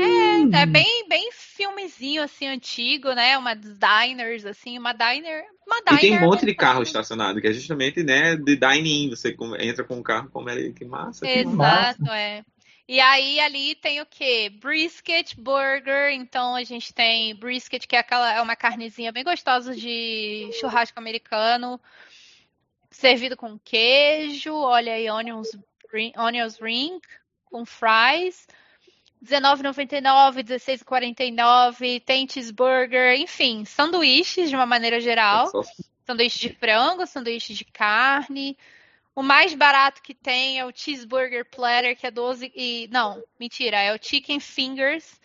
É, 0.00 0.62
é 0.62 0.66
bem, 0.66 1.06
bem 1.06 1.28
filmezinho 1.32 2.22
assim 2.22 2.46
antigo, 2.46 3.12
né? 3.12 3.36
Uma 3.36 3.54
diners 3.54 4.46
assim, 4.46 4.78
uma 4.78 4.94
diner. 4.94 5.44
E 5.92 5.98
tem 5.98 6.16
um 6.16 6.20
monte 6.20 6.46
de 6.46 6.54
carro 6.54 6.82
estacionado, 6.82 7.40
que 7.40 7.46
é 7.46 7.52
justamente, 7.52 8.02
né, 8.02 8.36
de 8.36 8.56
dining, 8.56 9.10
você 9.10 9.36
entra 9.58 9.84
com 9.84 9.98
o 9.98 10.02
carro 10.02 10.28
como 10.30 10.48
é 10.50 10.70
que 10.70 10.84
massa. 10.84 11.26
Exato, 11.26 11.50
que 11.50 11.56
massa. 11.56 12.16
é. 12.16 12.44
E 12.86 13.00
aí 13.00 13.40
ali 13.40 13.74
tem 13.74 14.00
o 14.02 14.06
que? 14.06 14.50
Brisket 14.50 15.34
burger. 15.38 16.12
Então 16.12 16.54
a 16.54 16.62
gente 16.64 16.92
tem 16.92 17.34
brisket, 17.34 17.86
que 17.86 17.96
é 17.96 17.98
aquela 17.98 18.32
é 18.32 18.40
uma 18.42 18.56
carnezinha 18.56 19.10
bem 19.10 19.24
gostosa 19.24 19.74
de 19.74 20.50
churrasco 20.60 20.98
americano, 20.98 21.80
servido 22.90 23.36
com 23.36 23.58
queijo, 23.58 24.54
olha 24.54 24.92
aí 24.92 25.10
onions, 25.10 25.48
onions 26.16 26.58
ring 26.60 27.00
com 27.46 27.64
fries. 27.64 28.46
R$19,99, 29.24 30.36
R$16,49, 30.36 32.02
tem 32.04 32.28
cheeseburger, 32.28 33.18
enfim, 33.18 33.64
sanduíches 33.64 34.50
de 34.50 34.56
uma 34.56 34.66
maneira 34.66 35.00
geral. 35.00 35.50
Sanduíche 36.06 36.48
de 36.48 36.54
frango, 36.54 37.06
sanduíche 37.06 37.54
de 37.54 37.64
carne. 37.64 38.56
O 39.14 39.22
mais 39.22 39.54
barato 39.54 40.02
que 40.02 40.12
tem 40.12 40.58
é 40.58 40.66
o 40.66 40.72
cheeseburger 40.74 41.48
platter, 41.48 41.96
que 41.96 42.06
é 42.06 42.10
12 42.10 42.52
e 42.54 42.88
não, 42.90 43.22
mentira, 43.40 43.78
é 43.78 43.94
o 43.94 43.98
chicken 44.00 44.40
fingers 44.40 45.18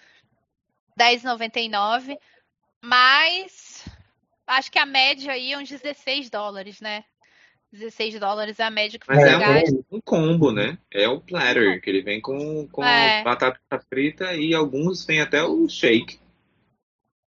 10,99, 0.97 2.17
mas 2.81 3.83
acho 4.47 4.71
que 4.71 4.79
a 4.79 4.85
média 4.85 5.33
aí 5.33 5.53
é 5.53 5.57
uns 5.57 5.69
16 5.69 6.29
dólares, 6.29 6.79
né? 6.79 7.03
16 7.71 8.19
dólares 8.19 8.59
é 8.59 8.63
a 8.63 8.71
média 8.71 8.99
que 8.99 9.07
Mas 9.07 9.21
você 9.21 9.29
é 9.29 9.37
gasta. 9.37 9.75
um, 9.75 9.97
um 9.97 10.01
combo, 10.01 10.51
né? 10.51 10.77
É 10.91 11.07
o 11.07 11.21
platter, 11.21 11.81
que 11.81 11.89
ele 11.89 12.01
vem 12.01 12.19
com, 12.19 12.67
com 12.67 12.83
É. 12.83 13.23
batata 13.23 13.59
frita 13.87 14.33
e 14.35 14.53
alguns 14.53 15.05
tem 15.05 15.21
até 15.21 15.43
o 15.43 15.67
shake. 15.67 16.19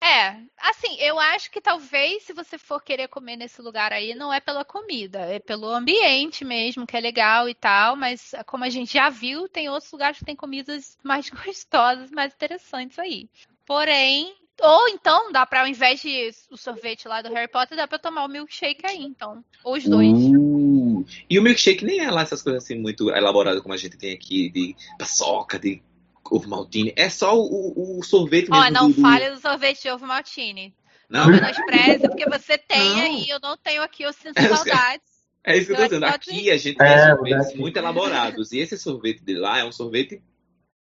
É, 0.03 0.37
assim, 0.59 0.97
eu 0.99 1.17
acho 1.21 1.49
que 1.49 1.61
talvez 1.61 2.25
se 2.25 2.33
você 2.33 2.59
for 2.59 2.83
querer 2.83 3.07
comer 3.07 3.37
nesse 3.37 3.63
lugar 3.63 3.93
aí, 3.93 4.17
não 4.17 4.33
é 4.33 4.41
pela 4.41 4.65
comida, 4.65 5.21
é 5.21 5.39
pelo 5.39 5.69
ambiente 5.69 6.45
mesmo, 6.45 6.85
que 6.85 6.97
é 6.97 7.01
legal 7.01 7.49
e 7.49 7.55
tal, 7.55 7.95
mas 7.95 8.35
como 8.45 8.65
a 8.65 8.69
gente 8.69 8.95
já 8.95 9.09
viu, 9.09 9.49
tem 9.49 9.69
outros 9.69 9.93
lugares 9.93 10.19
que 10.19 10.25
tem 10.25 10.35
comidas 10.35 10.99
mais 11.05 11.31
gostosas, 11.31 12.11
mais 12.11 12.35
interessantes 12.35 12.99
aí. 12.99 13.31
Porém, 13.65 14.35
ou 14.63 14.89
então 14.89 15.33
dá 15.33 15.45
pra, 15.45 15.61
ao 15.63 15.67
invés 15.67 16.01
de 16.01 16.31
o 16.51 16.57
sorvete 16.57 17.09
lá 17.09 17.21
do 17.21 17.33
Harry 17.33 17.51
Potter, 17.51 17.77
dá 17.77 17.87
pra 17.87 17.99
tomar 17.99 18.25
o 18.25 18.29
milkshake 18.29 18.87
aí, 18.87 19.03
então. 19.03 19.45
Ou 19.65 19.75
os 19.77 19.85
dois. 19.85 20.13
Uh, 20.13 21.05
e 21.29 21.39
o 21.39 21.43
milkshake 21.43 21.85
nem 21.85 22.01
é 22.01 22.11
lá 22.11 22.23
essas 22.23 22.43
coisas 22.43 22.63
assim 22.65 22.79
muito 22.79 23.11
elaboradas 23.11 23.61
como 23.63 23.75
a 23.75 23.77
gente 23.77 23.97
tem 23.99 24.13
aqui 24.15 24.49
de 24.51 24.75
paçoca, 24.99 25.59
de 25.59 25.83
ovo 26.31 26.49
maltine. 26.49 26.93
É 26.97 27.09
só 27.09 27.37
o, 27.37 27.99
o 27.99 28.03
sorvete 28.03 28.51
mesmo 28.51 28.65
Ó, 28.65 28.71
não 28.71 28.89
do, 28.89 28.95
do- 28.95 29.01
fale 29.03 29.31
do 29.31 29.41
sorvete 29.41 29.83
de 29.83 29.91
ovo 29.91 30.07
maltine. 30.07 30.75
Não, 31.09 31.25
Não 31.27 31.31
menospreze, 31.33 32.09
porque 32.09 32.27
você 32.27 32.57
tem 32.57 32.79
Não. 32.95 33.01
aí, 33.03 33.29
eu 33.29 33.39
não 33.43 33.55
tenho 33.57 33.83
aqui, 33.83 34.03
eu 34.03 34.13
sinto 34.15 34.39
É, 34.41 34.49
saudades. 34.49 35.07
é 35.45 35.57
isso 35.59 35.67
que 35.67 35.73
eu 35.73 35.77
tô 35.77 35.83
dizendo. 35.85 36.05
Aqui 36.07 36.51
a 36.51 36.57
gente 36.57 36.79
tem 36.79 36.87
É, 36.87 37.07
sorvetes 37.15 37.47
daqui. 37.49 37.59
muito 37.59 37.77
elaborados. 37.77 38.53
E 38.53 38.59
esse 38.61 38.79
sorvete 38.79 39.23
de 39.23 39.35
lá 39.35 39.59
é 39.59 39.65
um 39.65 39.73
sorvete 39.73 40.23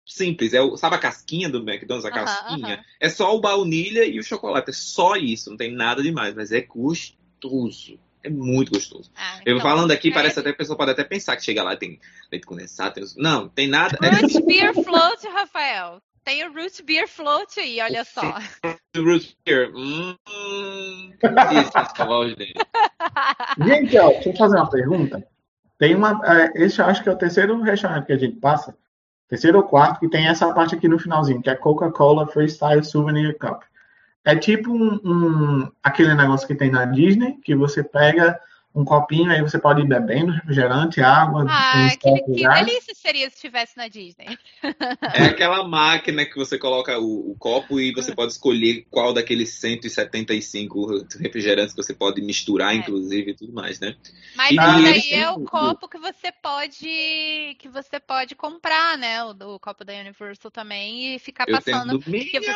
simples. 0.06 0.54
É 0.54 0.62
o, 0.62 0.78
sabe 0.78 0.96
a 0.96 1.00
casquinha 1.00 1.50
do 1.50 1.58
McDonald's, 1.60 2.06
a 2.06 2.12
casquinha? 2.12 2.76
aham. 2.76 2.84
É 3.00 3.10
só 3.10 3.36
o 3.36 3.42
baunilha 3.42 4.06
e 4.06 4.20
o 4.20 4.24
chocolate. 4.24 4.70
É 4.70 4.74
só 4.74 5.16
isso, 5.16 5.50
não 5.50 5.58
tem 5.58 5.72
nada 5.74 6.04
demais, 6.04 6.36
mas 6.36 6.52
é 6.52 6.62
gostoso. 6.62 8.00
É 8.24 8.30
muito 8.30 8.72
gostoso. 8.72 9.12
Ah, 9.16 9.40
Eu 9.46 9.58
então, 9.58 9.70
falando 9.70 9.92
aqui, 9.92 10.10
é 10.10 10.14
parece 10.14 10.40
até, 10.40 10.50
a 10.50 10.56
pessoa 10.56 10.76
pode 10.76 10.92
até 10.92 11.04
pensar 11.04 11.36
que 11.36 11.44
chega 11.44 11.62
lá 11.62 11.76
tem 11.76 12.00
leite 12.32 12.46
condensado, 12.46 12.96
tem. 12.96 13.04
Não, 13.18 13.48
tem 13.48 13.68
nada. 13.68 13.98
É 14.02 14.10
Root 14.10 14.42
Beer 14.46 14.74
Float, 14.74 15.28
Rafael. 15.28 16.02
Tem 16.24 16.44
o 16.44 16.52
Root 16.52 16.82
Beer 16.82 17.08
Float 17.08 17.60
aí, 17.60 17.80
olha 17.80 18.04
só. 18.04 18.40
root 18.98 19.38
beer. 19.46 19.72
Hum. 19.76 20.16
Gente, 23.64 23.98
ó, 24.00 24.10
deixa 24.10 24.30
eu 24.30 24.36
fazer 24.36 24.56
uma 24.56 24.70
pergunta. 24.70 25.24
Tem 25.78 25.94
uma. 25.94 26.20
é, 26.26 26.52
esse 26.64 26.82
eu 26.82 26.86
acho 26.86 27.04
que 27.04 27.10
é 27.10 27.12
o 27.12 27.18
terceiro 27.18 27.62
restaurante 27.62 28.08
que 28.08 28.14
a 28.14 28.18
gente 28.18 28.38
passa. 28.38 28.76
Terceiro 29.28 29.58
ou 29.58 29.64
quarto, 29.64 30.00
que 30.00 30.10
tem 30.10 30.28
essa 30.28 30.54
parte 30.54 30.76
aqui 30.76 30.88
no 30.88 31.00
finalzinho, 31.00 31.42
que 31.42 31.50
é 31.50 31.56
Coca-Cola 31.56 32.28
Freestyle 32.28 32.84
Souvenir 32.84 33.38
Cup. 33.40 33.64
É 34.24 34.36
tipo 34.36 34.72
um, 34.72 35.00
um- 35.04 35.72
aquele 35.84 36.14
negócio 36.14 36.48
que 36.48 36.56
tem 36.56 36.70
na 36.72 36.86
Disney, 36.86 37.34
que 37.44 37.56
você 37.56 37.84
pega 37.84 38.40
um 38.76 38.84
copinho, 38.86 39.32
aí 39.32 39.42
você 39.42 39.58
pode 39.60 39.82
ir 39.82 39.88
bebendo 39.88 40.32
refrigerante, 40.34 41.02
água, 41.02 41.46
Ah, 41.48 41.98
copos 42.02 42.36
que 42.36 42.42
gás. 42.42 42.66
delícia 42.66 42.94
seria 42.96 43.30
se 43.30 43.36
estivesse 43.36 43.78
na 43.78 43.88
Disney. 43.88 44.38
É 45.14 45.26
aquela 45.28 45.64
máquina 45.68 46.26
que 46.26 46.36
você 46.36 46.58
coloca 46.58 47.00
o, 47.00 47.32
o 47.32 47.36
copo 47.38 47.80
e 47.80 47.94
você 47.94 48.14
pode 48.14 48.34
escolher 48.34 48.86
qual 48.90 49.14
daqueles 49.14 49.50
175 49.60 50.88
refrigerantes 51.20 51.74
que 51.74 51.82
você 51.82 51.94
pode 51.94 52.22
misturar, 52.22 52.76
É. 52.76 52.80
inclusive, 52.80 53.32
e 53.32 53.36
tudo 53.36 53.54
mais, 53.54 53.80
né? 53.80 53.96
Mas 54.34 54.52
E 54.52 54.56
isso 54.56 54.80
eles 54.80 54.84
daí 54.84 55.10
têm 55.10 55.22
é 55.22 55.30
o 55.30 55.40
o- 55.40 55.46
copo 55.46 55.88
que 55.88 55.98
você 55.98 56.32
pode 56.32 57.56
que 57.60 57.70
você 57.70 58.00
pode 58.00 58.36
comprar, 58.36 58.98
né? 58.98 59.24
O, 59.24 59.34
do 59.34 59.60
copo 59.60 59.86
da 59.86 59.94
Universal 59.94 60.52
também 60.52 61.16
e 61.16 61.20
ficar 61.20 61.48
Eu 61.48 61.62
tenho 61.62 61.80
passando. 61.82 61.98
do 61.98 62.00
Porque 62.00 62.42
você, 62.42 62.54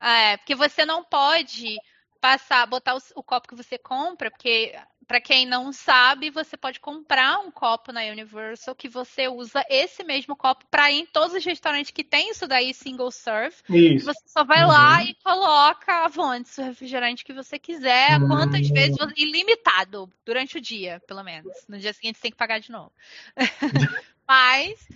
é, 0.00 0.36
porque 0.38 0.54
você 0.54 0.84
não 0.84 1.04
pode 1.04 1.82
passar, 2.20 2.66
botar 2.66 2.94
o, 2.94 2.98
o 3.14 3.22
copo 3.22 3.48
que 3.48 3.54
você 3.54 3.78
compra, 3.78 4.30
porque 4.30 4.74
para 5.10 5.20
quem 5.20 5.44
não 5.44 5.72
sabe, 5.72 6.30
você 6.30 6.56
pode 6.56 6.78
comprar 6.78 7.40
um 7.40 7.50
copo 7.50 7.90
na 7.90 8.02
Universal 8.02 8.76
que 8.76 8.88
você 8.88 9.26
usa 9.26 9.64
esse 9.68 10.04
mesmo 10.04 10.36
copo 10.36 10.64
para 10.70 10.88
ir 10.92 11.00
em 11.00 11.06
todos 11.06 11.34
os 11.34 11.44
restaurantes 11.44 11.90
que 11.90 12.04
tem 12.04 12.30
isso 12.30 12.46
daí 12.46 12.72
single 12.72 13.10
serve. 13.10 13.56
Isso. 13.68 14.06
Você 14.06 14.20
só 14.28 14.44
vai 14.44 14.64
lá 14.64 15.02
e 15.02 15.14
coloca 15.14 16.04
à 16.04 16.08
vontade 16.08 16.60
o 16.60 16.62
refrigerante 16.62 17.24
que 17.24 17.32
você 17.32 17.58
quiser, 17.58 18.20
quantas 18.28 18.68
vezes, 18.68 18.96
você- 18.96 19.14
ilimitado, 19.16 20.08
durante 20.24 20.58
o 20.58 20.60
dia, 20.60 21.02
pelo 21.08 21.24
menos. 21.24 21.52
No 21.68 21.76
dia 21.76 21.92
seguinte 21.92 22.16
você 22.16 22.22
tem 22.22 22.30
que 22.30 22.36
pagar 22.36 22.60
de 22.60 22.70
novo. 22.70 22.92
Mas 24.28 24.86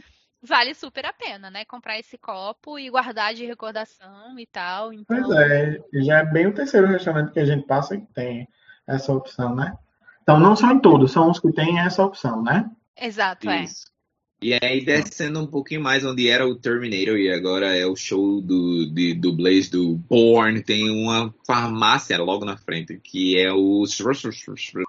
vale 0.44 0.74
super 0.74 1.06
a 1.06 1.12
pena, 1.12 1.50
né? 1.50 1.64
Comprar 1.64 1.98
esse 1.98 2.18
copo 2.18 2.78
e 2.78 2.90
guardar 2.90 3.34
de 3.34 3.46
recordação 3.46 4.38
e 4.38 4.46
tal. 4.46 4.92
Então, 4.92 5.04
Pois 5.06 5.30
é, 5.36 5.78
já 6.04 6.18
é 6.18 6.24
bem 6.24 6.46
o 6.46 6.54
terceiro 6.54 6.86
restaurante 6.86 7.32
que 7.32 7.40
a 7.40 7.46
gente 7.46 7.66
passa 7.66 7.96
que 7.96 8.06
tem 8.12 8.46
essa 8.86 9.12
opção, 9.12 9.54
né? 9.54 9.76
Então 10.22 10.38
não 10.38 10.54
são 10.54 10.72
em 10.72 10.80
todos, 10.80 11.12
são 11.12 11.30
os 11.30 11.40
que 11.40 11.52
têm 11.52 11.80
essa 11.80 12.04
opção, 12.04 12.42
né? 12.42 12.70
exato, 13.00 13.48
é. 13.48 13.64
Isso. 13.64 13.92
E 14.42 14.52
aí, 14.62 14.84
descendo 14.84 15.40
um 15.40 15.46
pouquinho 15.46 15.82
mais 15.82 16.04
onde 16.04 16.28
era 16.28 16.46
o 16.46 16.54
Terminator 16.54 17.16
e 17.16 17.32
agora 17.32 17.74
é 17.74 17.86
o 17.86 17.96
show 17.96 18.42
do, 18.42 18.92
de 18.92 19.14
dublês 19.14 19.70
do 19.70 19.96
Bourne, 19.96 20.62
tem 20.62 20.90
uma 20.90 21.34
farmácia 21.46 22.18
logo 22.22 22.44
na 22.44 22.54
frente, 22.54 23.00
que 23.02 23.38
é 23.38 23.50
o. 23.50 23.84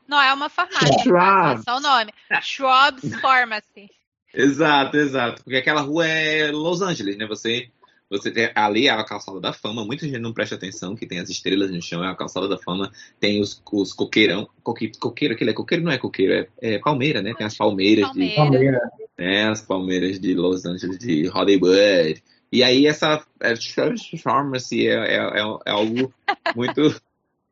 Não 0.09 0.21
é 0.21 0.33
uma 0.33 0.49
farmácia, 0.49 1.03
Schwab. 1.03 1.59
é 1.59 1.63
só 1.63 1.77
o 1.77 1.79
nome. 1.79 2.11
Schwab's 2.41 3.15
Pharmacy. 3.21 3.89
Exato, 4.35 4.97
exato. 4.97 5.43
Porque 5.43 5.57
aquela 5.57 5.81
rua 5.81 6.05
é 6.07 6.51
Los 6.51 6.81
Angeles, 6.81 7.17
né? 7.17 7.25
Você, 7.25 7.69
você 8.09 8.29
tem, 8.29 8.49
ali 8.53 8.87
é 8.87 8.91
a 8.91 9.03
calçada 9.03 9.39
da 9.39 9.53
fama. 9.53 9.85
Muita 9.85 10.05
gente 10.05 10.19
não 10.19 10.33
presta 10.33 10.55
atenção 10.55 10.95
que 10.95 11.05
tem 11.05 11.19
as 11.19 11.29
estrelas 11.29 11.71
no 11.71 11.81
chão, 11.81 12.03
é 12.03 12.09
a 12.09 12.15
calçada 12.15 12.47
da 12.47 12.57
fama. 12.57 12.91
Tem 13.19 13.41
os, 13.41 13.61
os 13.71 13.93
coqueirão. 13.93 14.47
Coque, 14.61 14.91
coqueiro, 14.99 15.33
aquele 15.33 15.51
é 15.51 15.53
coqueiro, 15.53 15.83
não 15.83 15.91
é 15.91 15.97
coqueiro, 15.97 16.33
é, 16.61 16.75
é 16.75 16.79
palmeira, 16.79 17.21
né? 17.21 17.33
Tem 17.33 17.47
as 17.47 17.57
palmeiras 17.57 18.11
de, 18.11 18.35
Palmeira. 18.35 18.79
Palmeira. 18.79 18.81
né, 19.17 19.47
as 19.47 19.61
palmeiras 19.61 20.19
de 20.19 20.33
Los 20.33 20.65
Angeles, 20.65 20.99
de 20.99 21.27
Hollywood. 21.27 22.21
E 22.51 22.63
aí 22.63 22.85
essa 22.87 23.25
é, 23.41 23.53
é, 23.53 23.55
é, 24.93 25.15
é, 25.15 25.57
é 25.65 25.71
algo 25.71 26.13
muito, 26.55 27.01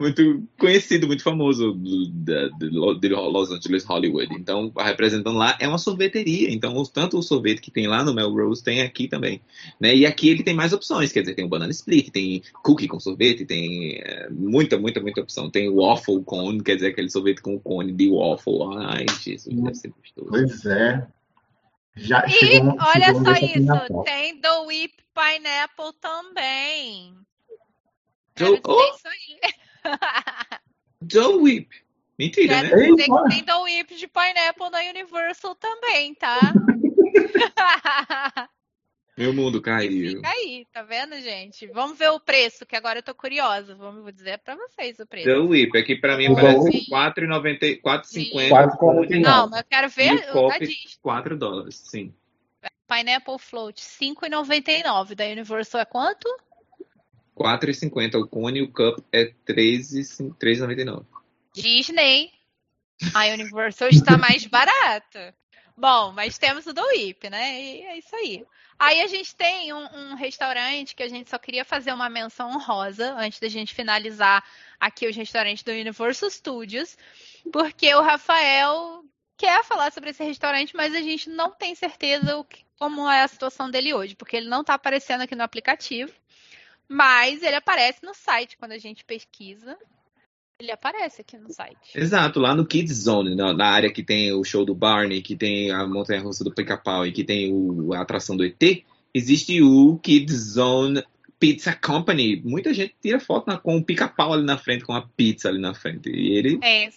muito 0.03 0.47
conhecido, 0.59 1.07
muito 1.07 1.23
famoso 1.23 1.71
do- 1.73 2.07
da- 2.09 2.47
de, 2.49 2.69
Lo- 2.69 2.93
de 2.99 3.09
Los 3.09 3.51
Angeles, 3.51 3.83
Hollywood. 3.83 4.33
Então, 4.35 4.71
representando 4.77 5.37
lá, 5.37 5.57
é 5.59 5.67
uma 5.67 5.77
sorveteria. 5.79 6.51
Então, 6.51 6.75
o- 6.77 6.87
tanto 6.87 7.17
o 7.17 7.23
sorvete 7.23 7.61
que 7.61 7.71
tem 7.71 7.87
lá 7.87 8.03
no 8.03 8.13
Melrose 8.13 8.63
tem 8.63 8.81
aqui 8.81 9.07
também. 9.07 9.41
Né? 9.79 9.95
E 9.95 10.05
aqui 10.05 10.29
ele 10.29 10.43
tem 10.43 10.53
mais 10.53 10.73
opções, 10.73 11.11
quer 11.11 11.21
dizer, 11.21 11.33
tem 11.33 11.45
o 11.45 11.49
banana 11.49 11.71
split, 11.71 12.09
tem 12.11 12.43
cookie 12.61 12.87
com 12.87 12.99
sorvete, 12.99 13.45
tem 13.45 13.99
é, 14.03 14.29
muita, 14.29 14.77
muita, 14.77 14.99
muita 15.01 15.21
opção. 15.21 15.49
Tem 15.49 15.73
waffle 15.73 16.23
cone, 16.23 16.61
quer 16.61 16.75
dizer, 16.75 16.89
aquele 16.89 17.09
sorvete 17.09 17.41
com 17.41 17.59
cone 17.59 17.91
de 17.91 18.09
waffle. 18.09 18.59
Ai, 18.77 19.05
Jesus, 19.21 19.55
deve 19.55 19.75
ser 19.75 19.89
gostoso. 19.89 20.29
Pois 20.29 20.65
é. 20.65 21.07
Já 21.95 22.25
E 22.25 22.31
chegou, 22.31 22.75
olha 22.79 23.05
chegou 23.05 23.23
só 23.23 23.31
isso, 23.33 24.03
tem 24.03 24.37
The 24.41 24.59
Whip 24.65 24.93
Pineapple 25.13 25.93
também. 26.01 27.13
Quero 28.35 28.53
dizer 28.59 28.95
isso 28.95 29.07
aí. 29.07 29.53
Joe 31.09 31.35
Whip. 31.35 31.69
Mentira, 32.17 32.61
Quero 32.61 32.75
né? 32.75 32.85
Ei, 32.85 32.95
dizer 32.95 33.09
que 33.09 33.29
tem 33.29 33.43
The 33.43 33.55
Whip 33.55 33.95
de 33.95 34.07
Pineapple 34.07 34.69
na 34.69 34.79
Universal 34.89 35.55
também, 35.55 36.13
tá? 36.15 36.39
Meu 39.15 39.31
mundo 39.31 39.61
caiu. 39.61 40.17
Fica 40.17 40.29
aí, 40.29 40.65
tá 40.73 40.81
vendo, 40.81 41.19
gente? 41.21 41.67
Vamos 41.67 41.97
ver 41.97 42.09
o 42.09 42.19
preço, 42.19 42.65
que 42.65 42.75
agora 42.75 42.99
eu 42.99 43.03
tô 43.03 43.13
curiosa. 43.13 43.75
Vamos 43.75 44.01
vou 44.01 44.11
dizer 44.11 44.39
pra 44.39 44.55
vocês 44.55 44.99
o 44.99 45.05
preço. 45.05 45.27
The 45.27 45.37
Whip, 45.37 45.77
aqui 45.77 45.95
pra 45.95 46.17
mim 46.17 46.29
O 46.29 46.35
parece 46.35 46.71
Sim. 46.71 46.85
4,90, 46.89 47.81
4,50. 47.81 48.49
4,49. 48.49 49.21
Não, 49.21 49.49
mas 49.49 49.59
eu 49.59 49.65
quero 49.69 49.89
ver 49.89 50.13
E 50.13 50.31
o 50.31 50.33
da? 50.33 50.57
Disney. 50.57 50.75
4 51.01 51.37
dólares, 51.37 51.75
sim. 51.75 52.13
Pineapple 52.87 53.37
Float, 53.37 53.81
5,99. 53.81 55.15
Da 55.15 55.25
Universal 55.25 55.81
é 55.81 55.85
quanto? 55.85 56.27
4,50 57.35 58.15
o 58.15 58.27
cone 58.27 58.59
e 58.59 58.61
o 58.61 58.71
cup 58.71 58.99
é 59.11 59.33
3,5 59.47 60.35
3,99. 60.37 61.05
Disney. 61.53 62.31
A 63.13 63.25
Universal 63.27 63.89
está 63.89 64.17
mais 64.17 64.45
barata. 64.45 65.35
Bom, 65.75 66.11
mas 66.11 66.37
temos 66.37 66.67
o 66.67 66.73
do 66.73 66.83
Whip, 66.89 67.29
né? 67.29 67.59
E 67.59 67.81
é 67.81 67.97
isso 67.97 68.15
aí. 68.15 68.45
Aí 68.77 69.01
a 69.01 69.07
gente 69.07 69.35
tem 69.35 69.73
um, 69.73 70.11
um 70.11 70.15
restaurante 70.15 70.95
que 70.95 71.01
a 71.01 71.09
gente 71.09 71.29
só 71.29 71.37
queria 71.37 71.65
fazer 71.65 71.91
uma 71.91 72.09
menção 72.09 72.51
honrosa 72.51 73.13
antes 73.15 73.39
da 73.39 73.47
gente 73.47 73.73
finalizar 73.73 74.43
aqui 74.79 75.07
os 75.07 75.15
restaurantes 75.15 75.63
do 75.63 75.71
Universal 75.71 76.29
Studios, 76.29 76.95
porque 77.51 77.93
o 77.95 78.01
Rafael 78.01 79.03
quer 79.35 79.63
falar 79.63 79.91
sobre 79.91 80.11
esse 80.11 80.23
restaurante, 80.23 80.75
mas 80.75 80.93
a 80.93 81.01
gente 81.01 81.29
não 81.29 81.51
tem 81.51 81.73
certeza 81.73 82.43
que- 82.47 82.63
como 82.77 83.09
é 83.09 83.23
a 83.23 83.27
situação 83.27 83.69
dele 83.69 83.93
hoje, 83.93 84.15
porque 84.15 84.37
ele 84.37 84.49
não 84.49 84.61
está 84.61 84.75
aparecendo 84.75 85.21
aqui 85.21 85.35
no 85.35 85.43
aplicativo, 85.43 86.11
mas 86.87 87.41
ele 87.41 87.55
aparece 87.55 87.99
no 88.03 88.13
site 88.13 88.57
quando 88.57 88.73
a 88.73 88.77
gente 88.77 89.03
pesquisa. 89.03 89.77
Ele 90.59 90.71
aparece 90.71 91.21
aqui 91.21 91.37
no 91.37 91.51
site. 91.51 91.91
Exato, 91.95 92.39
lá 92.39 92.55
no 92.55 92.65
Kids 92.65 92.95
Zone, 92.95 93.35
na, 93.35 93.53
na 93.53 93.65
área 93.65 93.91
que 93.91 94.03
tem 94.03 94.31
o 94.31 94.43
show 94.43 94.63
do 94.63 94.75
Barney, 94.75 95.21
que 95.21 95.35
tem 95.35 95.71
a 95.71 95.85
montanha-russa 95.87 96.43
do 96.43 96.53
Pica-Pau 96.53 97.05
e 97.05 97.11
que 97.11 97.23
tem 97.23 97.51
o, 97.51 97.93
a 97.93 98.01
atração 98.01 98.37
do 98.37 98.45
ET, 98.45 98.61
existe 99.13 99.61
o 99.61 99.97
Kids 99.97 100.53
Zone 100.53 101.03
Pizza 101.43 101.73
Company. 101.75 102.41
Muita 102.45 102.73
gente 102.73 102.95
tira 103.01 103.19
foto 103.19 103.47
na, 103.47 103.57
com 103.57 103.75
o 103.75 103.83
pica-pau 103.83 104.31
ali 104.31 104.45
na 104.45 104.57
frente, 104.57 104.85
com 104.85 104.93
a 104.93 105.01
pizza 105.01 105.49
ali 105.49 105.59
na 105.59 105.73
frente. 105.73 106.09
E 106.09 106.37
ele. 106.37 106.57
É. 106.63 106.89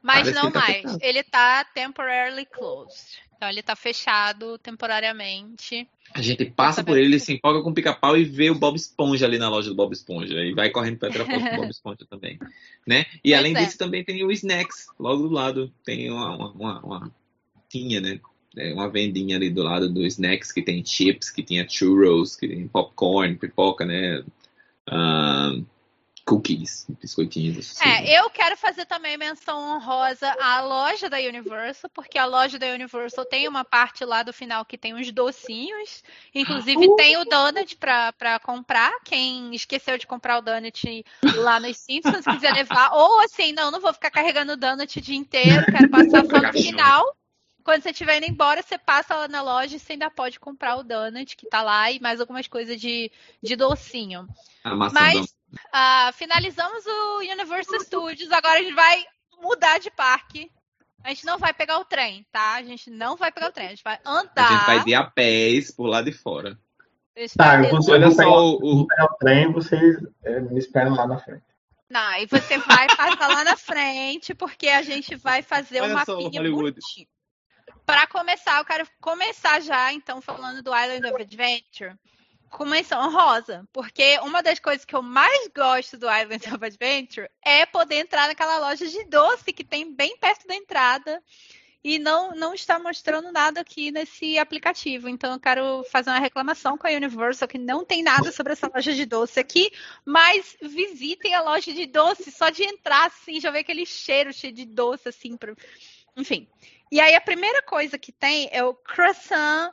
Mas 0.00 0.32
não 0.32 0.52
tá 0.52 0.60
mais. 0.60 0.98
Ele 1.00 1.24
tá 1.24 1.64
temporarily 1.64 2.46
closed. 2.46 3.18
Então 3.38 3.48
ele 3.48 3.62
tá 3.62 3.76
fechado 3.76 4.58
temporariamente. 4.58 5.88
A 6.12 6.20
gente 6.20 6.44
passa 6.46 6.82
por 6.82 6.98
ele, 6.98 7.20
se 7.20 7.34
empolga 7.34 7.62
com 7.62 7.70
o 7.70 7.74
pica-pau 7.74 8.16
e 8.16 8.24
vê 8.24 8.50
o 8.50 8.58
Bob 8.58 8.74
Esponja 8.74 9.26
ali 9.26 9.38
na 9.38 9.48
loja 9.48 9.68
do 9.68 9.76
Bob 9.76 9.92
Esponja. 9.92 10.34
E 10.44 10.52
vai 10.52 10.70
correndo 10.70 10.98
para 10.98 11.08
tirar 11.08 11.24
foto 11.24 11.44
do 11.44 11.56
Bob 11.56 11.70
Esponja 11.70 12.06
também. 12.10 12.36
Né? 12.84 13.06
E 13.22 13.30
pois 13.30 13.34
além 13.34 13.56
é. 13.56 13.64
disso, 13.64 13.78
também 13.78 14.02
tem 14.02 14.24
o 14.24 14.32
Snacks, 14.32 14.88
logo 14.98 15.28
do 15.28 15.32
lado. 15.32 15.72
Tem 15.84 16.10
uma, 16.10 16.34
uma, 16.34 16.50
uma, 16.50 16.80
uma 16.80 17.14
tinha, 17.68 18.00
né? 18.00 18.18
É 18.56 18.74
uma 18.74 18.90
vendinha 18.90 19.36
ali 19.36 19.50
do 19.50 19.62
lado 19.62 19.88
do 19.88 20.04
Snacks 20.04 20.50
que 20.50 20.60
tem 20.60 20.84
chips, 20.84 21.30
que 21.30 21.44
tinha 21.44 21.68
churros, 21.68 22.34
que 22.34 22.48
tem 22.48 22.66
popcorn, 22.66 23.36
pipoca, 23.36 23.84
né? 23.84 24.18
Uh, 24.88 25.64
cookies, 26.28 26.86
biscoitinhos. 27.00 27.80
É, 27.80 28.18
eu 28.18 28.28
quero 28.28 28.54
fazer 28.54 28.84
também 28.84 29.16
menção 29.16 29.58
honrosa 29.58 30.30
à 30.38 30.60
loja 30.60 31.08
da 31.08 31.16
Universal, 31.16 31.90
porque 31.94 32.18
a 32.18 32.26
loja 32.26 32.58
da 32.58 32.66
Universal 32.66 33.24
tem 33.24 33.48
uma 33.48 33.64
parte 33.64 34.04
lá 34.04 34.22
do 34.22 34.30
final 34.30 34.62
que 34.66 34.76
tem 34.76 34.94
uns 34.94 35.10
docinhos. 35.10 36.04
Inclusive 36.34 36.86
uh! 36.86 36.96
tem 36.96 37.16
o 37.16 37.24
donut 37.24 37.74
para 37.76 38.38
comprar. 38.40 38.92
Quem 39.04 39.54
esqueceu 39.54 39.96
de 39.96 40.06
comprar 40.06 40.38
o 40.38 40.42
donut 40.42 41.04
lá 41.36 41.58
nos 41.58 41.78
Simpsons, 41.78 42.26
quiser 42.26 42.52
levar. 42.52 42.92
Ou 42.92 43.20
assim, 43.20 43.52
não, 43.52 43.70
não 43.70 43.80
vou 43.80 43.94
ficar 43.94 44.10
carregando 44.10 44.52
o 44.52 44.56
donut 44.56 44.98
o 44.98 45.02
dia 45.02 45.16
inteiro, 45.16 45.64
quero 45.64 45.88
passar 45.88 46.26
só 46.26 46.42
no 46.42 46.52
final. 46.52 47.16
Quando 47.64 47.82
você 47.82 47.90
estiver 47.90 48.18
indo 48.18 48.30
embora, 48.30 48.62
você 48.62 48.76
passa 48.76 49.14
lá 49.14 49.28
na 49.28 49.40
loja 49.40 49.76
e 49.76 49.78
você 49.78 49.92
ainda 49.92 50.10
pode 50.10 50.38
comprar 50.38 50.76
o 50.76 50.82
donut 50.82 51.36
que 51.36 51.46
tá 51.48 51.62
lá 51.62 51.90
e 51.90 52.00
mais 52.00 52.20
algumas 52.20 52.46
coisas 52.46 52.78
de, 52.78 53.10
de 53.42 53.56
docinho. 53.56 54.28
Mas 54.92 55.37
uh, 55.52 56.12
finalizamos 56.14 56.84
o 56.86 57.18
Universal 57.18 57.80
Studios, 57.80 58.30
agora 58.32 58.58
a 58.58 58.62
gente 58.62 58.74
vai 58.74 59.04
mudar 59.40 59.78
de 59.78 59.90
parque. 59.90 60.50
A 61.04 61.10
gente 61.10 61.24
não 61.24 61.38
vai 61.38 61.54
pegar 61.54 61.78
o 61.78 61.84
trem, 61.84 62.26
tá? 62.32 62.54
A 62.54 62.62
gente 62.62 62.90
não 62.90 63.16
vai 63.16 63.30
pegar 63.30 63.48
o 63.48 63.52
trem, 63.52 63.68
a 63.68 63.70
gente 63.70 63.84
vai 63.84 63.98
andar. 64.04 64.48
A 64.48 64.56
gente 64.56 64.66
vai 64.66 64.82
ir 64.88 64.94
a 64.94 65.04
pés 65.04 65.70
por 65.70 65.86
lá 65.86 66.02
de 66.02 66.12
fora. 66.12 66.58
Tá, 67.36 67.62
eu 67.62 67.70
vou, 67.70 67.94
Olha 67.94 68.10
só 68.10 68.28
o, 68.28 68.58
o... 68.62 68.82
o 68.82 69.08
trem, 69.18 69.52
vocês 69.52 69.96
é, 70.24 70.40
me 70.40 70.58
esperam 70.58 70.94
lá 70.94 71.06
na 71.06 71.18
frente. 71.18 71.42
Não, 71.88 72.14
e 72.14 72.26
você 72.26 72.58
vai 72.58 72.86
passar 72.94 73.28
lá 73.28 73.44
na 73.44 73.56
frente, 73.56 74.34
porque 74.34 74.68
a 74.68 74.82
gente 74.82 75.16
vai 75.16 75.42
fazer 75.42 75.80
Olha 75.80 75.94
uma 75.94 76.04
mapinha 76.06 76.42
bonitinho. 76.42 77.08
Para 77.86 78.06
começar, 78.06 78.58
eu 78.58 78.64
quero 78.64 78.86
começar 79.00 79.60
já, 79.60 79.92
então, 79.92 80.20
falando 80.20 80.62
do 80.62 80.76
Island 80.76 81.06
of 81.06 81.22
Adventure 81.22 81.96
com 82.50 82.64
menção 82.64 83.10
rosa, 83.12 83.66
porque 83.72 84.18
uma 84.20 84.42
das 84.42 84.58
coisas 84.58 84.84
que 84.84 84.94
eu 84.94 85.02
mais 85.02 85.48
gosto 85.54 85.96
do 85.96 86.06
Island 86.06 86.54
of 86.54 86.64
Adventure 86.64 87.30
é 87.44 87.66
poder 87.66 87.96
entrar 87.96 88.28
naquela 88.28 88.58
loja 88.58 88.86
de 88.86 89.04
doce 89.04 89.52
que 89.52 89.64
tem 89.64 89.94
bem 89.94 90.16
perto 90.18 90.46
da 90.46 90.54
entrada 90.54 91.22
e 91.82 91.98
não, 91.98 92.32
não 92.32 92.54
está 92.54 92.78
mostrando 92.78 93.30
nada 93.30 93.60
aqui 93.60 93.90
nesse 93.90 94.38
aplicativo. 94.38 95.08
Então 95.08 95.32
eu 95.32 95.40
quero 95.40 95.84
fazer 95.84 96.10
uma 96.10 96.18
reclamação 96.18 96.76
com 96.76 96.86
a 96.86 96.90
Universal 96.90 97.48
que 97.48 97.58
não 97.58 97.84
tem 97.84 98.02
nada 98.02 98.32
sobre 98.32 98.52
essa 98.52 98.70
loja 98.72 98.92
de 98.92 99.06
doce 99.06 99.38
aqui, 99.38 99.70
mas 100.04 100.56
visitem 100.60 101.34
a 101.34 101.42
loja 101.42 101.72
de 101.72 101.86
doce 101.86 102.30
só 102.30 102.50
de 102.50 102.64
entrar 102.64 103.06
assim, 103.06 103.40
já 103.40 103.50
ver 103.50 103.60
aquele 103.60 103.86
cheiro 103.86 104.32
cheio 104.32 104.52
de 104.52 104.64
doce 104.64 105.08
assim, 105.08 105.38
enfim. 106.16 106.48
E 106.90 107.00
aí 107.00 107.14
a 107.14 107.20
primeira 107.20 107.62
coisa 107.62 107.98
que 107.98 108.12
tem 108.12 108.48
é 108.50 108.64
o 108.64 108.74
Croissant 108.74 109.72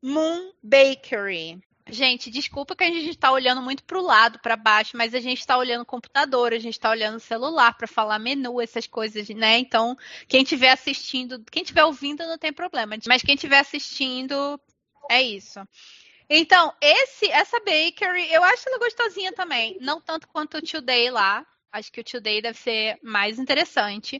Moon 0.00 0.52
Bakery. 0.62 1.62
Gente, 1.92 2.30
desculpa 2.30 2.74
que 2.74 2.84
a 2.84 2.86
gente 2.86 3.10
está 3.10 3.30
olhando 3.30 3.60
muito 3.60 3.84
para 3.84 3.98
o 3.98 4.02
lado, 4.02 4.38
para 4.38 4.56
baixo, 4.56 4.96
mas 4.96 5.14
a 5.14 5.20
gente 5.20 5.40
está 5.40 5.58
olhando 5.58 5.82
o 5.82 5.86
computador, 5.86 6.54
a 6.54 6.58
gente 6.58 6.72
está 6.72 6.88
olhando 6.88 7.16
o 7.16 7.20
celular 7.20 7.76
para 7.76 7.86
falar 7.86 8.18
menu, 8.18 8.62
essas 8.62 8.86
coisas, 8.86 9.28
né? 9.28 9.58
Então, 9.58 9.94
quem 10.26 10.42
estiver 10.42 10.70
assistindo, 10.70 11.44
quem 11.50 11.62
estiver 11.62 11.84
ouvindo 11.84 12.26
não 12.26 12.38
tem 12.38 12.50
problema, 12.50 12.96
mas 13.06 13.20
quem 13.20 13.34
estiver 13.34 13.58
assistindo 13.58 14.58
é 15.10 15.20
isso. 15.20 15.60
Então, 16.30 16.72
esse, 16.80 17.30
essa 17.30 17.58
bakery, 17.60 18.32
eu 18.32 18.42
acho 18.42 18.66
ela 18.70 18.78
gostosinha 18.78 19.34
também, 19.34 19.76
não 19.78 20.00
tanto 20.00 20.26
quanto 20.28 20.56
o 20.56 20.62
Today 20.62 21.10
lá. 21.10 21.46
Acho 21.70 21.92
que 21.92 22.00
o 22.00 22.04
Today 22.04 22.40
deve 22.40 22.58
ser 22.58 22.98
mais 23.02 23.38
interessante. 23.38 24.18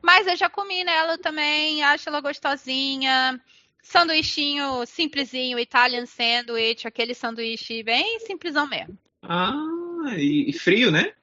Mas 0.00 0.28
eu 0.28 0.36
já 0.36 0.48
comi 0.48 0.84
nela 0.84 1.18
também, 1.18 1.82
acho 1.82 2.08
ela 2.08 2.20
gostosinha. 2.20 3.42
Sanduichinho 3.82 4.84
simplesinho, 4.86 5.58
Italian 5.58 6.06
sandwich, 6.06 6.86
aquele 6.86 7.14
sanduíche 7.14 7.82
bem 7.82 8.20
simplesão 8.20 8.66
mesmo. 8.66 8.98
Ah, 9.22 10.14
e, 10.16 10.52
frio, 10.52 10.90
né? 10.90 11.14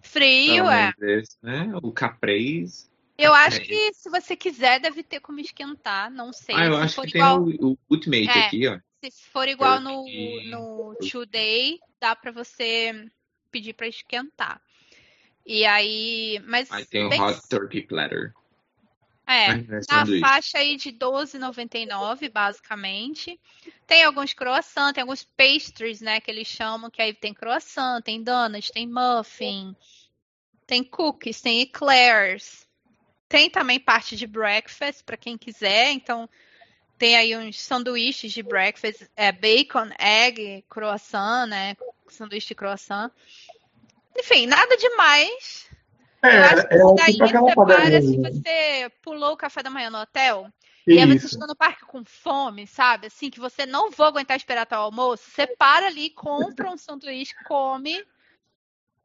Frio, 0.00 0.68
é. 0.68 0.92
Esse, 1.00 1.36
né? 1.42 1.70
O 1.82 1.92
caprese. 1.92 2.88
Eu 3.18 3.34
acho 3.34 3.60
que 3.60 3.92
se 3.92 4.08
você 4.08 4.34
quiser, 4.34 4.80
deve 4.80 5.02
ter 5.02 5.20
como 5.20 5.40
esquentar, 5.40 6.10
não 6.10 6.32
sei. 6.32 6.54
Ah, 6.54 6.64
eu 6.64 6.74
se 6.74 6.80
acho 6.80 7.02
que 7.02 7.18
igual... 7.18 7.44
tem 7.44 7.58
o, 7.60 7.72
o 7.72 7.78
Ultimate 7.90 8.28
é, 8.28 8.46
aqui, 8.46 8.66
ó. 8.66 8.78
Se 9.04 9.10
for 9.30 9.46
igual 9.46 9.80
no, 9.80 10.04
no 10.50 10.94
Today, 11.10 11.78
dá 12.00 12.16
para 12.16 12.32
você 12.32 13.06
pedir 13.50 13.74
para 13.74 13.88
esquentar. 13.88 14.60
E 15.46 15.64
aí. 15.66 16.40
Mas 16.46 16.70
aí 16.70 16.84
tem 16.86 17.04
o 17.04 17.22
Hot 17.22 17.40
Turkey 17.48 17.82
Platter. 17.82 18.32
É, 19.30 19.54
na 19.88 20.04
faixa 20.20 20.58
aí 20.58 20.74
de 20.74 20.90
12,99, 20.90 22.28
basicamente. 22.28 23.40
Tem 23.86 24.02
alguns 24.02 24.32
croissants, 24.32 24.92
tem 24.92 25.02
alguns 25.02 25.22
pastries, 25.22 26.00
né, 26.00 26.20
que 26.20 26.28
eles 26.28 26.48
chamam, 26.48 26.90
que 26.90 27.00
aí 27.00 27.14
tem 27.14 27.32
croissant, 27.32 28.02
tem 28.02 28.20
donuts, 28.20 28.72
tem 28.72 28.88
muffin, 28.88 29.76
tem 30.66 30.82
cookies, 30.82 31.40
tem 31.40 31.60
eclairs. 31.60 32.66
Tem 33.28 33.48
também 33.48 33.78
parte 33.78 34.16
de 34.16 34.26
breakfast, 34.26 35.04
para 35.04 35.16
quem 35.16 35.38
quiser. 35.38 35.92
Então, 35.92 36.28
tem 36.98 37.16
aí 37.16 37.36
uns 37.36 37.60
sanduíches 37.60 38.32
de 38.32 38.42
breakfast, 38.42 39.08
é, 39.14 39.30
bacon, 39.30 39.90
egg, 39.96 40.64
croissant, 40.68 41.46
né, 41.46 41.76
sanduíche 42.08 42.48
de 42.48 42.54
croissant. 42.56 43.12
Enfim, 44.18 44.46
nada 44.46 44.76
demais. 44.76 45.69
É, 46.22 46.38
eu 46.38 46.44
acho 46.44 46.66
que 46.66 46.74
é, 46.74 46.94
daí 46.94 47.12
tipo 47.14 47.26
você 47.26 47.54
para 47.54 48.02
se 48.02 48.16
você 48.18 48.92
pulou 49.02 49.32
o 49.32 49.36
café 49.36 49.62
da 49.62 49.70
manhã 49.70 49.90
no 49.90 50.00
hotel. 50.00 50.46
Isso. 50.86 50.98
E 50.98 50.98
aí 50.98 51.18
você 51.18 51.28
chegou 51.28 51.46
no 51.46 51.56
parque 51.56 51.84
com 51.86 52.02
fome, 52.04 52.66
sabe? 52.66 53.06
Assim, 53.06 53.30
que 53.30 53.40
você 53.40 53.66
não 53.66 53.90
vou 53.90 54.06
aguentar 54.06 54.36
esperar 54.36 54.62
até 54.62 54.76
o 54.76 54.80
almoço. 54.80 55.30
Você 55.30 55.46
para 55.46 55.86
ali, 55.86 56.10
compra 56.10 56.70
um 56.70 56.76
sanduíche, 56.76 57.34
come 57.46 58.02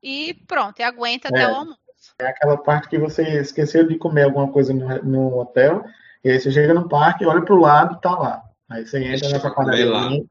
e 0.01 0.33
pronto, 0.47 0.79
e 0.79 0.83
aguenta 0.83 1.27
é, 1.27 1.31
até 1.31 1.51
o 1.51 1.55
almoço. 1.55 1.79
É 2.19 2.27
aquela 2.27 2.57
parte 2.57 2.89
que 2.89 2.97
você 2.97 3.39
esqueceu 3.39 3.87
de 3.87 3.97
comer 3.97 4.23
alguma 4.23 4.51
coisa 4.51 4.73
no, 4.73 5.03
no 5.03 5.39
hotel, 5.39 5.83
e 6.23 6.29
aí 6.29 6.39
você 6.39 6.51
chega 6.51 6.73
no 6.73 6.87
parque, 6.87 7.25
olha 7.25 7.43
pro 7.43 7.59
lado, 7.59 7.99
tá 7.99 8.11
lá. 8.11 8.43
Aí 8.69 8.85
você 8.85 9.03
entra 9.03 9.29
nessa 9.29 9.51
padaria. 9.51 10.25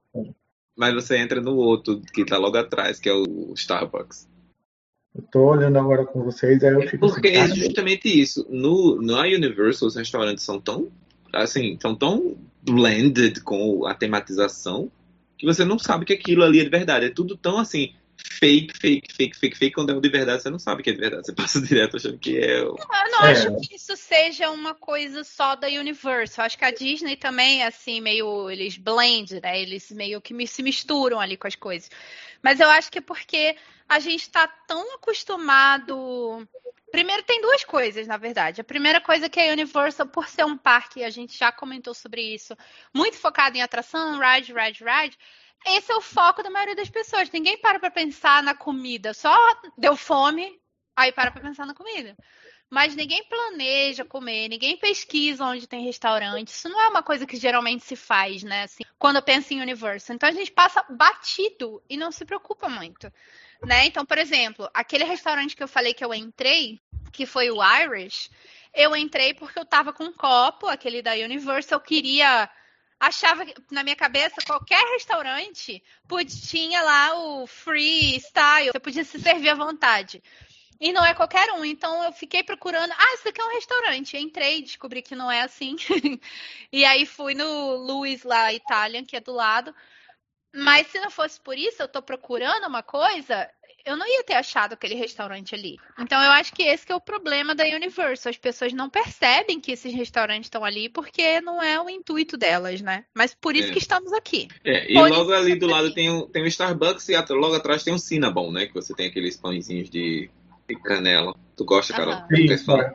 Mas 0.77 0.95
você 0.95 1.17
entra 1.19 1.41
no 1.41 1.57
outro 1.57 2.01
que 2.13 2.25
tá 2.25 2.37
logo 2.37 2.57
atrás, 2.57 2.99
que 2.99 3.09
é 3.09 3.13
o 3.13 3.53
Starbucks. 3.55 4.29
Eu 5.15 5.23
tô 5.31 5.41
olhando 5.51 5.79
agora 5.79 6.05
com 6.05 6.25
vocês, 6.25 6.63
aí 6.65 6.75
eu 6.75 6.83
fico 6.89 7.07
Porque 7.07 7.29
assim, 7.29 7.53
é 7.53 7.55
justamente 7.55 8.09
isso. 8.09 8.45
No, 8.51 9.01
na 9.01 9.21
Universal, 9.23 9.89
os 9.89 9.95
restaurantes 9.95 10.43
são 10.43 10.61
tão, 10.61 10.91
assim, 11.33 11.79
são 11.81 11.95
tão 11.95 12.37
blended 12.63 13.41
com 13.43 13.87
a 13.87 13.95
tematização 13.95 14.91
que 15.39 15.47
você 15.47 15.65
não 15.65 15.79
sabe 15.79 16.05
que 16.05 16.13
aquilo 16.13 16.43
ali 16.43 16.61
é 16.61 16.65
de 16.65 16.71
verdade. 16.71 17.07
É 17.07 17.11
tudo 17.11 17.37
tão, 17.37 17.59
assim, 17.59 17.95
fake, 18.17 18.77
fake, 18.77 19.13
fake, 19.13 19.37
fake, 19.37 19.57
fake. 19.57 19.75
Quando 19.75 19.93
é 19.93 20.01
de 20.01 20.09
verdade, 20.09 20.43
você 20.43 20.51
não 20.51 20.59
sabe 20.59 20.83
que 20.83 20.91
é 20.91 20.93
de 20.93 21.01
verdade. 21.01 21.27
Você 21.27 21.33
passa 21.33 21.61
direto 21.63 21.97
achando 21.97 22.19
que 22.19 22.39
é. 22.39 22.61
Não, 22.63 22.77
eu 22.77 23.11
não 23.13 23.25
é. 23.25 23.33
acho 23.33 23.57
que 23.61 23.77
isso 23.77 23.97
seja 23.97 24.51
uma 24.51 24.75
coisa 24.75 25.23
só 25.25 25.55
da 25.55 25.69
Universal. 25.69 26.45
Acho 26.45 26.59
que 26.59 26.65
a 26.65 26.71
Disney 26.71 27.17
também 27.17 27.63
é 27.63 27.67
assim, 27.67 28.01
meio. 28.01 28.51
Eles 28.51 28.77
blend, 28.77 29.41
né? 29.41 29.61
Eles 29.61 29.91
meio 29.91 30.21
que 30.21 30.47
se 30.47 30.63
misturam 30.63 31.21
ali 31.21 31.37
com 31.37 31.47
as 31.47 31.57
coisas. 31.57 31.91
Mas 32.45 32.61
eu 32.61 32.69
acho 32.69 32.93
que 32.93 32.99
é 32.99 33.01
porque 33.01 33.57
a 33.89 33.99
gente 33.99 34.21
está 34.21 34.47
tão 34.47 34.97
acostumado. 34.97 36.47
Primeiro, 36.93 37.23
tem 37.23 37.41
duas 37.41 37.65
coisas, 37.65 38.07
na 38.07 38.19
verdade. 38.19 38.61
A 38.61 38.65
primeira 38.65 39.01
coisa 39.01 39.25
é 39.25 39.29
que 39.31 39.41
a 39.41 39.51
Universal, 39.51 40.07
por 40.09 40.29
ser 40.29 40.45
um 40.45 40.59
parque, 40.59 41.03
a 41.03 41.09
gente 41.09 41.39
já 41.39 41.51
comentou 41.51 41.95
sobre 41.95 42.21
isso, 42.21 42.55
muito 42.93 43.17
focado 43.17 43.57
em 43.57 43.63
atração, 43.63 44.21
ride, 44.21 44.53
ride, 44.53 44.85
ride. 44.85 45.19
Esse 45.67 45.91
é 45.91 45.97
o 45.97 46.03
foco 46.03 46.43
da 46.43 46.51
maioria 46.51 46.77
das 46.77 46.91
pessoas. 46.91 47.31
Ninguém 47.31 47.57
para 47.57 47.81
para 47.81 47.91
pensar 47.91 48.43
na 48.43 48.55
comida, 48.55 49.15
só 49.15 49.35
deu 49.79 49.97
fome, 49.97 50.61
aí 50.95 51.11
para 51.13 51.31
para 51.31 51.41
pensar 51.41 51.65
na 51.65 51.73
comida. 51.73 52.15
Mas 52.71 52.97
ninguém 52.97 53.23
planeja 53.25 54.05
comer, 54.05 54.49
ninguém 54.49 54.77
pesquisa 54.77 55.45
onde 55.45 55.67
tem 55.67 55.85
restaurante. 55.85 56.49
Isso 56.49 56.69
não 56.69 56.81
é 56.81 56.89
uma 56.89 57.03
coisa 57.03 57.27
que 57.27 57.37
geralmente 57.37 57.85
se 57.85 57.97
faz, 57.97 58.43
né? 58.43 58.65
Assim, 58.65 58.83
quando 58.99 59.17
eu 59.17 59.23
penso 59.23 59.53
em 59.53 59.61
Universal. 59.61 60.17
Então 60.17 60.29
a 60.29 60.33
gente 60.33 60.51
passa 60.51 60.85
batido 60.89 61.83
e 61.89 61.97
não 61.97 62.11
se 62.11 62.25
preocupa 62.25 62.69
muito, 62.69 63.13
né? 63.63 63.87
Então, 63.87 64.05
por 64.05 64.19
exemplo, 64.19 64.69
aquele 64.75 65.05
restaurante 65.05 65.55
que 65.55 65.63
eu 65.63 65.69
falei 65.69 65.95
que 65.95 66.05
eu 66.05 66.13
entrei, 66.13 66.81
que 67.13 67.27
foi 67.27 67.51
o 67.51 67.63
Irish, 67.63 68.31
eu 68.75 68.97
entrei 68.97 69.35
porque 69.35 69.59
eu 69.59 69.65
tava 69.65 69.93
com 69.93 70.05
um 70.05 70.13
copo, 70.13 70.67
aquele 70.67 71.01
da 71.01 71.13
Universal, 71.13 71.79
eu 71.79 71.85
queria 71.85 72.51
achava 72.99 73.45
na 73.71 73.83
minha 73.83 73.97
cabeça 73.97 74.37
qualquer 74.47 74.83
restaurante 74.93 75.83
tinha 76.27 76.83
lá 76.83 77.15
o 77.19 77.47
free 77.47 78.19
style, 78.19 78.71
você 78.73 78.81
podia 78.81 79.05
se 79.05 79.19
servir 79.21 79.51
à 79.51 79.55
vontade. 79.55 80.23
E 80.81 80.93
não 80.93 81.05
é 81.05 81.15
qualquer 81.15 81.51
um. 81.53 81.65
Então 81.65 82.03
eu 82.05 82.13
fiquei 82.13 82.43
procurando. 82.43 82.93
Ah, 82.93 83.15
isso 83.15 83.29
aqui 83.29 83.41
é 83.41 83.45
um 83.45 83.55
restaurante. 83.55 84.17
Entrei, 84.17 84.63
descobri 84.63 85.03
que 85.03 85.15
não 85.15 85.31
é 85.31 85.43
assim. 85.43 85.77
e 86.73 86.85
aí 86.85 87.07
fui 87.07 87.35
no 87.35 87.77
Luiz 87.77 88.23
lá, 88.23 88.53
Italian, 88.53 89.05
que 89.05 89.17
é 89.17 89.21
do 89.21 89.33
lado. 89.33 89.75
Mas 90.55 90.87
se 90.87 91.01
não 91.01 91.11
fosse 91.11 91.41
por 91.41 91.59
isso, 91.59 91.83
eu 91.83 91.89
tô 91.89 92.01
procurando 92.01 92.69
uma 92.69 92.83
coisa, 92.83 93.51
eu 93.85 93.97
não 93.97 94.07
ia 94.07 94.23
ter 94.23 94.35
achado 94.35 94.73
aquele 94.73 94.95
restaurante 94.95 95.55
ali. 95.55 95.77
Então 95.99 96.23
eu 96.23 96.31
acho 96.31 96.53
que 96.55 96.63
esse 96.63 96.87
que 96.87 96.93
é 96.93 96.95
o 96.95 97.01
problema 97.01 97.55
da 97.55 97.65
Universal. 97.65 98.31
As 98.31 98.37
pessoas 98.37 98.73
não 98.73 98.89
percebem 98.89 99.61
que 99.61 99.73
esses 99.73 99.93
restaurantes 99.93 100.47
estão 100.47 100.65
ali 100.65 100.89
porque 100.89 101.41
não 101.41 101.61
é 101.61 101.81
o 101.81 101.91
intuito 101.91 102.37
delas, 102.37 102.81
né? 102.81 103.05
Mas 103.15 103.35
por 103.35 103.57
isso 103.57 103.71
é. 103.71 103.73
que 103.73 103.79
estamos 103.79 104.13
aqui. 104.13 104.49
É, 104.65 104.91
e 104.91 104.95
Pode 104.95 105.17
logo 105.17 105.33
ali 105.33 105.57
do 105.57 105.67
lado 105.67 105.93
tem 105.93 106.09
o, 106.09 106.27
tem 106.29 106.45
o 106.45 106.47
Starbucks 106.47 107.09
e 107.09 107.17
logo 107.31 107.55
atrás 107.55 107.83
tem 107.83 107.93
o 107.93 107.99
Cinnabon, 107.99 108.53
né? 108.53 108.67
Que 108.67 108.75
você 108.75 108.95
tem 108.95 109.09
aqueles 109.09 109.37
pãezinhos 109.37 109.91
de 109.91 110.31
e 110.69 110.75
canela. 110.77 111.35
Tu 111.57 111.65
gosta, 111.65 111.93
Carol? 111.93 112.15
Uhum. 112.15 112.95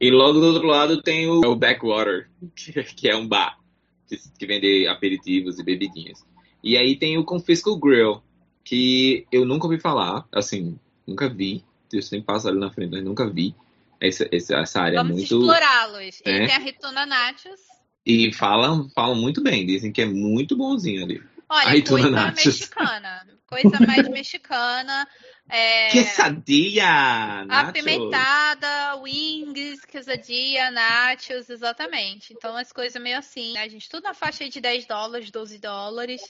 E 0.00 0.10
logo 0.10 0.40
do 0.40 0.46
outro 0.46 0.66
lado 0.66 1.02
tem 1.02 1.28
o, 1.28 1.40
o 1.40 1.56
Backwater, 1.56 2.28
que, 2.54 2.72
que, 2.82 3.08
é 3.08 3.16
um 3.16 3.26
bar 3.26 3.58
que, 4.06 4.16
que, 4.38 4.46
vende 4.46 4.86
aperitivos 4.86 5.58
e 5.58 5.64
bebidinhas. 5.64 6.24
E 6.62 6.76
aí 6.76 6.96
tem 6.96 7.18
o 7.18 7.24
Confisco 7.24 7.78
Grill, 7.78 8.22
que 8.64 9.26
eu 9.30 9.44
nunca 9.44 9.66
ouvi 9.66 9.78
falar, 9.78 10.26
assim, 10.32 10.78
nunca 11.06 11.28
vi. 11.28 11.64
Eu 11.92 12.02
sempre 12.02 12.26
passo 12.26 12.48
ali 12.48 12.58
na 12.58 12.70
frente, 12.70 12.90
mas 12.90 13.04
nunca 13.04 13.28
vi. 13.28 13.54
Essa, 13.98 14.28
essa, 14.30 14.56
essa 14.56 14.80
área 14.80 14.98
Vamos 14.98 15.12
é 15.12 15.14
muito. 15.14 15.34
explorá-los. 15.34 16.22
É. 16.24 16.30
Ele 16.30 16.46
tem 16.46 16.56
a 16.56 16.58
Rituna 16.58 17.06
Nachos. 17.06 17.60
E 18.04 18.32
falam, 18.32 18.88
falam 18.90 19.16
muito 19.16 19.42
bem, 19.42 19.64
dizem 19.64 19.90
que 19.90 20.02
é 20.02 20.06
muito 20.06 20.56
bonzinho 20.56 21.04
ali. 21.04 21.22
Olha, 21.48 21.84
coisa 21.84 22.10
nachos. 22.10 22.44
mexicana. 22.44 23.26
Coisa 23.46 23.78
mais 23.86 24.08
mexicana. 24.08 25.08
É, 25.48 25.90
quesadilla, 25.90 27.44
nachos. 27.44 27.68
Apimentada, 27.70 28.96
wings, 28.96 29.84
quesadilla, 29.84 30.70
nachos, 30.72 31.48
exatamente. 31.48 32.32
Então, 32.32 32.56
as 32.56 32.72
coisas 32.72 33.00
meio 33.00 33.18
assim, 33.18 33.52
né, 33.54 33.68
gente? 33.68 33.88
Tudo 33.88 34.04
na 34.04 34.14
faixa 34.14 34.48
de 34.48 34.60
10 34.60 34.86
dólares, 34.86 35.30
12 35.30 35.58
dólares. 35.58 36.20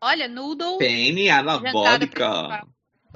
Olha, 0.00 0.28
noodle. 0.28 0.78
La 1.42 1.56
vodka. 1.56 2.66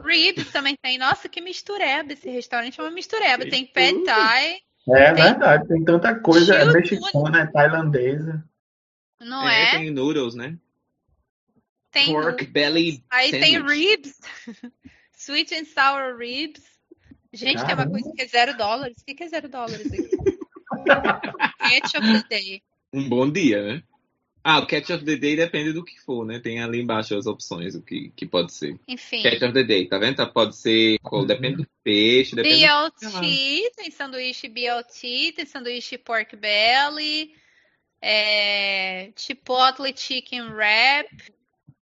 Ribs 0.02 0.50
também 0.50 0.76
tem. 0.80 0.96
Nossa, 0.96 1.28
que 1.28 1.42
mistureba 1.42 2.14
esse 2.14 2.30
restaurante. 2.30 2.80
É 2.80 2.82
uma 2.82 2.90
mistureba. 2.90 3.48
Tem 3.48 3.66
pad 3.66 4.02
thai. 4.04 4.56
É 4.88 5.12
tem... 5.12 5.24
verdade, 5.24 5.68
tem 5.68 5.84
tanta 5.84 6.14
coisa. 6.18 6.54
É 6.54 6.64
mexicana, 6.64 7.42
é 7.42 7.46
tailandesa. 7.46 8.42
Não 9.20 9.46
é? 9.46 9.62
é? 9.62 9.70
Tem 9.72 9.90
noodles, 9.90 10.34
né? 10.34 10.56
Tem 11.90 12.06
Pork 12.06 12.46
belly 12.46 13.04
Aí 13.10 13.30
sandwich. 13.30 13.50
tem 13.50 13.62
ribs. 13.62 14.20
Sweet 15.20 15.54
and 15.54 15.66
sour 15.66 16.16
ribs. 16.16 16.62
Gente, 17.30 17.56
Caramba. 17.56 17.82
tem 17.82 17.84
uma 17.84 17.90
coisa 17.90 18.16
que 18.16 18.22
é 18.22 18.26
zero 18.26 18.56
dólares. 18.56 18.96
O 19.02 19.04
que 19.04 19.22
é 19.22 19.28
zero 19.28 19.50
dólares 19.50 19.86
aqui? 19.86 20.08
Catch 21.58 21.94
of 21.94 22.06
the 22.06 22.28
day. 22.30 22.62
Um 22.90 23.06
bom 23.06 23.30
dia, 23.30 23.62
né? 23.62 23.82
Ah, 24.42 24.60
o 24.60 24.66
Catch 24.66 24.88
of 24.88 25.04
the 25.04 25.16
Day 25.16 25.36
depende 25.36 25.74
do 25.74 25.84
que 25.84 26.00
for, 26.00 26.24
né? 26.24 26.38
Tem 26.38 26.62
ali 26.62 26.80
embaixo 26.80 27.14
as 27.14 27.26
opções, 27.26 27.74
o 27.74 27.82
que, 27.82 28.10
que 28.16 28.24
pode 28.24 28.54
ser. 28.54 28.80
Enfim. 28.88 29.22
Catch 29.22 29.42
of 29.42 29.52
the 29.52 29.62
Day, 29.62 29.86
tá 29.86 29.98
vendo? 29.98 30.16
Tá, 30.16 30.24
pode 30.24 30.56
ser. 30.56 30.98
Uhum. 31.12 31.26
Depende 31.26 31.56
do 31.58 31.68
peixe, 31.84 32.34
depende 32.34 32.66
BLT, 32.66 33.62
do... 33.68 33.76
tem 33.76 33.90
sanduíche 33.90 34.48
BLT, 34.48 35.32
tem 35.36 35.44
sanduíche 35.44 35.98
pork 35.98 36.34
belly, 36.34 37.34
é, 38.00 39.12
chipotle 39.14 39.94
chicken 39.94 40.54
wrap, 40.54 41.06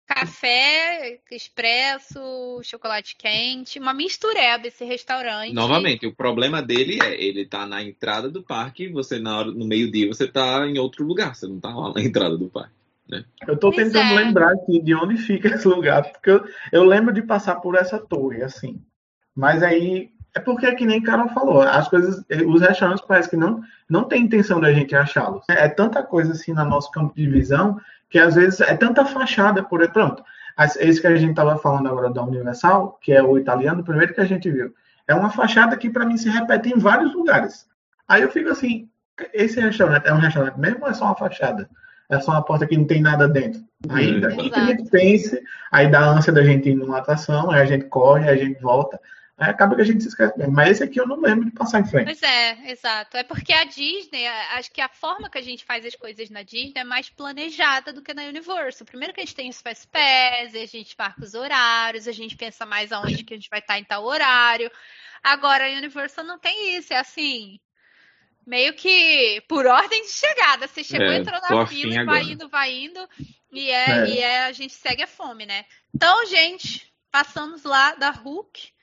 café, 0.09 1.20
expresso, 1.30 2.60
chocolate 2.62 3.14
quente, 3.16 3.78
uma 3.78 3.93
mistureba 3.93 4.66
esse 4.66 4.85
restaurante. 4.85 5.52
Novamente, 5.52 6.06
o 6.06 6.14
problema 6.14 6.62
dele 6.62 6.98
é, 7.02 7.22
ele 7.22 7.44
tá 7.44 7.66
na 7.66 7.82
entrada 7.82 8.30
do 8.30 8.43
parque, 8.43 8.89
você 8.89 9.18
na 9.18 9.39
hora, 9.39 9.51
no 9.51 9.66
meio-dia 9.66 10.09
você 10.09 10.26
tá 10.26 10.66
em 10.66 10.78
outro 10.78 11.05
lugar, 11.05 11.35
você 11.35 11.47
não 11.47 11.60
tá 11.60 11.68
lá 11.68 11.93
na 11.93 12.01
entrada 12.02 12.36
do 12.39 12.48
parque. 12.48 12.72
Né? 13.09 13.24
Eu 13.47 13.56
tô 13.56 13.70
tentando 13.70 14.12
é. 14.12 14.24
lembrar 14.24 14.52
aqui 14.52 14.80
de 14.80 14.94
onde 14.94 15.18
fica 15.18 15.48
esse 15.48 15.68
lugar, 15.68 16.10
porque 16.10 16.30
eu, 16.30 16.44
eu 16.72 16.85
lembro 16.85 17.12
de 17.12 17.22
passar 17.22 17.56
por 17.56 17.74
essa 17.74 17.98
torre, 17.98 18.43
assim. 18.43 18.80
Mas 19.36 19.62
aí 19.62 20.10
é 20.35 20.40
porque 20.40 20.66
é 20.66 20.74
que 20.74 20.86
nem 20.86 21.02
Carol 21.02 21.28
falou, 21.30 21.62
as 21.62 21.89
coisas, 21.89 22.24
os 22.47 22.60
restaurantes 22.60 23.05
parece 23.06 23.28
que 23.28 23.36
não 23.36 23.62
não 23.89 24.05
tem 24.05 24.24
intenção 24.24 24.60
da 24.60 24.72
gente 24.72 24.94
achá-los. 24.94 25.44
É, 25.48 25.64
é 25.64 25.68
tanta 25.68 26.02
coisa 26.02 26.32
assim 26.32 26.52
no 26.52 26.64
nosso 26.64 26.90
campo 26.90 27.14
de 27.14 27.28
visão 27.28 27.78
que 28.09 28.18
às 28.18 28.35
vezes 28.35 28.60
é 28.60 28.76
tanta 28.76 29.05
fachada 29.05 29.62
por 29.62 29.86
pronto. 29.90 30.22
Esse 30.80 31.01
que 31.01 31.06
a 31.06 31.16
gente 31.16 31.30
estava 31.30 31.56
falando 31.59 31.89
agora 31.89 32.10
da 32.10 32.22
Universal, 32.22 32.98
que 33.01 33.12
é 33.12 33.22
o 33.22 33.39
italiano, 33.39 33.80
o 33.80 33.85
primeiro 33.85 34.12
que 34.12 34.20
a 34.20 34.24
gente 34.24 34.51
viu, 34.51 34.74
é 35.06 35.14
uma 35.14 35.30
fachada 35.30 35.76
que 35.76 35.89
para 35.89 36.05
mim 36.05 36.16
se 36.16 36.28
repete 36.28 36.70
em 36.70 36.78
vários 36.78 37.14
lugares. 37.14 37.66
Aí 38.09 38.22
eu 38.22 38.30
fico 38.30 38.51
assim, 38.51 38.89
esse 39.32 39.60
restaurante 39.60 40.06
é 40.06 40.12
um 40.12 40.18
restaurante 40.18 40.59
mesmo 40.59 40.80
ou 40.82 40.89
é 40.89 40.94
só 40.94 41.06
uma 41.06 41.14
fachada? 41.14 41.68
É 42.09 42.18
só 42.20 42.32
uma 42.32 42.43
porta 42.43 42.66
que 42.66 42.76
não 42.76 42.86
tem 42.86 43.02
nada 43.02 43.28
dentro. 43.28 43.62
Ainda. 43.90 44.28
Hum, 44.30 44.51
a 44.52 44.64
gente 44.66 44.90
pense, 44.90 45.40
aí 45.70 45.90
dá 45.90 46.01
ânsia 46.01 46.32
da 46.32 46.43
gente 46.43 46.70
ir 46.70 46.74
numa 46.74 46.98
atração, 46.98 47.51
aí 47.51 47.60
a 47.60 47.66
gente 47.66 47.85
corre, 47.85 48.28
aí 48.28 48.40
a 48.40 48.44
gente 48.44 48.60
volta. 48.60 48.98
Aí 49.39 49.51
acaba 49.51 49.77
que 49.77 49.82
a 49.82 49.85
gente 49.85 50.02
se 50.02 50.09
esquece 50.09 50.36
mesmo. 50.36 50.52
Mas 50.52 50.70
esse 50.73 50.82
aqui 50.82 51.01
eu 51.01 51.06
não 51.06 51.20
lembro 51.20 51.44
de 51.44 51.52
passar 51.52 51.78
em 51.81 51.86
frente. 51.86 52.06
Pois 52.06 52.23
é, 52.23 52.73
exato. 52.73 53.16
É 53.16 53.23
porque 53.23 53.52
a 53.52 53.62
Disney, 53.62 54.27
acho 54.27 54.73
que 54.73 54.81
a 54.81 54.89
forma 54.89 55.31
que 55.31 55.39
a 55.39 55.43
gente 55.43 55.65
faz 55.65 55.86
as 55.86 55.94
coisas 55.94 56.28
na 56.28 56.43
Disney 56.43 56.73
é 56.74 56.82
mais 56.82 57.09
planejada 57.09 57.93
do 57.93 58.02
que 58.02 58.12
na 58.12 58.24
Universal. 58.24 58.85
Primeiro 58.85 59.15
que 59.15 59.20
a 59.20 59.24
gente 59.24 59.36
tem 59.36 59.48
os 59.48 59.62
Fast 59.62 59.86
Pass, 59.86 60.56
a 60.56 60.66
gente 60.66 60.97
marca 60.98 61.23
os 61.23 61.35
horários, 61.35 62.09
a 62.09 62.12
gente 62.12 62.36
pensa 62.36 62.66
mais 62.66 62.90
aonde 62.90 63.23
que 63.23 63.32
a 63.32 63.36
gente 63.36 63.48
vai 63.48 63.60
estar 63.60 63.78
em 63.78 63.85
tal 63.85 64.05
horário. 64.05 64.69
Agora, 65.23 65.66
a 65.66 65.78
Universal 65.78 66.24
não 66.24 66.39
tem 66.39 66.77
isso, 66.77 66.93
é 66.93 66.98
assim, 66.98 67.60
meio 68.44 68.74
que 68.74 69.40
por 69.48 69.66
ordem 69.66 70.02
de 70.02 70.10
chegada. 70.10 70.66
Você 70.66 70.82
chegou, 70.82 71.06
é, 71.06 71.16
entrou 71.16 71.40
na 71.40 71.65
fila 71.65 71.94
e 71.94 72.05
vai 72.05 72.23
indo, 72.23 72.48
vai 72.48 72.77
indo. 72.77 73.09
E, 73.52 73.70
é, 73.70 73.90
é. 73.90 74.09
e 74.09 74.19
é, 74.19 74.44
a 74.47 74.52
gente 74.52 74.74
segue 74.74 75.05
a 75.05 75.06
fome, 75.06 75.47
né? 75.47 75.65
Então, 75.94 76.27
gente, 76.27 76.93
passamos 77.12 77.62
lá 77.62 77.94
da 77.94 78.10
Hulk 78.10 78.77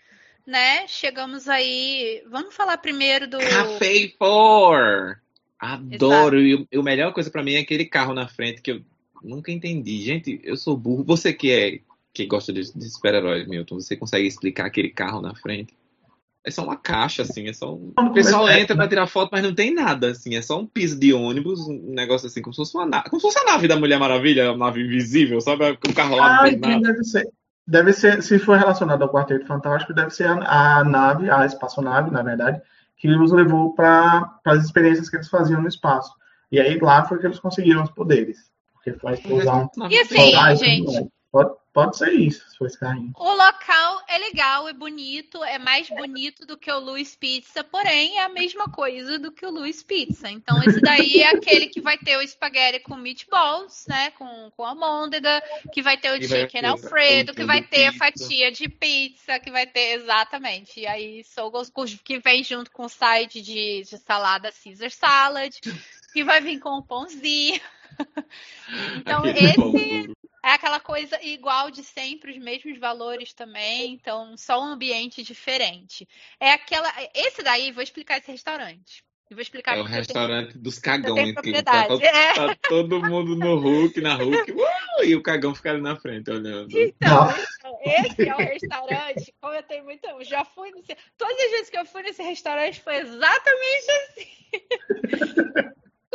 né? 0.46 0.88
Chegamos 0.88 1.48
aí. 1.48 2.24
Vamos 2.30 2.54
falar 2.56 2.78
primeiro 2.78 3.28
do. 3.28 3.38
Café 3.38 4.14
For! 4.18 5.20
Adoro! 5.60 6.40
Exato. 6.40 6.68
E 6.72 6.78
a 6.78 6.84
melhor 6.84 7.14
coisa 7.14 7.32
para 7.32 7.44
mim 7.44 7.54
é 7.54 7.60
aquele 7.60 7.86
carro 7.86 8.14
na 8.14 8.28
frente 8.28 8.62
que 8.62 8.72
eu 8.72 8.82
nunca 9.24 9.52
entendi. 9.52 10.02
Gente, 10.04 10.40
eu 10.44 10.56
sou 10.56 10.78
burro. 10.78 11.04
Você 11.04 11.34
que 11.34 11.52
é 11.52 11.80
que 12.14 12.26
gosta 12.26 12.54
de, 12.54 12.62
de 12.74 12.90
super-heróis, 12.90 13.46
Milton, 13.46 13.76
você 13.76 13.98
consegue 13.98 14.26
explicar 14.26 14.66
aquele 14.68 14.90
carro 14.90 15.22
na 15.22 15.36
frente? 15.36 15.74
É 16.46 16.52
só 16.52 16.64
uma 16.64 16.78
caixa, 16.78 17.24
assim, 17.24 17.50
é 17.50 17.54
só 17.54 17.74
um... 17.74 17.92
O 17.98 18.14
pessoal 18.14 18.48
é, 18.48 18.62
entra 18.62 18.76
pra 18.76 18.88
tirar 18.88 19.08
foto, 19.08 19.32
mas 19.32 19.44
não 19.44 19.54
tem 19.54 19.74
nada, 19.74 20.12
assim, 20.12 20.36
é 20.36 20.42
só 20.42 20.60
um 20.60 20.66
piso 20.66 20.98
de 20.98 21.12
ônibus, 21.12 21.68
um 21.68 21.92
negócio 21.92 22.28
assim, 22.28 22.42
como 22.42 22.54
se 22.54 22.58
fosse 22.58 22.76
uma 22.76 22.86
nave. 22.86 23.10
Como 23.10 23.20
se 23.20 23.28
fosse 23.28 23.40
a 23.40 23.52
nave 23.52 23.68
da 23.68 23.76
Mulher 23.76 24.00
Maravilha, 24.00 24.52
a 24.52 24.56
nave 24.56 24.82
invisível, 24.82 25.42
sabe? 25.42 25.66
O 25.72 25.94
carro 25.94 26.16
lá 26.16 26.38
não 26.38 26.50
tem 26.50 26.58
nada. 26.58 26.94
Deve 26.94 27.04
ser. 27.04 27.28
Deve 27.68 27.94
ser, 27.94 28.22
se 28.22 28.38
for 28.38 28.58
relacionado 28.58 29.02
ao 29.02 29.12
Quarteto 29.12 29.48
Fantástico, 29.48 29.94
deve 29.94 30.12
ser 30.12 30.28
a, 30.28 30.78
a 30.78 30.84
nave, 30.84 31.30
a 31.30 31.46
espaçonave, 31.46 32.12
na 32.12 32.22
verdade, 32.22 32.62
que 32.98 33.10
os 33.10 33.32
levou 33.32 33.74
para 33.74 34.40
as 34.46 34.64
experiências 34.64 35.10
que 35.10 35.16
eles 35.16 35.30
faziam 35.30 35.62
no 35.62 35.68
espaço. 35.68 36.14
E 36.52 36.60
aí 36.60 36.78
lá 36.80 37.04
foi 37.06 37.18
que 37.18 37.26
eles 37.26 37.40
conseguiram 37.40 37.84
os 37.84 37.90
poderes. 37.90 38.38
Porque 38.74 38.94
foi 38.94 39.12
a 39.12 39.14
explosão. 39.16 39.70
E 39.90 40.00
assim, 40.00 40.56
gente, 40.56 41.10
Pode, 41.36 41.53
pode 41.74 41.98
ser 41.98 42.14
isso, 42.14 42.49
se 42.49 42.57
for 42.57 42.66
esse 42.66 42.80
carrinho. 42.80 43.12
O 43.18 43.34
local 43.34 44.02
é 44.07 44.18
legal, 44.18 44.70
é 44.70 44.74
bonito, 44.74 45.44
é 45.44 45.60
mais 45.60 45.90
bonito 45.90 46.45
do 46.45 46.57
que 46.57 46.72
o 46.72 46.80
Luiz 46.80 47.14
Pizza, 47.14 47.62
porém 47.62 48.20
é 48.20 48.24
a 48.24 48.30
mesma 48.30 48.70
coisa 48.70 49.20
do 49.20 49.34
que 49.34 49.45
o 49.45 49.52
Luiz 49.52 49.84
Pizza. 49.84 50.30
Então, 50.30 50.64
esse 50.64 50.80
daí 50.80 51.22
é 51.22 51.36
aquele 51.36 51.68
que 51.68 51.82
vai 51.82 51.98
ter 51.98 52.16
o 52.16 52.22
espaguete 52.22 52.80
com 52.80 52.95
meatballs, 52.95 53.84
né? 53.90 54.12
Com, 54.12 54.49
com 54.56 54.64
almôndega, 54.64 55.44
que 55.74 55.82
vai 55.82 55.98
ter 55.98 56.16
o 56.16 56.20
que 56.22 56.26
chicken 56.26 56.68
alfredo, 56.68 57.34
que 57.34 57.44
vai 57.44 57.62
ter 57.62 57.88
a 57.88 57.94
fatia 57.94 58.49
de 58.49 58.70
pizza, 58.70 59.38
que 59.38 59.52
vai 59.52 59.68
ter 59.68 59.99
exatamente. 59.99 60.80
E 60.80 60.88
aí, 60.88 61.22
sogos 61.26 61.70
que 62.02 62.18
vem 62.18 62.45
junto 62.45 62.72
com 62.72 62.86
o 62.86 62.90
side 62.90 63.41
de, 63.41 63.84
de 63.84 63.98
salada 63.98 64.53
Caesar 64.64 64.90
salad, 64.90 65.53
que 66.14 66.24
vai 66.24 66.40
vir 66.40 66.60
com 66.60 66.78
o 66.78 66.82
pãozinho. 66.82 67.60
Então, 68.98 69.24
esse 69.26 70.16
É 70.46 70.52
aquela 70.52 70.80
coisa 70.80 71.18
igual 71.24 71.72
de 71.72 71.84
sempre, 71.84 72.32
os 72.32 72.38
mesmos 72.38 72.78
valores 72.78 73.34
também, 73.34 73.94
então 73.94 74.38
só 74.38 74.62
um 74.62 74.66
ambiente 74.74 75.24
diferente. 75.24 76.08
É 76.40 76.52
aquela. 76.52 76.88
Esse 77.16 77.42
daí, 77.42 77.72
vou 77.72 77.82
explicar 77.82 78.20
esse 78.20 78.30
restaurante. 78.32 79.04
Eu 79.28 79.36
vou 79.36 79.42
explicar 79.42 79.76
É 79.76 79.82
o 79.82 79.84
restaurante 79.84 80.50
tenho- 80.52 80.64
dos 80.64 80.78
cagões. 80.78 81.34
que 81.42 81.64
tá. 81.64 81.88
É. 82.00 82.34
tá 82.36 82.56
todo 82.70 83.02
mundo 83.02 83.36
no 83.36 83.56
Hulk, 83.58 84.00
na 84.00 84.14
Hulk, 84.14 84.52
uau, 84.52 85.04
e 85.04 85.16
o 85.16 85.24
cagão 85.24 85.56
fica 85.56 85.72
ali 85.72 85.82
na 85.82 85.96
frente 85.96 86.30
olhando. 86.30 86.70
Então, 86.78 87.28
então, 87.58 87.80
esse 87.84 88.30
é 88.30 88.36
o 88.36 88.38
restaurante. 88.38 89.34
Como 89.42 89.52
eu 89.56 89.64
tenho 89.64 89.84
muito. 89.84 90.06
eu 90.06 90.24
Já 90.24 90.46
fui 90.46 90.70
nesse. 90.70 90.96
Todas 91.18 91.40
as 91.42 91.50
vezes 91.52 91.70
que 91.72 91.78
eu 91.80 91.86
fui 91.88 92.04
nesse 92.04 92.22
restaurante 92.22 92.80
foi 92.82 92.98
exatamente 92.98 93.92
assim. 93.92 94.28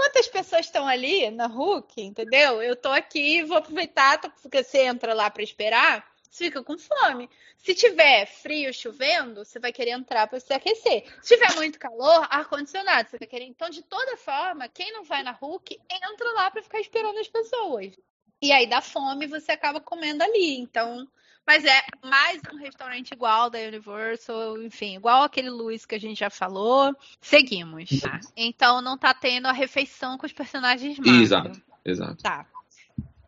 Quantas 0.00 0.28
pessoas 0.28 0.64
estão 0.64 0.88
ali 0.88 1.30
na 1.30 1.46
Hulk, 1.46 2.00
entendeu? 2.00 2.62
Eu 2.62 2.74
tô 2.74 2.88
aqui, 2.88 3.42
vou 3.42 3.58
aproveitar, 3.58 4.18
tô, 4.18 4.30
porque 4.30 4.64
você 4.64 4.78
entra 4.78 5.12
lá 5.12 5.30
para 5.30 5.42
esperar, 5.42 6.10
você 6.22 6.44
fica 6.44 6.64
com 6.64 6.78
fome. 6.78 7.28
Se 7.58 7.74
tiver 7.74 8.24
frio, 8.24 8.72
chovendo, 8.72 9.44
você 9.44 9.58
vai 9.58 9.70
querer 9.74 9.90
entrar 9.90 10.26
para 10.26 10.40
se 10.40 10.54
aquecer. 10.54 11.04
Se 11.20 11.36
tiver 11.36 11.54
muito 11.54 11.78
calor, 11.78 12.26
ar-condicionado, 12.30 13.10
você 13.10 13.18
vai 13.18 13.28
querer. 13.28 13.44
Então, 13.44 13.68
de 13.68 13.82
toda 13.82 14.16
forma, 14.16 14.66
quem 14.68 14.90
não 14.90 15.04
vai 15.04 15.22
na 15.22 15.32
Hulk, 15.32 15.78
entra 15.90 16.32
lá 16.32 16.50
para 16.50 16.62
ficar 16.62 16.80
esperando 16.80 17.18
as 17.18 17.28
pessoas. 17.28 17.92
E 18.40 18.52
aí 18.52 18.66
dá 18.66 18.80
fome 18.80 19.26
e 19.26 19.28
você 19.28 19.52
acaba 19.52 19.82
comendo 19.82 20.24
ali. 20.24 20.58
Então, 20.60 21.06
mas 21.46 21.64
é 21.64 21.82
mais 22.04 22.40
um 22.52 22.56
restaurante 22.58 23.10
igual 23.12 23.50
da 23.50 23.58
Universal, 23.58 24.62
enfim, 24.62 24.96
igual 24.96 25.22
aquele 25.24 25.50
Luiz 25.50 25.84
que 25.84 25.94
a 25.94 26.00
gente 26.00 26.18
já 26.18 26.30
falou. 26.30 26.94
Seguimos. 27.20 27.88
tá? 28.00 28.20
Então 28.36 28.80
não 28.80 28.96
tá 28.96 29.12
tendo 29.12 29.46
a 29.46 29.52
refeição 29.52 30.16
com 30.16 30.26
os 30.26 30.32
personagens 30.32 30.98
Marvel. 30.98 31.22
Exato, 31.22 31.62
exato. 31.84 32.22
Tá. 32.22 32.46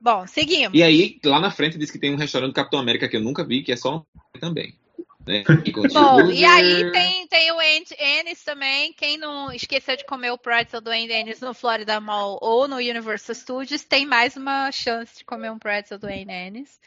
Bom, 0.01 0.26
seguimos. 0.26 0.76
E 0.76 0.82
aí, 0.82 1.20
lá 1.24 1.39
na 1.39 1.51
frente 1.51 1.78
diz 1.78 1.90
que 1.90 1.98
tem 1.98 2.12
um 2.12 2.16
restaurante 2.16 2.51
do 2.51 2.55
Capitão 2.56 2.80
América 2.80 3.09
que 3.09 3.16
eu 3.16 3.20
nunca 3.20 3.44
vi, 3.44 3.62
que 3.62 3.72
é 3.72 3.76
só 3.76 3.98
um 3.98 4.39
também. 4.40 4.76
Né? 5.24 5.44
E 5.64 5.70
Bom, 5.94 6.30
e 6.32 6.44
aí 6.44 6.90
tem, 6.90 7.26
tem 7.28 7.52
o 7.52 7.60
Ant- 7.60 7.94
Ennis 7.98 8.43
também. 8.43 8.93
Quem 8.93 9.16
não 9.16 9.52
esqueceu 9.52 9.97
de 9.97 10.05
comer 10.05 10.32
o 10.32 10.39
pretzel 10.39 10.80
do 10.80 10.90
Andy 10.90 11.12
Ennis 11.12 11.40
no 11.40 11.55
Florida 11.55 12.01
Mall 12.01 12.36
ou 12.43 12.66
no 12.66 12.76
Universal 12.76 13.34
Studios, 13.34 13.84
tem 13.84 14.05
mais 14.05 14.36
uma 14.36 14.72
chance 14.72 15.18
de 15.18 15.24
comer 15.24 15.52
um 15.52 15.59
pretzel 15.59 15.98
do 15.98 16.06
Andy 16.09 16.32
Ennis. 16.32 16.80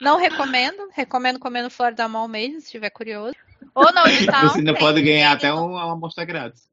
Não 0.00 0.16
recomendo. 0.16 0.88
Recomendo 0.92 1.38
comer 1.38 1.62
no 1.62 1.70
Florida 1.70 2.08
Mall 2.08 2.26
mesmo, 2.28 2.60
se 2.60 2.66
estiver 2.66 2.90
curioso. 2.90 3.34
Ou 3.74 3.92
na 3.92 4.02
Old 4.04 4.26
Town, 4.26 4.48
Você 4.48 4.58
ainda 4.58 4.74
pode 4.74 5.02
ganhar 5.02 5.32
até 5.32 5.52
um- 5.52 5.72
uma 5.72 5.92
amostra 5.92 6.24
grátis. 6.24 6.68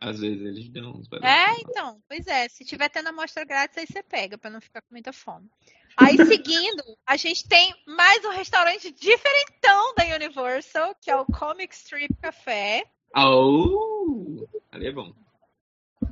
Às 0.00 0.20
vezes 0.20 0.42
eles 0.42 0.68
dão 0.68 0.92
uns 0.92 1.08
É, 1.22 1.52
então, 1.60 2.00
pois 2.08 2.26
é. 2.26 2.48
Se 2.48 2.64
tiver 2.64 2.88
tendo 2.88 3.08
amostra 3.08 3.44
grátis, 3.44 3.78
aí 3.78 3.86
você 3.86 4.02
pega, 4.02 4.36
pra 4.36 4.50
não 4.50 4.60
ficar 4.60 4.80
com 4.82 4.88
muita 4.92 5.12
fome. 5.12 5.48
Aí, 5.96 6.16
seguindo, 6.42 6.82
a 7.06 7.16
gente 7.16 7.48
tem 7.48 7.74
mais 7.86 8.24
um 8.24 8.30
restaurante 8.30 8.90
diferentão 8.92 9.94
da 9.94 10.04
Universal, 10.14 10.94
que 11.00 11.10
é 11.10 11.16
o 11.16 11.24
Comic 11.24 11.74
Strip 11.74 12.14
Café. 12.20 12.84
Oh, 13.16 14.46
ali 14.70 14.86
é 14.88 14.92
bom. 14.92 15.12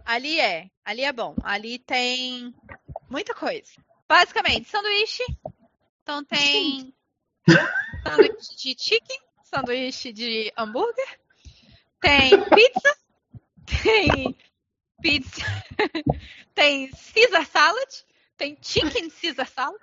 Ali 0.04 0.40
é, 0.40 0.70
ali 0.84 1.02
é 1.02 1.12
bom. 1.12 1.34
Ali 1.42 1.78
tem 1.78 2.54
muita 3.10 3.34
coisa. 3.34 3.70
Basicamente, 4.08 4.68
sanduíche. 4.68 5.24
Então 6.04 6.22
tem 6.22 6.94
sanduíche 8.06 8.56
de 8.56 8.76
chicken, 8.78 9.18
sanduíche 9.42 10.12
de 10.12 10.52
hambúrguer. 10.54 11.18
Tem 11.98 12.30
pizza. 12.50 12.96
Tem 13.82 14.36
pizza. 15.00 15.42
Tem 16.54 16.90
Caesar 17.14 17.46
salad. 17.46 17.88
Tem 18.36 18.56
chicken 18.60 19.08
Caesar 19.08 19.48
salad. 19.48 19.80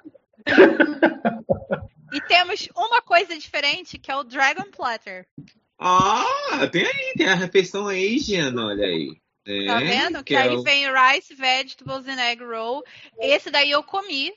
E 2.13 2.21
temos 2.27 2.69
uma 2.75 3.01
coisa 3.01 3.35
diferente 3.37 3.97
que 3.97 4.11
é 4.11 4.15
o 4.15 4.23
Dragon 4.23 4.69
Platter. 4.69 5.27
Ah, 5.79 6.67
tem 6.71 6.85
aí, 6.85 7.13
tem 7.17 7.27
a 7.27 7.33
refeição 7.33 7.87
Asian, 7.87 8.53
olha 8.55 8.85
aí. 8.85 9.19
É, 9.47 9.65
Tá 9.65 9.79
vendo? 9.79 10.17
Que, 10.19 10.23
que 10.25 10.35
é 10.35 10.41
aí 10.43 10.55
o- 10.55 10.61
vem 10.61 10.85
rice, 10.93 11.33
vegetables 11.33 12.07
and 12.07 12.21
egg 12.21 12.43
roll. 12.43 12.83
Esse 13.19 13.49
daí 13.49 13.71
eu 13.71 13.81
comi, 13.81 14.31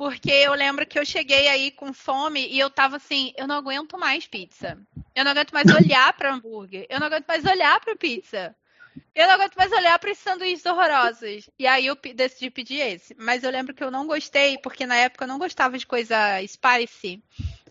porque 0.00 0.30
eu 0.30 0.54
lembro 0.54 0.86
que 0.86 0.98
eu 0.98 1.04
cheguei 1.04 1.46
aí 1.46 1.70
com 1.70 1.92
fome 1.92 2.48
e 2.48 2.58
eu 2.58 2.70
tava 2.70 2.96
assim, 2.96 3.34
eu 3.36 3.46
não 3.46 3.56
aguento 3.56 3.98
mais 3.98 4.26
pizza. 4.26 4.78
Eu 5.14 5.26
não 5.26 5.32
aguento 5.32 5.52
mais 5.52 5.66
olhar 5.68 6.10
para 6.14 6.32
hambúrguer. 6.32 6.86
Eu 6.88 6.98
não 6.98 7.08
aguento 7.08 7.26
mais 7.26 7.44
olhar 7.44 7.78
para 7.80 7.94
pizza. 7.94 8.56
Eu 9.14 9.26
não 9.26 9.34
aguento 9.34 9.56
mais 9.56 9.70
olhar 9.70 9.98
para 9.98 10.10
esses 10.10 10.24
sanduíches 10.24 10.64
horrorosos. 10.64 11.50
E 11.58 11.66
aí 11.66 11.84
eu 11.84 11.98
decidi 12.14 12.48
pedir 12.48 12.80
esse. 12.80 13.14
Mas 13.18 13.44
eu 13.44 13.50
lembro 13.50 13.74
que 13.74 13.84
eu 13.84 13.90
não 13.90 14.06
gostei, 14.06 14.56
porque 14.62 14.86
na 14.86 14.96
época 14.96 15.24
eu 15.24 15.28
não 15.28 15.38
gostava 15.38 15.76
de 15.76 15.86
coisa 15.86 16.16
spicy. 16.46 17.22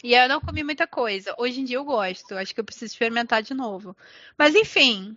E 0.04 0.14
eu 0.14 0.30
não 0.30 0.40
comi 0.40 0.62
muita 0.62 0.86
coisa. 0.86 1.34
Hoje 1.36 1.62
em 1.62 1.64
dia 1.64 1.78
eu 1.78 1.84
gosto. 1.84 2.36
Acho 2.36 2.54
que 2.54 2.60
eu 2.60 2.66
preciso 2.66 2.94
experimentar 2.94 3.42
de 3.42 3.56
novo. 3.56 3.98
Mas 4.38 4.54
enfim, 4.54 5.16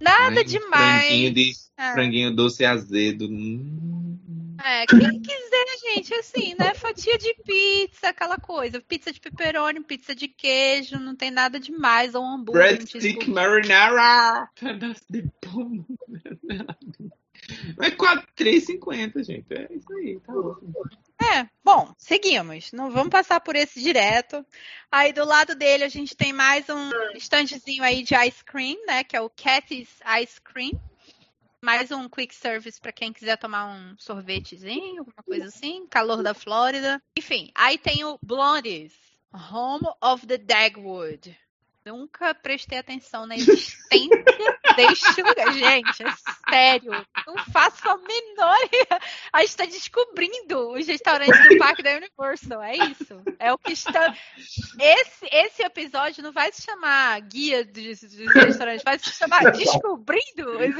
nada 0.00 0.40
Ai, 0.40 0.44
demais. 0.44 1.06
Franguinho, 1.06 1.32
de, 1.32 1.52
É. 1.78 1.92
franguinho 1.92 2.34
doce 2.34 2.64
e 2.64 2.66
azedo. 2.66 3.26
Hum. 3.26 4.39
É, 4.62 4.86
quem 4.86 5.20
quiser, 5.20 5.94
gente, 5.94 6.14
assim, 6.14 6.54
né? 6.58 6.74
Fatia 6.74 7.16
de 7.16 7.34
pizza, 7.44 8.08
aquela 8.08 8.36
coisa. 8.36 8.80
Pizza 8.80 9.12
de 9.12 9.20
pepperoni, 9.20 9.82
pizza 9.82 10.14
de 10.14 10.28
queijo, 10.28 10.98
não 10.98 11.16
tem 11.16 11.30
nada 11.30 11.58
demais. 11.58 12.14
Ou 12.14 12.22
um 12.22 12.34
hambúrguer. 12.34 12.76
Breadstick 12.76 13.28
marinara. 13.28 14.48
Pedaço 14.58 15.04
de 15.08 15.24
pão. 15.40 15.84
É 17.80 17.90
4,3,50, 17.90 19.24
gente. 19.24 19.52
É 19.52 19.68
isso 19.72 19.92
aí, 19.94 20.20
tá 20.20 20.32
ótimo. 20.32 20.72
É, 21.22 21.46
bom, 21.62 21.92
seguimos. 21.98 22.72
Não 22.72 22.90
vamos 22.90 23.10
passar 23.10 23.40
por 23.40 23.54
esse 23.54 23.82
direto. 23.82 24.44
Aí 24.90 25.12
do 25.12 25.24
lado 25.24 25.54
dele 25.54 25.84
a 25.84 25.88
gente 25.88 26.16
tem 26.16 26.32
mais 26.32 26.66
um 26.68 26.90
standzinho 27.16 27.82
aí 27.82 28.02
de 28.02 28.14
ice 28.14 28.44
cream, 28.44 28.76
né? 28.86 29.04
Que 29.04 29.16
é 29.16 29.20
o 29.20 29.30
Cathy's 29.30 30.00
Ice 30.22 30.40
Cream. 30.40 30.80
Mais 31.62 31.90
um 31.90 32.08
quick 32.08 32.34
service 32.34 32.80
para 32.80 32.92
quem 32.92 33.12
quiser 33.12 33.36
tomar 33.36 33.66
um 33.66 33.94
sorvetezinho, 33.98 35.00
alguma 35.00 35.22
coisa 35.22 35.46
assim. 35.46 35.86
Calor 35.88 36.22
da 36.22 36.32
Flórida. 36.32 37.02
Enfim, 37.16 37.50
aí 37.54 37.76
tem 37.76 38.02
o 38.04 38.18
Blondes, 38.22 38.94
Home 39.32 39.86
of 40.02 40.26
the 40.26 40.38
Dagwood. 40.38 41.36
Nunca 41.86 42.34
prestei 42.34 42.78
atenção 42.78 43.26
na 43.26 43.34
existência 43.36 43.80
deste 44.76 45.22
lugar. 45.22 45.50
Gente, 45.52 46.02
é 46.02 46.12
sério. 46.50 46.92
Não 47.26 47.38
faço 47.52 47.88
a 47.88 47.96
menor. 47.96 48.58
A 49.32 49.40
gente 49.40 49.48
está 49.48 49.64
descobrindo 49.64 50.72
os 50.72 50.86
restaurantes 50.86 51.48
do 51.48 51.56
Parque 51.58 51.82
da 51.82 51.96
Universal. 51.96 52.62
É 52.62 52.76
isso. 52.76 53.22
É 53.38 53.50
o 53.52 53.56
que 53.58 53.72
está. 53.72 54.14
Esse, 54.78 55.26
esse 55.32 55.62
episódio 55.62 56.22
não 56.22 56.32
vai 56.32 56.52
se 56.52 56.62
chamar 56.62 57.18
Guia 57.22 57.64
dos, 57.64 58.00
dos 58.02 58.34
Restaurantes, 58.34 58.84
vai 58.84 58.98
se 58.98 59.10
chamar 59.10 59.50
Descobrindo 59.52 60.50
os, 60.58 60.74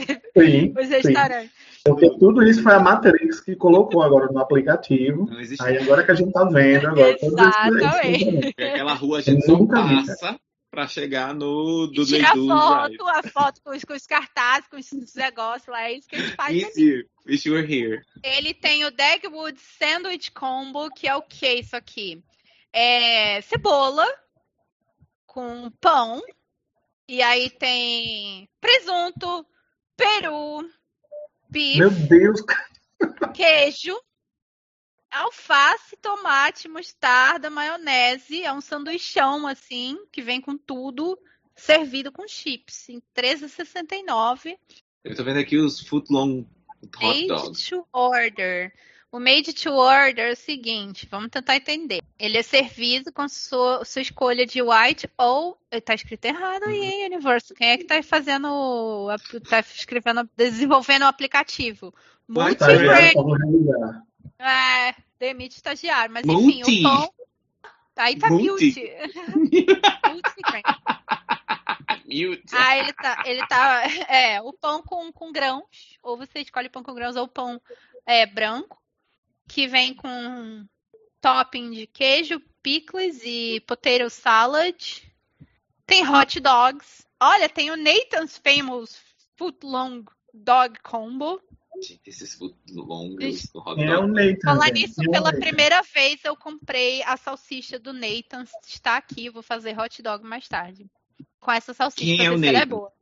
Sim, 0.44 0.74
os 0.78 0.86
sim. 0.86 0.92
restaurantes. 0.92 1.50
Porque 1.82 2.10
tudo 2.18 2.42
isso 2.42 2.62
foi 2.62 2.74
a 2.74 2.78
Matrix 2.80 3.40
que 3.40 3.56
colocou 3.56 4.02
agora 4.02 4.26
no 4.30 4.38
aplicativo. 4.38 5.24
Não 5.30 5.40
existe. 5.40 5.64
Aí 5.64 5.78
agora 5.78 6.04
que 6.04 6.10
a 6.10 6.14
gente 6.14 6.30
tá 6.32 6.44
vendo 6.44 6.88
agora. 6.88 7.10
esses- 7.12 7.26
Exatamente. 7.32 8.40
Porque 8.42 8.62
aquela 8.62 8.92
rua 8.92 9.18
a 9.18 9.22
gente 9.22 9.46
só 9.46 9.52
Nunca 9.56 9.82
vi, 9.82 10.04
passa 10.70 10.76
pra 10.80 10.88
chegar 10.88 11.34
no 11.34 11.88
E 11.92 11.94
do 11.94 12.06
tira 12.06 12.30
a 12.30 12.34
do 12.34 12.46
foto, 12.46 13.08
a 13.08 13.22
foto 13.24 13.60
com 13.62 13.70
os, 13.70 13.84
com 13.84 13.92
os 13.92 14.06
cartazes, 14.06 14.68
com 14.68 14.76
os 14.76 15.14
negócios 15.14 15.68
lá, 15.68 15.82
é 15.82 15.94
isso 15.94 16.08
que 16.08 16.16
a 16.16 16.20
gente 16.20 16.36
faz. 16.36 16.56
Wish 17.26 17.46
you 17.46 17.54
were 17.54 17.66
here. 17.66 18.02
Ele 18.22 18.54
tem 18.54 18.84
o 18.84 18.90
Dagwood 18.90 19.60
Sandwich 19.60 20.30
Combo, 20.30 20.88
que 20.90 21.06
é 21.06 21.14
o 21.14 21.22
que 21.22 21.46
isso 21.54 21.76
aqui? 21.76 22.22
É 22.72 23.40
cebola 23.42 24.06
com 25.26 25.70
pão. 25.80 26.22
E 27.08 27.20
aí 27.22 27.50
tem 27.50 28.48
presunto, 28.60 29.44
peru, 29.96 30.64
bife, 31.50 31.78
Meu 31.80 31.90
Deus, 31.90 32.40
queijo, 33.34 34.00
alface, 35.10 35.96
tomate, 36.00 36.68
mostarda, 36.68 37.50
maionese. 37.50 38.42
É 38.42 38.52
um 38.52 38.60
sanduichão 38.60 39.46
assim, 39.46 39.98
que 40.12 40.22
vem 40.22 40.40
com 40.40 40.56
tudo, 40.56 41.18
servido 41.54 42.12
com 42.12 42.26
chips. 42.28 42.88
Em 42.88 43.02
R$13,69. 43.16 44.56
Eu 45.04 45.16
tô 45.16 45.24
vendo 45.24 45.38
aqui 45.38 45.56
os 45.56 45.80
footlong 45.80 46.46
hot 46.96 47.06
Made 47.06 47.26
dogs. 47.28 47.68
to 47.68 47.86
order. 47.92 48.72
O 49.12 49.18
made 49.18 49.52
to 49.52 49.72
order 49.72 50.28
é 50.28 50.32
o 50.32 50.36
seguinte, 50.36 51.08
vamos 51.10 51.30
tentar 51.30 51.56
entender. 51.56 52.00
Ele 52.16 52.38
é 52.38 52.42
servido 52.42 53.12
com 53.12 53.28
sua, 53.28 53.84
sua 53.84 54.02
escolha 54.02 54.46
de 54.46 54.62
white 54.62 55.10
ou. 55.18 55.58
Tá 55.84 55.94
escrito 55.94 56.26
errado 56.26 56.62
aí, 56.64 56.80
hein, 56.80 57.06
Universo? 57.06 57.52
Quem 57.54 57.70
é 57.70 57.76
que 57.76 57.84
tá 57.84 58.00
fazendo. 58.04 59.08
tá 59.48 59.58
escrevendo, 59.60 60.30
desenvolvendo 60.36 61.02
o 61.02 61.06
aplicativo? 61.06 61.92
White 62.28 62.62
É, 64.40 64.94
demite 65.18 65.56
estagiário, 65.56 66.12
mas 66.12 66.24
enfim, 66.24 66.62
o 66.62 66.82
pão. 66.82 67.12
Aí 67.96 68.16
tá. 68.16 68.30
Multi-grain. 68.30 69.02
Mute. 72.06 72.42
Ah, 72.52 72.76
ele 72.76 72.92
tá, 72.92 73.22
ele 73.24 73.46
tá, 73.46 73.82
é, 74.12 74.40
o 74.42 74.52
pão 74.52 74.82
com, 74.82 75.12
com 75.12 75.30
grãos, 75.30 75.96
ou 76.02 76.16
você 76.16 76.40
escolhe 76.40 76.68
pão 76.68 76.82
com 76.82 76.92
grãos 76.92 77.14
ou 77.14 77.28
pão 77.28 77.60
é, 78.04 78.26
branco, 78.26 78.82
que 79.46 79.68
vem 79.68 79.94
com 79.94 80.66
topping 81.20 81.70
de 81.70 81.86
queijo, 81.86 82.40
pickles 82.62 83.20
e 83.24 83.60
potato 83.60 84.10
salad. 84.10 85.02
Tem 85.86 86.08
hot 86.08 86.40
dogs. 86.40 87.06
Olha, 87.20 87.48
tem 87.48 87.70
o 87.70 87.76
Nathan's 87.76 88.38
Famous 88.38 89.00
Footlong 89.36 90.04
Dog 90.32 90.80
Combo. 90.80 91.40
Gente, 91.82 92.08
esses 92.08 92.38
longos 92.68 93.46
do 93.52 93.58
hot 93.60 93.80
É 93.80 93.98
o 93.98 94.06
Nathan. 94.06 94.36
Falar 94.44 94.70
nisso, 94.70 95.02
é 95.02 95.08
pela 95.08 95.32
primeira 95.32 95.82
vez 95.82 96.24
eu 96.24 96.36
comprei 96.36 97.02
a 97.02 97.16
salsicha 97.16 97.78
do 97.78 97.92
Nathan. 97.92 98.44
Está 98.66 98.96
aqui, 98.96 99.30
vou 99.30 99.42
fazer 99.42 99.78
hot 99.78 100.02
dog 100.02 100.24
mais 100.24 100.46
tarde. 100.48 100.86
Com 101.40 101.50
essa 101.52 101.72
salsicha, 101.72 102.04
Quem 102.04 102.16
pra 102.16 102.24
é 102.26 102.30
ver 102.30 102.36
o 102.36 102.38
se 102.38 102.46
ela 102.48 102.58
é 102.58 102.60
Nathan? 102.60 102.76
boa. 102.76 102.92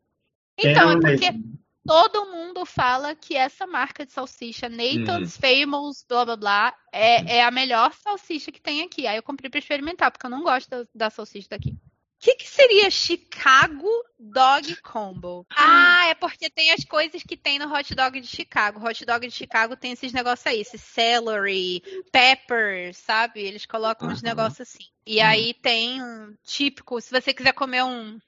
Quem 0.57 0.71
Então, 0.71 0.91
é 0.91 0.93
é 0.93 1.01
porque 1.01 1.31
Nathan? 1.31 1.43
todo 1.85 2.27
mundo 2.31 2.65
fala 2.67 3.15
que 3.15 3.35
essa 3.35 3.67
marca 3.67 4.05
de 4.05 4.13
salsicha, 4.13 4.69
Nathan's 4.69 5.37
Famous, 5.37 6.05
blá 6.09 6.25
blá 6.25 6.37
blá, 6.37 6.75
é, 6.93 7.39
é 7.39 7.43
a 7.45 7.51
melhor 7.51 7.93
salsicha 7.95 8.53
que 8.53 8.61
tem 8.61 8.83
aqui. 8.83 9.07
Aí 9.07 9.17
eu 9.17 9.23
comprei 9.23 9.51
pra 9.51 9.59
experimentar, 9.59 10.11
porque 10.11 10.27
eu 10.27 10.31
não 10.31 10.43
gosto 10.43 10.69
da, 10.69 10.87
da 10.95 11.11
salsicha 11.11 11.49
daqui. 11.51 11.75
O 12.19 12.21
que, 12.21 12.35
que 12.35 12.49
seria 12.49 12.91
Chicago 12.91 13.89
Dog 14.19 14.75
Combo? 14.83 15.47
Ah, 15.51 16.07
é 16.09 16.17
porque 16.17 16.51
tem 16.51 16.73
as 16.73 16.85
coisas 16.85 17.23
que 17.23 17.37
tem 17.37 17.61
no 17.61 17.73
hot 17.73 17.95
dog 17.95 18.21
de 18.21 18.27
Chicago. 18.27 18.81
O 18.81 18.85
hot 18.85 19.05
dog 19.05 19.25
de 19.29 19.33
Chicago 19.33 19.77
tem 19.77 19.93
esses 19.93 20.13
negócios 20.13 20.45
aí, 20.45 20.61
esse 20.61 20.77
celery, 20.77 21.81
pepper, 22.11 22.93
sabe? 22.93 23.41
Eles 23.43 23.65
colocam 23.67 24.09
uns 24.09 24.21
Aham. 24.21 24.31
negócios 24.35 24.69
assim. 24.69 24.85
E 25.07 25.21
aí 25.21 25.55
tem 25.55 26.03
um 26.03 26.35
típico, 26.45 27.01
se 27.01 27.13
você 27.13 27.33
quiser 27.33 27.53
comer 27.53 27.85
um 27.85 28.19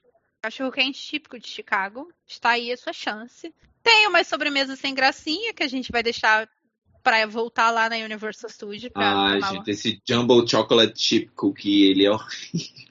cachorro 0.41 0.71
quente 0.71 0.99
típico 0.99 1.37
de 1.37 1.49
Chicago, 1.49 2.07
está 2.25 2.51
aí 2.51 2.71
a 2.71 2.77
sua 2.77 2.93
chance. 2.93 3.53
Tem 3.83 4.07
umas 4.07 4.25
sobremesas 4.25 4.79
sem 4.79 4.95
gracinha 4.95 5.53
que 5.53 5.63
a 5.63 5.67
gente 5.67 5.91
vai 5.91 6.01
deixar 6.01 6.49
para 7.03 7.25
voltar 7.27 7.71
lá 7.71 7.89
na 7.89 7.97
Universal 7.97 8.49
Studio 8.49 8.89
pra 8.89 9.37
Ah, 9.37 9.39
gente, 9.41 9.69
esse 9.69 10.01
Jumbo 10.07 10.47
Chocolate 10.47 10.97
Chip 10.97 11.27
Cookie, 11.35 11.89
ele 11.89 12.05
é 12.05 12.11
horrível. 12.11 12.90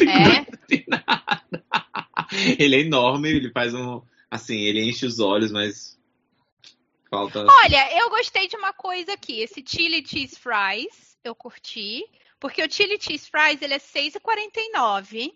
É, 0.00 0.44
Tem 0.66 0.84
nada. 0.88 1.44
Ele 2.58 2.76
é 2.76 2.80
enorme, 2.80 3.28
ele 3.28 3.50
faz 3.50 3.74
um. 3.74 4.02
Assim, 4.30 4.60
ele 4.60 4.82
enche 4.82 5.06
os 5.06 5.20
olhos, 5.20 5.52
mas. 5.52 5.98
Falta. 7.08 7.46
Olha, 7.46 7.98
eu 7.98 8.10
gostei 8.10 8.48
de 8.48 8.56
uma 8.56 8.72
coisa 8.72 9.12
aqui. 9.12 9.40
Esse 9.40 9.62
chili 9.64 10.04
cheese 10.04 10.36
fries, 10.36 11.16
eu 11.22 11.34
curti. 11.34 12.02
Porque 12.40 12.62
o 12.62 12.70
chili 12.70 12.98
cheese 13.00 13.30
fries, 13.30 13.62
ele 13.62 13.74
é 13.74 13.78
R$6,49. 13.78 15.32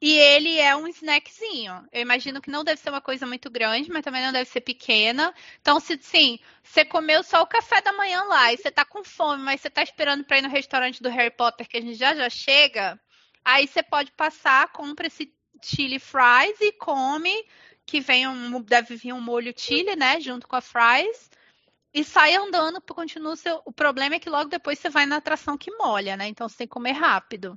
E 0.00 0.12
ele 0.12 0.58
é 0.58 0.76
um 0.76 0.86
snackzinho. 0.88 1.86
Eu 1.90 2.02
imagino 2.02 2.40
que 2.40 2.50
não 2.50 2.62
deve 2.62 2.80
ser 2.80 2.90
uma 2.90 3.00
coisa 3.00 3.26
muito 3.26 3.48
grande, 3.48 3.90
mas 3.90 4.04
também 4.04 4.22
não 4.22 4.32
deve 4.32 4.50
ser 4.50 4.60
pequena. 4.60 5.34
Então, 5.60 5.80
se 5.80 5.98
sim, 6.02 6.38
você 6.62 6.84
comeu 6.84 7.22
só 7.22 7.42
o 7.42 7.46
café 7.46 7.80
da 7.80 7.92
manhã 7.94 8.22
lá 8.24 8.52
e 8.52 8.58
você 8.58 8.70
tá 8.70 8.84
com 8.84 9.02
fome, 9.02 9.42
mas 9.42 9.60
você 9.60 9.70
tá 9.70 9.82
esperando 9.82 10.24
pra 10.24 10.38
ir 10.38 10.42
no 10.42 10.50
restaurante 10.50 11.02
do 11.02 11.08
Harry 11.08 11.30
Potter, 11.30 11.66
que 11.66 11.78
a 11.78 11.80
gente 11.80 11.94
já 11.94 12.14
já 12.14 12.28
chega, 12.28 13.00
aí 13.46 13.66
você 13.68 13.82
pode 13.82 14.10
passar, 14.12 14.72
compra 14.72 15.06
esse 15.06 15.32
chili 15.62 15.98
fries 16.00 16.60
e 16.60 16.72
come 16.72 17.32
que 17.86 18.00
vem 18.00 18.26
um, 18.26 18.60
deve 18.60 18.96
vir 18.96 19.12
um 19.12 19.20
molho 19.20 19.54
chili, 19.56 19.94
né, 19.94 20.20
junto 20.20 20.48
com 20.48 20.56
a 20.56 20.60
fries, 20.60 21.30
e 21.94 22.02
sai 22.02 22.34
andando, 22.34 22.80
continua 22.82 23.32
o 23.34 23.36
seu. 23.36 23.62
O 23.64 23.72
problema 23.72 24.16
é 24.16 24.18
que 24.20 24.28
logo 24.28 24.50
depois 24.50 24.78
você 24.78 24.90
vai 24.90 25.06
na 25.06 25.16
atração 25.16 25.56
que 25.56 25.70
molha, 25.76 26.16
né? 26.16 26.26
Então 26.28 26.48
você 26.48 26.56
tem 26.58 26.66
que 26.66 26.72
comer 26.72 26.92
rápido. 26.92 27.56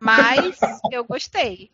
Mas 0.00 0.56
eu 0.92 1.04
gostei. 1.04 1.70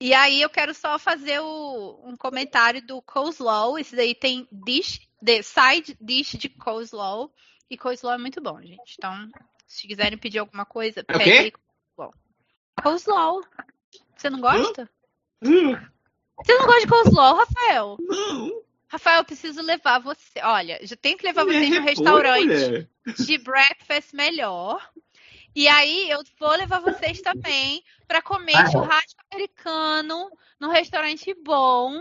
E 0.00 0.14
aí 0.14 0.40
eu 0.40 0.48
quero 0.48 0.72
só 0.72 0.98
fazer 0.98 1.40
o- 1.40 2.00
um 2.04 2.16
comentário 2.16 2.80
do 2.86 3.02
coleslaw. 3.02 3.78
Esse 3.78 3.94
daí 3.94 4.14
tem 4.14 4.48
dish, 4.50 5.06
de, 5.20 5.42
side 5.42 5.96
dish 6.00 6.38
de 6.38 6.48
coleslaw. 6.48 7.30
E 7.68 7.76
coleslaw 7.76 8.14
é 8.14 8.18
muito 8.18 8.40
bom, 8.40 8.60
gente. 8.62 8.94
Então, 8.96 9.28
se 9.66 9.86
quiserem 9.86 10.16
pedir 10.18 10.38
alguma 10.38 10.64
coisa, 10.64 11.04
É 11.06 11.16
o 11.16 11.18
pede 11.18 11.22
quê? 11.22 11.38
aí 11.42 11.52
coleslaw. 12.82 13.40
Você 14.16 14.30
não 14.30 14.40
gosta? 14.40 14.88
Hum, 15.42 15.72
Você 16.44 16.54
não 16.58 16.66
gosta 16.66 16.80
de 16.80 16.86
coleslaw, 16.86 17.36
Rafael? 17.36 17.96
Não, 18.00 18.62
Rafael, 18.88 19.18
eu 19.18 19.24
preciso 19.24 19.62
levar 19.62 20.00
você. 20.00 20.40
Olha, 20.42 20.78
já 20.82 20.96
tenho 20.96 21.16
que 21.16 21.24
levar 21.26 21.44
vocês 21.44 21.68
no 21.68 21.74
repolho, 21.80 21.86
restaurante 21.88 22.46
mulher. 22.46 22.88
de 23.18 23.38
breakfast 23.38 24.12
melhor. 24.14 24.90
E 25.54 25.66
aí 25.68 26.08
eu 26.10 26.20
vou 26.38 26.50
levar 26.56 26.80
vocês 26.80 27.20
também 27.20 27.82
para 28.06 28.22
comer 28.22 28.54
Ah, 28.56 28.62
é. 28.62 28.70
churrasco 28.70 29.20
americano 29.32 30.30
num 30.60 30.68
restaurante 30.70 31.34
bom 31.44 32.00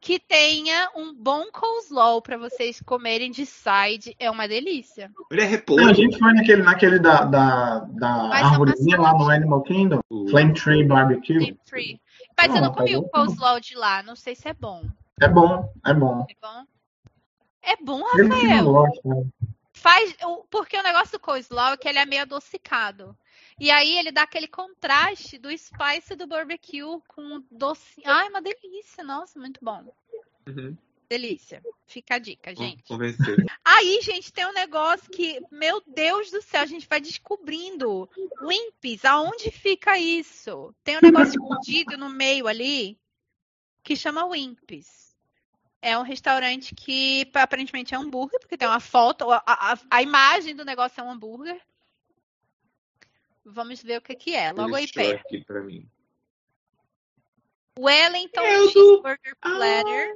que 0.00 0.18
tenha 0.18 0.90
um 0.96 1.14
bom 1.14 1.44
coleslaw 1.52 2.20
para 2.20 2.36
vocês 2.36 2.80
comerem 2.82 3.30
de 3.30 3.46
side. 3.46 4.14
É 4.18 4.30
uma 4.30 4.48
delícia. 4.48 5.10
Ele 5.30 5.40
é 5.40 5.44
Não, 5.44 5.50
repolho. 5.50 5.88
a 5.90 5.92
gente 5.92 6.18
foi 6.18 6.32
naquele, 6.32 6.62
naquele 6.62 6.98
da, 6.98 7.24
da, 7.24 7.78
da 7.80 8.34
arvorezinha 8.34 9.00
lá 9.00 9.12
no. 9.12 9.28
Animal 9.30 9.62
Kingdom. 9.62 10.00
Flame 10.30 10.54
Tree 10.54 10.84
Barbecue. 10.84 11.34
Gluten 11.38 11.58
free. 11.66 12.00
Mas 12.36 12.48
eu 12.54 12.60
não 12.60 12.68
Não, 12.68 12.74
comi 12.74 12.92
tá 12.92 12.98
o 12.98 13.08
coleslaw 13.08 13.60
de 13.60 13.74
lá. 13.76 14.02
Não 14.02 14.16
sei 14.16 14.34
se 14.34 14.48
é 14.48 14.54
bom. 14.54 14.82
É 15.20 15.28
bom, 15.28 15.68
é 15.84 15.94
bom. 15.94 16.26
É 16.28 16.34
bom? 16.40 16.64
É 17.62 17.76
bom, 17.76 18.02
Ele 18.14 18.22
que 18.28 18.28
não 18.28 18.38
Rafael. 18.38 18.64
gosta. 18.64 19.08
né? 19.08 19.24
Faz, 19.78 20.16
porque 20.50 20.76
o 20.76 20.82
negócio 20.82 21.12
do 21.12 21.20
coleslaw 21.20 21.74
é 21.74 21.76
que 21.76 21.88
ele 21.88 21.98
é 21.98 22.04
meio 22.04 22.22
adocicado. 22.22 23.16
E 23.60 23.70
aí 23.70 23.96
ele 23.96 24.10
dá 24.10 24.22
aquele 24.22 24.48
contraste 24.48 25.38
do 25.38 25.56
spice 25.56 26.16
do 26.16 26.26
barbecue 26.26 27.00
com 27.06 27.36
o 27.36 27.44
doce. 27.50 28.02
Ai, 28.04 28.28
uma 28.28 28.42
delícia. 28.42 29.04
Nossa, 29.04 29.38
muito 29.38 29.60
bom. 29.62 29.94
Uhum. 30.48 30.76
Delícia. 31.08 31.62
Fica 31.86 32.16
a 32.16 32.18
dica, 32.18 32.54
gente. 32.54 32.82
Convenceu. 32.82 33.36
Aí, 33.64 34.00
gente, 34.02 34.32
tem 34.32 34.46
um 34.46 34.52
negócio 34.52 35.10
que, 35.10 35.40
meu 35.50 35.82
Deus 35.86 36.30
do 36.30 36.42
céu, 36.42 36.62
a 36.62 36.66
gente 36.66 36.86
vai 36.86 37.00
descobrindo. 37.00 38.10
Wimpys, 38.42 39.04
aonde 39.04 39.50
fica 39.50 39.96
isso? 39.96 40.74
Tem 40.84 40.98
um 40.98 41.02
negócio 41.02 41.40
escondido 41.40 41.96
no 41.96 42.10
meio 42.10 42.46
ali 42.46 42.98
que 43.82 43.96
chama 43.96 44.26
Wimpys. 44.26 45.07
É 45.80 45.96
um 45.96 46.02
restaurante 46.02 46.74
que 46.74 47.30
aparentemente 47.34 47.94
é 47.94 47.98
hambúrguer, 47.98 48.40
porque 48.40 48.56
tem 48.56 48.66
uma 48.66 48.80
foto, 48.80 49.30
a, 49.30 49.42
a, 49.46 49.78
a 49.90 50.02
imagem 50.02 50.54
do 50.56 50.64
negócio 50.64 51.00
é 51.00 51.04
um 51.04 51.10
hambúrguer. 51.12 51.60
Vamos 53.44 53.82
ver 53.82 53.98
o 53.98 54.02
que, 54.02 54.14
que 54.14 54.34
é. 54.34 54.50
Logo 54.52 54.76
Ele 54.76 54.86
aí 54.86 54.92
perto. 54.92 55.20
aqui 55.26 55.44
pra 55.44 55.60
mim. 55.62 55.88
Wellington 57.78 58.40
É 58.40 58.58
o 58.58 58.64
do- 58.64 58.70
Cheeseburger 58.72 59.36
Ah, 59.40 59.50
Platter. 59.54 60.14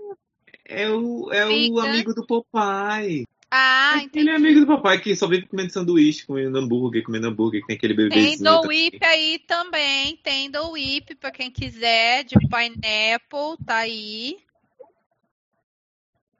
É 0.64 0.88
o, 0.90 1.32
é 1.32 1.46
o 1.46 1.78
amigo 1.80 2.12
do 2.14 2.26
Popeye. 2.26 3.26
Ah, 3.50 3.92
Ele 3.96 4.04
entendi. 4.06 4.28
é 4.30 4.34
amigo 4.34 4.60
do 4.60 4.66
Popeye 4.66 5.00
que 5.00 5.14
só 5.14 5.26
vive 5.28 5.46
comendo 5.46 5.72
sanduíche, 5.72 6.26
comendo 6.26 6.58
hambúrguer, 6.58 7.04
comendo 7.04 7.28
hambúrguer, 7.28 7.60
que 7.60 7.66
tem 7.68 7.76
aquele 7.76 7.94
Tem 7.94 8.08
bebezinho. 8.08 8.50
do 8.50 8.60
também. 8.62 8.84
Whip 8.90 9.04
aí 9.04 9.38
também. 9.46 10.16
Tem 10.16 10.50
do 10.50 10.70
Whip 10.72 11.14
pra 11.16 11.30
quem 11.30 11.50
quiser, 11.50 12.24
de 12.24 12.34
pineapple, 12.48 13.64
tá 13.64 13.76
aí. 13.76 14.38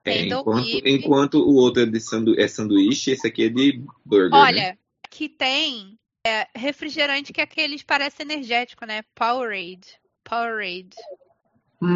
Tem 0.03 0.29
enquanto, 0.31 0.69
enquanto 0.85 1.35
o 1.39 1.55
outro 1.55 1.83
é, 1.83 1.87
de 1.87 2.01
sandu 2.01 2.39
é 2.39 2.49
sanduíche, 2.49 3.13
esse 3.13 3.27
aqui 3.27 3.45
é 3.45 3.49
de 3.49 3.83
burger. 4.05 4.31
né? 4.31 4.39
Olha, 4.39 4.79
que 5.11 5.29
tem 5.29 5.97
é, 6.27 6.49
refrigerante 6.55 7.33
que 7.33 7.41
é 7.41 7.45
aqueles 7.45 7.83
parece 7.83 8.23
energético, 8.23 8.85
né? 8.85 9.03
Powerade. 9.15 10.01
Powerade. 10.25 10.97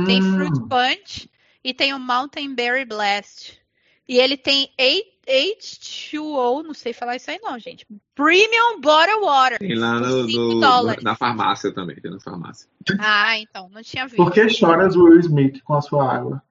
Tem 0.07 0.20
Hum, 0.20 0.35
Fruit 0.35 0.61
Punch 0.69 1.31
e 1.65 1.74
tem 1.74 1.93
o 1.95 1.99
Mountain 1.99 2.55
Berry 2.55 2.85
Blast. 2.85 3.61
E 4.09 4.19
ele 4.19 4.37
tem 4.37 4.70
H2O, 4.78 6.62
não 6.62 6.74
sei 6.74 6.93
falar 6.93 7.16
isso 7.16 7.28
aí 7.31 7.41
não, 7.43 7.59
gente. 7.59 7.85
Premium 8.15 8.81
Bottle 8.81 9.20
Water. 9.23 9.59
Tem 9.59 9.74
lá 9.74 9.99
no, 9.99 10.27
no- 10.28 10.97
na 11.03 11.16
farmácia 11.16 11.73
também, 11.73 11.97
tem 11.97 12.11
na 12.11 12.20
farmácia. 12.20 12.69
Ah, 13.01 13.37
então, 13.39 13.69
não 13.69 13.83
tinha 13.83 14.05
visto. 14.07 14.16
Por 14.16 14.33
que 14.33 14.49
choras 14.49 14.95
Will 14.95 15.19
Smith 15.20 15.61
com 15.65 15.74
a 15.74 15.83
sua 15.83 16.12
água? 16.12 16.43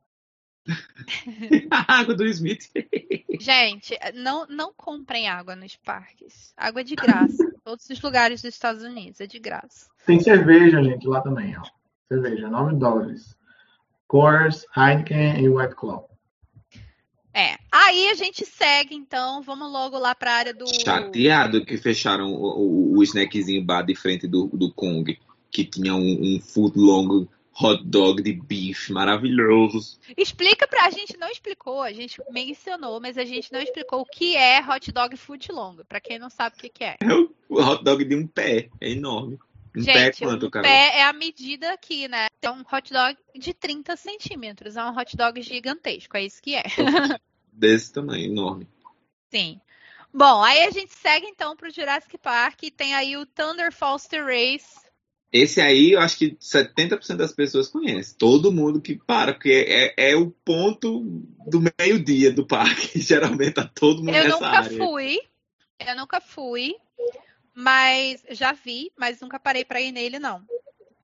a 1.70 2.00
água 2.00 2.16
do 2.16 2.26
Smith. 2.26 2.72
Gente, 3.40 3.98
não, 4.14 4.46
não 4.48 4.74
comprem 4.76 5.28
água 5.28 5.56
nos 5.56 5.76
parques. 5.76 6.54
Água 6.58 6.82
é 6.82 6.84
de 6.84 6.96
graça. 6.96 7.44
Em 7.44 7.56
Todos 7.64 7.90
os 7.90 8.02
lugares 8.02 8.42
dos 8.42 8.54
Estados 8.54 8.84
Unidos 8.84 9.20
é 9.20 9.28
de 9.28 9.40
graça. 9.40 9.88
Tem 10.06 10.20
cerveja, 10.20 10.84
gente, 10.84 11.08
lá 11.08 11.22
também, 11.22 11.58
ó. 11.58 11.64
Cerveja, 12.08 12.50
9 12.50 12.76
dólares. 12.76 13.36
Coors, 14.08 14.66
Heineken 14.76 15.44
e 15.44 15.50
White 15.50 15.76
Claw. 15.76 16.08
É. 17.34 17.58
Aí 17.72 18.08
a 18.10 18.14
gente 18.14 18.46
segue, 18.46 18.96
então. 18.96 19.42
Vamos 19.42 19.72
logo 19.72 19.98
lá 19.98 20.16
para 20.16 20.32
a 20.32 20.36
área 20.36 20.54
do. 20.54 20.66
Chateado 20.68 21.66
que 21.66 21.78
fecharam 21.78 22.32
o, 22.32 22.94
o, 22.94 22.98
o 22.98 23.04
snackzinho 23.04 23.66
bar 23.66 23.82
de 23.82 23.96
frente 23.96 24.28
do, 24.28 24.48
do 24.48 24.72
Kong, 24.72 25.20
que 25.52 25.66
tinha 25.66 25.96
um, 25.96 26.36
um 26.36 26.40
foot 26.40 26.78
long 26.78 27.28
hot 27.60 27.84
dog 27.86 28.22
de 28.22 28.34
bife 28.34 28.92
maravilhoso. 28.92 30.00
Explica 30.18 30.68
pra. 30.68 30.86
A 30.86 30.90
gente 30.90 31.18
não 31.18 31.30
explicou, 31.30 31.82
a 31.82 31.94
gente 31.94 32.22
mencionou, 32.30 33.00
mas 33.00 33.18
a 33.18 33.26
gente 33.26 33.52
não 33.52 33.62
explicou 33.62 34.02
o 34.02 34.06
que 34.06 34.36
é 34.36 34.62
hot 34.62 34.92
dog 34.92 35.16
foot 35.16 35.52
long. 35.52 35.78
Pra 35.88 36.00
quem 36.00 36.20
não 36.20 36.30
sabe 36.30 36.56
o 36.58 36.60
que, 36.60 36.70
que 36.70 36.84
é. 36.84 36.98
É 37.00 37.14
o, 37.14 37.62
hot 37.62 37.84
dog 37.84 38.04
de 38.04 38.16
um 38.16 38.28
pé, 38.28 38.70
é 38.82 38.90
enorme. 38.92 39.40
Um 39.76 39.84
pé 39.84 39.92
é 39.92 40.06
Gente, 40.06 40.20
quanto, 40.20 40.46
o 40.46 40.52
cara? 40.52 40.66
pé 40.66 41.00
é 41.00 41.04
a 41.04 41.14
medida 41.14 41.74
aqui, 41.74 42.08
né? 42.08 42.28
É 42.42 42.50
um 42.50 42.62
hot 42.62 42.92
dog 42.92 43.18
de 43.36 43.54
30 43.54 43.96
centímetros. 43.96 44.76
É 44.76 44.84
um 44.84 44.98
hot 44.98 45.16
dog 45.16 45.42
gigantesco. 45.42 46.18
É 46.18 46.24
isso 46.24 46.42
que 46.42 46.56
é. 46.56 46.64
Desse 47.52 47.92
tamanho, 47.92 48.26
enorme. 48.26 48.68
Sim. 49.32 49.60
Bom, 50.14 50.42
aí 50.42 50.64
a 50.64 50.72
gente 50.72 50.94
segue 50.94 51.26
então 51.26 51.58
pro 51.58 51.70
Jurassic 51.70 52.18
Park 52.18 52.64
e 52.64 52.72
tem 52.72 52.96
aí 52.96 53.18
o 53.18 53.26
Thunder 53.26 53.70
Foster 53.70 54.24
Race. 54.24 54.85
Esse 55.36 55.60
aí 55.60 55.92
eu 55.92 56.00
acho 56.00 56.18
que 56.18 56.38
70% 56.40 57.18
das 57.18 57.34
pessoas 57.34 57.68
conhecem. 57.68 58.16
Todo 58.18 58.54
mundo 58.54 58.80
que 58.80 58.96
para, 58.96 59.34
porque 59.34 59.66
é, 59.68 60.12
é 60.12 60.16
o 60.16 60.32
ponto 60.32 61.02
do 61.46 61.62
meio-dia 61.78 62.32
do 62.32 62.48
parque. 62.48 62.98
Geralmente 63.04 63.56
tá 63.56 63.70
todo 63.76 63.98
mundo 63.98 64.16
Eu 64.16 64.24
nessa 64.24 64.36
nunca 64.36 64.48
área. 64.48 64.78
fui, 64.78 65.20
eu 65.86 65.96
nunca 65.98 66.22
fui, 66.22 66.76
mas 67.54 68.24
já 68.30 68.54
vi, 68.54 68.94
mas 68.98 69.20
nunca 69.20 69.38
parei 69.38 69.66
pra 69.66 69.82
ir 69.82 69.92
nele 69.92 70.20
não. 70.20 70.42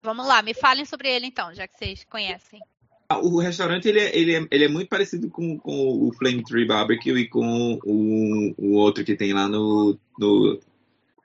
Vamos 0.01 0.25
lá, 0.25 0.41
me 0.41 0.53
falem 0.53 0.85
sobre 0.85 1.09
ele 1.09 1.25
então, 1.27 1.53
já 1.53 1.67
que 1.67 1.77
vocês 1.77 2.05
conhecem. 2.05 2.61
Ah, 3.09 3.19
O 3.19 3.37
restaurante 3.37 3.89
ele 3.89 3.99
é, 3.99 4.17
ele 4.17 4.33
é, 4.33 4.47
ele 4.49 4.63
é 4.63 4.69
muito 4.69 4.87
parecido 4.87 5.29
com, 5.29 5.59
com 5.59 6.07
o 6.07 6.13
Flame 6.13 6.41
Tree 6.41 6.65
Barbecue 6.65 7.19
e 7.19 7.27
com 7.27 7.77
o, 7.83 8.53
o 8.57 8.73
outro 8.75 9.03
que 9.03 9.13
tem 9.13 9.33
lá 9.33 9.49
no, 9.49 9.99
no, 10.17 10.57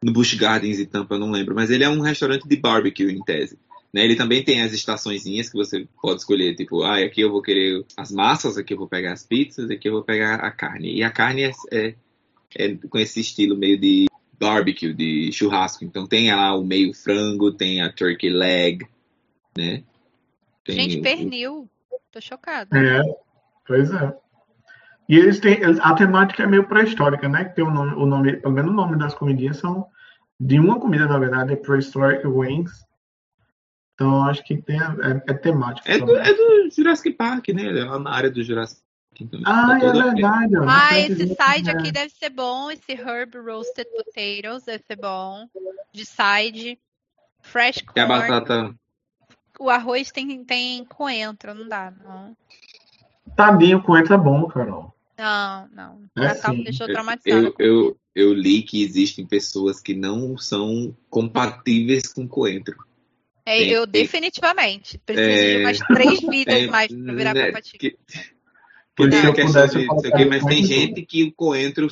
no 0.03 0.13
Busch 0.13 0.35
Gardens 0.35 0.79
e 0.79 0.87
Tampa, 0.87 1.15
eu 1.15 1.19
não 1.19 1.31
lembro. 1.31 1.55
Mas 1.55 1.71
ele 1.71 1.85
é 1.85 1.89
um 1.89 2.01
restaurante 2.01 2.47
de 2.47 2.57
barbecue, 2.57 3.11
em 3.11 3.23
tese. 3.23 3.59
Né? 3.93 4.05
Ele 4.05 4.17
também 4.17 4.43
tem 4.45 4.63
as 4.63 4.73
estaçõezinhas 4.73 5.49
que 5.49 5.57
você 5.57 5.87
pode 6.03 6.21
escolher, 6.21 6.55
tipo, 6.55 6.83
ah, 6.83 6.99
aqui 6.99 7.21
eu 7.21 7.31
vou 7.31 7.43
querer 7.43 7.85
as 7.97 8.11
massas, 8.13 8.57
aqui 8.59 8.75
eu 8.75 8.79
vou 8.79 8.89
pegar 8.89 9.13
as 9.13 9.25
pizzas, 9.25 9.71
aqui 9.71 9.89
eu 9.89 9.93
vou 9.93 10.03
pegar 10.03 10.37
a 10.37 10.51
carne. 10.51 10.95
E 10.95 11.03
a 11.03 11.11
carne 11.11 11.45
é, 11.45 11.53
é, 11.73 11.95
é 12.57 12.75
com 12.75 12.99
esse 12.99 13.21
estilo 13.21 13.57
meio 13.57 13.79
de 13.79 14.07
barbecue, 14.39 14.93
de 14.93 15.33
churrasco. 15.33 15.85
Então 15.85 16.07
tem 16.07 16.31
lá 16.35 16.55
o 16.55 16.65
meio 16.65 16.93
frango, 16.93 17.53
tem 17.53 17.81
a 17.81 17.91
turkey 17.91 18.29
leg, 18.29 18.87
né? 19.57 19.83
Tem 20.65 20.77
Gente, 20.77 20.99
o- 20.99 21.03
pernil. 21.03 21.71
Tô 22.13 22.21
chocada. 22.21 22.77
É, 22.77 23.01
pois 23.67 23.91
é. 23.91 24.15
E 25.09 25.17
eles 25.17 25.39
têm. 25.41 25.59
A 25.81 25.95
temática 25.95 26.43
é 26.43 26.47
meio 26.47 26.67
pré-histórica, 26.67 27.29
né? 27.29 27.45
Que 27.45 27.57
tem 27.57 27.65
o 27.65 27.71
nome, 27.71 27.93
o 27.95 28.07
nome, 28.07 28.37
pelo 28.39 28.55
menos 28.55 28.71
o 28.73 28.75
nome 28.75 28.99
das 28.99 29.15
comidinhas 29.15 29.59
são. 29.59 29.87
De 30.39 30.59
uma 30.61 30.79
comida, 30.79 31.07
na 31.07 31.19
verdade, 31.19 31.53
é 31.53 31.57
Prehistoric 31.57 32.27
Wings. 32.27 32.85
Então 33.95 34.25
acho 34.25 34.45
que 34.45 34.61
tem, 34.61 34.79
é, 34.79 35.23
é 35.29 35.35
temático. 35.35 35.89
É 35.89 35.99
do, 35.99 36.15
é 36.17 36.35
do 36.35 36.71
Jurassic 36.75 37.13
Park, 37.13 37.49
né? 37.49 37.67
É 37.79 37.85
lá 37.85 37.99
na 37.99 38.11
área 38.11 38.31
do 38.31 38.43
Jurassic 38.43 38.81
Park. 38.81 38.87
Então, 39.19 39.41
Ah, 39.47 39.79
tá 39.81 39.87
é 39.87 39.93
verdade. 39.93 40.59
ó. 40.59 40.65
Ah, 40.69 40.99
esse 40.99 41.27
side 41.29 41.63
né? 41.65 41.73
aqui 41.73 41.91
deve 41.91 42.11
ser 42.11 42.29
bom. 42.29 42.71
Esse 42.71 42.93
herb 42.93 43.35
roasted 43.39 43.87
potatoes 43.91 44.65
deve 44.65 44.85
ser 44.87 44.97
bom. 44.97 45.49
De 45.93 46.05
side. 46.05 46.79
Fresh 47.41 47.79
E 47.95 48.01
a 48.01 48.07
corn. 48.07 48.29
batata. 48.29 48.75
O 49.59 49.71
arroz 49.71 50.11
tem, 50.13 50.45
tem 50.45 50.85
coentro, 50.85 51.55
não 51.55 51.67
dá, 51.67 51.91
não. 52.05 52.37
Tadinho, 53.35 53.83
coentro 53.83 54.13
é 54.13 54.19
bom, 54.19 54.47
Carol. 54.49 54.95
Não, 55.19 55.69
não. 55.69 56.11
É 56.17 56.21
Natal 56.21 56.53
me 56.53 56.59
sim. 56.59 56.65
deixou 56.65 56.87
traumatizada. 56.87 57.47
Eu, 57.47 57.55
eu, 57.59 58.01
eu 58.15 58.35
li 58.35 58.63
que 58.63 58.83
existem 58.83 59.27
pessoas 59.27 59.81
que 59.81 59.95
não 59.95 60.37
são 60.37 60.97
compatíveis 61.09 62.13
com 62.13 62.29
coentro. 62.29 62.77
É, 63.45 63.59
tem- 63.59 63.71
eu 63.71 63.87
tem- 63.87 64.03
definitivamente 64.03 64.99
preciso 64.99 65.29
É, 65.31 65.53
de 65.53 65.57
umas 65.59 65.79
três 65.79 66.21
vidas 66.29 66.55
É, 66.55 66.67
mais 66.67 66.93
pra 66.93 67.15
virar 67.15 67.35
né, 67.35 67.47
compatível. 67.47 67.79
que- 67.79 67.99
Pois 68.97 69.11
que 69.11 69.17
tem 69.17 69.21
se 69.21 69.27
a 69.27 69.29
eu 69.29 69.35
questão 69.35 69.53
pudesse, 69.53 69.77
não 69.77 69.83
o 69.85 69.87
colocaria 69.89 70.25
quê, 70.25 70.25
mas 70.31 70.45
tem 70.47 70.65
gente 70.65 71.03
que 71.03 71.25
o 71.25 71.33
coentro 71.33 71.87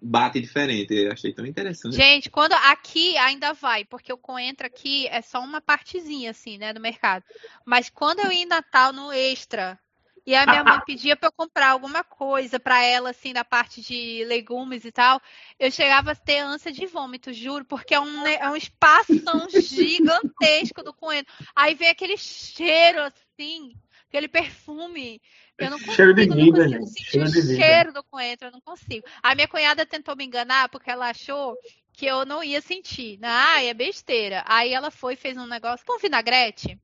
bate 0.00 0.40
diferente. 0.40 0.94
Eu 0.94 1.10
achei 1.10 1.32
tão 1.32 1.44
interessante. 1.44 1.96
Gente, 1.96 2.30
quando 2.30 2.52
aqui 2.52 3.16
ainda 3.18 3.52
vai, 3.52 3.84
porque 3.84 4.12
o 4.12 4.16
coentro 4.18 4.64
aqui 4.64 5.08
é 5.08 5.22
só 5.22 5.40
uma 5.40 5.60
partezinha 5.60 6.30
assim, 6.30 6.56
né, 6.56 6.72
do 6.72 6.80
mercado. 6.80 7.24
Mas 7.66 7.90
quando 7.90 8.20
eu 8.20 8.30
ia 8.30 8.42
em 8.42 8.46
Natal 8.46 8.92
no 8.92 9.12
extra 9.12 9.76
e 10.26 10.34
a 10.34 10.46
minha 10.46 10.64
mãe 10.64 10.80
pedia 10.86 11.16
para 11.16 11.28
eu 11.28 11.32
comprar 11.32 11.68
alguma 11.70 12.02
coisa 12.04 12.58
para 12.60 12.82
ela 12.82 13.10
assim 13.10 13.32
da 13.32 13.44
parte 13.44 13.80
de 13.80 14.24
legumes 14.26 14.84
e 14.84 14.92
tal, 14.92 15.20
eu 15.58 15.70
chegava 15.70 16.12
a 16.12 16.16
ter 16.16 16.38
ânsia 16.38 16.72
de 16.72 16.86
vômito, 16.86 17.32
juro, 17.32 17.64
porque 17.64 17.94
é 17.94 18.00
um 18.00 18.26
é 18.26 18.48
um 18.50 18.56
espação 18.56 19.48
gigantesco 19.50 20.82
do 20.82 20.92
coentro. 20.94 21.32
Aí 21.54 21.74
vem 21.74 21.88
aquele 21.88 22.16
cheiro 22.16 23.00
assim, 23.02 23.72
aquele 24.08 24.28
perfume. 24.28 25.20
Eu 25.58 25.70
não 25.70 25.78
consigo, 25.78 25.94
Cheiro 25.94 26.14
de 26.14 26.26
não 26.26 26.36
vida, 26.36 26.64
consigo 26.64 26.68
gente. 26.68 26.90
sentir 26.90 27.10
Cheiro 27.10 27.28
o 27.28 27.32
de 27.32 27.40
vida. 27.42 27.64
cheiro 27.64 27.92
do 27.92 28.04
coentro, 28.04 28.48
eu 28.48 28.52
não 28.52 28.60
consigo. 28.60 29.06
A 29.22 29.34
minha 29.34 29.48
cunhada 29.48 29.84
tentou 29.86 30.16
me 30.16 30.24
enganar 30.24 30.68
porque 30.70 30.90
ela 30.90 31.10
achou 31.10 31.56
que 31.92 32.06
eu 32.06 32.24
não 32.24 32.42
ia 32.42 32.60
sentir. 32.60 33.18
Ah, 33.22 33.62
é 33.62 33.74
besteira. 33.74 34.42
Aí 34.46 34.72
ela 34.72 34.90
foi 34.90 35.14
e 35.14 35.16
fez 35.16 35.36
um 35.36 35.46
negócio 35.46 35.84
com 35.84 35.98
vinagrete, 35.98 36.78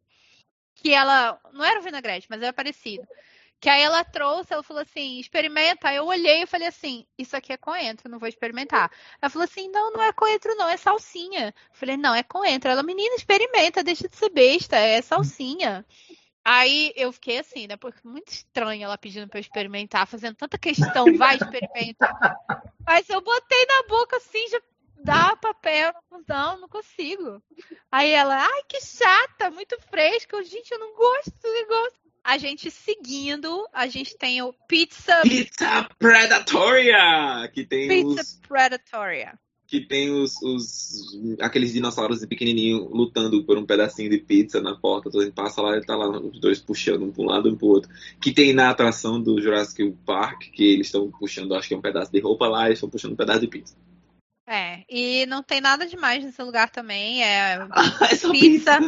que 0.77 0.93
ela. 0.93 1.41
Não 1.53 1.65
era 1.65 1.81
um 1.81 1.83
vinagrete, 1.83 2.29
mas 2.31 2.41
era 2.41 2.53
parecido. 2.53 3.07
Que 3.59 3.71
aí 3.71 3.81
ela 3.81 4.05
trouxe, 4.05 4.53
ela 4.53 4.63
falou 4.63 4.83
assim, 4.83 5.19
experimenta. 5.19 5.89
Aí 5.89 5.97
eu 5.97 6.05
olhei 6.05 6.43
e 6.43 6.47
falei 6.47 6.69
assim, 6.69 7.07
isso 7.17 7.35
aqui 7.35 7.55
é 7.55 7.57
coentro, 7.57 8.11
não 8.11 8.19
vou 8.19 8.29
experimentar. 8.29 8.91
Ela 9.21 9.31
falou 9.31 9.45
assim, 9.45 9.69
não, 9.71 9.91
não 9.93 10.03
é 10.03 10.13
coentro 10.13 10.55
não, 10.57 10.69
é 10.69 10.77
salsinha. 10.77 11.47
Eu 11.49 11.77
falei, 11.77 11.97
não, 11.97 12.15
é 12.15 12.23
coentro. 12.23 12.71
Ela, 12.71 12.83
menina, 12.83 13.17
experimenta, 13.17 13.83
deixa 13.83 14.09
de 14.09 14.17
ser 14.17 14.29
besta, 14.29 14.77
é 14.77 15.01
salsinha. 15.01 15.87
Aí 16.45 16.93
eu 16.95 17.11
fiquei 17.13 17.39
assim, 17.39 17.67
né? 17.67 17.77
Porque 17.77 17.99
muito 18.07 18.29
estranho 18.29 18.85
ela 18.85 18.99
pedindo 18.99 19.27
pra 19.27 19.39
eu 19.39 19.41
experimentar, 19.41 20.07
fazendo 20.07 20.37
tanta 20.37 20.59
questão, 20.59 21.07
vai, 21.17 21.37
experimenta. 21.37 22.15
Mas 22.87 23.09
eu 23.09 23.21
botei 23.23 23.67
na 23.67 23.89
boca 23.89 24.19
assim, 24.19 24.47
já 24.49 24.61
dá 25.07 25.37
papel, 25.37 25.93
não, 26.29 26.61
não 26.61 26.69
consigo. 26.69 27.41
Aí 27.91 28.11
ela, 28.11 28.45
ai, 28.45 28.63
que 28.69 28.81
chata, 28.81 29.51
muito 29.53 29.79
fresca. 29.89 30.37
Eu, 30.37 30.45
gente, 30.45 30.73
eu 30.73 30.81
não 30.81 30.95
gosto 30.95 31.31
do 31.41 31.53
negócio. 31.53 32.07
A 32.25 32.39
gente 32.39 32.73
seguindo, 32.73 33.69
a 33.73 33.87
gente 33.87 34.19
tem 34.19 34.43
o 34.43 34.53
Pizza, 34.67 35.23
Pizza 35.23 35.89
Predatoria! 35.97 37.49
Que 37.55 37.65
tem 37.65 37.87
pizza 37.87 38.21
os. 38.21 38.41
Predatoria. 38.49 39.39
Que 39.69 39.81
tem 39.81 40.11
os, 40.11 40.43
os. 40.43 41.17
aqueles 41.41 41.73
dinossauros 41.73 42.27
pequenininhos 42.27 42.89
lutando 42.91 43.45
por 43.45 43.57
um 43.57 43.65
pedacinho 43.65 44.11
de 44.11 44.19
pizza 44.19 44.61
na 44.61 44.75
porta. 44.75 45.09
Todo 45.09 45.23
mundo 45.23 45.35
passa 45.35 45.63
lá 45.63 45.77
e 45.77 45.81
tá 45.83 45.95
lá 45.95 46.09
os 46.19 46.41
dois 46.41 46.61
puxando 46.61 47.05
um 47.05 47.13
para 47.13 47.23
um 47.23 47.27
lado 47.27 47.49
e 47.49 47.53
um 47.53 47.57
pro 47.57 47.69
outro. 47.69 47.91
Que 48.21 48.33
tem 48.33 48.53
na 48.53 48.71
atração 48.71 49.23
do 49.23 49.41
Jurassic 49.41 49.93
Park, 50.05 50.51
que 50.53 50.65
eles 50.65 50.89
estão 50.89 51.09
puxando, 51.09 51.55
acho 51.55 51.69
que 51.69 51.75
é 51.75 51.77
um 51.77 51.81
pedaço 51.81 52.11
de 52.11 52.19
roupa 52.19 52.49
lá, 52.49 52.65
e 52.65 52.67
eles 52.69 52.79
estão 52.79 52.91
puxando 52.91 53.13
um 53.13 53.17
pedaço 53.17 53.41
de 53.41 53.47
pizza. 53.47 53.77
É, 54.47 54.85
e 54.89 55.27
não 55.27 55.43
tem 55.43 55.61
nada 55.61 55.87
demais 55.87 56.25
nesse 56.25 56.41
lugar 56.43 56.71
também. 56.71 57.25
É 57.25 57.59
é 58.11 58.15
só 58.15 58.31
pizza, 58.31 58.79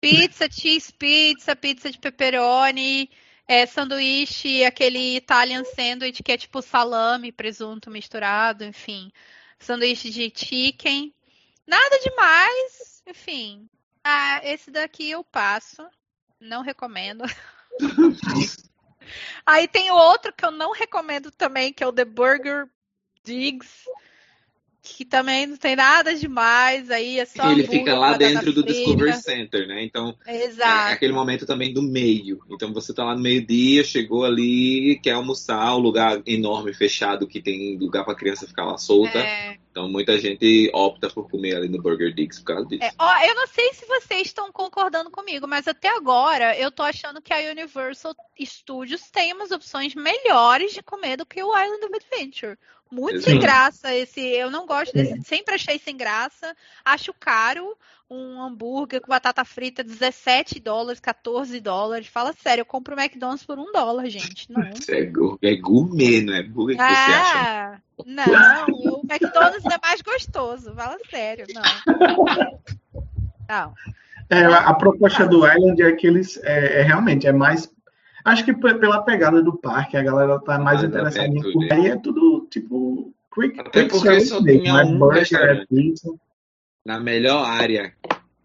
pizza, 0.00 0.48
cheese 0.50 0.92
pizza, 0.92 1.54
pizza 1.54 1.90
de 1.90 1.98
pepperoni, 1.98 3.08
é, 3.46 3.64
sanduíche, 3.66 4.64
aquele 4.64 5.16
Italian 5.16 5.64
sandwich 5.64 6.22
que 6.22 6.32
é 6.32 6.36
tipo 6.36 6.60
salame, 6.60 7.30
presunto 7.30 7.90
misturado, 7.90 8.64
enfim. 8.64 9.12
Sanduíche 9.60 10.10
de 10.10 10.32
chicken. 10.34 11.14
Nada 11.66 11.98
demais, 12.00 13.02
enfim. 13.06 13.68
Ah, 14.02 14.40
esse 14.42 14.70
daqui 14.70 15.10
eu 15.10 15.22
passo. 15.22 15.86
Não 16.40 16.62
recomendo. 16.62 17.24
Aí 19.46 19.66
tem 19.68 19.90
outro 19.90 20.32
que 20.32 20.44
eu 20.44 20.50
não 20.50 20.72
recomendo 20.72 21.30
também, 21.30 21.72
que 21.72 21.82
é 21.82 21.86
o 21.86 21.92
The 21.92 22.04
Burger 22.04 22.68
Digs. 23.24 23.84
Que 24.96 25.04
também 25.04 25.46
não 25.46 25.56
tem 25.56 25.76
nada 25.76 26.14
demais, 26.14 26.90
aí 26.90 27.20
é 27.20 27.24
só 27.24 27.52
ele 27.52 27.66
fica 27.66 27.94
lá 27.94 28.14
dentro 28.14 28.52
do. 28.52 28.64
Discovery 28.64 29.12
Center, 29.14 29.66
né? 29.68 29.84
Então, 29.84 30.16
é 30.26 30.44
Exato. 30.44 30.92
aquele 30.92 31.12
momento 31.12 31.46
também 31.46 31.72
do 31.72 31.82
meio. 31.82 32.40
Então 32.50 32.72
você 32.72 32.92
tá 32.92 33.04
lá 33.04 33.14
no 33.14 33.20
meio-dia, 33.20 33.84
chegou 33.84 34.24
ali, 34.24 34.98
quer 35.02 35.12
almoçar, 35.12 35.74
um 35.76 35.78
lugar 35.78 36.20
enorme, 36.26 36.74
fechado, 36.74 37.26
que 37.26 37.40
tem 37.40 37.76
lugar 37.78 38.04
pra 38.04 38.14
criança 38.14 38.46
ficar 38.46 38.64
lá 38.64 38.76
solta. 38.76 39.18
É, 39.18 39.56
Então 39.70 39.88
muita 39.88 40.18
gente 40.18 40.70
opta 40.72 41.08
por 41.10 41.30
comer 41.30 41.56
ali 41.56 41.68
no 41.68 41.80
Burger 41.80 42.12
Digs 42.12 42.40
por 42.40 42.54
causa 42.54 42.66
disso. 42.66 42.82
é, 42.82 42.90
ó, 42.98 43.24
eu 43.24 43.34
não 43.34 43.46
sei 43.46 43.72
se 43.74 43.86
vocês 43.86 44.26
estão 44.26 44.50
concordando 44.50 45.10
comigo, 45.10 45.46
mas 45.46 45.68
até 45.68 45.88
agora 45.88 46.58
eu 46.58 46.70
tô 46.70 46.82
achando 46.82 47.22
que 47.22 47.32
a 47.32 47.50
Universal 47.50 48.14
Studios 48.40 49.10
tem 49.10 49.32
umas 49.32 49.50
opções 49.50 49.94
melhores 49.94 50.72
de 50.72 50.82
comer 50.82 51.16
do 51.16 51.26
que 51.26 51.42
o 51.42 51.56
Island 51.56 51.84
of 51.84 51.94
Adventure. 51.94 52.58
Muito 52.90 53.20
sem 53.20 53.34
Sim. 53.34 53.40
graça 53.40 53.94
esse, 53.94 54.20
eu 54.20 54.50
não 54.50 54.66
gosto 54.66 54.92
desse, 54.94 55.20
sempre 55.22 55.54
achei 55.54 55.78
sem 55.78 55.96
graça. 55.96 56.56
Acho 56.84 57.12
caro 57.12 57.76
um 58.10 58.42
hambúrguer 58.42 59.00
com 59.00 59.08
batata 59.08 59.44
frita 59.44 59.84
17 59.84 60.58
dólares, 60.60 60.98
14 60.98 61.60
dólares. 61.60 62.06
Fala 62.06 62.32
sério, 62.32 62.62
eu 62.62 62.66
compro 62.66 62.96
o 62.96 62.98
McDonald's 62.98 63.44
por 63.44 63.58
um 63.58 63.70
dólar, 63.72 64.06
gente. 64.08 64.50
Não. 64.50 64.62
Isso 64.72 64.90
é, 64.92 65.10
é 65.42 65.56
gourmet, 65.56 66.22
não 66.22 66.34
é 66.34 66.42
burger 66.42 66.76
que 66.76 66.82
você 66.82 67.12
acha. 67.12 67.38
Ah, 67.38 67.78
não, 68.06 68.66
o 68.66 69.02
McDonald's 69.08 69.64
é 69.64 69.78
mais 69.82 70.00
gostoso, 70.00 70.74
fala 70.74 70.96
sério, 71.10 71.46
não. 71.52 71.62
Não. 73.48 73.72
É, 74.30 74.44
a 74.44 74.74
proposta 74.74 75.26
do 75.26 75.38
Island 75.50 75.82
é 75.82 75.92
que 75.92 76.06
eles 76.06 76.38
é, 76.44 76.80
é 76.80 76.82
realmente 76.82 77.26
é 77.26 77.32
mais. 77.32 77.72
Acho 78.24 78.44
que 78.44 78.52
pe- 78.52 78.74
pela 78.74 79.02
pegada 79.02 79.42
do 79.42 79.56
parque, 79.56 79.96
a 79.96 80.02
galera 80.02 80.38
tá 80.40 80.58
mais 80.58 80.82
Mas 80.82 80.90
interessada 80.90 81.28
em 81.28 81.40
tudo, 81.40 81.52
comer. 81.52 81.72
Aí 81.72 81.86
é 81.86 81.96
tudo 81.96 82.46
tipo 82.50 83.12
quick, 83.32 83.60
Até 83.60 83.82
quick 83.82 83.90
porque 83.90 84.08
service 84.08 84.28
só 84.28 84.40
mesmo, 84.40 84.62
tinha 84.62 84.80
é 84.80 84.84
um 84.84 84.98
burger, 84.98 85.66
pizza. 85.68 86.14
Na 86.84 86.98
melhor 86.98 87.44
área, 87.44 87.92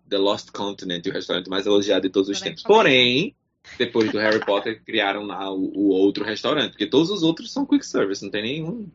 The 0.09 0.17
Lost 0.17 0.51
Continent, 0.51 1.05
o 1.07 1.11
restaurante 1.11 1.49
mais 1.49 1.65
elogiado 1.65 2.03
de 2.03 2.09
todos 2.09 2.29
os 2.29 2.39
tempos. 2.39 2.63
Porém, 2.63 3.35
depois 3.77 4.11
do 4.11 4.19
Harry 4.19 4.43
Potter, 4.45 4.81
criaram 4.85 5.23
lá 5.25 5.51
o, 5.51 5.71
o 5.75 5.87
outro 5.89 6.23
restaurante, 6.23 6.71
porque 6.71 6.87
todos 6.87 7.09
os 7.09 7.23
outros 7.23 7.51
são 7.51 7.65
quick 7.65 7.85
service, 7.85 8.23
não 8.23 8.31
tem 8.31 8.43
nenhum. 8.43 8.87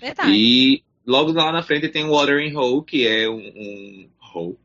Verdade. 0.00 0.32
E 0.32 0.82
logo 1.06 1.32
lá 1.32 1.52
na 1.52 1.62
frente 1.62 1.88
tem 1.88 2.04
o 2.04 2.12
Watering 2.12 2.54
Hole, 2.56 2.84
que 2.84 3.06
é 3.06 3.28
um, 3.28 3.36
um 3.38 4.08
hole, 4.34 4.56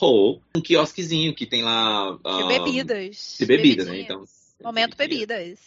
hole, 0.00 0.40
um 0.56 0.60
quiosquezinho 0.60 1.34
que 1.34 1.46
tem 1.46 1.62
lá. 1.62 2.12
De 2.12 2.20
ah, 2.24 2.46
bebidas. 2.46 3.36
De 3.38 3.46
bebida, 3.46 3.84
né? 3.84 4.00
Então. 4.00 4.24
Momento 4.64 4.96
bebidas. 4.96 5.58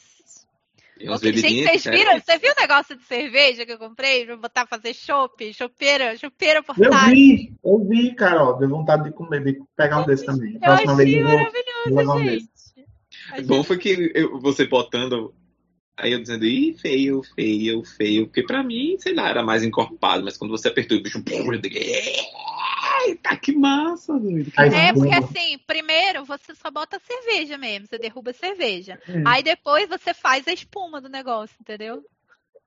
Tem 0.98 1.08
umas 1.10 1.20
Ok, 1.20 1.32
Gente, 1.32 1.42
bebidinhas. 1.44 1.70
vocês 1.70 1.86
né? 1.86 1.92
viram? 1.92 2.20
Você 2.20 2.38
viu 2.40 2.52
o 2.52 2.60
negócio 2.62 2.96
de 2.96 3.04
cerveja 3.04 3.66
que 3.66 3.72
eu 3.72 3.78
comprei? 3.78 4.26
Pra 4.26 4.36
botar 4.38 4.66
fazer 4.66 4.94
chopp, 4.96 5.54
chopeira, 5.54 6.18
chopeira 6.18 6.60
Eu 6.60 6.64
portátil. 6.64 7.10
vi, 7.14 7.54
eu 7.64 7.88
vi, 7.88 8.16
Carol. 8.16 8.58
Deu 8.58 8.68
vontade 8.70 9.04
de 9.04 9.12
comer, 9.12 9.44
de 9.44 9.62
pegar 9.76 10.00
um 10.02 10.06
desse 10.08 10.26
também. 10.26 10.56
Eu 10.56 10.60
Próxima 10.60 10.96
vez 10.96 11.10
achei 11.10 11.22
eu 11.22 11.28
vou, 11.28 11.38
vou 11.38 12.04
maravilhoso, 12.04 12.12
um 12.12 12.30
gente. 12.30 12.50
Achei 13.32 13.46
Bom 13.46 13.64
foi 13.64 13.78
que 13.78 14.12
eu- 14.16 14.40
você 14.40 14.66
botando. 14.66 15.34
Aí 15.98 16.12
eu 16.12 16.22
dizendo, 16.22 16.46
ih, 16.46 16.76
feio, 16.78 17.24
feio, 17.36 17.84
feio. 17.84 18.28
Porque 18.28 18.44
pra 18.44 18.62
mim, 18.64 18.98
sei 19.00 19.16
lá, 19.16 19.30
era 19.30 19.42
mais 19.44 19.64
encorpado. 19.64 20.24
Mas 20.24 20.38
quando 20.38 20.52
você 20.52 20.68
apertou 20.68 20.98
o 20.98 21.02
bicho. 21.02 21.18
Eu 21.28 21.58
digo, 21.60 21.76
Eita, 23.06 23.36
que 23.38 23.54
massa, 23.54 24.18
doido. 24.20 24.52
que 24.52 24.60
Aí 24.60 24.70
massa." 24.70 24.82
É, 24.82 24.94
porque 24.94 25.14
assim, 25.16 25.58
primeiro 25.66 26.24
você 26.24 26.54
só 26.54 26.70
bota 26.70 26.98
a 26.98 27.00
cerveja 27.00 27.58
mesmo, 27.58 27.88
você 27.88 27.98
derruba 27.98 28.32
a 28.32 28.34
cerveja. 28.34 29.00
É. 29.08 29.24
Aí 29.26 29.42
depois 29.44 29.90
você 29.90 30.14
faz 30.14 30.48
a 30.48 30.54
espuma 30.54 31.02
do 31.02 31.10
negócio, 31.10 31.56
entendeu? 31.60 32.04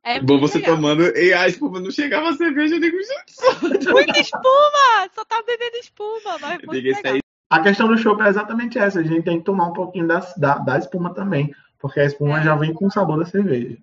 É 0.03 0.19
Bom, 0.19 0.41
você 0.41 0.59
legal. 0.59 0.77
tomando. 0.77 1.03
E 1.17 1.33
a 1.33 1.47
espuma 1.47 1.79
não 1.79 1.91
chegava 1.91 2.31
a 2.31 2.33
cerveja. 2.33 2.77
Eu 2.77 2.81
digo, 2.81 2.97
gente. 2.97 3.91
Muita 3.93 4.19
espuma! 4.19 5.09
Só 5.15 5.25
tá 5.25 5.43
bebendo 5.47 5.77
espuma, 5.77 6.39
mas 6.41 6.61
Eu 6.63 6.67
muito 6.67 6.85
legal. 6.85 7.13
aí. 7.15 7.21
A 7.51 7.61
questão 7.61 7.89
do 7.89 7.99
chopp 7.99 8.23
é 8.23 8.29
exatamente 8.29 8.79
essa. 8.79 9.01
A 9.01 9.03
gente 9.03 9.25
tem 9.25 9.39
que 9.39 9.45
tomar 9.45 9.67
um 9.67 9.73
pouquinho 9.73 10.07
da, 10.07 10.21
da, 10.37 10.55
da 10.59 10.79
espuma 10.79 11.13
também. 11.13 11.53
Porque 11.81 12.01
a 12.01 12.05
espuma 12.05 12.41
É. 12.41 12.45
já 12.45 12.55
vem 12.57 12.73
com 12.75 12.87
o 12.87 12.91
sabor 12.91 13.19
da 13.19 13.25
cerveja. 13.27 13.77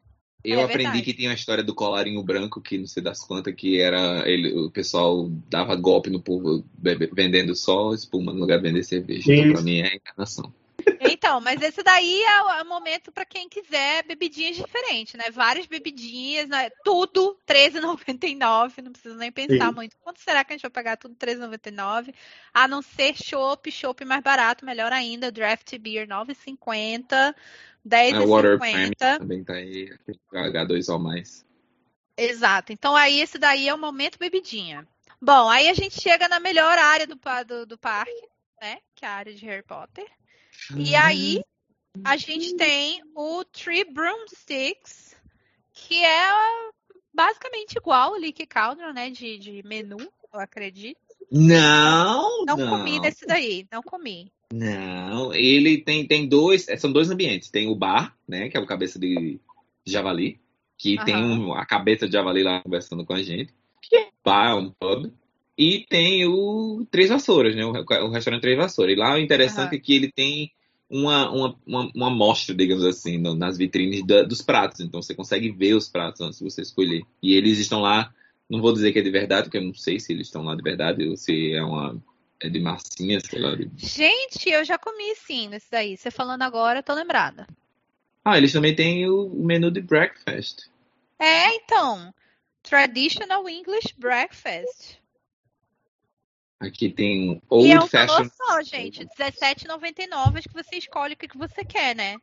Eu 0.44 0.60
É 0.60 0.64
aprendi 0.64 1.02
que 1.02 1.14
tinha 1.14 1.30
uma 1.30 1.36
história 1.36 1.64
do 1.64 1.74
colarinho 1.76 2.22
branco, 2.24 2.62
que 2.62 2.78
não 2.78 2.86
sei 2.86 3.02
das 3.04 3.20
quantas, 3.22 3.54
que 3.56 3.82
era. 3.82 4.24
Ele, 4.30 4.54
o 4.58 4.70
pessoal 4.70 5.28
dava 5.50 5.76
golpe 5.76 6.10
no 6.10 6.22
povo 6.22 6.64
bebe- 6.78 7.10
vendendo 7.14 7.54
só 7.56 7.94
espuma 7.94 8.32
no 8.32 8.40
lugar 8.40 8.58
de 8.58 8.64
vender 8.64 8.84
cerveja. 8.84 9.34
Então, 9.34 9.44
pra 9.46 9.54
Isso. 9.56 9.64
mim, 9.64 9.80
é 9.82 9.96
encarnação. 9.96 10.54
Então, 11.00 11.40
mas 11.40 11.62
esse 11.62 11.84
daí 11.84 12.22
é 12.24 12.44
o, 12.44 12.50
é 12.50 12.64
momento 12.64 13.12
para 13.12 13.26
quem 13.26 13.48
quiser 13.48 14.04
bebidinhas 14.04 14.56
diferentes, 14.56 15.14
né? 15.14 15.30
Várias 15.32 15.66
bebidinhas, 15.66 16.50
né? 16.50 16.70
tudo 16.84 17.38
R$13,99, 17.48 18.82
não 18.82 18.92
precisa 18.92 19.16
nem 19.16 19.32
pensar 19.32 19.70
Sim. 19.70 19.76
muito. 19.76 19.98
Quanto 19.98 20.20
será 20.20 20.44
que 20.44 20.54
a 20.54 20.56
gente 20.56 20.64
vai 20.64 20.72
pagar 20.72 20.98
tudo 20.98 21.16
R$13,99? 21.20 22.14
A 22.54 22.68
não 22.68 22.82
ser 22.82 23.16
chopp, 23.16 23.72
chopp 23.72 24.04
mais 24.06 24.24
barato, 24.24 24.66
melhor 24.66 24.92
ainda, 24.92 25.32
Draft 25.32 25.78
Beer 25.78 26.08
9,50, 26.08 27.36
A 28.14 28.26
Water 28.26 28.60
Prime 28.60 28.96
10,50. 28.96 29.18
também 29.20 29.44
tá 29.44 29.54
aí. 29.54 29.90
H2O 30.34 31.00
mais. 31.00 31.46
Exato. 32.18 32.74
Então 32.74 32.96
aí 32.96 33.22
esse 33.22 33.38
daí 33.38 33.68
é 33.70 33.74
o 33.74 33.78
momento 33.78 34.18
bebidinha. 34.18 34.88
Bom, 35.22 35.50
aí 35.50 35.70
a 35.70 35.74
gente 35.74 36.00
chega 36.02 36.28
na 36.28 36.40
melhor 36.40 36.78
área 36.78 37.08
do, 37.08 37.20
do, 37.46 37.66
do 37.66 37.78
parque, 37.78 38.28
né? 38.62 38.80
Que 38.96 39.06
é 39.06 39.08
a 39.08 39.14
área 39.14 39.34
de 39.34 39.46
Harry 39.46 39.64
Potter. 39.64 40.06
E 40.76 40.96
aí 40.96 41.42
a 42.04 42.18
gente 42.18 42.56
tem 42.56 43.02
o 43.16 43.44
Tree 43.46 43.84
Broomsticks, 43.86 45.16
que 45.74 46.04
é 46.04 46.30
basicamente 47.14 47.74
igual 47.78 48.14
o 48.14 48.18
Leaky 48.18 48.46
Cauldron, 48.46 48.94
né? 48.94 49.10
De, 49.10 49.38
de 49.38 49.64
menu, 49.64 49.98
eu 50.34 50.40
acredito. 50.40 51.00
Não, 51.32 52.46
Não, 52.46 52.58
não. 52.58 52.70
comi 52.70 53.00
nesse 53.00 53.26
daí, 53.26 53.68
não 53.72 53.82
comi. 53.82 54.32
Não, 54.54 55.34
ele 55.34 55.82
tem, 55.82 56.08
tem 56.08 56.28
dois, 56.28 56.68
é, 56.70 56.78
são 56.78 56.92
dois 56.92 57.10
ambientes. 57.12 57.50
Tem 57.50 57.68
o 57.68 57.76
bar, 57.76 58.16
né, 58.28 58.50
que 58.50 58.56
é 58.56 58.60
o 58.60 58.66
cabeça 58.66 58.98
de 58.98 59.40
javali, 59.86 60.40
que 60.78 60.98
tem 61.04 61.16
Aham. 61.16 61.50
um- 61.50 61.54
a 61.54 61.66
cabeça 61.66 62.08
de 62.08 62.14
javali 62.14 62.44
lá 62.44 62.62
conversando 62.62 63.06
com 63.06 63.14
a 63.14 63.22
gente, 63.22 63.54
que 63.82 63.96
é 63.96 64.06
um 64.06 64.12
bar, 64.24 64.58
um 64.58 64.72
pub. 64.72 65.12
E 65.58 65.86
tem 65.90 66.26
o 66.26 66.86
Três 66.92 67.10
Vassouras, 67.10 67.56
né, 67.56 67.66
o, 67.66 67.72
o 67.72 68.10
restaurante 68.10 68.42
Três 68.42 68.58
Vassouras. 68.58 68.94
E 68.94 69.00
lá 69.00 69.16
o 69.16 69.20
interessante 69.20 69.70
Aham. 69.70 69.76
é 69.76 69.80
que 69.80 69.96
ele 69.96 70.12
tem 70.12 70.52
uma, 70.90 71.30
uma, 71.32 71.56
uma, 71.66 71.92
uma 71.96 72.08
amostra, 72.08 72.54
digamos 72.56 72.86
assim, 72.86 73.18
no- 73.18 73.36
nas 73.36 73.58
vitrines 73.58 74.06
da- 74.06 74.24
dos 74.24 74.42
pratos. 74.42 74.80
Então 74.82 75.02
você 75.02 75.16
consegue 75.16 75.50
ver 75.52 75.74
os 75.74 75.90
pratos 75.90 76.22
antes 76.22 76.40
de 76.40 76.46
você 76.46 76.62
escolher. 76.62 77.02
E 77.22 77.34
eles 77.34 77.58
estão 77.60 77.82
lá, 77.82 78.14
não 78.50 78.62
vou 78.62 78.72
dizer 78.72 78.92
que 78.94 79.00
é 79.00 79.02
de 79.02 79.10
verdade, 79.10 79.44
porque 79.46 79.58
eu 79.58 79.64
não 79.64 79.74
sei 79.74 80.00
se 80.00 80.14
eles 80.14 80.28
estão 80.28 80.44
lá 80.44 80.56
de 80.56 80.62
verdade 80.62 81.08
ou 81.08 81.18
se 81.18 81.54
é 81.54 81.64
uma 81.64 82.02
é 82.40 82.50
de 82.50 82.60
massinha, 82.60 83.20
sei 83.20 83.40
lá. 83.42 83.56
de- 83.56 83.68
Gente, 83.78 84.50
eu 84.50 84.64
já 84.64 84.78
comi 84.78 85.16
sim 85.16 85.50
nesse 85.50 85.72
daí. 85.72 85.98
Você 85.98 86.12
falando 86.12 86.44
agora, 86.44 86.80
eu 86.80 86.84
tô 86.84 86.94
lembrada. 86.94 87.48
Ah, 88.24 88.38
eles 88.38 88.54
também 88.54 88.76
têm 88.76 89.10
o 89.10 89.30
menu 89.44 89.72
de 89.72 89.82
breakfast. 89.82 90.68
É, 91.18 91.56
então. 91.56 92.14
Traditional 92.62 93.50
English 93.50 93.96
Breakfast. 93.98 94.98
Aqui 96.60 96.90
tem 96.90 97.30
um 97.30 97.34
e 97.34 97.42
Old 97.50 97.72
é 97.72 97.80
um 97.80 97.88
valor 97.88 97.88
Fashioned. 97.90 98.34
só, 98.36 98.62
gente. 98.64 99.00
R$17,99. 99.18 100.38
Acho 100.38 100.50
que 100.50 100.54
você 100.54 100.78
escolhe 100.78 101.14
o 101.14 101.18
que 101.18 101.38
você 101.38 101.64
quer, 101.64 101.96
né? 101.96 102.18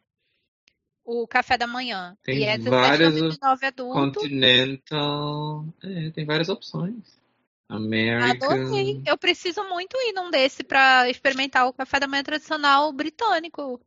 O 1.05 1.27
café 1.29 1.57
da 1.57 1.67
manhã. 1.67 2.17
Tem 2.23 2.39
e 2.39 2.45
é 2.45 2.59
várias 2.59 3.15
R$17,99 3.15 3.65
adulto. 3.65 3.95
Continental. 3.95 5.67
É, 5.83 6.11
tem 6.11 6.25
várias 6.25 6.49
opções. 6.49 7.23
American. 7.69 8.51
Adorei. 8.51 9.03
Eu 9.07 9.17
preciso 9.17 9.63
muito 9.65 9.97
ir 9.97 10.13
num 10.13 10.31
desse 10.31 10.63
pra 10.65 11.09
experimentar 11.09 11.67
o 11.67 11.73
café 11.73 12.01
da 12.01 12.07
manhã 12.07 12.23
tradicional 12.23 12.93
britânico. 12.93 13.81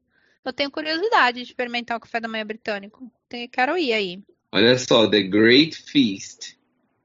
Eu 0.43 0.53
tenho 0.53 0.71
curiosidade 0.71 1.43
de 1.43 1.49
experimentar 1.49 1.97
o 1.97 1.99
café 1.99 2.19
da 2.19 2.27
manhã 2.27 2.45
britânico. 2.45 3.11
Quero 3.51 3.77
ir 3.77 3.93
aí. 3.93 4.23
Olha 4.51 4.77
só, 4.77 5.09
The 5.09 5.23
Great 5.23 5.75
Feast. 5.75 6.56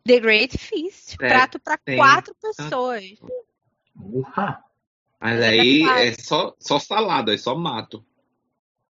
The 0.04 0.20
Great 0.20 0.58
Feast. 0.58 1.16
É, 1.20 1.28
prato 1.28 1.58
pra 1.58 1.76
tem- 1.78 1.96
quatro 1.96 2.34
pessoas. 2.34 3.04
Ufa! 3.96 4.62
Mas 5.20 5.40
é 5.40 5.48
aí 5.50 5.82
é 5.82 6.12
só, 6.14 6.54
só 6.58 6.78
salada, 6.78 7.32
é 7.32 7.38
só 7.38 7.54
mato. 7.54 8.04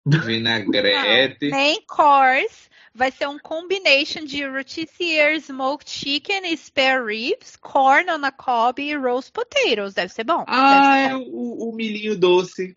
Vinagrete. 0.05 1.49
Main 1.49 1.81
course 1.85 2.69
vai 2.93 3.11
ser 3.11 3.27
um 3.27 3.37
combination 3.37 4.25
de 4.25 4.45
rotisserie 4.45 5.39
smoked 5.41 5.89
chicken 5.89 6.55
spare 6.57 7.03
ribs, 7.05 7.55
corn 7.57 8.09
on 8.09 8.23
a 8.23 8.31
cob 8.31 8.81
e 8.81 8.95
roast 8.95 9.31
potatoes. 9.31 9.93
Deve 9.93 10.11
ser 10.11 10.23
bom. 10.23 10.43
Ah, 10.47 10.95
deve 10.95 10.97
é 10.97 11.09
ser 11.09 11.25
bom. 11.25 11.31
o, 11.31 11.69
o 11.69 11.75
milhinho 11.75 12.17
doce. 12.17 12.75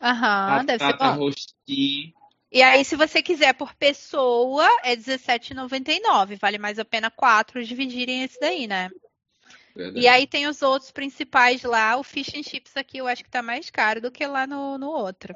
Aham, 0.00 0.64
deve 0.64 0.84
ser 0.84 0.96
bom. 0.98 1.12
rosti. 1.12 2.14
E 2.50 2.62
aí, 2.62 2.84
se 2.84 2.96
você 2.96 3.22
quiser 3.22 3.54
por 3.54 3.74
pessoa, 3.74 4.66
é 4.84 4.90
R$17,99. 4.94 6.38
Vale 6.38 6.58
mais 6.58 6.78
a 6.78 6.84
pena 6.84 7.10
quatro 7.10 7.62
dividirem 7.64 8.22
esse 8.22 8.38
daí, 8.40 8.66
né? 8.66 8.90
E 9.94 10.08
aí 10.08 10.26
tem 10.26 10.46
os 10.46 10.62
outros 10.62 10.90
principais 10.90 11.62
lá. 11.62 11.96
O 11.96 12.02
fish 12.02 12.34
and 12.34 12.42
chips 12.42 12.76
aqui 12.76 12.98
eu 12.98 13.06
acho 13.06 13.22
que 13.22 13.30
tá 13.30 13.42
mais 13.42 13.68
caro 13.68 14.00
do 14.00 14.10
que 14.10 14.26
lá 14.26 14.46
no, 14.46 14.78
no 14.78 14.88
outro. 14.88 15.34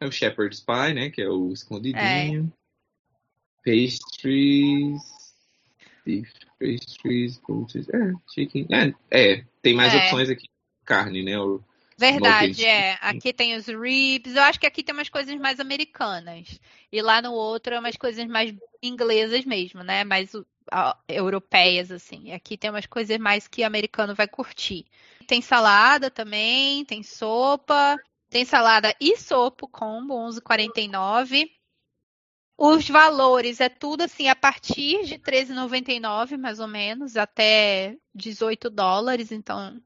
É 0.00 0.06
o 0.06 0.12
Shepherd's 0.12 0.60
Pie, 0.60 0.94
né? 0.94 1.10
Que 1.10 1.22
é 1.22 1.28
o 1.28 1.52
escondidinho. 1.52 2.52
Pastries. 3.64 5.02
Beef 6.04 6.30
pastries. 6.60 7.38
poultry, 7.38 7.84
É, 7.92 8.12
chicken. 8.32 8.66
É, 8.70 8.94
é, 9.10 9.44
tem 9.60 9.74
mais 9.74 9.92
É. 9.92 9.98
opções 9.98 10.30
aqui. 10.30 10.48
Carne, 10.84 11.22
né? 11.22 11.38
O, 11.38 11.60
Verdade, 11.98 12.64
é. 12.64 12.98
Aqui 13.00 13.32
tem 13.32 13.56
os 13.56 13.66
ribs. 13.66 14.34
Eu 14.34 14.42
acho 14.42 14.60
que 14.60 14.66
aqui 14.66 14.82
tem 14.82 14.94
umas 14.94 15.08
coisas 15.08 15.34
mais 15.36 15.58
americanas. 15.58 16.60
E 16.92 17.00
lá 17.00 17.22
no 17.22 17.32
outro 17.32 17.74
é 17.74 17.78
umas 17.78 17.96
coisas 17.96 18.26
mais 18.26 18.54
inglesas 18.82 19.44
mesmo, 19.44 19.82
né? 19.82 20.04
Mais 20.04 20.32
europeias, 21.08 21.90
assim. 21.90 22.32
Aqui 22.32 22.56
tem 22.58 22.70
umas 22.70 22.86
coisas 22.86 23.16
mais 23.18 23.48
que 23.48 23.64
americano 23.64 24.14
vai 24.14 24.28
curtir. 24.28 24.84
Tem 25.26 25.40
salada 25.40 26.10
também, 26.10 26.84
tem 26.84 27.02
sopa. 27.02 27.96
Tem 28.28 28.44
salada 28.44 28.94
e 29.00 29.16
sopa 29.16 29.66
combo, 29.68 30.14
11,49. 30.14 31.48
Os 32.58 32.88
valores 32.88 33.60
é 33.60 33.68
tudo 33.68 34.02
assim 34.02 34.28
a 34.28 34.36
partir 34.36 35.04
de 35.04 35.18
13,99 35.18 36.38
mais 36.38 36.58
ou 36.58 36.66
menos 36.66 37.16
até 37.16 37.96
18 38.14 38.70
dólares, 38.70 39.30
então 39.30 39.78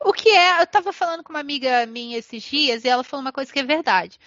o 0.00 0.12
que 0.12 0.30
é, 0.30 0.62
eu 0.62 0.66
tava 0.66 0.92
falando 0.92 1.22
com 1.22 1.32
uma 1.32 1.40
amiga 1.40 1.86
minha 1.86 2.18
esses 2.18 2.42
dias 2.42 2.84
e 2.84 2.88
ela 2.88 3.04
falou 3.04 3.22
uma 3.22 3.32
coisa 3.32 3.52
que 3.52 3.58
é 3.58 3.64
verdade. 3.64 4.18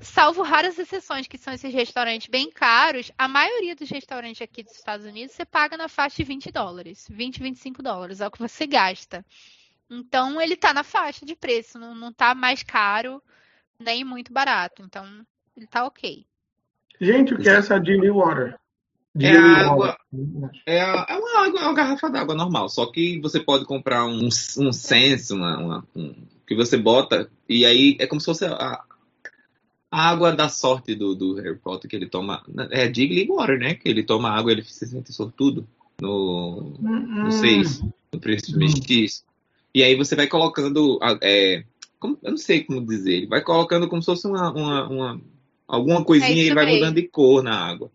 Salvo 0.00 0.42
raras 0.42 0.78
exceções, 0.78 1.26
que 1.26 1.36
são 1.36 1.52
esses 1.52 1.72
restaurantes 1.72 2.28
bem 2.28 2.50
caros, 2.50 3.12
a 3.18 3.28
maioria 3.28 3.76
dos 3.76 3.90
restaurantes 3.90 4.40
aqui 4.40 4.62
dos 4.62 4.74
Estados 4.74 5.04
Unidos 5.04 5.34
você 5.34 5.44
paga 5.44 5.76
na 5.76 5.86
faixa 5.86 6.16
de 6.16 6.24
20 6.24 6.50
dólares, 6.50 7.06
20, 7.10 7.42
25 7.42 7.82
dólares, 7.82 8.20
é 8.22 8.26
o 8.26 8.30
que 8.30 8.38
você 8.38 8.66
gasta. 8.66 9.24
Então 9.90 10.40
ele 10.40 10.56
tá 10.56 10.72
na 10.72 10.82
faixa 10.82 11.26
de 11.26 11.36
preço, 11.36 11.78
não, 11.78 11.94
não 11.94 12.12
tá 12.12 12.34
mais 12.34 12.62
caro, 12.62 13.22
nem 13.78 14.02
muito 14.02 14.32
barato. 14.32 14.82
Então 14.82 15.04
ele 15.54 15.66
tá 15.66 15.84
ok. 15.84 16.26
Gente, 16.98 17.34
o 17.34 17.38
que 17.38 17.48
é 17.48 17.56
essa 17.56 17.78
Dilly 17.78 18.10
Water? 18.10 18.58
É 19.24 19.30
Dilly 19.30 19.38
água. 19.38 19.96
É, 20.66 20.78
é 20.78 21.16
uma 21.16 21.46
água, 21.46 21.60
é 21.60 21.64
uma 21.64 21.74
garrafa 21.74 22.08
d'água 22.10 22.34
normal, 22.34 22.68
só 22.68 22.86
que 22.86 23.18
você 23.20 23.40
pode 23.40 23.64
comprar 23.64 24.04
um, 24.06 24.26
um 24.58 24.72
sense, 24.72 25.32
uma, 25.32 25.58
uma- 25.58 25.84
um, 25.94 26.14
que 26.46 26.54
você 26.54 26.76
bota, 26.76 27.28
e 27.48 27.64
aí 27.66 27.96
é 27.98 28.06
como 28.06 28.20
se 28.20 28.26
fosse 28.26 28.44
a, 28.44 28.82
A 29.90 30.08
água 30.10 30.32
da 30.32 30.48
sorte 30.48 30.94
do, 30.94 31.14
do 31.14 31.34
Harry 31.34 31.56
Potter 31.56 31.88
que 31.88 31.96
ele 31.96 32.08
toma. 32.08 32.42
É 32.70 32.88
Digley 32.88 33.26
Water, 33.28 33.58
né? 33.58 33.74
Que 33.74 33.88
ele 33.88 34.02
toma 34.02 34.30
água 34.30 34.52
ele 34.52 34.62
se 34.64 34.86
sente 34.86 35.12
sortudo 35.12 35.66
no, 36.00 36.74
no 37.24 37.30
6, 37.30 37.80
Hum, 37.80 37.90
no 38.12 38.20
Príncipe 38.20 38.54
Hum. 38.56 38.58
Mestiço. 38.58 39.22
E 39.74 39.82
aí 39.82 39.94
você 39.94 40.14
vai 40.16 40.26
colocando. 40.26 40.98
É, 41.22 41.64
como- 41.98 42.18
eu 42.22 42.30
não 42.32 42.36
sei 42.38 42.64
como 42.64 42.84
dizer. 42.84 43.14
Ele 43.14 43.26
vai 43.26 43.40
colocando 43.40 43.88
como 43.88 44.02
se 44.02 44.06
fosse 44.06 44.26
uma, 44.26 44.50
uma, 44.52 44.88
uma- 44.88 45.20
alguma 45.66 46.04
coisinha 46.04 46.42
É 46.42 46.46
e 46.46 46.54
vai 46.54 46.66
mudando 46.74 46.94
de 46.96 47.08
cor 47.08 47.42
na 47.42 47.56
água. 47.56 47.90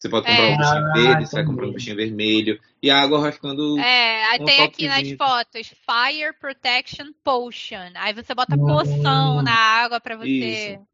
Você 0.00 0.08
pode 0.08 0.26
comprar 0.26 0.44
É. 0.44 0.54
um 0.54 0.56
bichinho 0.56 0.86
Ah, 0.86 0.92
verde, 0.94 1.26
você 1.26 1.36
vai 1.36 1.44
comprar 1.44 1.66
um 1.66 1.72
bichinho 1.72 1.96
vermelho. 1.96 2.60
E 2.82 2.90
a 2.90 3.02
água 3.02 3.20
vai 3.20 3.32
ficando. 3.32 3.78
É, 3.78 4.24
aí 4.30 4.40
Um 4.40 4.44
tem 4.46 4.62
aqui 4.62 4.88
nas 4.88 5.12
fotos 5.12 5.68
Fire 5.68 6.32
Protection 6.40 7.12
Potion. 7.22 7.92
Aí 7.96 8.14
você 8.14 8.34
bota 8.34 8.56
Hum. 8.56 8.66
poção 8.66 9.42
na 9.42 9.52
água 9.52 10.00
pra 10.00 10.16
você. 10.16 10.26
Isso. 10.28 10.86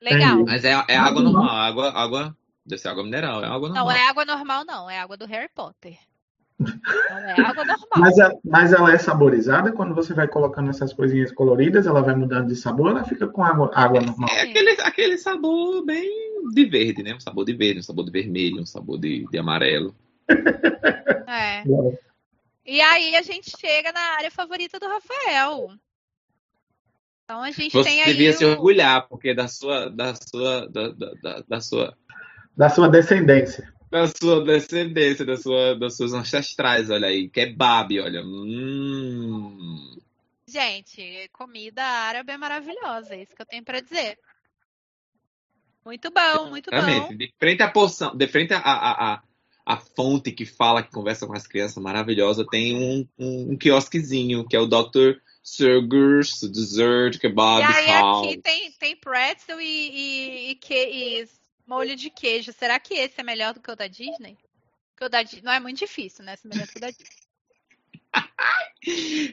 Legal. 0.00 0.34
Entendi. 0.34 0.50
Mas 0.52 0.64
é, 0.64 0.84
é 0.88 0.96
água 0.96 1.20
normal, 1.20 1.48
água, 1.50 1.90
água. 1.92 2.36
Deve 2.64 2.80
ser 2.80 2.88
água 2.88 3.02
mineral, 3.02 3.42
é 3.42 3.46
água 3.46 3.68
normal. 3.68 3.86
Não 3.86 3.90
é 3.90 4.08
água 4.08 4.24
normal, 4.24 4.64
não. 4.64 4.88
É 4.88 4.98
água 5.00 5.16
do 5.16 5.26
Harry 5.26 5.50
Potter. 5.52 5.98
Não 6.58 7.18
é 7.18 7.32
água 7.40 7.64
normal. 7.64 7.88
Mas, 7.96 8.18
a- 8.18 8.32
mas 8.44 8.72
ela 8.72 8.92
é 8.92 8.98
saborizada 8.98 9.72
quando 9.72 9.94
você 9.94 10.14
vai 10.14 10.28
colocando 10.28 10.70
essas 10.70 10.92
coisinhas 10.92 11.32
coloridas, 11.32 11.86
ela 11.86 12.00
vai 12.02 12.14
mudando 12.14 12.48
de 12.48 12.56
sabor, 12.56 12.90
ela 12.90 13.04
fica 13.04 13.26
com 13.26 13.42
água, 13.42 13.70
água 13.74 14.00
normal. 14.00 14.28
É 14.30 14.42
aquele, 14.42 14.70
aquele 14.82 15.18
sabor 15.18 15.84
bem 15.84 16.08
de 16.52 16.64
verde, 16.66 17.02
né? 17.02 17.14
Um 17.14 17.20
sabor 17.20 17.44
de 17.44 17.52
verde, 17.54 17.80
um 17.80 17.82
sabor 17.82 18.04
de 18.04 18.10
vermelho, 18.12 18.60
um 18.62 18.66
sabor 18.66 18.98
de, 19.00 19.26
de 19.28 19.38
amarelo. 19.38 19.94
É. 21.26 21.64
E 22.64 22.80
aí 22.80 23.16
a 23.16 23.22
gente 23.22 23.50
chega 23.58 23.92
na 23.92 24.00
área 24.16 24.30
favorita 24.30 24.78
do 24.78 24.86
Rafael. 24.86 25.70
Então 27.24 27.42
a 27.42 27.50
gente 27.50 27.72
Você 27.72 27.88
tem 27.88 28.00
aí. 28.02 28.12
devia 28.12 28.32
se 28.32 28.44
o- 28.44 28.50
orgulhar, 28.50 29.08
porque 29.08 29.34
da 29.34 29.48
sua, 29.48 29.90
da 29.90 30.14
sua, 30.14 30.68
da, 30.70 30.88
da, 30.90 31.10
da- 31.22 31.44
da 31.48 31.60
sua, 31.60 31.96
Da 32.56 32.68
sua 32.68 32.88
descendência. 32.88 33.73
Da 33.94 34.08
sua 34.08 34.42
descendência, 34.44 35.24
da 35.24 35.36
sua, 35.36 35.76
das 35.78 35.96
suas 35.96 36.12
ancestrais, 36.12 36.90
olha 36.90 37.06
aí, 37.06 37.28
kebab, 37.28 38.00
olha. 38.00 38.24
Hum. 38.24 39.96
Gente, 40.48 41.28
comida 41.32 41.84
árabe 41.84 42.32
é 42.32 42.36
maravilhosa, 42.36 43.14
é 43.14 43.22
isso 43.22 43.36
que 43.36 43.42
eu 43.42 43.46
tenho 43.46 43.62
pra 43.62 43.78
dizer. 43.78 44.18
Muito 45.84 46.10
bom, 46.10 46.50
muito 46.50 46.70
bom. 46.72 47.16
De 47.16 47.32
frente 47.38 47.62
à 47.62 47.70
porção, 47.70 48.16
de 48.16 48.26
frente 48.26 48.52
à, 48.52 48.58
à, 48.58 49.14
à, 49.14 49.22
à 49.64 49.76
fonte 49.76 50.32
que 50.32 50.44
fala, 50.44 50.82
que 50.82 50.90
conversa 50.90 51.24
com 51.24 51.32
as 51.32 51.46
crianças 51.46 51.80
maravilhosa, 51.80 52.44
tem 52.50 52.74
um, 52.74 53.08
um, 53.16 53.52
um 53.52 53.56
quiosquezinho, 53.56 54.44
que 54.48 54.56
é 54.56 54.60
o 54.60 54.66
Dr. 54.66 55.20
Surgers 55.40 56.40
Dessert 56.50 57.20
Kebab 57.20 57.60
E 57.60 57.64
aí 57.64 57.86
House. 57.86 58.26
aqui 58.26 58.38
tem, 58.42 58.72
tem 58.72 58.96
pretzel 58.96 59.60
e, 59.60 59.64
e, 59.66 60.50
e, 60.50 60.54
que- 60.56 60.74
e 61.20 61.43
molho 61.66 61.96
de 61.96 62.10
queijo. 62.10 62.52
Será 62.52 62.78
que 62.78 62.94
esse 62.94 63.20
é 63.20 63.24
melhor 63.24 63.54
do 63.54 63.60
que 63.60 63.70
o 63.70 63.76
da 63.76 63.86
Disney? 63.86 64.36
Porque 64.90 65.04
o 65.06 65.08
da 65.08 65.22
Disney 65.22 65.42
não 65.42 65.52
é 65.52 65.60
muito 65.60 65.78
difícil, 65.78 66.24
né? 66.24 66.36
Ser 66.36 66.48
melhor 66.48 66.66
do 66.66 66.72
que 66.72 66.78
o 66.78 66.80
da 66.80 66.90
Disney. 66.90 67.24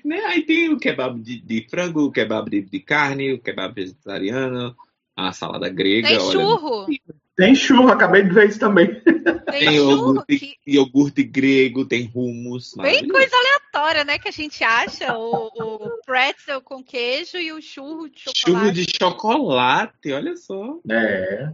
Né? 0.05 0.17
Aí 0.27 0.45
tem 0.45 0.69
o 0.69 0.79
kebab 0.79 1.19
de, 1.19 1.41
de 1.41 1.67
frango, 1.69 2.05
o 2.05 2.11
kebab 2.11 2.49
de, 2.49 2.61
de 2.61 2.79
carne, 2.79 3.33
o 3.33 3.41
kebab 3.41 3.75
vegetariano, 3.75 4.73
a 5.13 5.33
salada 5.33 5.67
grega. 5.67 6.07
Tem 6.07 6.17
olha, 6.17 6.31
churro. 6.31 6.87
Tem 7.35 7.53
churro, 7.53 7.89
acabei 7.89 8.23
de 8.23 8.33
ver 8.33 8.47
isso 8.47 8.59
também. 8.59 9.01
Tem 9.01 9.59
Tem 9.59 9.75
iogurte, 9.75 10.37
Que... 10.37 10.57
iogurte 10.65 11.23
grego, 11.23 11.85
tem 11.85 12.09
hummus. 12.13 12.73
Bem 12.77 13.07
coisa 13.07 13.35
aleatória, 13.35 14.03
né? 14.03 14.17
Que 14.17 14.29
a 14.29 14.31
gente 14.31 14.63
acha. 14.63 15.17
O, 15.17 15.47
o 15.47 16.01
pretzel 16.05 16.61
com 16.61 16.83
queijo 16.83 17.37
e 17.37 17.51
o 17.51 17.61
churro 17.61 18.09
de 18.09 18.19
chocolate. 18.21 18.39
Churro 18.39 18.71
de 18.71 18.85
chocolate, 18.97 20.11
olha 20.11 20.35
só. 20.37 20.79
É. 20.89 21.51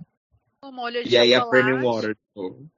De 1.03 1.09
E 1.09 1.17
aí 1.17 1.33
a 1.33 1.39
chocolate. 1.39 1.63
Premium 1.65 1.83
Water. 1.91 2.15
de 2.15 2.21
novo. 2.35 2.69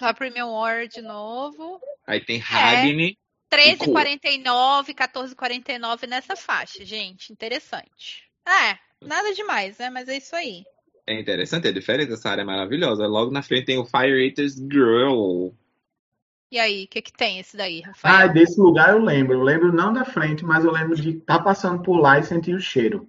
A 0.00 0.14
Premium 0.14 0.50
Water 0.52 0.88
de 0.88 1.02
novo. 1.02 1.80
Aí 2.06 2.20
tem 2.24 2.38
Ragni. 2.38 3.18
13,49, 3.50 4.94
14,49 4.94 6.06
nessa 6.06 6.36
faixa, 6.36 6.84
gente. 6.84 7.32
Interessante. 7.32 8.28
É, 8.46 8.78
nada 9.06 9.32
demais, 9.34 9.78
né? 9.78 9.88
Mas 9.90 10.08
é 10.08 10.16
isso 10.18 10.36
aí. 10.36 10.64
É 11.06 11.18
interessante, 11.18 11.66
é 11.66 11.72
diferente, 11.72 12.12
essa 12.12 12.28
área 12.28 12.42
é 12.42 12.44
maravilhosa. 12.44 13.06
Logo 13.06 13.30
na 13.30 13.42
frente 13.42 13.64
tem 13.66 13.78
o 13.78 13.86
Fire 13.86 14.22
Eaters 14.26 14.58
Grill. 14.58 15.56
E 16.50 16.58
aí, 16.58 16.84
o 16.84 16.88
que, 16.88 17.00
que 17.02 17.12
tem 17.12 17.38
esse 17.38 17.56
daí, 17.56 17.82
Ah, 17.84 17.88
Rafael? 17.88 18.32
desse 18.32 18.60
lugar 18.60 18.90
eu 18.90 18.98
lembro. 19.02 19.34
Eu 19.34 19.42
lembro 19.42 19.72
não 19.72 19.92
da 19.92 20.04
frente, 20.04 20.44
mas 20.44 20.64
eu 20.64 20.70
lembro 20.70 20.94
de 20.96 21.10
estar 21.18 21.38
passando 21.40 21.82
por 21.82 21.98
lá 21.98 22.18
e 22.18 22.22
sentir 22.24 22.54
o 22.54 22.60
cheiro. 22.60 23.08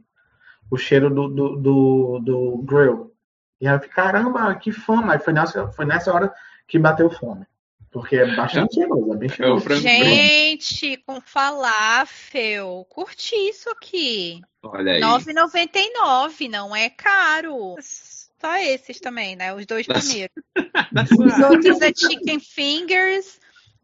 O 0.72 0.78
cheiro 0.78 1.10
do, 1.14 1.28
do, 1.28 1.56
do, 1.58 2.20
do 2.20 2.58
grill. 2.64 3.14
E 3.60 3.68
aí 3.68 3.76
eu 3.76 3.80
fiquei, 3.80 3.96
caramba, 3.96 4.56
que 4.56 4.72
fome. 4.72 5.12
Aí 5.12 5.20
foi 5.20 5.34
nessa, 5.34 5.68
foi 5.72 5.86
nessa 5.86 6.14
hora 6.14 6.34
que 6.68 6.80
bateu 6.80 7.10
fome. 7.10 7.46
Porque 7.92 8.18
é 8.18 8.36
bastante 8.36 8.76
cheiroso, 8.76 9.14
é 9.14 9.18
bem 9.18 9.30
É 9.30 9.32
o 9.32 9.36
cheiroso. 9.36 9.64
frango 9.64 9.82
Gente, 9.82 10.98
com 10.98 11.20
falafel. 11.20 12.86
Curti 12.88 13.36
isso 13.36 13.70
aqui. 13.72 14.42
Olha 14.62 14.94
aí. 14.94 15.02
9,99, 15.02 16.50
não 16.50 16.76
é 16.76 16.90
caro. 16.90 17.76
Só 17.82 18.56
esses 18.58 19.00
também, 19.00 19.36
né? 19.36 19.54
Os 19.54 19.66
dois 19.66 19.88
Nossa. 19.88 20.02
primeiros. 20.02 20.36
Os 21.20 21.50
outros 21.50 21.82
é 21.82 21.92
chicken 21.94 22.40
fingers, 22.40 23.40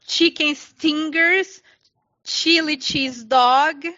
chicken 0.08 0.54
stingers, 0.54 1.64
chili 2.24 2.80
cheese 2.80 3.26
dog. 3.26 3.94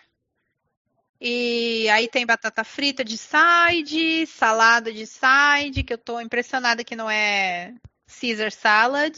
E 1.20 1.90
aí 1.90 2.08
tem 2.08 2.26
batata 2.26 2.64
frita 2.64 3.04
de 3.04 3.18
side, 3.18 4.28
salada 4.28 4.94
de 4.94 5.06
side, 5.08 5.84
que 5.84 5.94
eu 5.94 5.98
tô 5.98 6.20
impressionada 6.20 6.84
que 6.84 6.96
não 6.96 7.10
é 7.10 7.74
Caesar 8.08 8.52
salad. 8.52 9.16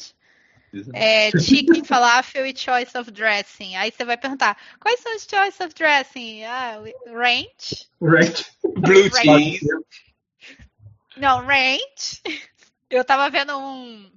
É, 0.94 1.32
chicken 1.32 1.84
falafel 1.84 2.46
e 2.46 2.56
choice 2.56 2.98
of 2.98 3.12
dressing. 3.12 3.76
Aí 3.76 3.92
você 3.92 4.06
vai 4.06 4.18
perguntar, 4.18 4.58
quais 4.80 5.00
são 5.02 5.16
os 5.16 5.28
choice 5.30 5.62
of 5.62 5.74
dressing? 5.74 6.44
Ah, 6.46 6.78
ranch? 7.08 7.90
Right. 8.02 8.46
Blue 8.64 9.04
Right. 9.04 9.26
cheese. 9.26 9.68
Não, 11.18 11.46
ranch. 11.46 12.22
Eu 12.90 13.04
tava 13.04 13.30
vendo 13.30 13.58
um, 13.58 14.12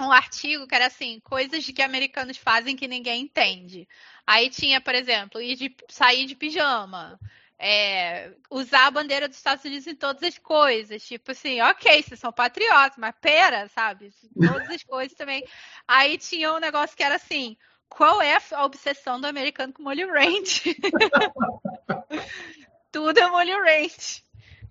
um 0.00 0.12
artigo 0.12 0.66
que 0.66 0.74
era 0.74 0.86
assim, 0.86 1.20
coisas 1.20 1.64
que 1.64 1.82
americanos 1.82 2.36
fazem 2.36 2.76
que 2.76 2.88
ninguém 2.88 3.22
entende. 3.22 3.88
Aí 4.26 4.50
tinha, 4.50 4.80
por 4.80 4.94
exemplo, 4.94 5.40
ir 5.40 5.56
de, 5.56 5.74
sair 5.88 6.26
de 6.26 6.34
pijama. 6.34 7.18
é, 7.58 8.30
usar 8.50 8.86
a 8.86 8.90
bandeira 8.90 9.26
dos 9.26 9.36
Estados 9.36 9.64
Unidos 9.64 9.86
em 9.86 9.94
todas 9.94 10.22
as 10.22 10.38
coisas. 10.38 11.02
Tipo 11.02 11.32
assim, 11.32 11.60
ok, 11.60 12.02
vocês 12.02 12.20
são 12.20 12.32
patriotas, 12.32 12.96
mas 12.96 13.14
pera, 13.20 13.68
sabe? 13.68 14.12
Todas 14.34 14.70
as 14.70 14.82
coisas 14.84 15.16
também. 15.16 15.44
Aí 15.86 16.16
tinha 16.18 16.52
um 16.52 16.60
negócio 16.60 16.96
que 16.96 17.02
era 17.02 17.16
assim, 17.16 17.56
qual 17.88 18.22
é 18.22 18.38
a 18.52 18.64
obsessão 18.64 19.20
do 19.20 19.26
americano 19.26 19.72
com 19.72 19.82
molho 19.82 20.12
ranch? 20.12 20.74
Tudo 22.92 23.18
é 23.18 23.28
molho 23.28 23.62
ranch. 23.64 24.24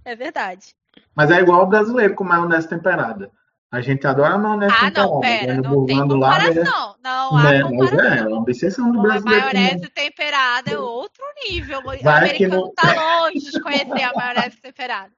É 0.05 0.15
verdade. 0.15 0.73
Mas 1.13 1.29
é 1.29 1.41
igual 1.41 1.63
o 1.63 1.67
brasileiro 1.67 2.15
com 2.15 2.23
maionese 2.23 2.69
temperada. 2.69 3.29
A 3.69 3.81
gente 3.81 4.07
adora 4.07 4.38
maionese 4.38 4.73
Ah, 4.73 4.85
temperada. 4.85 5.02
não, 5.11 5.19
pera, 5.19 5.48
Né? 5.48 5.53
não 5.56 5.85
tem 5.85 5.95
Burlando 5.98 6.15
lá, 6.15 6.39
né? 6.39 6.48
comparação. 6.53 6.95
Não 7.03 7.38
há 7.38 7.44
Né? 7.44 7.60
Mas 7.64 7.69
comparação. 7.69 8.06
é, 8.14 8.18
é 8.19 8.27
uma 8.27 8.38
obsessão 8.38 8.91
do 8.91 8.99
A 8.99 9.03
brasileiro. 9.03 9.45
com 9.45 9.53
maionese 9.53 9.89
temperada 9.89 10.72
é 10.72 10.77
outro 10.77 11.23
nível. 11.49 11.80
O 11.80 11.84
Vai 11.84 12.02
que 12.02 12.07
americano 12.45 12.56
no- 12.61 12.73
tá 12.73 12.94
longe 13.23 13.52
de 13.52 13.60
conhecer 13.61 14.03
a 14.03 14.14
maionese 14.14 14.57
temperada. 14.61 15.11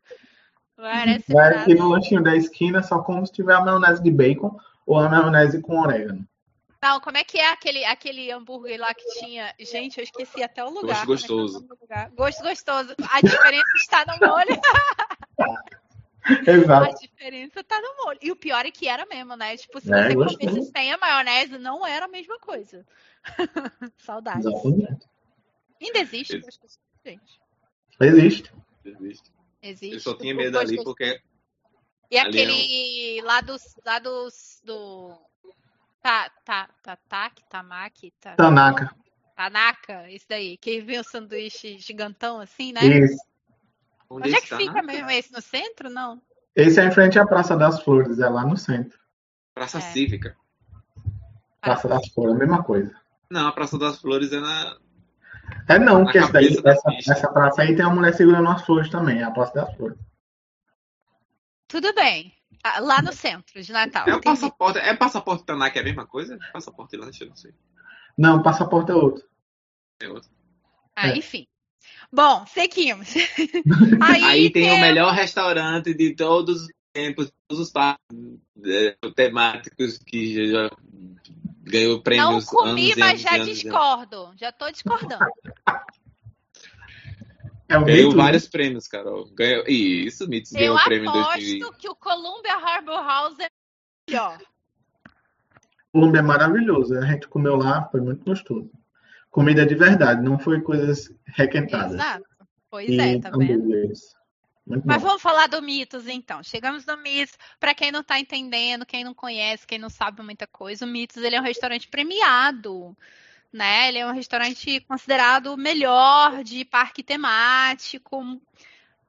Maionese 0.77 1.25
Vai 1.31 1.43
temperada. 1.49 1.61
aqui 1.61 1.75
no 1.75 1.89
lanchinho 1.89 2.23
da 2.23 2.35
esquina 2.35 2.81
só 2.81 2.99
como 2.99 3.23
se 3.27 3.33
tiver 3.33 3.53
a 3.53 3.61
maionese 3.61 4.01
de 4.01 4.09
bacon 4.11 4.57
ou 4.85 4.97
a 4.97 5.07
maionese 5.07 5.61
com 5.61 5.79
orégano. 5.79 6.25
Não, 6.81 6.99
como 7.01 7.17
é 7.17 7.23
que 7.25 7.37
é 7.37 7.51
aquele, 7.51 7.83
aquele 7.85 8.31
hambúrguer 8.31 8.79
lá 8.79 8.93
que 8.95 9.03
tinha? 9.19 9.53
Gente, 9.59 9.97
eu 9.99 10.03
esqueci 10.03 10.41
até 10.41 10.63
o 10.63 10.69
lugar. 10.69 11.05
Gosto 11.05 11.25
é 11.25 11.27
que 11.27 11.33
é 11.33 11.35
o 11.35 11.37
gostoso. 11.39 11.53
nome 11.55 11.67
do 11.67 11.77
lugar? 11.81 12.09
Gosto 12.15 12.41
gostoso. 12.41 12.95
A 13.11 13.21
diferença 13.21 13.63
está 13.75 14.05
no 14.07 14.27
molho. 14.27 14.59
A 16.47 16.51
Exato. 16.51 16.99
diferença 17.01 17.63
tá 17.63 17.79
no 17.81 18.03
molho. 18.05 18.19
E 18.21 18.31
o 18.31 18.35
pior 18.35 18.65
é 18.65 18.71
que 18.71 18.87
era 18.87 19.05
mesmo, 19.05 19.35
né? 19.35 19.57
Tipo, 19.57 19.79
se 19.81 19.91
É, 19.93 20.13
você 20.13 20.37
comesse 20.37 20.71
sem 20.71 20.91
a 20.91 20.97
maionese, 20.97 21.57
não 21.57 21.85
era 21.85 22.05
a 22.05 22.09
mesma 22.09 22.39
coisa. 22.39 22.85
Saudades. 23.97 24.45
Exatamente. 24.45 25.07
Ainda 25.81 25.99
existe, 25.99 26.35
Ex- 26.35 26.79
gente. 27.05 27.41
Existe. 28.01 28.53
Existe. 28.85 29.31
Existe. 29.61 29.93
Eu 29.95 29.99
só 29.99 30.13
tinha 30.15 30.33
medo 30.35 30.57
ali 30.59 30.83
porque 30.83 31.21
E 32.11 32.17
Ali 32.17 32.39
é 32.39 32.43
aquele 32.43 33.21
lá 33.21 33.41
dos. 33.41 33.61
Lá 33.85 33.99
dos. 33.99 34.61
Do. 34.63 35.17
Tá, 36.01 36.29
tá, 36.45 36.69
tá, 36.81 36.95
tac, 37.09 37.43
tamaki, 37.49 38.11
tá, 38.21 38.35
Tanaka. 38.35 38.95
tanaka, 39.35 40.09
esse 40.11 40.25
daí. 40.27 40.57
Que 40.57 40.79
vem 40.81 40.99
o 40.99 41.03
sanduíche 41.03 41.77
gigantão 41.77 42.39
assim, 42.39 42.71
né? 42.71 42.85
Isso. 42.85 43.19
Onde 44.09 44.33
é 44.33 44.41
que 44.41 44.55
fica 44.55 44.81
mesmo 44.81 45.09
esse? 45.11 45.31
No 45.31 45.41
centro? 45.41 45.89
Não. 45.89 46.21
Esse 46.55 46.79
é 46.79 46.85
em 46.85 46.91
frente 46.91 47.19
à 47.19 47.25
Praça 47.25 47.55
das 47.55 47.81
Flores, 47.83 48.19
é 48.19 48.27
lá 48.27 48.45
no 48.45 48.57
centro. 48.57 48.97
Praça 49.53 49.77
É. 49.77 49.81
Cívica. 49.81 50.35
Praça 51.61 51.87
das 51.87 52.07
Flores, 52.09 52.35
a 52.35 52.39
mesma 52.39 52.63
coisa. 52.63 52.93
Não, 53.29 53.47
a 53.47 53.51
Praça 53.51 53.77
das 53.77 53.99
Flores 53.99 54.31
é 54.33 54.39
na. 54.39 54.77
É 55.67 55.77
não, 55.79 55.99
Na 55.99 56.03
porque 56.05 56.17
esse 56.17 56.31
daí, 56.31 56.61
da 56.61 56.71
essa, 56.71 56.91
essa 57.11 57.31
praça 57.31 57.61
aí 57.61 57.75
tem 57.75 57.85
uma 57.85 57.95
mulher 57.95 58.13
segurando 58.13 58.49
as 58.49 58.63
flores 58.63 58.89
também, 58.89 59.19
é 59.19 59.23
a 59.23 59.31
Praça 59.31 59.53
das 59.53 59.75
Flores. 59.75 59.97
Tudo 61.67 61.93
bem. 61.93 62.33
Ah, 62.63 62.79
Lá 62.79 63.01
no 63.01 63.13
centro 63.13 63.61
de 63.61 63.71
Natal. 63.71 64.07
É 64.07 64.15
o 64.15 64.21
passaporte. 64.21 64.79
É 64.79 64.95
passaporte 64.95 65.45
Tanac 65.45 65.77
é 65.77 65.81
a 65.81 65.83
mesma 65.83 66.05
coisa? 66.05 66.37
Passaporte 66.51 66.97
lanche, 66.97 67.23
eu 67.23 67.29
não 67.29 67.35
sei. 67.35 67.53
Não, 68.17 68.41
passaporte 68.41 68.91
é 68.91 68.95
outro. 68.95 69.23
É 70.01 70.09
outro. 70.09 70.29
Ah, 70.95 71.09
É. 71.09 71.17
enfim. 71.17 71.47
Bom, 72.11 72.45
seguimos. 72.47 73.13
Aí, 74.01 74.23
Aí 74.23 74.49
tem 74.51 74.71
o 74.71 74.81
melhor 74.81 75.13
restaurante 75.13 75.93
de 75.93 76.15
todos 76.15 76.63
os 76.63 76.67
tempos, 76.91 77.31
todos 77.47 77.67
os 77.67 77.71
parques 77.71 78.03
é, 78.65 78.97
temáticos 79.15 79.97
que 79.99 80.47
já 80.51 80.69
ganhou 81.61 81.95
Não 81.95 82.01
prêmios 82.01 82.45
comi, 82.45 82.91
anos 82.91 82.97
mas 82.97 83.09
anos 83.09 83.21
já 83.21 83.29
anos 83.35 83.47
e 83.47 83.49
anos. 83.49 83.61
discordo. 83.61 84.33
Já 84.37 84.51
tô 84.51 84.71
discordando. 84.71 85.25
É 87.67 87.77
o 87.77 87.85
Ganhou 87.85 88.07
mito, 88.07 88.17
vários 88.17 88.47
prêmios, 88.47 88.87
Carol. 88.87 89.29
Ganhou... 89.35 89.63
Isso, 89.67 90.23
Eu 90.23 90.29
ganhou 90.53 90.75
o 90.75 90.83
prêmio 90.83 91.05
em 91.05 91.09
aposto 91.09 91.33
2000. 91.35 91.73
que 91.73 91.89
o 91.89 91.95
Columbia 91.95 92.55
Harbor 92.55 93.05
House 93.05 93.39
é 93.39 93.47
melhor. 94.09 94.39
Colômbia 95.91 96.19
é 96.19 96.23
maravilhoso. 96.23 96.97
A 96.97 97.05
gente 97.05 97.27
comeu 97.27 97.55
lá, 97.55 97.87
foi 97.91 98.01
muito 98.01 98.25
gostoso. 98.25 98.71
Comida 99.29 99.65
de 99.65 99.75
verdade, 99.75 100.23
não 100.23 100.39
foi 100.39 100.61
coisas 100.61 101.13
requentadas. 101.25 101.93
Exato. 101.93 102.25
Pois 102.69 102.89
E 102.89 102.99
é, 102.99 103.19
tá 103.19 103.31
vendo? 103.31 103.67
Muito 104.69 104.85
Mas 104.85 105.01
bom. 105.01 105.07
vamos 105.07 105.21
falar 105.21 105.47
do 105.47 105.61
Mitos, 105.61 106.07
então. 106.07 106.43
Chegamos 106.43 106.85
no 106.85 106.95
Mitos. 106.97 107.35
Para 107.59 107.73
quem 107.73 107.91
não 107.91 108.03
tá 108.03 108.19
entendendo, 108.19 108.85
quem 108.85 109.03
não 109.03 109.15
conhece, 109.15 109.65
quem 109.65 109.79
não 109.79 109.89
sabe 109.89 110.21
muita 110.21 110.45
coisa, 110.45 110.85
o 110.85 110.87
Mitos 110.87 111.17
ele 111.23 111.35
é 111.35 111.41
um 111.41 111.43
restaurante 111.43 111.87
premiado, 111.87 112.95
né? 113.51 113.89
Ele 113.89 113.97
é 113.97 114.05
um 114.05 114.13
restaurante 114.13 114.79
considerado 114.81 115.47
o 115.47 115.57
melhor 115.57 116.43
de 116.43 116.63
parque 116.63 117.01
temático. 117.01 118.39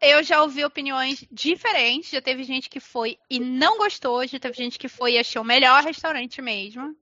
Eu 0.00 0.22
já 0.22 0.42
ouvi 0.42 0.64
opiniões 0.64 1.26
diferentes. 1.30 2.10
Já 2.10 2.22
teve 2.22 2.42
gente 2.42 2.70
que 2.70 2.80
foi 2.80 3.18
e 3.28 3.38
não 3.38 3.76
gostou, 3.76 4.26
já 4.26 4.38
teve 4.38 4.54
gente 4.54 4.78
que 4.78 4.88
foi 4.88 5.12
e 5.12 5.18
achou 5.18 5.42
o 5.42 5.44
melhor 5.44 5.84
restaurante 5.84 6.40
mesmo. 6.40 6.96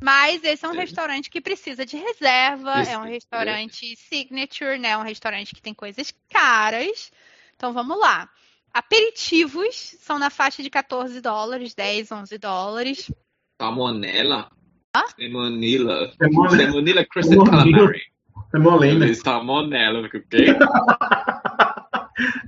Mas 0.00 0.44
esse 0.44 0.64
é 0.64 0.68
um 0.68 0.72
Sim. 0.72 0.78
restaurante 0.78 1.30
que 1.30 1.40
precisa 1.40 1.86
de 1.86 1.96
reserva, 1.96 2.82
Isso, 2.82 2.90
é 2.90 2.98
um 2.98 3.06
é. 3.06 3.10
restaurante 3.10 3.96
signature, 3.96 4.78
né? 4.78 4.90
É 4.90 4.98
um 4.98 5.02
restaurante 5.02 5.54
que 5.54 5.62
tem 5.62 5.72
coisas 5.74 6.12
caras. 6.30 7.10
Então 7.56 7.72
vamos 7.72 7.98
lá. 7.98 8.28
Aperitivos 8.72 9.74
são 10.00 10.18
na 10.18 10.28
faixa 10.28 10.62
de 10.62 10.68
14 10.68 11.20
dólares, 11.20 11.74
10, 11.74 12.12
11 12.12 12.36
dólares. 12.38 13.10
Salmonella. 13.60 14.50
Hã? 14.94 15.02
Semonila 15.16 16.10
Crusted 17.06 17.38
Semonila. 17.38 17.50
Calamari. 17.50 18.02
É 18.54 18.58
molina. 18.58 19.14
Salmonella. 19.14 20.06
O 20.06 20.10
quê? 20.10 20.20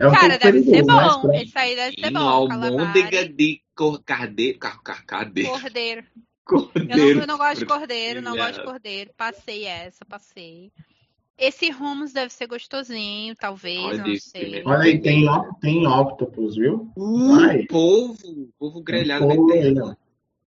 É 0.00 0.06
um 0.08 0.12
Cara, 0.12 0.38
deve 0.38 0.62
ser 0.62 0.84
mas 0.84 1.16
bom. 1.16 1.34
Esse 1.34 1.58
aí 1.58 1.74
deve 1.74 2.00
ser 2.00 2.10
bom. 2.10 2.20
uma 2.20 2.30
almôndega 2.32 3.28
de 3.28 3.60
cor- 3.74 4.02
cardeiro. 4.02 4.58
Car, 4.58 4.82
car, 4.82 5.04
cardeiro. 5.04 5.50
cordeiro. 5.50 6.04
Cordeiro. 6.48 6.90
Eu 6.90 7.14
não, 7.14 7.20
eu 7.22 7.26
não 7.26 7.36
gosto 7.38 7.58
de 7.58 7.66
cordeiro, 7.66 8.22
não 8.22 8.34
gosto 8.36 8.54
de 8.60 8.64
cordeiro. 8.64 9.10
Passei 9.16 9.64
essa, 9.66 10.04
passei. 10.04 10.72
Esse 11.36 11.70
hummus 11.70 12.12
deve 12.12 12.32
ser 12.32 12.46
gostosinho, 12.48 13.36
talvez, 13.36 13.84
Olha 13.84 13.98
não 13.98 14.06
isso, 14.08 14.30
sei. 14.30 14.40
primeiro. 14.40 14.68
Olha 14.70 14.82
aí, 14.82 14.98
tem, 15.00 15.28
ó- 15.28 15.44
tem 15.60 15.86
octopus, 15.86 16.56
viu? 16.56 16.90
Uh, 16.96 17.36
Vai. 17.36 17.64
polvo. 17.66 18.48
Polvo 18.58 18.80
grelhado 18.82 19.24
Polvo 19.26 19.46
vegetariano. 19.46 19.96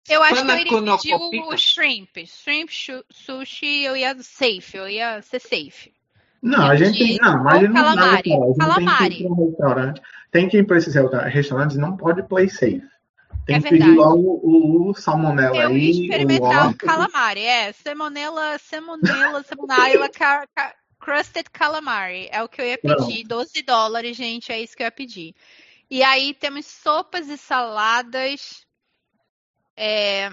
Eu 0.10 0.24
acho 0.24 0.46
que 0.46 0.52
eu 0.52 0.56
iria 0.60 0.98
pedir 0.98 1.42
o 1.44 1.58
shrimp. 1.58 2.16
Shrimp 2.26 2.70
sushi, 3.12 3.84
eu 3.84 3.98
ia 3.98 4.16
safe, 4.22 4.78
eu 4.78 4.88
ia 4.88 5.22
ser 5.22 5.42
safe. 5.42 5.92
Não, 6.42 6.68
a 6.68 6.76
gente 6.78 6.98
tem. 6.98 7.18
Não, 7.20 7.44
mas 7.44 7.64
não 7.64 7.74
calamari. 7.74 8.30
pra- 8.30 8.38
a 8.44 8.48
gente 8.48 8.58
Calamari. 8.58 9.10
Tem 9.10 9.18
que 9.18 9.24
ir 9.24 9.28
para 9.28 9.34
um 9.34 9.50
restaurante. 9.50 10.02
Tem 10.32 10.48
que 10.50 10.58
ir 10.60 10.66
para 10.66 10.78
esses 10.78 10.96
resta- 10.96 11.24
restaurantes, 11.28 11.78
não 11.78 11.98
pode 11.98 12.24
play 12.24 12.48
safe. 12.48 12.82
Tem 13.46 13.56
É 13.56 13.62
que 13.62 13.70
pedir 13.70 13.80
verdade. 13.86 13.98
logo 13.98 14.40
o, 14.44 14.90
o 14.90 14.94
salmonella 14.94 15.56
Eu 15.56 15.70
aí. 15.70 15.92
experimentar 16.02 16.68
o 16.68 16.70
octopus. 16.72 16.88
calamari, 16.88 17.42
é. 17.42 17.72
Salmonella, 17.74 18.58
salmonella, 18.60 19.44
salmonella, 19.44 20.10
crusted 21.00 21.50
calamari. 21.52 22.28
É 22.32 22.44
o 22.44 22.50
que 22.50 22.62
eu 22.62 22.66
ia 22.66 22.78
pedir. 22.78 23.24
12 23.26 23.62
dólares, 23.62 24.18
gente, 24.18 24.52
é 24.52 24.60
isso 24.62 24.76
que 24.76 24.84
eu 24.84 24.88
ia 24.88 24.92
pedir. 24.92 25.34
E 25.90 26.04
aí 26.04 26.34
temos 26.34 26.66
sopas 26.66 27.30
e 27.30 27.38
saladas. 27.38 28.66
É, 29.76 30.30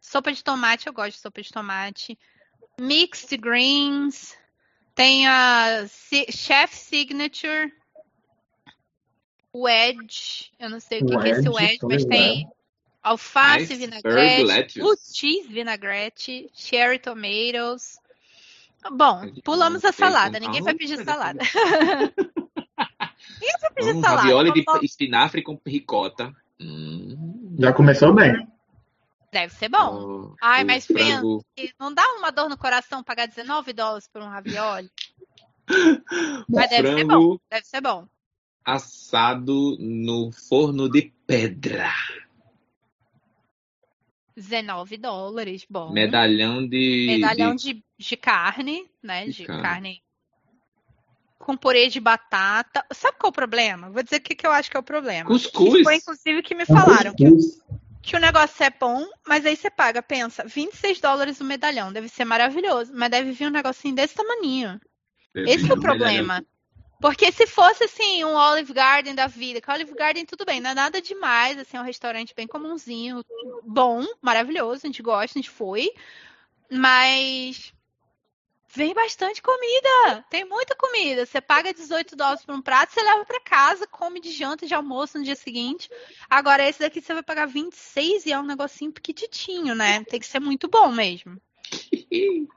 Sopa 0.00 0.32
de 0.32 0.42
tomate, 0.42 0.88
eu 0.88 0.92
gosto 0.92 1.12
de 1.14 1.20
sopa 1.20 1.40
de 1.40 1.50
tomate. 1.50 2.18
Mixed 2.78 3.34
greens. 3.38 4.36
Tem 4.94 5.26
a 5.26 5.86
Chef 6.30 6.74
Signature. 6.76 7.72
Wedge. 9.54 10.50
Eu 10.58 10.70
não 10.70 10.80
sei 10.80 11.00
o 11.02 11.06
que, 11.06 11.16
que 11.18 11.28
é 11.28 11.30
esse 11.30 11.48
Wedge, 11.48 11.48
wedge, 11.48 11.78
mas 11.82 12.04
tem 12.04 12.48
alface, 13.02 13.74
vinagrete, 13.74 14.78
blue 14.80 14.96
cheese, 14.96 15.48
vinagrete, 15.48 16.50
cherry 16.54 16.98
tomatoes. 16.98 17.98
Bom, 18.90 19.30
pulamos 19.44 19.84
a 19.84 19.92
salada. 19.92 20.40
Ninguém 20.40 20.62
vai 20.62 20.74
pedir 20.74 21.04
salada. 21.04 21.40
Ninguém 23.40 23.56
vai 23.60 23.70
pedir 23.74 23.94
Um 23.96 24.00
salada. 24.00 24.22
ravioli 24.22 24.52
de 24.52 24.64
espinafre 24.82 25.42
com 25.42 25.60
ricota. 25.66 26.34
Hum. 26.60 27.56
Já 27.58 27.72
começou 27.72 28.12
bem. 28.14 28.46
Deve 29.32 29.54
ser 29.54 29.68
bom. 29.68 30.30
Oh, 30.30 30.36
Ai, 30.42 30.62
mas 30.62 30.86
frango. 30.86 31.44
E 31.56 31.72
Não 31.78 31.92
dá 31.92 32.04
uma 32.18 32.30
dor 32.30 32.48
no 32.50 32.58
coração 32.58 33.02
pagar 33.02 33.26
19 33.26 33.72
dólares 33.72 34.06
por 34.06 34.20
um 34.20 34.28
ravioli? 34.28 34.90
Mas 36.48 36.68
deve 36.68 36.88
ser 36.88 37.04
bom. 37.04 37.08
frango 37.08 37.42
Deve 37.50 37.66
ser 37.66 37.80
bom. 37.80 38.06
Assado 38.64 39.76
no 39.78 40.30
forno 40.32 40.88
de 40.88 41.12
pedra. 41.26 41.90
19 44.36 44.96
dólares, 44.96 45.66
bom. 45.68 45.92
Medalhão 45.92 46.66
de. 46.66 47.06
Medalhão 47.06 47.54
de- 47.54 47.74
de, 47.74 47.84
de 47.98 48.16
carne, 48.16 48.90
né? 49.02 49.26
De 49.26 49.32
De 49.32 49.44
carne. 49.44 49.62
carne. 49.62 50.02
Com 51.38 51.56
purê 51.56 51.88
de 51.88 52.00
batata. 52.00 52.84
Sabe 52.92 53.18
qual 53.18 53.28
é 53.28 53.30
o 53.30 53.34
problema? 53.34 53.90
Vou 53.90 54.02
dizer 54.02 54.16
o 54.16 54.20
que, 54.22 54.34
que 54.34 54.46
eu 54.46 54.50
acho 54.52 54.70
que 54.70 54.76
é 54.76 54.80
o 54.80 54.82
problema. 54.82 55.26
Cuscuz. 55.28 55.74
Que 55.78 55.84
foi, 55.84 55.96
inclusive, 55.96 56.42
que 56.42 56.54
me 56.54 56.64
falaram 56.64 57.14
que, 57.14 57.24
Cuscuz. 57.28 57.60
que 58.00 58.16
o 58.16 58.20
negócio 58.20 58.64
é 58.64 58.70
bom, 58.70 59.04
mas 59.26 59.44
aí 59.44 59.56
você 59.56 59.68
paga, 59.68 60.02
pensa, 60.02 60.44
26 60.46 61.00
dólares 61.00 61.40
o 61.40 61.44
medalhão. 61.44 61.92
Deve 61.92 62.08
ser 62.08 62.24
maravilhoso, 62.24 62.92
mas 62.94 63.10
deve 63.10 63.32
vir 63.32 63.48
um 63.48 63.50
negocinho 63.50 63.94
desse 63.94 64.14
tamaninho. 64.14 64.80
Esse 65.34 65.70
é 65.70 65.74
o 65.74 65.80
problema. 65.80 66.42
Porque 67.02 67.32
se 67.32 67.48
fosse 67.48 67.82
assim, 67.82 68.24
um 68.24 68.36
Olive 68.36 68.72
Garden 68.72 69.12
da 69.12 69.26
vida, 69.26 69.60
que 69.60 69.68
Olive 69.68 69.92
Garden 69.92 70.24
tudo 70.24 70.44
bem, 70.44 70.60
não 70.60 70.70
é 70.70 70.74
nada 70.74 71.02
demais, 71.02 71.58
assim, 71.58 71.76
é 71.76 71.80
um 71.80 71.84
restaurante 71.84 72.32
bem 72.32 72.46
comumzinho, 72.46 73.24
bom, 73.64 74.06
maravilhoso, 74.20 74.82
a 74.84 74.86
gente 74.86 75.02
gosta, 75.02 75.36
a 75.36 75.42
gente 75.42 75.50
foi, 75.50 75.92
mas 76.70 77.74
vem 78.72 78.94
bastante 78.94 79.42
comida, 79.42 80.24
tem 80.30 80.44
muita 80.44 80.76
comida. 80.76 81.26
Você 81.26 81.40
paga 81.40 81.74
18 81.74 82.14
dólares 82.14 82.44
por 82.44 82.54
um 82.54 82.62
prato, 82.62 82.92
você 82.92 83.02
leva 83.02 83.24
pra 83.24 83.40
casa, 83.40 83.84
come 83.84 84.20
de 84.20 84.30
janta 84.30 84.64
e 84.64 84.68
de 84.68 84.74
almoço 84.74 85.18
no 85.18 85.24
dia 85.24 85.34
seguinte. 85.34 85.90
Agora 86.30 86.66
esse 86.66 86.78
daqui 86.78 87.02
você 87.02 87.12
vai 87.12 87.22
pagar 87.24 87.46
26 87.46 88.26
e 88.26 88.32
é 88.32 88.38
um 88.38 88.46
negocinho 88.46 88.92
pequititinho, 88.92 89.74
né? 89.74 90.04
Tem 90.04 90.20
que 90.20 90.26
ser 90.26 90.38
muito 90.38 90.68
bom 90.68 90.92
mesmo. 90.92 91.36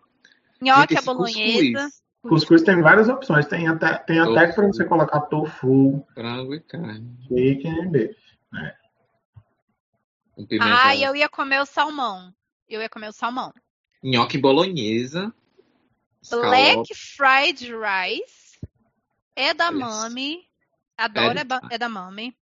Nhoque 0.61 0.97
a 0.97 1.01
bolonhesa. 1.01 1.89
Cuscuz, 2.27 2.61
tem 2.61 2.81
várias 2.81 3.09
opções. 3.09 3.47
Tem 3.47 3.67
até, 3.67 3.97
tem 3.99 4.19
até 4.19 4.51
para 4.51 4.67
você 4.67 4.85
colocar 4.85 5.21
tofu, 5.21 6.05
Frango 6.13 6.53
e 6.53 6.59
carne. 6.61 7.17
chicken 7.27 7.83
e 7.83 7.87
beef. 7.87 8.17
Com 10.33 10.45
pimenta. 10.45 10.87
Ah, 10.87 10.95
eu 10.95 11.15
ia 11.15 11.29
comer 11.29 11.61
o 11.61 11.65
salmão. 11.65 12.33
Eu 12.67 12.81
ia 12.81 12.89
comer 12.89 13.09
o 13.09 13.13
salmão. 13.13 13.53
Nhoque 14.03 14.37
bolonhesa. 14.37 15.33
Black 16.29 16.93
Fried 16.93 17.71
Rice. 17.71 18.59
É 19.35 19.53
da 19.53 19.71
Mami. 19.71 20.47
Adoro, 20.97 21.39
É 21.39 21.75
é, 21.75 21.77
da 21.77 21.89
Mami. 21.89 22.35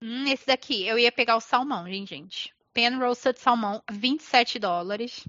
Hum, 0.00 0.26
esse 0.28 0.46
daqui. 0.46 0.86
Eu 0.86 0.98
ia 0.98 1.10
pegar 1.10 1.36
o 1.36 1.40
salmão, 1.40 1.86
hein, 1.86 2.06
gente. 2.06 2.54
Pan 2.72 2.98
roasted 2.98 3.38
salmão, 3.38 3.82
27 3.90 4.58
dólares. 4.58 5.26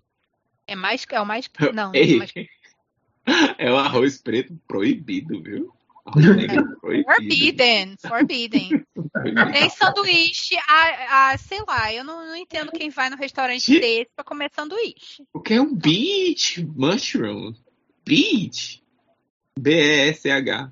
É 0.68 0.76
mais 0.76 1.06
é 1.10 1.20
o 1.20 1.26
mais 1.26 1.50
não, 1.74 1.92
não 1.92 1.92
é 1.94 2.16
mais 2.16 2.32
é 3.58 3.72
o 3.72 3.78
arroz 3.78 4.22
preto 4.22 4.58
proibido, 4.68 5.42
viu? 5.42 5.74
Proibido. 6.12 7.06
forbidden, 7.06 7.96
forbidden. 8.08 8.84
Tem 9.54 9.70
sanduíche, 9.70 10.56
a, 10.68 11.32
a, 11.34 11.38
sei 11.38 11.60
lá, 11.68 11.94
eu 11.94 12.04
não, 12.04 12.26
não 12.26 12.36
entendo 12.36 12.72
quem 12.72 12.90
vai 12.90 13.12
no 13.12 13.16
restaurante 13.16 13.64
Gente. 13.74 13.82
desse 13.82 14.10
pra 14.16 14.26
comer 14.26 14.50
sanduíche. 14.56 15.24
O 15.32 15.40
que 15.40 15.54
é 15.54 15.62
um 15.62 15.76
beach 15.76 16.66
mushroom? 16.76 17.54
Beach. 18.04 18.82
B-E-S-H. 19.60 20.72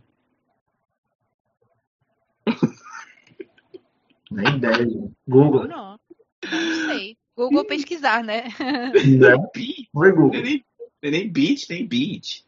Nem 4.31 4.55
ideia. 4.55 4.89
gente. 4.89 5.13
Google. 5.27 5.67
Não, 5.67 5.99
não 6.51 6.85
sei. 6.95 7.17
Google 7.35 7.65
pesquisar, 7.65 8.23
né? 8.23 8.45
Não 8.59 9.51
Beach. 9.53 9.89
foi 9.93 9.93
Não 9.93 10.05
é 10.05 10.11
Google. 10.11 10.41
nem, 10.41 10.65
não 10.79 10.87
é 11.03 11.11
nem 11.11 11.31
beach, 11.31 11.67
nem 11.69 11.85
beach. 11.87 12.46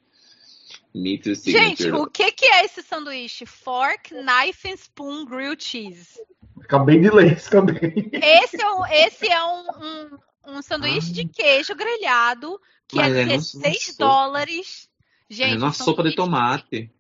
Meet 0.94 1.26
Gente, 1.46 1.92
o 1.92 2.08
que, 2.08 2.32
que 2.32 2.46
é 2.46 2.66
esse 2.66 2.82
sanduíche? 2.82 3.46
Fork, 3.46 4.14
knife 4.14 4.68
and 4.68 4.76
spoon 4.76 5.26
grilled 5.26 5.64
cheese. 5.64 6.20
Acabei 6.62 7.00
de 7.00 7.10
ler 7.10 7.38
isso 7.38 7.50
também. 7.50 8.10
Esse 8.14 8.62
é 8.62 8.72
um, 8.72 8.86
esse 8.86 9.28
é 9.28 9.44
um, 9.44 9.66
um, 9.84 10.56
um 10.58 10.62
sanduíche 10.62 11.12
ah. 11.12 11.14
de 11.14 11.26
queijo 11.26 11.76
grelhado 11.76 12.60
que 12.90 13.00
é 13.00 13.26
16 13.26 13.90
é 13.90 13.94
dólares. 13.98 14.90
Gente, 15.30 15.56
é 15.56 15.58
uma 15.58 15.72
sopa 15.72 16.04
de 16.04 16.16
tomate. 16.16 16.92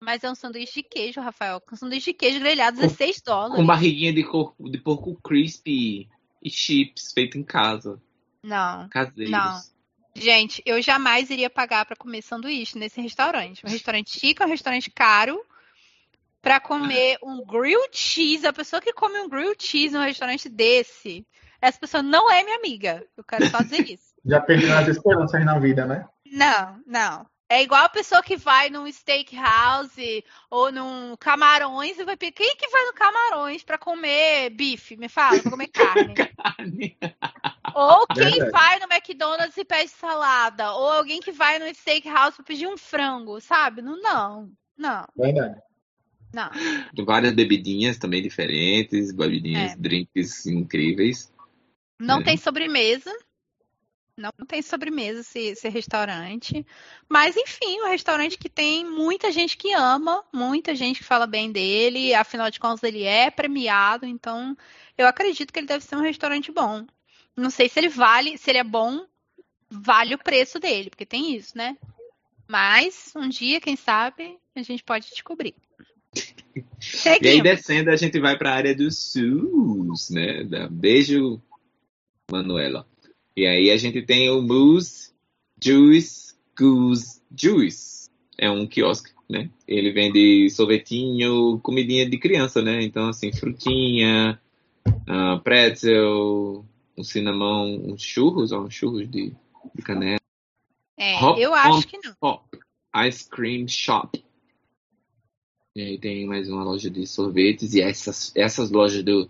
Mas 0.00 0.22
é 0.22 0.30
um 0.30 0.34
sanduíche 0.34 0.82
de 0.82 0.88
queijo, 0.88 1.20
Rafael. 1.20 1.60
Um 1.72 1.76
sanduíche 1.76 2.12
de 2.12 2.18
queijo 2.18 2.38
grelhado, 2.38 2.76
16 2.76 3.20
dólares. 3.22 3.56
Com 3.56 3.66
barriguinha 3.66 4.12
de, 4.12 4.22
corpo, 4.22 4.70
de 4.70 4.78
porco 4.78 5.18
crispy 5.22 6.08
e 6.42 6.50
chips 6.50 7.12
feito 7.12 7.36
em 7.36 7.42
casa. 7.42 8.00
Não. 8.42 8.88
Caseiros. 8.90 9.30
Não. 9.30 9.60
Gente, 10.16 10.62
eu 10.64 10.80
jamais 10.80 11.28
iria 11.28 11.50
pagar 11.50 11.84
para 11.84 11.96
comer 11.96 12.22
sanduíche 12.22 12.78
nesse 12.78 13.00
restaurante. 13.00 13.66
Um 13.66 13.70
restaurante 13.70 14.18
chique, 14.18 14.42
um 14.42 14.48
restaurante 14.48 14.90
caro, 14.90 15.40
para 16.40 16.60
comer 16.60 17.18
um 17.22 17.44
grilled 17.44 17.90
cheese. 17.92 18.46
A 18.46 18.52
pessoa 18.52 18.80
que 18.80 18.92
come 18.92 19.18
um 19.18 19.28
grilled 19.28 19.60
cheese 19.60 19.92
num 19.92 20.04
restaurante 20.04 20.48
desse, 20.48 21.26
essa 21.60 21.78
pessoa 21.80 22.02
não 22.02 22.30
é 22.30 22.44
minha 22.44 22.58
amiga. 22.58 23.04
Eu 23.16 23.24
quero 23.24 23.48
só 23.50 23.58
dizer 23.58 23.90
isso. 23.90 24.14
Já 24.24 24.40
perdeu 24.40 24.76
as 24.76 24.88
esperanças 24.88 25.44
na 25.44 25.58
vida, 25.58 25.84
né? 25.84 26.06
Não, 26.30 26.80
não. 26.86 27.26
É 27.48 27.62
igual 27.62 27.84
a 27.84 27.88
pessoa 27.88 28.22
que 28.22 28.36
vai 28.36 28.70
num 28.70 28.90
steakhouse 28.90 30.24
ou 30.50 30.72
num 30.72 31.14
Camarões 31.16 31.98
e 31.98 32.04
vai 32.04 32.16
pedir. 32.16 32.32
Quem 32.32 32.56
que 32.56 32.68
vai 32.68 32.86
no 32.86 32.94
Camarões 32.94 33.62
para 33.62 33.76
comer 33.76 34.50
bife? 34.50 34.96
Me 34.96 35.08
fala, 35.08 35.40
pra 35.40 35.50
comer 35.50 35.68
carne. 35.68 36.14
carne. 36.36 36.96
Ou 37.74 38.06
quem 38.06 38.30
Verdade. 38.30 38.50
vai 38.50 38.78
no 38.78 38.86
McDonald's 38.90 39.56
e 39.56 39.64
pede 39.64 39.90
salada. 39.90 40.72
Ou 40.72 40.90
alguém 40.90 41.20
que 41.20 41.32
vai 41.32 41.58
no 41.58 41.72
steakhouse 41.74 42.36
para 42.36 42.44
pedir 42.44 42.66
um 42.66 42.78
frango, 42.78 43.40
sabe? 43.40 43.82
Não, 43.82 44.00
não. 44.00 44.50
Não. 44.76 45.06
Verdade. 45.16 45.60
Não. 46.32 46.50
Várias 47.04 47.32
bebidinhas 47.32 47.98
também 47.98 48.20
diferentes, 48.20 49.12
bebidinhas, 49.12 49.72
é. 49.72 49.76
drinks 49.76 50.46
incríveis. 50.46 51.32
Não 52.00 52.20
é. 52.20 52.24
tem 52.24 52.36
sobremesa. 52.36 53.12
Não 54.16 54.30
tem 54.46 54.62
sobremesa 54.62 55.20
esse, 55.20 55.40
esse, 55.40 55.68
restaurante. 55.68 56.64
Mas, 57.08 57.36
enfim, 57.36 57.80
um 57.82 57.88
restaurante 57.88 58.38
que 58.38 58.48
tem 58.48 58.84
muita 58.84 59.32
gente 59.32 59.56
que 59.56 59.72
ama, 59.72 60.24
muita 60.32 60.74
gente 60.74 60.98
que 60.98 61.04
fala 61.04 61.26
bem 61.26 61.50
dele. 61.50 62.14
Afinal 62.14 62.48
de 62.48 62.60
contas, 62.60 62.84
ele 62.84 63.02
é 63.02 63.28
premiado. 63.28 64.06
Então, 64.06 64.56
eu 64.96 65.08
acredito 65.08 65.52
que 65.52 65.58
ele 65.58 65.66
deve 65.66 65.84
ser 65.84 65.96
um 65.96 66.02
restaurante 66.02 66.52
bom. 66.52 66.86
Não 67.36 67.50
sei 67.50 67.68
se 67.68 67.80
ele 67.80 67.88
vale, 67.88 68.38
se 68.38 68.50
ele 68.50 68.58
é 68.58 68.64
bom, 68.64 69.04
vale 69.68 70.14
o 70.14 70.18
preço 70.18 70.60
dele, 70.60 70.90
porque 70.90 71.04
tem 71.04 71.34
isso, 71.34 71.58
né? 71.58 71.76
Mas, 72.46 73.12
um 73.16 73.28
dia, 73.28 73.60
quem 73.60 73.74
sabe, 73.74 74.38
a 74.54 74.62
gente 74.62 74.84
pode 74.84 75.08
descobrir. 75.10 75.54
Seguimos. 76.78 77.26
E 77.26 77.28
aí, 77.28 77.42
descendo, 77.42 77.90
a 77.90 77.96
gente 77.96 78.20
vai 78.20 78.38
para 78.38 78.50
a 78.50 78.54
área 78.54 78.76
dos 78.76 79.10
SUS, 79.10 80.10
né? 80.10 80.44
Beijo, 80.70 81.42
Manuela. 82.30 82.86
E 83.36 83.46
aí 83.46 83.70
a 83.70 83.76
gente 83.76 84.02
tem 84.02 84.30
o 84.30 84.40
Moose 84.40 85.12
Juice 85.62 86.34
Goose 86.56 87.20
Juice. 87.36 88.10
É 88.38 88.50
um 88.50 88.66
quiosque, 88.66 89.10
né? 89.28 89.50
Ele 89.66 89.92
vende 89.92 90.48
sorvetinho, 90.50 91.58
comidinha 91.60 92.08
de 92.08 92.18
criança, 92.18 92.62
né? 92.62 92.82
Então, 92.82 93.08
assim, 93.08 93.32
frutinha, 93.32 94.40
uh, 94.86 95.40
pretzel, 95.42 96.64
um 96.96 97.04
cinnamon, 97.04 97.92
uns 97.92 98.02
churros, 98.02 98.52
ó, 98.52 98.60
uns 98.60 98.74
churros 98.74 99.08
de, 99.08 99.32
de 99.74 99.82
canela. 99.82 100.20
É, 100.96 101.16
Hop 101.22 101.38
eu 101.38 101.52
acho 101.54 101.86
que 101.86 101.98
não. 101.98 102.14
Pop 102.20 102.44
Ice 103.08 103.28
Cream 103.28 103.66
Shop. 103.66 104.24
E 105.74 105.80
aí 105.80 105.98
tem 105.98 106.24
mais 106.26 106.48
uma 106.48 106.62
loja 106.62 106.88
de 106.88 107.04
sorvetes 107.04 107.74
e 107.74 107.80
essas, 107.80 108.32
essas 108.36 108.70
lojas 108.70 109.02
do 109.02 109.28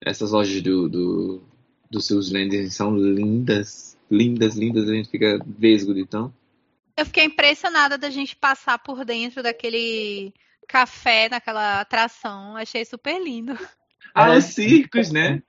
essas 0.00 0.30
lojas 0.30 0.62
do, 0.62 0.88
do 0.88 1.42
dos 1.94 2.06
seus 2.06 2.30
vendors 2.30 2.74
são 2.74 2.94
lindas, 2.96 3.96
lindas, 4.10 4.56
lindas. 4.56 4.88
A 4.88 4.94
gente 4.94 5.08
fica 5.08 5.38
vesgo 5.46 5.94
de 5.94 6.04
tão. 6.04 6.34
Eu 6.96 7.06
fiquei 7.06 7.24
impressionada 7.24 7.96
da 7.96 8.10
gente 8.10 8.36
passar 8.36 8.78
por 8.78 9.04
dentro 9.04 9.42
daquele 9.42 10.32
café, 10.68 11.28
naquela 11.28 11.80
atração. 11.80 12.56
Achei 12.56 12.84
super 12.84 13.20
lindo. 13.22 13.58
Ah, 14.14 14.36
os 14.36 14.44
circos, 14.44 15.10
né? 15.10 15.42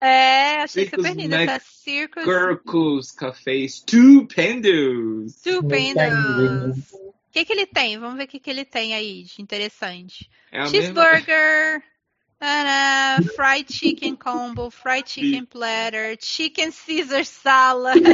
É, 0.00 0.62
achei 0.62 0.84
circos 0.84 1.06
super 1.06 1.20
lindo. 1.20 1.34
Essa 1.34 1.64
circos. 1.64 2.24
Circus 2.24 3.10
Café 3.12 3.68
Stupendos. 3.68 5.32
Stupendos. 5.34 6.92
O 6.92 7.30
que, 7.30 7.44
que 7.44 7.52
ele 7.52 7.66
tem? 7.66 7.98
Vamos 7.98 8.16
ver 8.16 8.24
o 8.24 8.26
que, 8.28 8.40
que 8.40 8.50
ele 8.50 8.64
tem 8.64 8.94
aí 8.94 9.22
de 9.22 9.42
interessante. 9.42 10.30
É 10.50 10.66
Cheeseburger. 10.66 11.74
Mesma... 11.74 11.97
Tadá, 12.38 13.22
fried 13.34 13.66
chicken 13.68 14.16
combo, 14.16 14.70
fried 14.70 15.06
chicken 15.06 15.44
platter, 15.44 16.16
chicken 16.16 16.70
Caesar 16.70 17.24
salad. 17.24 18.00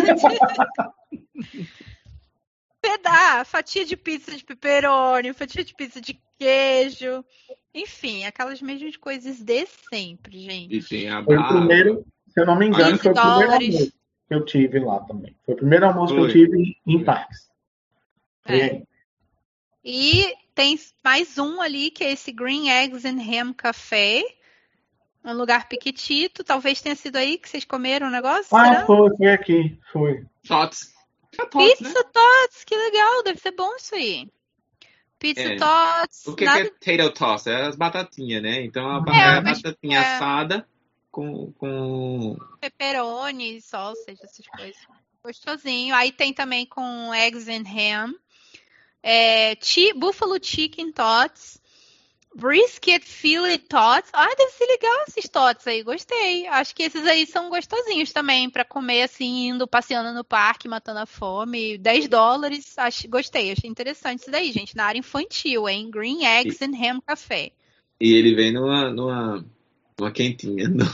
Pedar, 2.80 3.44
fatia 3.46 3.84
de 3.84 3.96
pizza 3.96 4.36
de 4.36 4.44
pepperoni, 4.44 5.32
fatia 5.32 5.64
de 5.64 5.74
pizza 5.74 6.00
de 6.00 6.20
queijo. 6.38 7.24
Enfim, 7.74 8.24
aquelas 8.24 8.60
mesmas 8.62 8.96
coisas 8.96 9.40
de 9.40 9.66
sempre, 9.66 10.38
gente. 10.38 10.76
E 10.76 10.82
tem 10.82 11.08
a 11.08 11.22
Foi 11.22 11.36
o 11.36 11.48
primeiro, 11.48 12.06
se 12.28 12.40
eu 12.40 12.46
não 12.46 12.56
me 12.56 12.66
engano, 12.66 12.98
foi 12.98 13.12
o 13.12 13.14
primeiro 13.14 13.52
almoço 13.52 13.92
que 14.26 14.34
eu 14.34 14.44
tive 14.44 14.80
lá 14.80 15.00
também. 15.00 15.36
Foi 15.44 15.54
o 15.54 15.56
primeiro 15.56 15.86
almoço 15.86 16.14
foi. 16.14 16.30
que 16.30 16.38
eu 16.38 16.46
tive 16.48 16.76
em 16.86 17.04
parques. 17.04 17.50
É. 18.46 18.82
E 19.82 20.34
tem 20.54 20.78
mais 21.02 21.36
um 21.38 21.60
ali, 21.60 21.90
que 21.90 22.04
é 22.04 22.12
esse 22.12 22.30
Green 22.32 22.70
Eggs 22.70 23.06
and 23.06 23.20
Ham 23.20 23.52
Café. 23.52 24.22
Um 25.24 25.32
lugar 25.32 25.68
piquitito. 25.68 26.44
Talvez 26.44 26.80
tenha 26.80 26.94
sido 26.94 27.16
aí 27.16 27.38
que 27.38 27.48
vocês 27.48 27.64
comeram 27.64 28.08
o 28.08 28.10
negócio. 28.10 28.56
Ah, 28.56 28.64
será? 28.64 28.86
foi, 28.86 29.16
foi 29.16 29.28
aqui. 29.28 29.78
Foi. 29.92 30.24
Tots. 30.46 30.92
Pizza 31.50 31.82
né? 31.82 32.02
Tots, 32.12 32.64
que 32.64 32.76
legal. 32.76 33.22
Deve 33.24 33.40
ser 33.40 33.52
bom 33.52 33.74
isso 33.76 33.94
aí. 33.94 34.30
Pizza 35.18 35.40
é. 35.40 35.56
Tots. 35.56 36.26
O 36.26 36.36
que, 36.36 36.44
nada... 36.44 36.70
que 36.78 36.90
é 36.90 36.96
potato 36.96 37.18
toss? 37.18 37.46
É 37.46 37.62
as 37.66 37.76
batatinhas, 37.76 38.42
né? 38.42 38.62
Então 38.62 38.86
a, 38.86 39.02
é, 39.12 39.38
a 39.38 39.40
batatinha 39.40 39.98
é... 39.98 40.14
assada 40.14 40.68
com, 41.10 41.52
com... 41.52 42.36
Pepperoni, 42.60 43.60
sausage, 43.60 44.18
essas 44.22 44.46
coisas. 44.46 44.76
Gostosinho. 45.22 45.94
Aí 45.94 46.12
tem 46.12 46.34
também 46.34 46.66
com 46.66 47.14
eggs 47.14 47.48
and 47.48 47.64
ham. 47.66 48.14
É, 49.06 49.54
Buffalo 49.94 50.38
Chicken 50.42 50.90
Tots. 50.90 51.62
Brisket 52.34 53.04
Philly 53.04 53.58
Tots. 53.58 54.10
Ah, 54.12 54.34
deve 54.36 54.50
ser 54.52 54.64
legal 54.64 55.04
esses 55.06 55.28
tots 55.28 55.66
aí, 55.68 55.82
gostei. 55.84 56.46
Acho 56.48 56.74
que 56.74 56.82
esses 56.82 57.06
aí 57.06 57.26
são 57.26 57.48
gostosinhos 57.48 58.12
também 58.12 58.50
para 58.50 58.64
comer 58.64 59.02
assim, 59.02 59.48
indo 59.48 59.68
passeando 59.68 60.12
no 60.12 60.24
parque, 60.24 60.66
matando 60.66 61.00
a 61.00 61.06
fome. 61.06 61.78
10 61.78 62.08
dólares, 62.08 62.76
acho, 62.78 63.08
gostei, 63.08 63.52
achei 63.52 63.70
interessante 63.70 64.22
isso 64.22 64.30
daí, 64.30 64.50
gente. 64.50 64.74
Na 64.74 64.86
área 64.86 64.98
infantil, 64.98 65.68
hein? 65.68 65.90
Green 65.90 66.24
Eggs 66.24 66.60
e, 66.60 66.66
and 66.66 66.74
Ham 66.74 67.00
Café. 67.06 67.52
E 68.00 68.14
ele 68.14 68.34
vem 68.34 68.52
numa, 68.52 68.90
numa, 68.90 69.44
numa 69.98 70.10
quentinha. 70.10 70.68
No... 70.74 70.84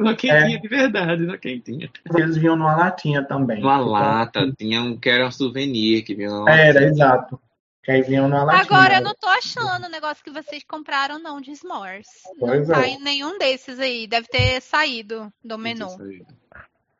Uma 0.00 0.14
quentinha 0.14 0.56
é. 0.56 0.60
de 0.60 0.68
verdade, 0.68 1.24
uma 1.24 1.36
quentinha. 1.36 1.90
Eles 2.16 2.36
vinham 2.36 2.56
numa 2.56 2.74
latinha 2.74 3.22
também. 3.22 3.62
Uma 3.62 3.78
lata, 3.78 4.50
tinha 4.56 4.80
um 4.80 4.98
que 4.98 5.10
era 5.10 5.26
um 5.26 5.30
souvenir 5.30 6.02
que 6.04 6.14
vinha 6.14 6.30
numa 6.30 6.50
Era, 6.50 6.84
exato. 6.84 7.40
Que 7.82 7.90
aí 7.90 8.02
vinham 8.02 8.28
numa 8.28 8.44
latinha. 8.44 8.62
Agora 8.62 8.94
eu 8.96 9.02
não 9.02 9.14
tô 9.14 9.26
achando 9.28 9.86
o 9.86 9.90
negócio 9.90 10.24
que 10.24 10.30
vocês 10.30 10.64
compraram, 10.64 11.18
não, 11.18 11.40
de 11.40 11.54
S'mores. 11.54 12.08
Pois 12.38 12.68
não 12.68 12.76
é. 12.76 12.80
tá 12.80 12.88
em 12.88 13.00
nenhum 13.00 13.38
desses 13.38 13.78
aí. 13.78 14.06
Deve 14.06 14.26
ter 14.28 14.60
saído 14.62 15.30
do 15.44 15.58
menu. 15.58 15.88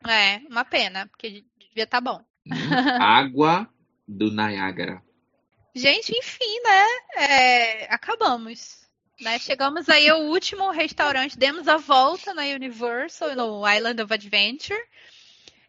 É, 0.07 0.39
uma 0.49 0.65
pena, 0.65 1.07
porque 1.07 1.45
devia 1.59 1.85
estar 1.85 2.01
tá 2.01 2.01
bom. 2.01 2.21
Hum, 2.47 3.03
água 3.03 3.69
do 4.07 4.31
Niagara. 4.31 5.03
Gente, 5.75 6.13
enfim, 6.17 6.61
né? 6.65 6.85
É, 7.17 7.95
acabamos. 7.95 8.90
Né? 9.21 9.39
Chegamos 9.39 9.89
aí 9.89 10.09
ao 10.09 10.23
último 10.23 10.71
restaurante, 10.71 11.39
demos 11.39 11.69
a 11.69 11.77
volta 11.77 12.33
na 12.33 12.43
Universal, 12.43 13.37
no 13.37 13.69
Island 13.69 14.03
of 14.03 14.13
Adventure. 14.13 14.81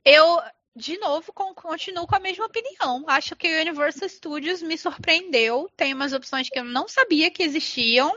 Eu, 0.06 0.42
de 0.76 0.98
novo, 0.98 1.34
continuo 1.34 2.08
com 2.08 2.16
a 2.16 2.20
mesma 2.20 2.46
opinião. 2.46 3.04
Acho 3.08 3.36
que 3.36 3.48
o 3.48 3.62
Universal 3.62 4.08
Studios 4.08 4.62
me 4.62 4.78
surpreendeu. 4.78 5.70
Tem 5.76 5.94
umas 5.94 6.14
opções 6.14 6.50
que 6.50 6.60
eu 6.60 6.64
não 6.64 6.88
sabia 6.88 7.30
que 7.30 7.44
existiam. 7.44 8.12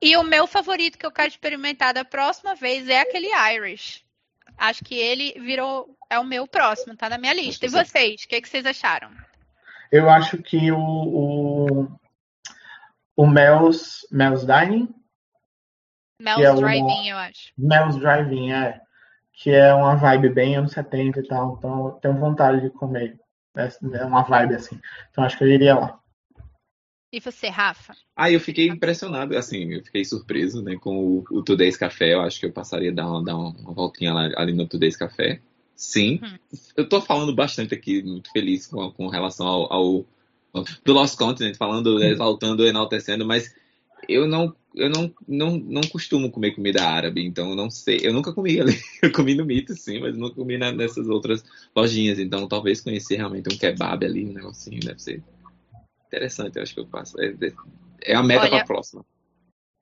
E 0.00 0.14
o 0.16 0.22
meu 0.22 0.46
favorito 0.46 0.98
que 0.98 1.06
eu 1.06 1.10
quero 1.10 1.28
experimentar 1.28 1.94
da 1.94 2.04
próxima 2.04 2.54
vez 2.54 2.86
é 2.86 3.00
aquele 3.00 3.28
Irish. 3.54 4.04
Acho 4.58 4.84
que 4.84 4.94
ele 4.94 5.34
virou. 5.40 5.96
É 6.08 6.18
o 6.18 6.24
meu 6.24 6.46
próximo, 6.46 6.94
tá 6.94 7.08
na 7.08 7.18
minha 7.18 7.32
lista. 7.32 7.64
E 7.64 7.68
vocês? 7.68 8.22
O 8.22 8.28
que, 8.28 8.36
é 8.36 8.40
que 8.40 8.48
vocês 8.48 8.64
acharam? 8.64 9.10
Eu 9.90 10.08
acho 10.10 10.38
que 10.38 10.70
o, 10.70 10.78
o 10.78 11.88
o 13.16 13.26
Mel's, 13.26 14.06
Mel's 14.12 14.44
Dining. 14.44 14.94
Mel's 16.20 16.44
é 16.44 16.54
Driving, 16.54 17.08
eu 17.08 17.16
acho. 17.16 17.52
Mel's 17.56 17.96
Driving, 17.96 18.52
é. 18.52 18.80
Que 19.32 19.50
é 19.50 19.74
uma 19.74 19.96
vibe 19.96 20.30
bem 20.30 20.56
anos 20.56 20.72
70 20.72 21.20
e 21.20 21.26
tal. 21.26 21.56
Então, 21.58 21.98
tenho 22.00 22.18
vontade 22.18 22.60
de 22.60 22.70
comer 22.70 23.18
É, 23.56 23.68
é 23.98 24.04
uma 24.04 24.22
vibe 24.22 24.54
assim. 24.54 24.78
Então 25.10 25.24
acho 25.24 25.36
que 25.36 25.44
eu 25.44 25.48
iria 25.48 25.74
lá. 25.74 25.98
E 27.12 27.20
você, 27.20 27.48
Rafa? 27.48 27.94
Ah, 28.14 28.30
eu 28.30 28.40
fiquei 28.40 28.68
impressionado, 28.68 29.36
assim, 29.36 29.72
eu 29.72 29.82
fiquei 29.82 30.04
surpreso, 30.04 30.62
né, 30.62 30.76
com 30.76 30.98
o, 30.98 31.24
o 31.30 31.42
Today's 31.42 31.76
Café. 31.76 32.12
Eu 32.12 32.20
acho 32.20 32.38
que 32.38 32.46
eu 32.46 32.52
passaria 32.52 32.90
a 32.90 32.94
dar 32.94 33.06
uma, 33.06 33.24
dar 33.24 33.36
uma 33.36 33.72
voltinha 33.72 34.12
lá, 34.12 34.28
ali 34.36 34.52
no 34.52 34.66
Today's 34.66 34.96
Café. 34.96 35.40
Sim. 35.74 36.20
Hum. 36.22 36.38
Eu 36.76 36.88
tô 36.88 37.00
falando 37.00 37.34
bastante 37.34 37.74
aqui, 37.74 38.02
muito 38.02 38.30
feliz 38.32 38.66
com, 38.66 38.90
com 38.92 39.08
relação 39.08 39.46
ao, 39.46 39.72
ao 39.72 40.06
do 40.84 40.92
Lost 40.92 41.16
Continent, 41.16 41.56
falando, 41.56 42.02
exaltando, 42.02 42.66
enaltecendo, 42.66 43.26
mas 43.26 43.54
eu 44.08 44.26
não 44.26 44.54
eu 44.76 44.90
não, 44.90 45.10
não, 45.26 45.56
não 45.56 45.80
costumo 45.82 46.30
comer 46.30 46.50
comida 46.50 46.84
árabe, 46.84 47.24
então 47.24 47.48
eu 47.48 47.56
não 47.56 47.70
sei. 47.70 47.98
Eu 48.02 48.12
nunca 48.12 48.30
comi 48.34 48.60
ali. 48.60 48.78
Eu 49.02 49.10
comi 49.10 49.34
no 49.34 49.44
Mito, 49.44 49.74
sim, 49.74 50.00
mas 50.00 50.14
nunca 50.14 50.34
comi 50.34 50.58
na, 50.58 50.70
nessas 50.70 51.08
outras 51.08 51.42
lojinhas. 51.74 52.18
Então 52.18 52.46
talvez 52.46 52.82
conhecer 52.82 53.16
realmente 53.16 53.48
um 53.52 53.56
kebab 53.56 54.04
ali, 54.04 54.26
um 54.26 54.34
negocinho, 54.34 54.80
deve 54.80 55.00
ser 55.00 55.22
interessante. 56.06 56.56
Eu 56.56 56.62
acho 56.62 56.74
que 56.74 56.80
eu 56.80 56.86
faço. 56.86 57.18
É, 57.18 57.34
é 58.04 58.14
a 58.14 58.22
meta 58.22 58.48
para 58.48 58.60
a 58.60 58.66
próxima. 58.66 59.02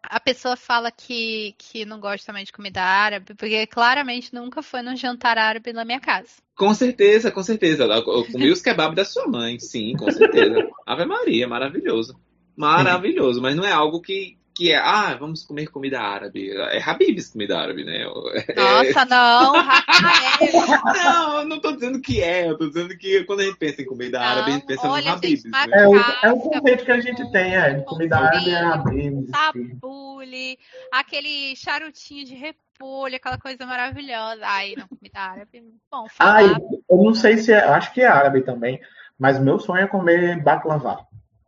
A 0.08 0.20
pessoa 0.20 0.56
fala 0.56 0.90
que, 0.90 1.54
que 1.58 1.84
não 1.84 2.00
gosta 2.00 2.26
também 2.26 2.44
de 2.44 2.52
comida 2.52 2.82
árabe, 2.82 3.34
porque 3.34 3.66
claramente 3.66 4.34
nunca 4.34 4.62
foi 4.62 4.82
num 4.82 4.96
jantar 4.96 5.38
árabe 5.38 5.72
na 5.72 5.84
minha 5.84 6.00
casa. 6.00 6.36
Com 6.56 6.72
certeza, 6.72 7.30
com 7.30 7.42
certeza. 7.42 7.84
Eu 7.84 8.04
comi 8.04 8.50
os 8.50 8.60
kebab 8.62 8.94
da 8.94 9.04
sua 9.04 9.26
mãe, 9.26 9.58
sim, 9.58 9.94
com 9.96 10.10
certeza. 10.10 10.68
Ave 10.86 11.04
Maria, 11.04 11.48
maravilhoso. 11.48 12.18
Maravilhoso, 12.56 13.42
mas 13.42 13.56
não 13.56 13.64
é 13.64 13.72
algo 13.72 14.00
que, 14.00 14.38
que 14.54 14.70
é, 14.70 14.78
ah, 14.78 15.16
vamos 15.18 15.42
comer 15.42 15.66
comida 15.66 16.00
árabe. 16.00 16.50
É 16.50 16.80
Habib's 16.80 17.30
comida 17.30 17.58
árabe, 17.58 17.84
né? 17.84 18.04
Nossa, 18.04 19.04
não, 19.04 19.52
Não, 20.94 21.44
não 21.44 21.60
tô 21.60 21.72
dizendo 21.72 22.00
que 22.00 22.22
é, 22.22 22.48
eu 22.48 22.56
tô 22.56 22.68
dizendo 22.68 22.96
que 22.96 23.24
quando 23.24 23.40
a 23.40 23.44
gente 23.44 23.58
pensa 23.58 23.82
em 23.82 23.84
comida 23.84 24.18
não, 24.18 24.26
árabe, 24.26 24.50
a 24.50 24.54
gente 24.54 24.66
pensa 24.66 24.88
olha, 24.88 25.10
no 25.10 25.16
Habib's. 25.16 25.44
Né? 25.44 25.64
É, 25.72 25.88
o, 25.88 25.96
é 25.96 26.32
o 26.32 26.38
conceito 26.38 26.84
que 26.84 26.92
a 26.92 27.00
gente 27.00 27.32
tem, 27.32 27.56
é, 27.56 27.74
de 27.74 27.84
comida 27.84 28.16
árabe 28.16 28.50
é 28.50 28.60
Habib's. 28.60 29.30
Tabule, 29.30 30.58
aquele 30.92 31.56
charutinho 31.56 32.24
de 32.24 32.34
repolho, 32.34 33.16
aquela 33.16 33.38
coisa 33.38 33.66
maravilhosa. 33.66 34.42
Ai, 34.44 34.74
não, 34.76 34.86
comida 34.86 35.18
árabe. 35.18 35.64
Bom, 35.90 36.06
falar... 36.08 36.44
Ah, 36.44 36.60
eu 36.88 36.96
não 36.96 37.14
sei 37.14 37.38
se 37.38 37.52
é, 37.52 37.58
acho 37.58 37.92
que 37.92 38.02
é 38.02 38.06
árabe 38.06 38.42
também, 38.42 38.80
mas 39.18 39.40
meu 39.40 39.58
sonho 39.58 39.82
é 39.82 39.88
comer 39.88 40.40
baklava 40.40 41.04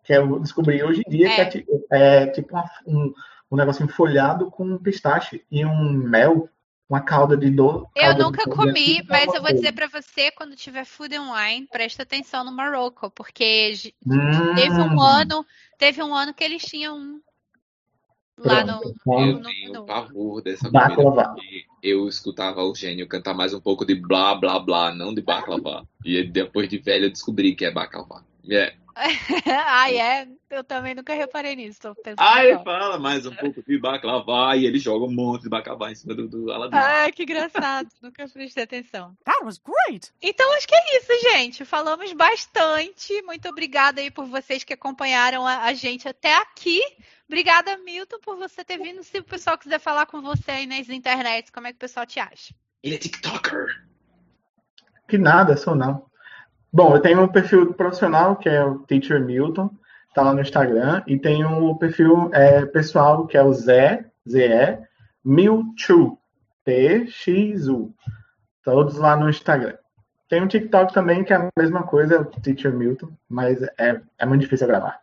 que 0.07 0.13
eu 0.13 0.39
descobri 0.39 0.83
hoje 0.83 1.03
em 1.05 1.11
dia, 1.11 1.29
é. 1.29 1.45
que 1.45 1.67
é, 1.91 2.23
é 2.23 2.27
tipo 2.29 2.55
uma, 2.55 2.71
um, 2.87 3.13
um 3.51 3.57
negocinho 3.57 3.89
folhado 3.89 4.51
com 4.51 4.79
pistache 4.79 5.45
e 5.51 5.65
um 5.67 5.93
mel, 5.93 6.49
uma 6.89 7.01
calda 7.01 7.37
de 7.37 7.51
doce. 7.51 7.87
Eu 7.97 8.17
nunca 8.17 8.49
comi, 8.49 9.03
mas 9.09 9.35
eu 9.35 9.43
vou 9.43 9.53
dizer 9.53 9.73
para 9.73 9.89
você, 9.89 10.31
quando 10.31 10.55
tiver 10.55 10.85
Food 10.85 11.17
and 11.17 11.33
Wine, 11.33 11.67
presta 11.67 12.05
atenção 12.05 12.45
no 12.45 12.53
Marocco, 12.53 13.11
porque 13.11 13.73
hum. 14.07 14.55
teve 14.55 14.81
um 14.81 15.01
ano, 15.01 15.45
teve 15.77 16.01
um 16.03 16.15
ano 16.15 16.33
que 16.33 16.45
eles 16.45 16.63
tinham 16.63 16.97
um 16.97 17.21
lá 18.39 18.65
no, 18.65 18.83
Eu 19.07 19.43
tenho 19.43 19.87
pavor 19.87 20.43
dessa 20.43 20.71
comida, 20.71 21.35
eu 21.83 22.07
escutava 22.07 22.63
o 22.63 22.75
gênio 22.75 23.09
cantar 23.09 23.35
mais 23.35 23.55
um 23.55 23.61
pouco 23.61 23.85
de 23.85 23.95
blá 23.95 24.35
blá 24.35 24.59
blá, 24.61 24.95
não 24.95 25.13
de 25.13 25.23
baklava. 25.23 25.89
E 26.05 26.23
depois 26.23 26.69
de 26.69 26.79
velho 26.79 27.07
eu 27.07 27.11
descobri 27.11 27.55
que 27.55 27.65
é 27.65 27.73
baklava. 27.73 28.25
É. 28.49 28.75
Ai, 29.67 29.99
é? 29.99 30.27
Eu 30.49 30.65
também 30.65 30.95
nunca 30.95 31.13
reparei 31.13 31.55
nisso. 31.55 31.95
Ai, 32.17 32.53
fala 32.65 32.99
mais 32.99 33.27
um 33.27 33.35
pouco 33.35 33.63
de 33.63 33.79
baklava 33.79 34.57
e 34.57 34.65
ele 34.65 34.79
joga 34.79 35.05
um 35.05 35.15
monte 35.15 35.43
de 35.43 35.49
baklava 35.51 35.91
em 35.91 35.95
cima 35.95 36.15
do, 36.15 36.27
do 36.27 36.51
Aladdin. 36.51 36.77
Ai, 36.77 37.13
que 37.13 37.25
engraçado. 37.25 37.89
nunca 38.03 38.27
prestei 38.27 38.65
atenção. 38.65 39.15
That 39.25 39.45
was 39.45 39.59
great! 39.59 40.11
Então 40.23 40.51
acho 40.57 40.67
que 40.67 40.75
é 40.75 40.97
isso, 40.97 41.31
gente. 41.31 41.65
Falamos 41.67 42.11
bastante. 42.15 43.21
Muito 43.23 43.47
obrigada 43.49 44.01
aí 44.01 44.11
por 44.11 44.25
vocês 44.25 44.65
que 44.65 44.73
acompanharam 44.73 45.47
a, 45.47 45.65
a 45.65 45.75
gente 45.75 46.09
até 46.09 46.35
aqui. 46.35 46.81
Obrigada, 47.29 47.77
Milton, 47.79 48.19
por 48.21 48.37
você 48.37 48.65
ter 48.65 48.79
vindo. 48.79 49.03
Se 49.03 49.19
o 49.19 49.25
pessoal 49.25 49.59
quiser 49.59 49.79
falar 49.79 50.07
com 50.07 50.23
você 50.23 50.53
aí 50.53 50.67
nas 50.67 50.89
internet, 50.89 51.53
como 51.53 51.67
é 51.67 51.71
que 51.71 51.77
o 51.77 51.81
pessoal 51.81 52.07
te 52.07 52.19
acha? 52.19 52.55
Ele 52.83 52.95
é 52.95 52.99
TikToker. 52.99 53.85
Que 55.07 55.19
nada, 55.19 55.57
sou 55.57 55.75
não. 55.75 56.07
Bom, 56.77 56.95
eu 56.95 57.01
tenho 57.01 57.23
um 57.23 57.29
perfil 57.29 57.73
profissional, 57.73 58.37
que 58.37 58.51
é 58.51 58.63
o 58.63 58.81
Teacher 58.81 59.25
Milton, 59.25 59.71
tá 60.15 60.21
lá 60.21 60.35
no 60.35 60.43
Instagram, 60.43 61.03
e 61.07 61.19
tenho 61.19 61.49
o 61.49 61.71
um 61.71 61.75
perfil 61.75 62.29
é, 62.35 62.67
pessoal, 62.67 63.27
que 63.27 63.35
é 63.35 63.43
o 63.43 63.51
Zé, 63.51 64.05
Zé, 64.29 64.87
Milchu, 65.25 66.19
T-X-U. 66.67 67.95
Todos 68.63 68.99
lá 68.99 69.17
no 69.17 69.31
Instagram. 69.31 69.79
Tem 70.29 70.43
um 70.43 70.47
TikTok 70.47 70.93
também, 70.93 71.25
que 71.25 71.33
é 71.33 71.37
a 71.37 71.49
mesma 71.59 71.83
coisa, 71.83 72.21
o 72.21 72.27
Teacher 72.27 72.75
Milton, 72.75 73.09
mas 73.27 73.63
é, 73.79 73.99
é 74.19 74.27
muito 74.27 74.43
difícil 74.43 74.67
gravar. 74.67 75.01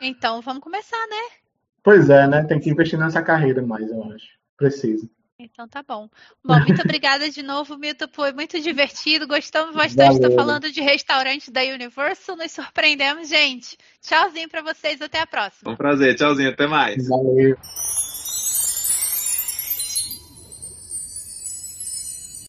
então, 0.00 0.40
vamos 0.40 0.62
começar, 0.62 1.04
né? 1.08 1.36
Pois 1.82 2.08
é, 2.08 2.28
né? 2.28 2.44
Tem 2.44 2.60
que 2.60 2.70
investir 2.70 2.96
nessa 2.96 3.22
carreira 3.22 3.60
mais, 3.60 3.90
eu 3.90 4.04
acho. 4.04 4.28
Preciso. 4.56 5.10
Então 5.44 5.66
tá 5.66 5.82
bom. 5.82 6.08
Bom, 6.44 6.58
muito 6.60 6.80
obrigada 6.82 7.30
de 7.30 7.42
novo, 7.42 7.76
Milton. 7.78 8.06
Foi 8.12 8.32
muito 8.32 8.60
divertido. 8.60 9.26
Gostamos 9.26 9.74
bastante. 9.74 10.14
Estou 10.14 10.32
falando 10.32 10.70
de 10.70 10.80
restaurante 10.80 11.50
da 11.50 11.62
Universal. 11.62 12.36
Nos 12.36 12.52
surpreendemos, 12.52 13.28
gente. 13.28 13.76
Tchauzinho 14.02 14.48
para 14.48 14.62
vocês. 14.62 15.00
Até 15.00 15.20
a 15.20 15.26
próxima. 15.26 15.72
Um 15.72 15.76
prazer. 15.76 16.14
Tchauzinho. 16.14 16.50
Até 16.50 16.66
mais. 16.66 17.08
Valeu. 17.08 17.56